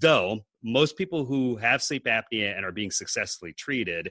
Though 0.00 0.40
most 0.62 0.96
people 0.96 1.24
who 1.24 1.56
have 1.56 1.82
sleep 1.82 2.06
apnea 2.06 2.56
and 2.56 2.64
are 2.64 2.72
being 2.72 2.90
successfully 2.90 3.52
treated 3.52 4.10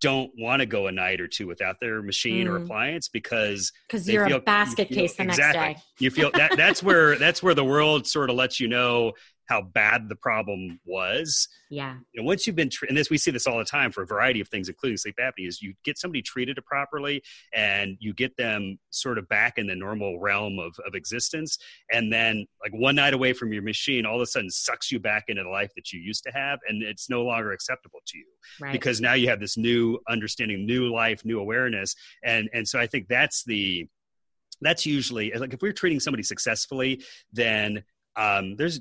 don't 0.00 0.30
want 0.38 0.60
to 0.60 0.66
go 0.66 0.86
a 0.88 0.92
night 0.92 1.20
or 1.20 1.28
two 1.28 1.46
without 1.46 1.80
their 1.80 2.02
machine 2.02 2.46
mm. 2.46 2.50
or 2.50 2.56
appliance 2.56 3.08
because 3.08 3.72
because 3.88 4.08
you're 4.08 4.26
feel, 4.26 4.38
a 4.38 4.40
basket 4.40 4.90
you 4.90 4.96
feel, 4.96 5.04
case 5.04 5.16
the 5.16 5.22
exactly. 5.24 5.60
next 5.60 5.80
day. 5.80 5.84
you 6.00 6.10
feel 6.10 6.30
that 6.32 6.56
that's 6.56 6.82
where 6.82 7.16
that's 7.16 7.42
where 7.42 7.54
the 7.54 7.64
world 7.64 8.06
sort 8.06 8.30
of 8.30 8.36
lets 8.36 8.60
you 8.60 8.68
know 8.68 9.12
how 9.48 9.62
bad 9.62 10.08
the 10.08 10.16
problem 10.16 10.80
was. 10.84 11.48
Yeah. 11.70 11.96
And 12.14 12.26
once 12.26 12.46
you've 12.46 12.56
been, 12.56 12.70
and 12.88 12.96
this 12.96 13.10
we 13.10 13.18
see 13.18 13.30
this 13.30 13.46
all 13.46 13.58
the 13.58 13.64
time 13.64 13.92
for 13.92 14.02
a 14.02 14.06
variety 14.06 14.40
of 14.40 14.48
things, 14.48 14.68
including 14.68 14.96
sleep 14.96 15.16
apnea, 15.20 15.48
is 15.48 15.62
you 15.62 15.74
get 15.84 15.98
somebody 15.98 16.22
treated 16.22 16.58
properly 16.66 17.22
and 17.54 17.96
you 18.00 18.12
get 18.12 18.36
them 18.36 18.78
sort 18.90 19.18
of 19.18 19.28
back 19.28 19.58
in 19.58 19.66
the 19.66 19.74
normal 19.74 20.18
realm 20.18 20.58
of, 20.58 20.74
of 20.86 20.94
existence. 20.94 21.58
And 21.90 22.12
then, 22.12 22.46
like 22.62 22.72
one 22.72 22.96
night 22.96 23.14
away 23.14 23.32
from 23.32 23.52
your 23.52 23.62
machine, 23.62 24.04
all 24.06 24.16
of 24.16 24.22
a 24.22 24.26
sudden 24.26 24.50
sucks 24.50 24.90
you 24.90 24.98
back 24.98 25.24
into 25.28 25.42
the 25.42 25.48
life 25.48 25.72
that 25.76 25.92
you 25.92 26.00
used 26.00 26.24
to 26.24 26.32
have. 26.32 26.58
And 26.68 26.82
it's 26.82 27.08
no 27.08 27.22
longer 27.22 27.52
acceptable 27.52 28.00
to 28.06 28.18
you 28.18 28.26
right. 28.60 28.72
because 28.72 29.00
now 29.00 29.14
you 29.14 29.28
have 29.28 29.40
this 29.40 29.56
new 29.56 29.98
understanding, 30.08 30.66
new 30.66 30.92
life, 30.92 31.24
new 31.24 31.40
awareness. 31.40 31.94
And, 32.24 32.48
and 32.52 32.66
so 32.66 32.78
I 32.78 32.86
think 32.86 33.08
that's 33.08 33.44
the, 33.44 33.86
that's 34.60 34.86
usually 34.86 35.32
like 35.32 35.52
if 35.52 35.60
we're 35.60 35.72
treating 35.72 36.00
somebody 36.00 36.22
successfully, 36.22 37.02
then 37.32 37.84
um, 38.16 38.56
there's 38.56 38.80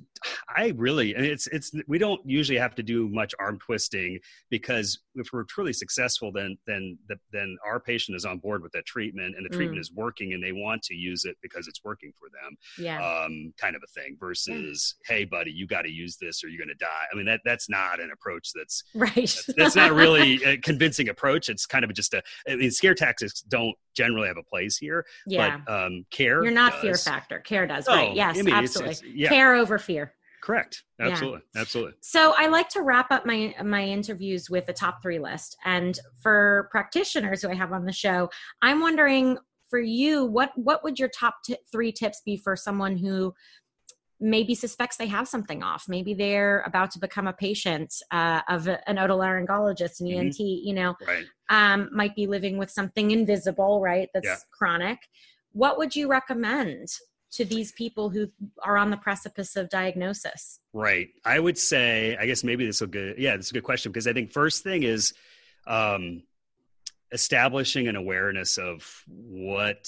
i 0.58 0.74
really 0.78 1.14
and 1.14 1.26
it's 1.26 1.48
it's 1.48 1.72
we 1.88 1.98
don't 1.98 2.22
usually 2.26 2.58
have 2.58 2.74
to 2.74 2.82
do 2.82 3.10
much 3.10 3.34
arm 3.40 3.60
twisting 3.60 4.20
because 4.50 5.00
if 5.16 5.28
we're 5.34 5.44
truly 5.44 5.74
successful 5.74 6.32
then 6.32 6.58
then 6.66 6.98
the, 7.10 7.16
then 7.32 7.58
our 7.66 7.80
patient 7.80 8.16
is 8.16 8.26
on 8.26 8.38
board 8.40 8.62
with 8.64 8.72
that 8.72 8.86
treatment 8.86 9.36
and 9.36 9.46
the 9.46 9.50
treatment 9.50 9.78
mm. 9.78 9.82
is 9.82 9.92
working 9.94 10.34
and 10.34 10.44
they 10.44 10.52
want 10.52 10.82
to 10.82 10.96
use 10.96 11.26
it 11.26 11.36
because 11.42 11.68
it's 11.68 11.84
working 11.84 12.12
for 12.18 12.30
them 12.30 12.56
yeah 12.78 12.98
um, 12.98 13.54
kind 13.60 13.76
of 13.76 13.82
a 13.84 14.00
thing 14.00 14.16
versus 14.20 14.96
yeah. 15.10 15.16
hey 15.16 15.26
buddy 15.26 15.52
you 15.52 15.68
got 15.68 15.84
to 15.84 15.92
use 15.92 16.18
this 16.20 16.44
or 16.44 16.48
you're 16.48 16.64
going 16.64 16.68
to 16.68 16.84
die 16.86 17.06
i 17.12 17.16
mean 17.16 17.26
that 17.26 17.42
that's 17.46 17.70
not 17.70 18.00
an 18.00 18.12
approach 18.12 18.52
that's 18.56 18.84
right 18.96 19.16
that's, 19.16 19.46
that's 19.58 19.76
not 19.76 19.94
really 19.94 20.42
a 20.44 20.58
convincing 20.58 21.10
approach 21.10 21.50
it's 21.50 21.66
kind 21.66 21.84
of 21.84 21.94
just 21.94 22.14
a 22.14 22.22
i 22.50 22.56
mean 22.56 22.72
scare 22.72 22.96
tactics 22.96 23.42
don't 23.42 23.76
generally 23.96 24.28
have 24.28 24.38
a 24.38 24.44
place 24.44 24.78
here 24.78 25.06
yeah 25.28 25.60
but 25.66 25.86
um, 25.86 26.06
care 26.12 26.44
you're 26.44 26.52
not 26.52 26.74
does. 26.74 26.82
fear 26.82 26.96
factor 26.96 27.40
care 27.40 27.66
does 27.68 27.88
right 27.88 28.10
oh, 28.10 28.14
yes 28.14 28.38
I 28.38 28.42
mean, 28.42 28.54
absolutely 28.54 28.92
it's, 28.92 29.02
it's, 29.02 29.12
yeah. 29.14 29.25
Care 29.30 29.56
over 29.56 29.78
fear. 29.78 30.14
Correct. 30.42 30.84
Absolutely 31.00 31.42
yeah. 31.56 31.62
absolutely. 31.62 31.94
So 32.02 32.34
i 32.38 32.48
like 32.48 32.70
to 32.70 32.82
wrap 32.84 33.12
up 33.12 33.26
my 33.26 33.56
my 33.64 33.84
interviews 33.84 34.50
with 34.50 34.70
a 34.70 34.74
top 34.74 35.02
three 35.02 35.20
list. 35.20 35.58
And 35.66 35.98
for 36.22 36.68
practitioners 36.72 37.42
who 37.42 37.50
i 37.50 37.56
have 37.56 37.74
on 37.74 37.86
the 37.86 37.92
show 37.92 38.30
i'm 38.62 38.80
wondering 38.80 39.38
for 39.70 39.80
you 39.80 40.26
what 40.26 40.52
what 40.56 40.84
would 40.84 41.00
your 41.00 41.10
top 41.10 41.38
t- 41.44 41.58
three 41.72 41.92
tips 41.92 42.22
be 42.26 42.38
for 42.38 42.56
someone 42.56 42.98
who 42.98 43.34
maybe 44.20 44.56
suspects 44.56 44.98
they 44.98 45.08
have 45.08 45.28
something 45.28 45.64
off? 45.64 45.86
Maybe 45.88 46.14
they're 46.14 46.62
about 46.62 46.92
to 46.92 47.00
become 47.00 47.28
a 47.28 47.34
patient 47.34 47.94
uh, 48.12 48.42
of 48.48 48.68
an 48.68 48.96
otolaryngologist 48.98 50.00
an 50.00 50.08
ent 50.08 50.34
mm-hmm. 50.34 50.68
you 50.68 50.74
know 50.74 50.96
right. 51.08 51.26
um, 51.50 51.90
might 51.92 52.16
be 52.16 52.28
living 52.28 52.58
with 52.58 52.72
something 52.72 53.12
invisible 53.12 53.82
right 53.82 54.10
that's 54.14 54.28
yeah. 54.28 54.38
chronic. 54.58 55.00
What 55.52 55.78
would 55.78 55.96
you 55.96 56.08
recommend 56.10 56.90
to 57.34 57.46
these 57.46 57.72
people 57.72 58.10
who 58.10 58.30
are 58.64 58.78
on 58.78 58.90
the 58.90 58.98
precipice 58.98 59.56
of 59.56 59.70
diagnosis? 59.70 60.60
Right. 60.74 61.10
I 61.24 61.40
would 61.40 61.58
say, 61.58 62.18
I 62.20 62.26
guess 62.26 62.44
maybe 62.44 62.66
this 62.66 62.82
will 62.82 62.88
good. 62.88 63.18
Yeah, 63.18 63.38
this 63.38 63.48
is 63.48 63.52
a 63.52 63.56
good 63.56 63.64
question 63.64 63.92
because 63.92 64.08
I 64.08 64.14
think 64.14 64.32
first 64.32 64.64
thing 64.64 64.84
is 64.84 65.14
um, 65.68 66.24
establishing 67.12 67.88
an 67.88 67.96
awareness 67.96 68.58
of 68.58 69.04
what 69.08 69.88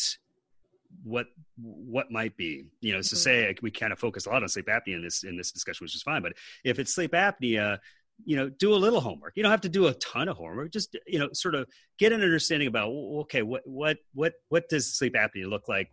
what 1.03 1.27
what 1.57 2.09
might 2.09 2.35
be 2.37 2.65
you 2.79 2.93
know 2.93 3.01
so 3.01 3.15
mm-hmm. 3.15 3.21
say 3.21 3.55
we 3.61 3.69
kind 3.69 3.91
of 3.91 3.99
focus 3.99 4.25
a 4.25 4.29
lot 4.29 4.41
on 4.41 4.47
sleep 4.47 4.67
apnea 4.67 4.95
in 4.95 5.03
this 5.03 5.23
in 5.23 5.35
this 5.35 5.51
discussion 5.51 5.83
which 5.83 5.95
is 5.95 6.01
fine 6.01 6.21
but 6.21 6.33
if 6.63 6.79
it's 6.79 6.93
sleep 6.93 7.11
apnea 7.11 7.77
you 8.25 8.35
know 8.35 8.49
do 8.49 8.73
a 8.73 8.75
little 8.75 9.01
homework. 9.01 9.33
You 9.35 9.43
don't 9.43 9.51
have 9.51 9.61
to 9.61 9.69
do 9.69 9.87
a 9.87 9.93
ton 9.95 10.27
of 10.27 10.37
homework. 10.37 10.71
Just 10.71 10.95
you 11.05 11.19
know 11.19 11.29
sort 11.33 11.55
of 11.55 11.67
get 11.99 12.11
an 12.11 12.21
understanding 12.21 12.67
about 12.67 12.89
okay 12.89 13.41
what 13.41 13.61
what 13.65 13.97
what 14.13 14.33
what 14.49 14.69
does 14.69 14.97
sleep 14.97 15.13
apnea 15.13 15.49
look 15.49 15.67
like? 15.67 15.89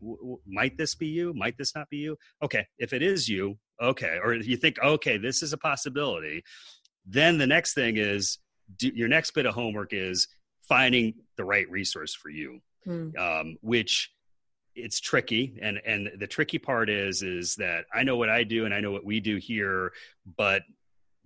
Might 0.46 0.76
this 0.76 0.94
be 0.94 1.06
you? 1.06 1.32
Might 1.34 1.56
this 1.58 1.74
not 1.74 1.88
be 1.90 1.98
you? 1.98 2.16
Okay 2.42 2.66
if 2.78 2.92
it 2.92 3.02
is 3.02 3.28
you 3.28 3.58
okay 3.82 4.18
or 4.22 4.34
if 4.34 4.46
you 4.46 4.56
think 4.56 4.78
okay 4.82 5.16
this 5.16 5.42
is 5.42 5.52
a 5.52 5.58
possibility 5.58 6.42
then 7.06 7.38
the 7.38 7.46
next 7.46 7.74
thing 7.74 7.96
is 7.96 8.38
do, 8.78 8.90
your 8.94 9.08
next 9.08 9.32
bit 9.32 9.46
of 9.46 9.54
homework 9.54 9.92
is 9.92 10.28
finding 10.68 11.14
the 11.36 11.44
right 11.44 11.68
resource 11.70 12.14
for 12.14 12.30
you 12.30 12.60
hmm. 12.84 13.10
um, 13.18 13.56
which 13.60 14.10
it's 14.74 15.00
tricky 15.00 15.58
and 15.62 15.80
and 15.86 16.10
the 16.18 16.26
tricky 16.26 16.58
part 16.58 16.90
is 16.90 17.22
is 17.22 17.54
that 17.56 17.84
i 17.92 18.02
know 18.02 18.16
what 18.16 18.28
i 18.28 18.42
do 18.42 18.64
and 18.64 18.74
i 18.74 18.80
know 18.80 18.90
what 18.90 19.04
we 19.04 19.20
do 19.20 19.36
here 19.36 19.92
but 20.36 20.62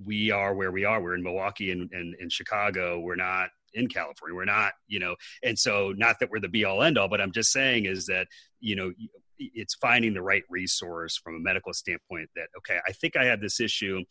we 0.05 0.31
are 0.31 0.55
where 0.55 0.71
we 0.71 0.85
are. 0.85 1.03
We're 1.03 1.15
in 1.15 1.23
milwaukee 1.23 1.71
and 1.73 1.93
in, 1.93 2.15
in 2.21 2.31
chicago. 2.31 3.01
We're 3.01 3.17
not 3.17 3.49
in 3.75 3.89
california. 3.89 4.35
We're 4.35 4.45
not 4.45 4.73
you 4.87 4.99
know 4.99 5.15
and 5.43 5.59
so 5.59 5.93
not 5.97 6.17
that 6.21 6.31
we're 6.31 6.41
the 6.41 6.49
be 6.49 6.65
all 6.65 6.83
end 6.83 6.97
all 6.97 7.09
but 7.09 7.21
i'm 7.21 7.33
just 7.33 7.53
saying 7.53 7.85
is 7.85 8.07
that 8.07 8.27
you 8.61 8.77
know 8.77 8.93
it's 9.39 9.75
finding 9.75 10.15
the 10.15 10.23
right 10.23 10.43
resource 10.49 11.17
from 11.17 11.37
a 11.37 11.39
medical 11.39 11.73
standpoint 11.73 12.29
that 12.35 12.49
okay 12.57 12.79
i 12.89 12.93
think 12.93 13.17
i 13.17 13.25
have 13.25 13.41
this 13.41 13.61
issue. 13.61 14.03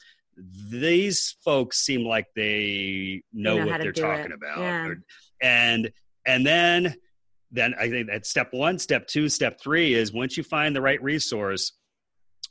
These 0.70 1.36
folks 1.44 1.80
seem 1.80 2.06
like 2.06 2.28
they 2.36 3.24
know, 3.34 3.58
know 3.58 3.66
what 3.66 3.82
they're 3.82 3.92
talking 3.92 4.26
it. 4.26 4.34
about. 4.34 4.60
Yeah. 4.60 4.94
and 5.42 5.92
and 6.28 6.46
then 6.46 6.96
then 7.52 7.74
I 7.80 7.90
think 7.90 8.08
that 8.10 8.26
step 8.26 8.50
one, 8.52 8.78
step 8.78 9.08
two, 9.08 9.30
step 9.30 9.60
three 9.62 9.94
is 9.94 10.14
once 10.14 10.38
you 10.38 10.44
find 10.44 10.76
the 10.76 10.82
right 10.82 11.02
resource 11.02 11.74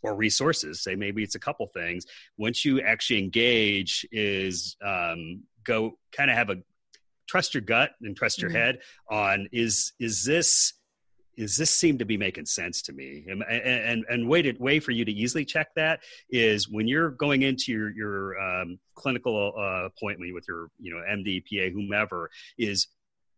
or 0.07 0.15
resources, 0.15 0.83
say 0.83 0.95
maybe 0.95 1.23
it's 1.23 1.35
a 1.35 1.41
couple 1.41 1.67
things. 1.69 2.07
Once 2.39 2.65
you 2.65 2.81
actually 2.81 3.19
engage, 3.19 4.07
is 4.13 4.77
um, 4.85 5.43
go 5.65 5.99
kind 6.13 6.31
of 6.31 6.37
have 6.37 6.51
a 6.51 6.57
trust 7.27 7.55
your 7.55 7.61
gut 7.61 7.91
and 8.03 8.17
trust 8.17 8.41
your 8.41 8.51
mm-hmm. 8.51 8.59
head 8.59 8.79
on 9.11 9.49
is 9.53 9.93
is 9.99 10.25
this 10.25 10.75
is 11.37 11.57
this 11.57 11.71
seem 11.71 11.99
to 11.99 12.05
be 12.05 12.17
making 12.17 12.47
sense 12.47 12.81
to 12.83 12.93
me 12.93 13.25
and 13.29 13.43
and, 13.43 14.05
and 14.09 14.29
way 14.29 14.43
to 14.43 14.53
way 14.59 14.81
for 14.81 14.93
you 14.93 15.05
to 15.05 15.13
easily 15.13 15.45
check 15.45 15.69
that 15.77 16.01
is 16.31 16.69
when 16.69 16.89
you're 16.89 17.11
going 17.11 17.43
into 17.43 17.73
your 17.73 17.91
your 17.91 18.41
um, 18.41 18.79
clinical 18.95 19.53
uh, 19.59 19.87
appointment 19.87 20.33
with 20.35 20.45
your 20.49 20.69
you 20.79 20.93
know 20.93 21.03
md 21.11 21.43
pa 21.45 21.71
whomever 21.73 22.31
is 22.59 22.87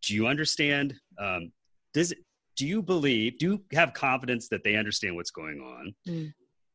do 0.03 0.14
you 0.14 0.27
understand 0.27 0.95
um, 1.19 1.51
does 1.93 2.12
it 2.12 2.19
do 2.57 2.66
you 2.66 2.83
believe 2.83 3.39
do 3.39 3.47
you 3.47 3.62
have 3.73 3.93
confidence 3.95 4.49
that 4.49 4.62
they 4.64 4.77
understand 4.77 5.14
what's 5.14 5.31
going 5.31 5.61
on 5.61 5.95
mm. 6.07 6.33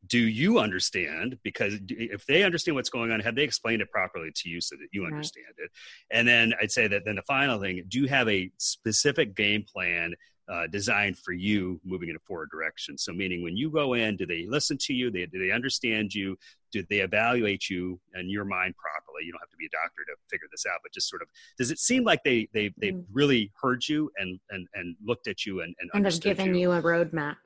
Do 0.08 0.20
you 0.20 0.60
understand 0.60 1.38
because 1.43 1.76
if 1.89 2.26
they 2.26 2.43
understand 2.43 2.76
what's 2.76 2.89
going 2.89 3.12
on 3.12 3.20
have 3.20 3.36
they 3.36 3.43
explained 3.43 3.82
it 3.82 3.89
properly 3.91 4.30
to 4.36 4.49
you 4.49 4.60
so 4.60 4.76
that 4.76 4.88
you 4.91 5.06
understand 5.06 5.45
right. 5.58 5.66
it 5.66 5.72
and 6.12 6.28
then 6.28 6.54
i'd 6.62 6.72
say 6.72 6.88
that 6.88 7.04
then 7.06 7.16
the 7.16 7.22
final 7.24 7.60
thing 7.60 7.82
do 7.88 7.99
you 7.99 8.08
have 8.08 8.28
a 8.28 8.51
specific 8.58 9.36
game 9.36 9.64
plan 9.64 10.14
uh, 10.51 10.68
designed 10.68 11.18
for 11.18 11.32
you 11.32 11.80
moving 11.86 12.10
in 12.10 12.16
a 12.16 12.20
forward 12.20 12.49
direction. 12.51 12.97
So, 12.97 13.14
meaning 13.14 13.43
when 13.43 13.56
you 13.56 13.70
go 13.70 13.93
in, 13.93 14.18
do 14.18 14.26
they 14.26 14.45
listen 14.47 14.78
to 14.82 14.93
you? 14.93 15.10
They, 15.10 15.26
do 15.26 15.39
they 15.39 15.51
understand 15.51 16.14
you? 16.14 16.38
Do 16.72 16.84
they 16.89 16.99
evaluate 16.99 17.70
you 17.70 17.99
and 18.14 18.30
your 18.30 18.43
mind 18.43 18.76
properly? 18.76 19.26
You 19.26 19.32
don't 19.32 19.41
have 19.41 19.49
to 19.51 19.58
be 19.58 19.68
a 19.68 19.70
doctor 19.70 20.04
to 20.06 20.16
figure 20.30 20.47
this 20.51 20.66
out, 20.66 20.80
but 20.84 20.91
just 20.91 21.10
sort 21.10 21.22
of 21.22 21.30
does 21.58 21.72
it 21.72 21.80
seem 21.80 22.04
like 22.04 22.24
they 22.26 22.49
they 22.54 22.74
they 22.78 22.91
mm. 22.91 23.06
really 23.12 23.51
heard 23.62 23.88
you 23.88 24.12
and 24.18 24.39
and 24.49 24.68
and 24.74 24.95
looked 25.04 25.28
at 25.28 25.45
you 25.45 25.62
and 25.62 25.74
and, 25.80 25.89
and 25.93 26.06
have 26.06 26.20
given 26.20 26.54
you. 26.54 26.62
you 26.62 26.72
a 26.72 26.82
roadmap? 26.82 27.38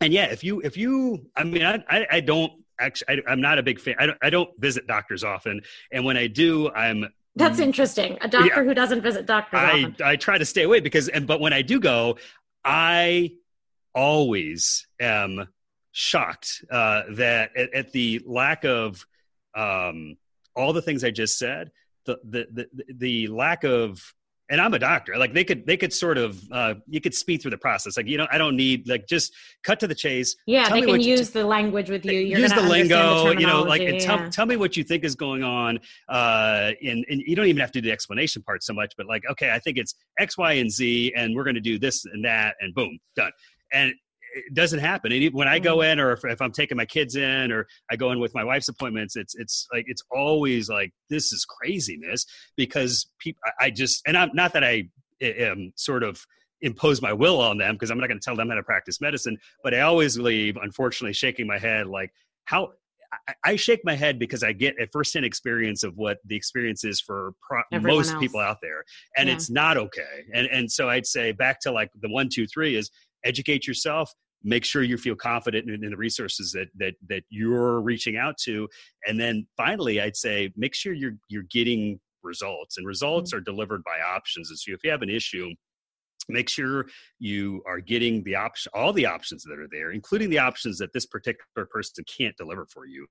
And 0.00 0.12
yeah, 0.12 0.26
if 0.26 0.44
you 0.44 0.60
if 0.60 0.76
you, 0.76 1.26
I 1.34 1.44
mean, 1.44 1.62
I 1.62 1.82
I, 1.88 2.06
I 2.12 2.20
don't 2.20 2.52
actually 2.78 3.22
I, 3.26 3.32
am 3.32 3.40
not 3.40 3.58
a 3.58 3.62
big 3.62 3.80
fan. 3.80 3.94
I 3.98 4.06
don't, 4.06 4.18
I 4.22 4.30
don't 4.30 4.50
visit 4.58 4.86
doctors 4.86 5.24
often, 5.24 5.62
and 5.90 6.04
when 6.04 6.16
I 6.16 6.26
do, 6.26 6.70
I'm 6.70 7.06
that's 7.36 7.58
interesting. 7.58 8.16
A 8.22 8.28
doctor 8.28 8.48
yeah. 8.48 8.64
who 8.64 8.74
doesn't 8.74 9.02
visit 9.02 9.26
doctors. 9.26 9.60
I 9.60 9.84
often. 9.84 9.96
I 10.02 10.16
try 10.16 10.38
to 10.38 10.44
stay 10.44 10.62
away 10.62 10.80
because 10.80 11.08
and 11.08 11.26
but 11.26 11.40
when 11.40 11.52
I 11.52 11.62
do 11.62 11.80
go, 11.80 12.16
I 12.64 13.32
always 13.94 14.86
am 15.00 15.46
shocked 15.92 16.64
uh, 16.70 17.02
that 17.12 17.56
at, 17.56 17.74
at, 17.74 17.92
the 17.92 18.20
lack 18.26 18.64
of 18.64 19.06
um, 19.54 20.16
all 20.54 20.72
the 20.72 20.82
things 20.82 21.04
I 21.04 21.10
just 21.10 21.38
said, 21.38 21.70
the 22.06 22.18
the 22.24 22.46
the, 22.52 22.84
the 22.94 23.26
lack 23.28 23.64
of 23.64 24.14
and 24.48 24.60
I'm 24.60 24.74
a 24.74 24.78
doctor. 24.78 25.16
Like 25.16 25.32
they 25.32 25.44
could, 25.44 25.66
they 25.66 25.76
could 25.76 25.92
sort 25.92 26.18
of, 26.18 26.40
uh, 26.52 26.74
you 26.86 27.00
could 27.00 27.14
speed 27.14 27.42
through 27.42 27.50
the 27.50 27.58
process. 27.58 27.96
Like 27.96 28.06
you 28.06 28.16
know, 28.16 28.26
I 28.30 28.38
don't 28.38 28.56
need 28.56 28.88
like 28.88 29.06
just 29.06 29.34
cut 29.62 29.80
to 29.80 29.86
the 29.86 29.94
chase. 29.94 30.36
Yeah, 30.46 30.68
they 30.68 30.82
can 30.82 31.00
use 31.00 31.30
the 31.30 31.44
language 31.44 31.90
with 31.90 32.04
you. 32.04 32.20
You're 32.20 32.40
use 32.40 32.52
the 32.52 32.62
lingo. 32.62 33.34
The 33.34 33.40
you 33.40 33.46
know, 33.46 33.62
like 33.62 33.82
yeah. 33.82 33.98
tell, 33.98 34.30
tell 34.30 34.46
me 34.46 34.56
what 34.56 34.76
you 34.76 34.84
think 34.84 35.04
is 35.04 35.14
going 35.14 35.42
on. 35.42 35.78
Uh, 36.08 36.72
and 36.84 37.04
and 37.08 37.22
you 37.26 37.34
don't 37.36 37.46
even 37.46 37.60
have 37.60 37.72
to 37.72 37.80
do 37.80 37.88
the 37.88 37.92
explanation 37.92 38.42
part 38.42 38.62
so 38.62 38.72
much, 38.72 38.94
but 38.96 39.06
like, 39.06 39.22
okay, 39.30 39.50
I 39.50 39.58
think 39.58 39.78
it's 39.78 39.94
X, 40.18 40.38
Y, 40.38 40.52
and 40.54 40.70
Z, 40.70 41.12
and 41.16 41.34
we're 41.34 41.44
going 41.44 41.54
to 41.54 41.60
do 41.60 41.78
this 41.78 42.04
and 42.04 42.24
that, 42.24 42.54
and 42.60 42.74
boom, 42.74 42.98
done. 43.16 43.32
And 43.72 43.92
it 44.36 44.54
doesn't 44.54 44.80
happen. 44.80 45.12
And 45.12 45.32
when 45.32 45.48
I 45.48 45.58
go 45.58 45.78
mm. 45.78 45.92
in, 45.92 46.00
or 46.00 46.12
if, 46.12 46.24
if, 46.24 46.42
I'm 46.42 46.52
taking 46.52 46.76
my 46.76 46.84
kids 46.84 47.16
in, 47.16 47.50
or 47.50 47.66
I 47.90 47.96
go 47.96 48.12
in 48.12 48.20
with 48.20 48.34
my 48.34 48.44
wife's 48.44 48.68
appointments, 48.68 49.16
it's 49.16 49.34
it's 49.34 49.66
like 49.72 49.84
it's 49.88 50.02
always 50.10 50.68
like 50.68 50.92
this 51.08 51.32
is 51.32 51.44
craziness 51.44 52.26
because 52.56 53.08
people. 53.18 53.40
I 53.60 53.70
just 53.70 54.02
and 54.06 54.16
I'm 54.16 54.30
not 54.34 54.52
that 54.52 54.62
I 54.62 54.88
am 55.22 55.72
sort 55.76 56.02
of 56.02 56.24
impose 56.60 57.00
my 57.00 57.12
will 57.12 57.40
on 57.40 57.58
them 57.58 57.74
because 57.74 57.90
I'm 57.90 57.98
not 57.98 58.08
going 58.08 58.20
to 58.20 58.24
tell 58.24 58.36
them 58.36 58.48
how 58.48 58.54
to 58.56 58.62
practice 58.62 59.00
medicine, 59.00 59.38
but 59.62 59.74
I 59.74 59.80
always 59.80 60.18
leave, 60.18 60.56
unfortunately, 60.56 61.14
shaking 61.14 61.46
my 61.46 61.58
head 61.58 61.86
like 61.86 62.12
how. 62.44 62.72
I, 63.44 63.56
shake 63.56 63.80
my 63.84 63.94
head 63.94 64.18
because 64.18 64.42
I 64.42 64.52
get 64.52 64.74
a 64.80 64.86
firsthand 64.88 65.24
experience 65.24 65.84
of 65.84 65.96
what 65.96 66.18
the 66.26 66.34
experience 66.34 66.84
is 66.84 67.00
for 67.00 67.32
pro- 67.40 67.62
most 67.80 68.10
else. 68.10 68.20
people 68.20 68.40
out 68.40 68.58
there, 68.60 68.84
and 69.16 69.28
yeah. 69.28 69.34
it's 69.34 69.48
not 69.48 69.76
okay. 69.78 70.24
And 70.34 70.48
and 70.48 70.70
so 70.70 70.90
I'd 70.90 71.06
say 71.06 71.30
back 71.30 71.60
to 71.60 71.70
like 71.70 71.88
the 72.02 72.10
one, 72.10 72.28
two, 72.28 72.46
three 72.48 72.74
is 72.74 72.90
educate 73.24 73.66
yourself 73.66 74.12
make 74.46 74.64
sure 74.64 74.82
you 74.82 74.96
feel 74.96 75.16
confident 75.16 75.68
in, 75.68 75.84
in, 75.84 75.90
the 75.90 75.96
resources 75.96 76.52
that 76.52 76.68
that 76.76 76.94
that 77.08 77.24
you're 77.28 77.80
reaching 77.80 78.16
out 78.16 78.38
to 78.38 78.68
and 79.06 79.20
then 79.20 79.46
finally 79.56 80.00
i'd 80.00 80.16
say 80.16 80.50
make 80.56 80.74
sure 80.74 80.92
you're 80.92 81.16
you're 81.28 81.42
getting 81.50 82.00
results 82.22 82.78
and 82.78 82.86
results 82.86 83.30
mm-hmm. 83.30 83.38
are 83.38 83.42
delivered 83.42 83.82
by 83.84 83.98
options 84.14 84.48
and 84.48 84.58
so 84.58 84.72
if 84.72 84.82
you 84.82 84.90
have 84.90 85.02
an 85.02 85.10
issue 85.10 85.50
make 86.28 86.48
sure 86.48 86.86
you 87.18 87.62
are 87.66 87.80
getting 87.80 88.22
the 88.24 88.34
option 88.34 88.70
all 88.74 88.92
the 88.92 89.06
options 89.06 89.42
that 89.42 89.58
are 89.58 89.68
there 89.70 89.92
including 89.92 90.30
the 90.30 90.38
options 90.38 90.78
that 90.78 90.92
this 90.92 91.06
particular 91.06 91.66
person 91.70 92.04
can't 92.04 92.36
deliver 92.36 92.66
for 92.66 92.86
you 92.86 93.06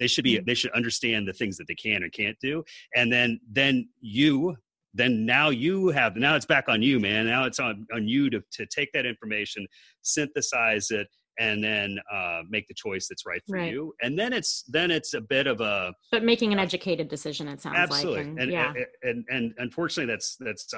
they 0.00 0.06
should 0.06 0.24
be 0.24 0.36
mm-hmm. 0.36 0.44
they 0.46 0.54
should 0.54 0.72
understand 0.72 1.26
the 1.26 1.32
things 1.32 1.56
that 1.56 1.66
they 1.68 1.74
can 1.74 2.02
and 2.02 2.12
can't 2.12 2.36
do 2.40 2.62
and 2.94 3.12
then 3.12 3.38
then 3.50 3.88
you 4.00 4.56
then 4.96 5.26
now 5.26 5.50
you 5.50 5.88
have 5.88 6.16
now 6.16 6.34
it's 6.34 6.46
back 6.46 6.64
on 6.68 6.82
you 6.82 6.98
man 6.98 7.26
now 7.26 7.44
it's 7.44 7.60
on, 7.60 7.86
on 7.94 8.08
you 8.08 8.30
to, 8.30 8.40
to 8.50 8.66
take 8.66 8.90
that 8.92 9.06
information 9.06 9.66
synthesize 10.02 10.90
it 10.90 11.06
and 11.38 11.62
then 11.62 11.98
uh, 12.12 12.40
make 12.48 12.66
the 12.66 12.74
choice 12.74 13.08
that's 13.08 13.26
right 13.26 13.42
for 13.46 13.58
right. 13.58 13.72
you 13.72 13.92
and 14.02 14.18
then 14.18 14.32
it's 14.32 14.64
then 14.68 14.90
it's 14.90 15.14
a 15.14 15.20
bit 15.20 15.46
of 15.46 15.60
a 15.60 15.92
but 16.10 16.24
making 16.24 16.52
an 16.52 16.58
educated 16.58 17.08
decision 17.08 17.46
it 17.46 17.60
sounds 17.60 17.76
absolutely. 17.76 18.20
like 18.20 18.26
and, 18.26 18.38
and, 18.40 18.52
yeah 18.52 18.72
and, 18.74 18.86
and, 19.02 19.24
and 19.30 19.54
unfortunately 19.58 20.10
that's 20.12 20.36
that's 20.40 20.72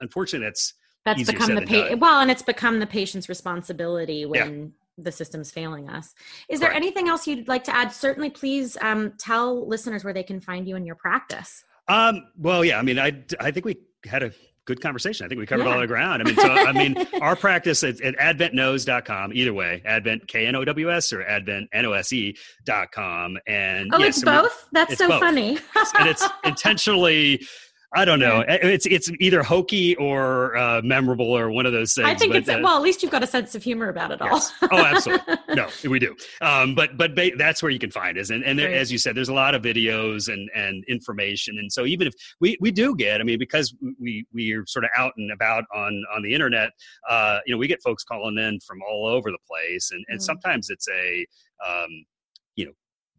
unfortunately 0.00 0.46
that's 0.46 0.74
that's 1.04 1.24
become 1.24 1.54
the 1.54 1.62
pa- 1.62 1.94
well 1.96 2.20
and 2.20 2.30
it's 2.30 2.42
become 2.42 2.80
the 2.80 2.86
patient's 2.86 3.28
responsibility 3.28 4.26
when 4.26 4.60
yeah 4.60 4.66
the 5.02 5.12
system's 5.12 5.50
failing 5.50 5.88
us. 5.88 6.14
Is 6.48 6.60
there 6.60 6.70
right. 6.70 6.76
anything 6.76 7.08
else 7.08 7.26
you'd 7.26 7.48
like 7.48 7.64
to 7.64 7.74
add? 7.74 7.92
Certainly, 7.92 8.30
please 8.30 8.76
um, 8.80 9.14
tell 9.18 9.66
listeners 9.66 10.04
where 10.04 10.12
they 10.12 10.22
can 10.22 10.40
find 10.40 10.68
you 10.68 10.76
in 10.76 10.84
your 10.84 10.96
practice. 10.96 11.64
Um, 11.90 12.28
well, 12.38 12.64
yeah, 12.64 12.78
I 12.78 12.82
mean, 12.82 12.98
I, 12.98 13.24
I 13.40 13.50
think 13.50 13.66
we 13.66 13.76
had 14.04 14.22
a 14.22 14.32
good 14.64 14.80
conversation. 14.80 15.26
I 15.26 15.28
think 15.28 15.40
we 15.40 15.46
covered 15.46 15.66
yeah. 15.66 15.74
all 15.74 15.80
the 15.80 15.86
ground. 15.88 16.22
I 16.22 16.24
mean, 16.24 16.36
so, 16.36 16.48
I 16.48 16.72
mean, 16.72 16.96
our 17.20 17.34
practice 17.34 17.82
at, 17.82 18.00
at 18.00 18.16
adventknows.com, 18.16 19.32
either 19.34 19.52
way, 19.52 19.82
advent, 19.84 20.28
K-N-O-W-S 20.28 21.12
or 21.12 21.24
advent, 21.24 21.68
N-O-S-E 21.72 22.36
dot 22.64 22.92
com. 22.92 23.36
And 23.48 23.92
oh, 23.92 23.98
yes, 23.98 24.18
it's 24.18 24.24
both? 24.24 24.68
That's 24.70 24.92
it's 24.92 25.00
so 25.00 25.08
both. 25.08 25.20
funny. 25.20 25.58
and 25.98 26.08
it's 26.08 26.24
intentionally 26.44 27.44
I 27.92 28.04
don't 28.04 28.20
know. 28.20 28.44
It's 28.46 28.86
it's 28.86 29.10
either 29.18 29.42
hokey 29.42 29.96
or 29.96 30.56
uh, 30.56 30.80
memorable 30.82 31.36
or 31.36 31.50
one 31.50 31.66
of 31.66 31.72
those 31.72 31.92
things. 31.92 32.06
I 32.06 32.14
think 32.14 32.32
but, 32.32 32.38
it's 32.38 32.48
uh, 32.48 32.60
well. 32.62 32.76
At 32.76 32.82
least 32.82 33.02
you've 33.02 33.10
got 33.10 33.24
a 33.24 33.26
sense 33.26 33.56
of 33.56 33.64
humor 33.64 33.88
about 33.88 34.12
it 34.12 34.20
yes. 34.22 34.52
all. 34.62 34.68
oh, 34.72 34.84
absolutely. 34.84 35.36
No, 35.56 35.66
we 35.84 35.98
do. 35.98 36.14
Um, 36.40 36.76
but 36.76 36.96
but 36.96 37.16
ba- 37.16 37.32
that's 37.36 37.60
where 37.60 37.70
you 37.70 37.80
can 37.80 37.90
find 37.90 38.16
us. 38.16 38.30
And 38.30 38.44
and 38.44 38.56
there, 38.56 38.72
as 38.72 38.92
you 38.92 38.98
said, 38.98 39.16
there's 39.16 39.28
a 39.28 39.34
lot 39.34 39.56
of 39.56 39.62
videos 39.62 40.32
and 40.32 40.48
and 40.54 40.84
information. 40.84 41.58
And 41.58 41.72
so 41.72 41.84
even 41.84 42.06
if 42.06 42.14
we 42.40 42.56
we 42.60 42.70
do 42.70 42.94
get, 42.94 43.20
I 43.20 43.24
mean, 43.24 43.40
because 43.40 43.74
we 44.00 44.24
we 44.32 44.52
are 44.52 44.64
sort 44.66 44.84
of 44.84 44.90
out 44.96 45.12
and 45.16 45.32
about 45.32 45.64
on 45.74 46.04
on 46.14 46.22
the 46.22 46.32
internet, 46.32 46.70
uh, 47.08 47.40
you 47.44 47.54
know, 47.54 47.58
we 47.58 47.66
get 47.66 47.82
folks 47.82 48.04
calling 48.04 48.38
in 48.38 48.60
from 48.60 48.78
all 48.88 49.06
over 49.06 49.32
the 49.32 49.38
place, 49.48 49.90
and 49.90 50.04
and 50.08 50.20
mm. 50.20 50.22
sometimes 50.22 50.70
it's 50.70 50.86
a 50.88 51.26
um, 51.66 52.04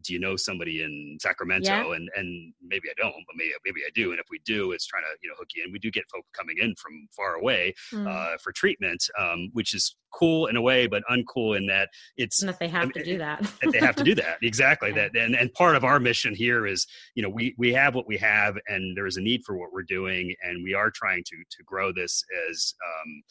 do 0.04 0.14
you 0.14 0.20
know 0.20 0.36
somebody 0.36 0.82
in 0.82 1.18
Sacramento? 1.22 1.70
Yeah. 1.70 1.96
And 1.96 2.10
and 2.16 2.54
maybe 2.62 2.90
I 2.90 2.94
don't, 3.02 3.14
but 3.28 3.36
maybe 3.36 3.52
maybe 3.66 3.82
I 3.86 3.90
do. 3.94 4.12
And 4.12 4.20
if 4.20 4.28
we 4.30 4.40
do, 4.46 4.72
it's 4.72 4.86
trying 4.86 5.04
to 5.04 5.18
you 5.22 5.30
know 5.30 5.36
hook 5.38 5.50
you 5.56 5.64
in. 5.64 5.72
We 5.72 5.80
do 5.80 5.92
get 5.92 6.04
folk 6.12 6.26
coming 6.34 6.56
in 6.60 6.76
from 6.76 7.08
far 7.16 7.36
away 7.36 7.74
mm. 7.94 8.08
uh, 8.08 8.38
for 8.38 8.52
treatment, 8.52 9.04
um, 9.20 9.50
which 9.54 9.74
is 9.74 9.96
cool 10.14 10.48
in 10.48 10.56
a 10.56 10.62
way, 10.62 10.88
but 10.88 11.04
uncool 11.10 11.58
in 11.58 11.68
that 11.68 11.90
it's 12.18 12.42
and 12.42 12.50
that 12.50 12.60
they 12.60 12.68
have 12.68 12.84
I 12.84 12.86
mean, 12.86 12.94
to 12.94 13.04
do 13.04 13.18
that. 13.18 13.42
that 13.62 13.72
they 13.72 13.80
have 13.80 13.96
to 13.96 14.04
do 14.04 14.16
that 14.16 14.38
exactly. 14.42 14.90
Yeah. 14.90 15.10
That 15.14 15.22
and 15.22 15.36
and 15.36 15.54
part 15.54 15.76
of 15.76 15.84
our 15.84 16.00
mission 16.00 16.36
here 16.36 16.68
is 16.68 16.86
you 17.16 17.24
know 17.24 17.30
we 17.30 17.56
we 17.58 17.74
have 17.74 17.96
what 17.96 18.08
we 18.08 18.18
have, 18.18 18.58
and 18.68 18.96
there 18.96 19.08
is 19.08 19.18
a 19.18 19.22
need 19.22 19.44
for 19.46 19.58
what 19.58 19.72
we're 19.74 19.84
doing, 19.84 20.36
and 20.44 20.64
we 20.64 20.74
are 20.74 20.92
trying 20.92 21.24
to 21.26 21.36
to 21.36 21.64
grow 21.64 21.92
this 21.92 22.24
as 22.50 22.74
um, 22.86 23.24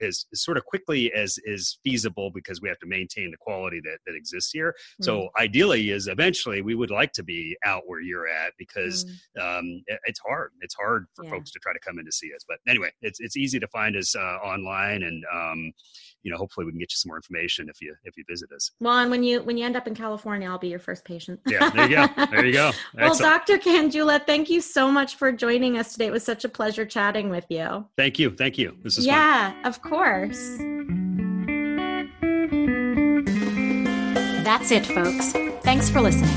as, 0.00 0.26
as, 0.32 0.42
sort 0.42 0.56
of 0.56 0.64
quickly 0.64 1.12
as 1.12 1.38
is 1.44 1.78
feasible 1.84 2.30
because 2.34 2.60
we 2.60 2.68
have 2.68 2.78
to 2.78 2.86
maintain 2.86 3.30
the 3.30 3.36
quality 3.36 3.80
that, 3.84 3.98
that 4.06 4.14
exists 4.14 4.50
here. 4.52 4.74
Mm. 5.00 5.04
So 5.04 5.28
ideally 5.38 5.90
is 5.90 6.06
eventually 6.06 6.62
we 6.62 6.74
would 6.74 6.90
like 6.90 7.12
to 7.12 7.22
be 7.22 7.56
out 7.64 7.82
where 7.86 8.00
you're 8.00 8.28
at 8.28 8.52
because 8.58 9.04
mm. 9.04 9.58
um, 9.58 9.82
it, 9.86 9.98
it's 10.04 10.20
hard. 10.26 10.50
It's 10.60 10.74
hard 10.74 11.06
for 11.14 11.24
yeah. 11.24 11.30
folks 11.32 11.50
to 11.52 11.58
try 11.60 11.72
to 11.72 11.80
come 11.80 11.98
in 11.98 12.04
to 12.04 12.12
see 12.12 12.30
us. 12.34 12.44
But 12.46 12.58
anyway, 12.68 12.90
it's 13.02 13.20
it's 13.20 13.36
easy 13.36 13.58
to 13.58 13.68
find 13.68 13.96
us 13.96 14.14
uh, 14.14 14.38
online 14.44 15.02
and 15.02 15.24
um, 15.32 15.72
you 16.24 16.32
know 16.32 16.38
hopefully 16.38 16.66
we 16.66 16.72
can 16.72 16.78
get 16.80 16.90
you 16.90 16.96
some 16.96 17.10
more 17.10 17.16
information 17.16 17.68
if 17.68 17.80
you 17.80 17.94
if 18.04 18.16
you 18.16 18.24
visit 18.28 18.50
us. 18.50 18.72
Well, 18.80 18.98
and 18.98 19.10
when 19.10 19.22
you 19.22 19.42
when 19.42 19.56
you 19.56 19.64
end 19.64 19.76
up 19.76 19.86
in 19.86 19.94
California, 19.94 20.48
I'll 20.48 20.58
be 20.58 20.68
your 20.68 20.78
first 20.78 21.04
patient. 21.04 21.38
yeah, 21.46 21.70
there 21.70 21.88
you 21.88 21.96
go. 21.96 22.26
There 22.30 22.46
you 22.46 22.52
go. 22.52 22.72
well, 22.94 23.16
Dr. 23.16 23.58
Kandula, 23.58 24.26
thank 24.26 24.50
you 24.50 24.60
so 24.60 24.90
much 24.90 25.16
for 25.16 25.30
joining 25.30 25.78
us 25.78 25.92
today. 25.92 26.06
It 26.06 26.12
was 26.12 26.24
such 26.24 26.44
a 26.44 26.48
pleasure 26.48 26.86
chatting 26.86 27.28
with 27.28 27.44
you. 27.50 27.86
Thank 27.96 28.18
you. 28.18 28.30
Thank 28.30 28.58
you. 28.58 28.76
This 28.82 28.98
is 28.98 29.06
yeah. 29.06 29.52
Fun. 29.52 29.66
Of 29.66 29.82
course. 29.82 30.56
That's 34.44 34.70
it, 34.70 34.84
folks. 34.86 35.32
Thanks 35.62 35.88
for 35.90 36.00
listening. 36.00 36.30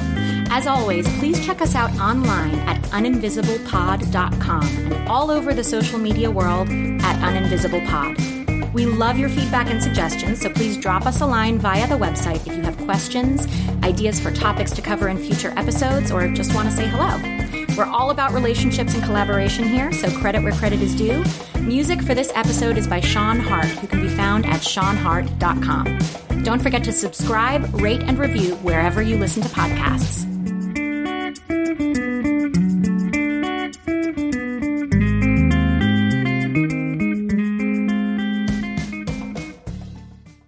As 0.50 0.66
always, 0.66 1.08
please 1.20 1.46
check 1.46 1.62
us 1.62 1.76
out 1.76 1.92
online 2.00 2.56
at 2.60 2.82
uninvisiblepod.com 2.84 4.64
and 4.64 5.10
all 5.10 5.30
over 5.30 5.54
the 5.54 5.64
social 5.64 6.00
media 6.00 6.32
world 6.32 6.70
at 6.70 7.22
uninvisiblepod. 7.22 8.37
We 8.78 8.86
love 8.86 9.17
your 9.17 9.30
feedback 9.30 9.71
and 9.71 9.82
suggestions, 9.82 10.39
so 10.39 10.51
please 10.51 10.78
drop 10.78 11.07
us 11.07 11.21
a 11.21 11.25
line 11.25 11.57
via 11.57 11.88
the 11.88 11.97
website 11.97 12.45
if 12.45 12.55
you 12.55 12.61
have 12.61 12.78
questions, 12.78 13.47
ideas 13.82 14.19
for 14.19 14.30
topics 14.30 14.69
to 14.73 14.84
cover 14.84 15.07
in 15.07 15.17
future 15.17 15.51
episodes, 15.57 16.11
or 16.11 16.28
just 16.28 16.53
want 16.53 16.69
to 16.69 16.75
say 16.75 16.86
hello. 16.88 17.65
We're 17.75 17.91
all 17.91 18.11
about 18.11 18.34
relationships 18.34 18.93
and 18.93 19.03
collaboration 19.03 19.67
here, 19.67 19.91
so 19.91 20.15
credit 20.19 20.43
where 20.43 20.51
credit 20.51 20.80
is 20.80 20.93
due. 20.93 21.23
Music 21.59 22.03
for 22.03 22.13
this 22.13 22.32
episode 22.36 22.78
is 22.78 22.88
by 22.88 22.99
Sean 22.99 23.39
Hart, 23.39 23.65
who 23.65 23.88
can 23.88 23.99
be 23.99 24.09
found 24.09 24.45
at 24.45 24.61
seanhart.com. 24.61 26.43
Don't 26.43 26.61
forget 26.61 26.84
to 26.84 26.91
subscribe, 26.91 27.82
rate, 27.82 28.03
and 28.03 28.19
review 28.19 28.57
wherever 28.57 29.01
you 29.01 29.17
listen 29.17 29.41
to 29.41 29.49
podcasts. 29.49 30.37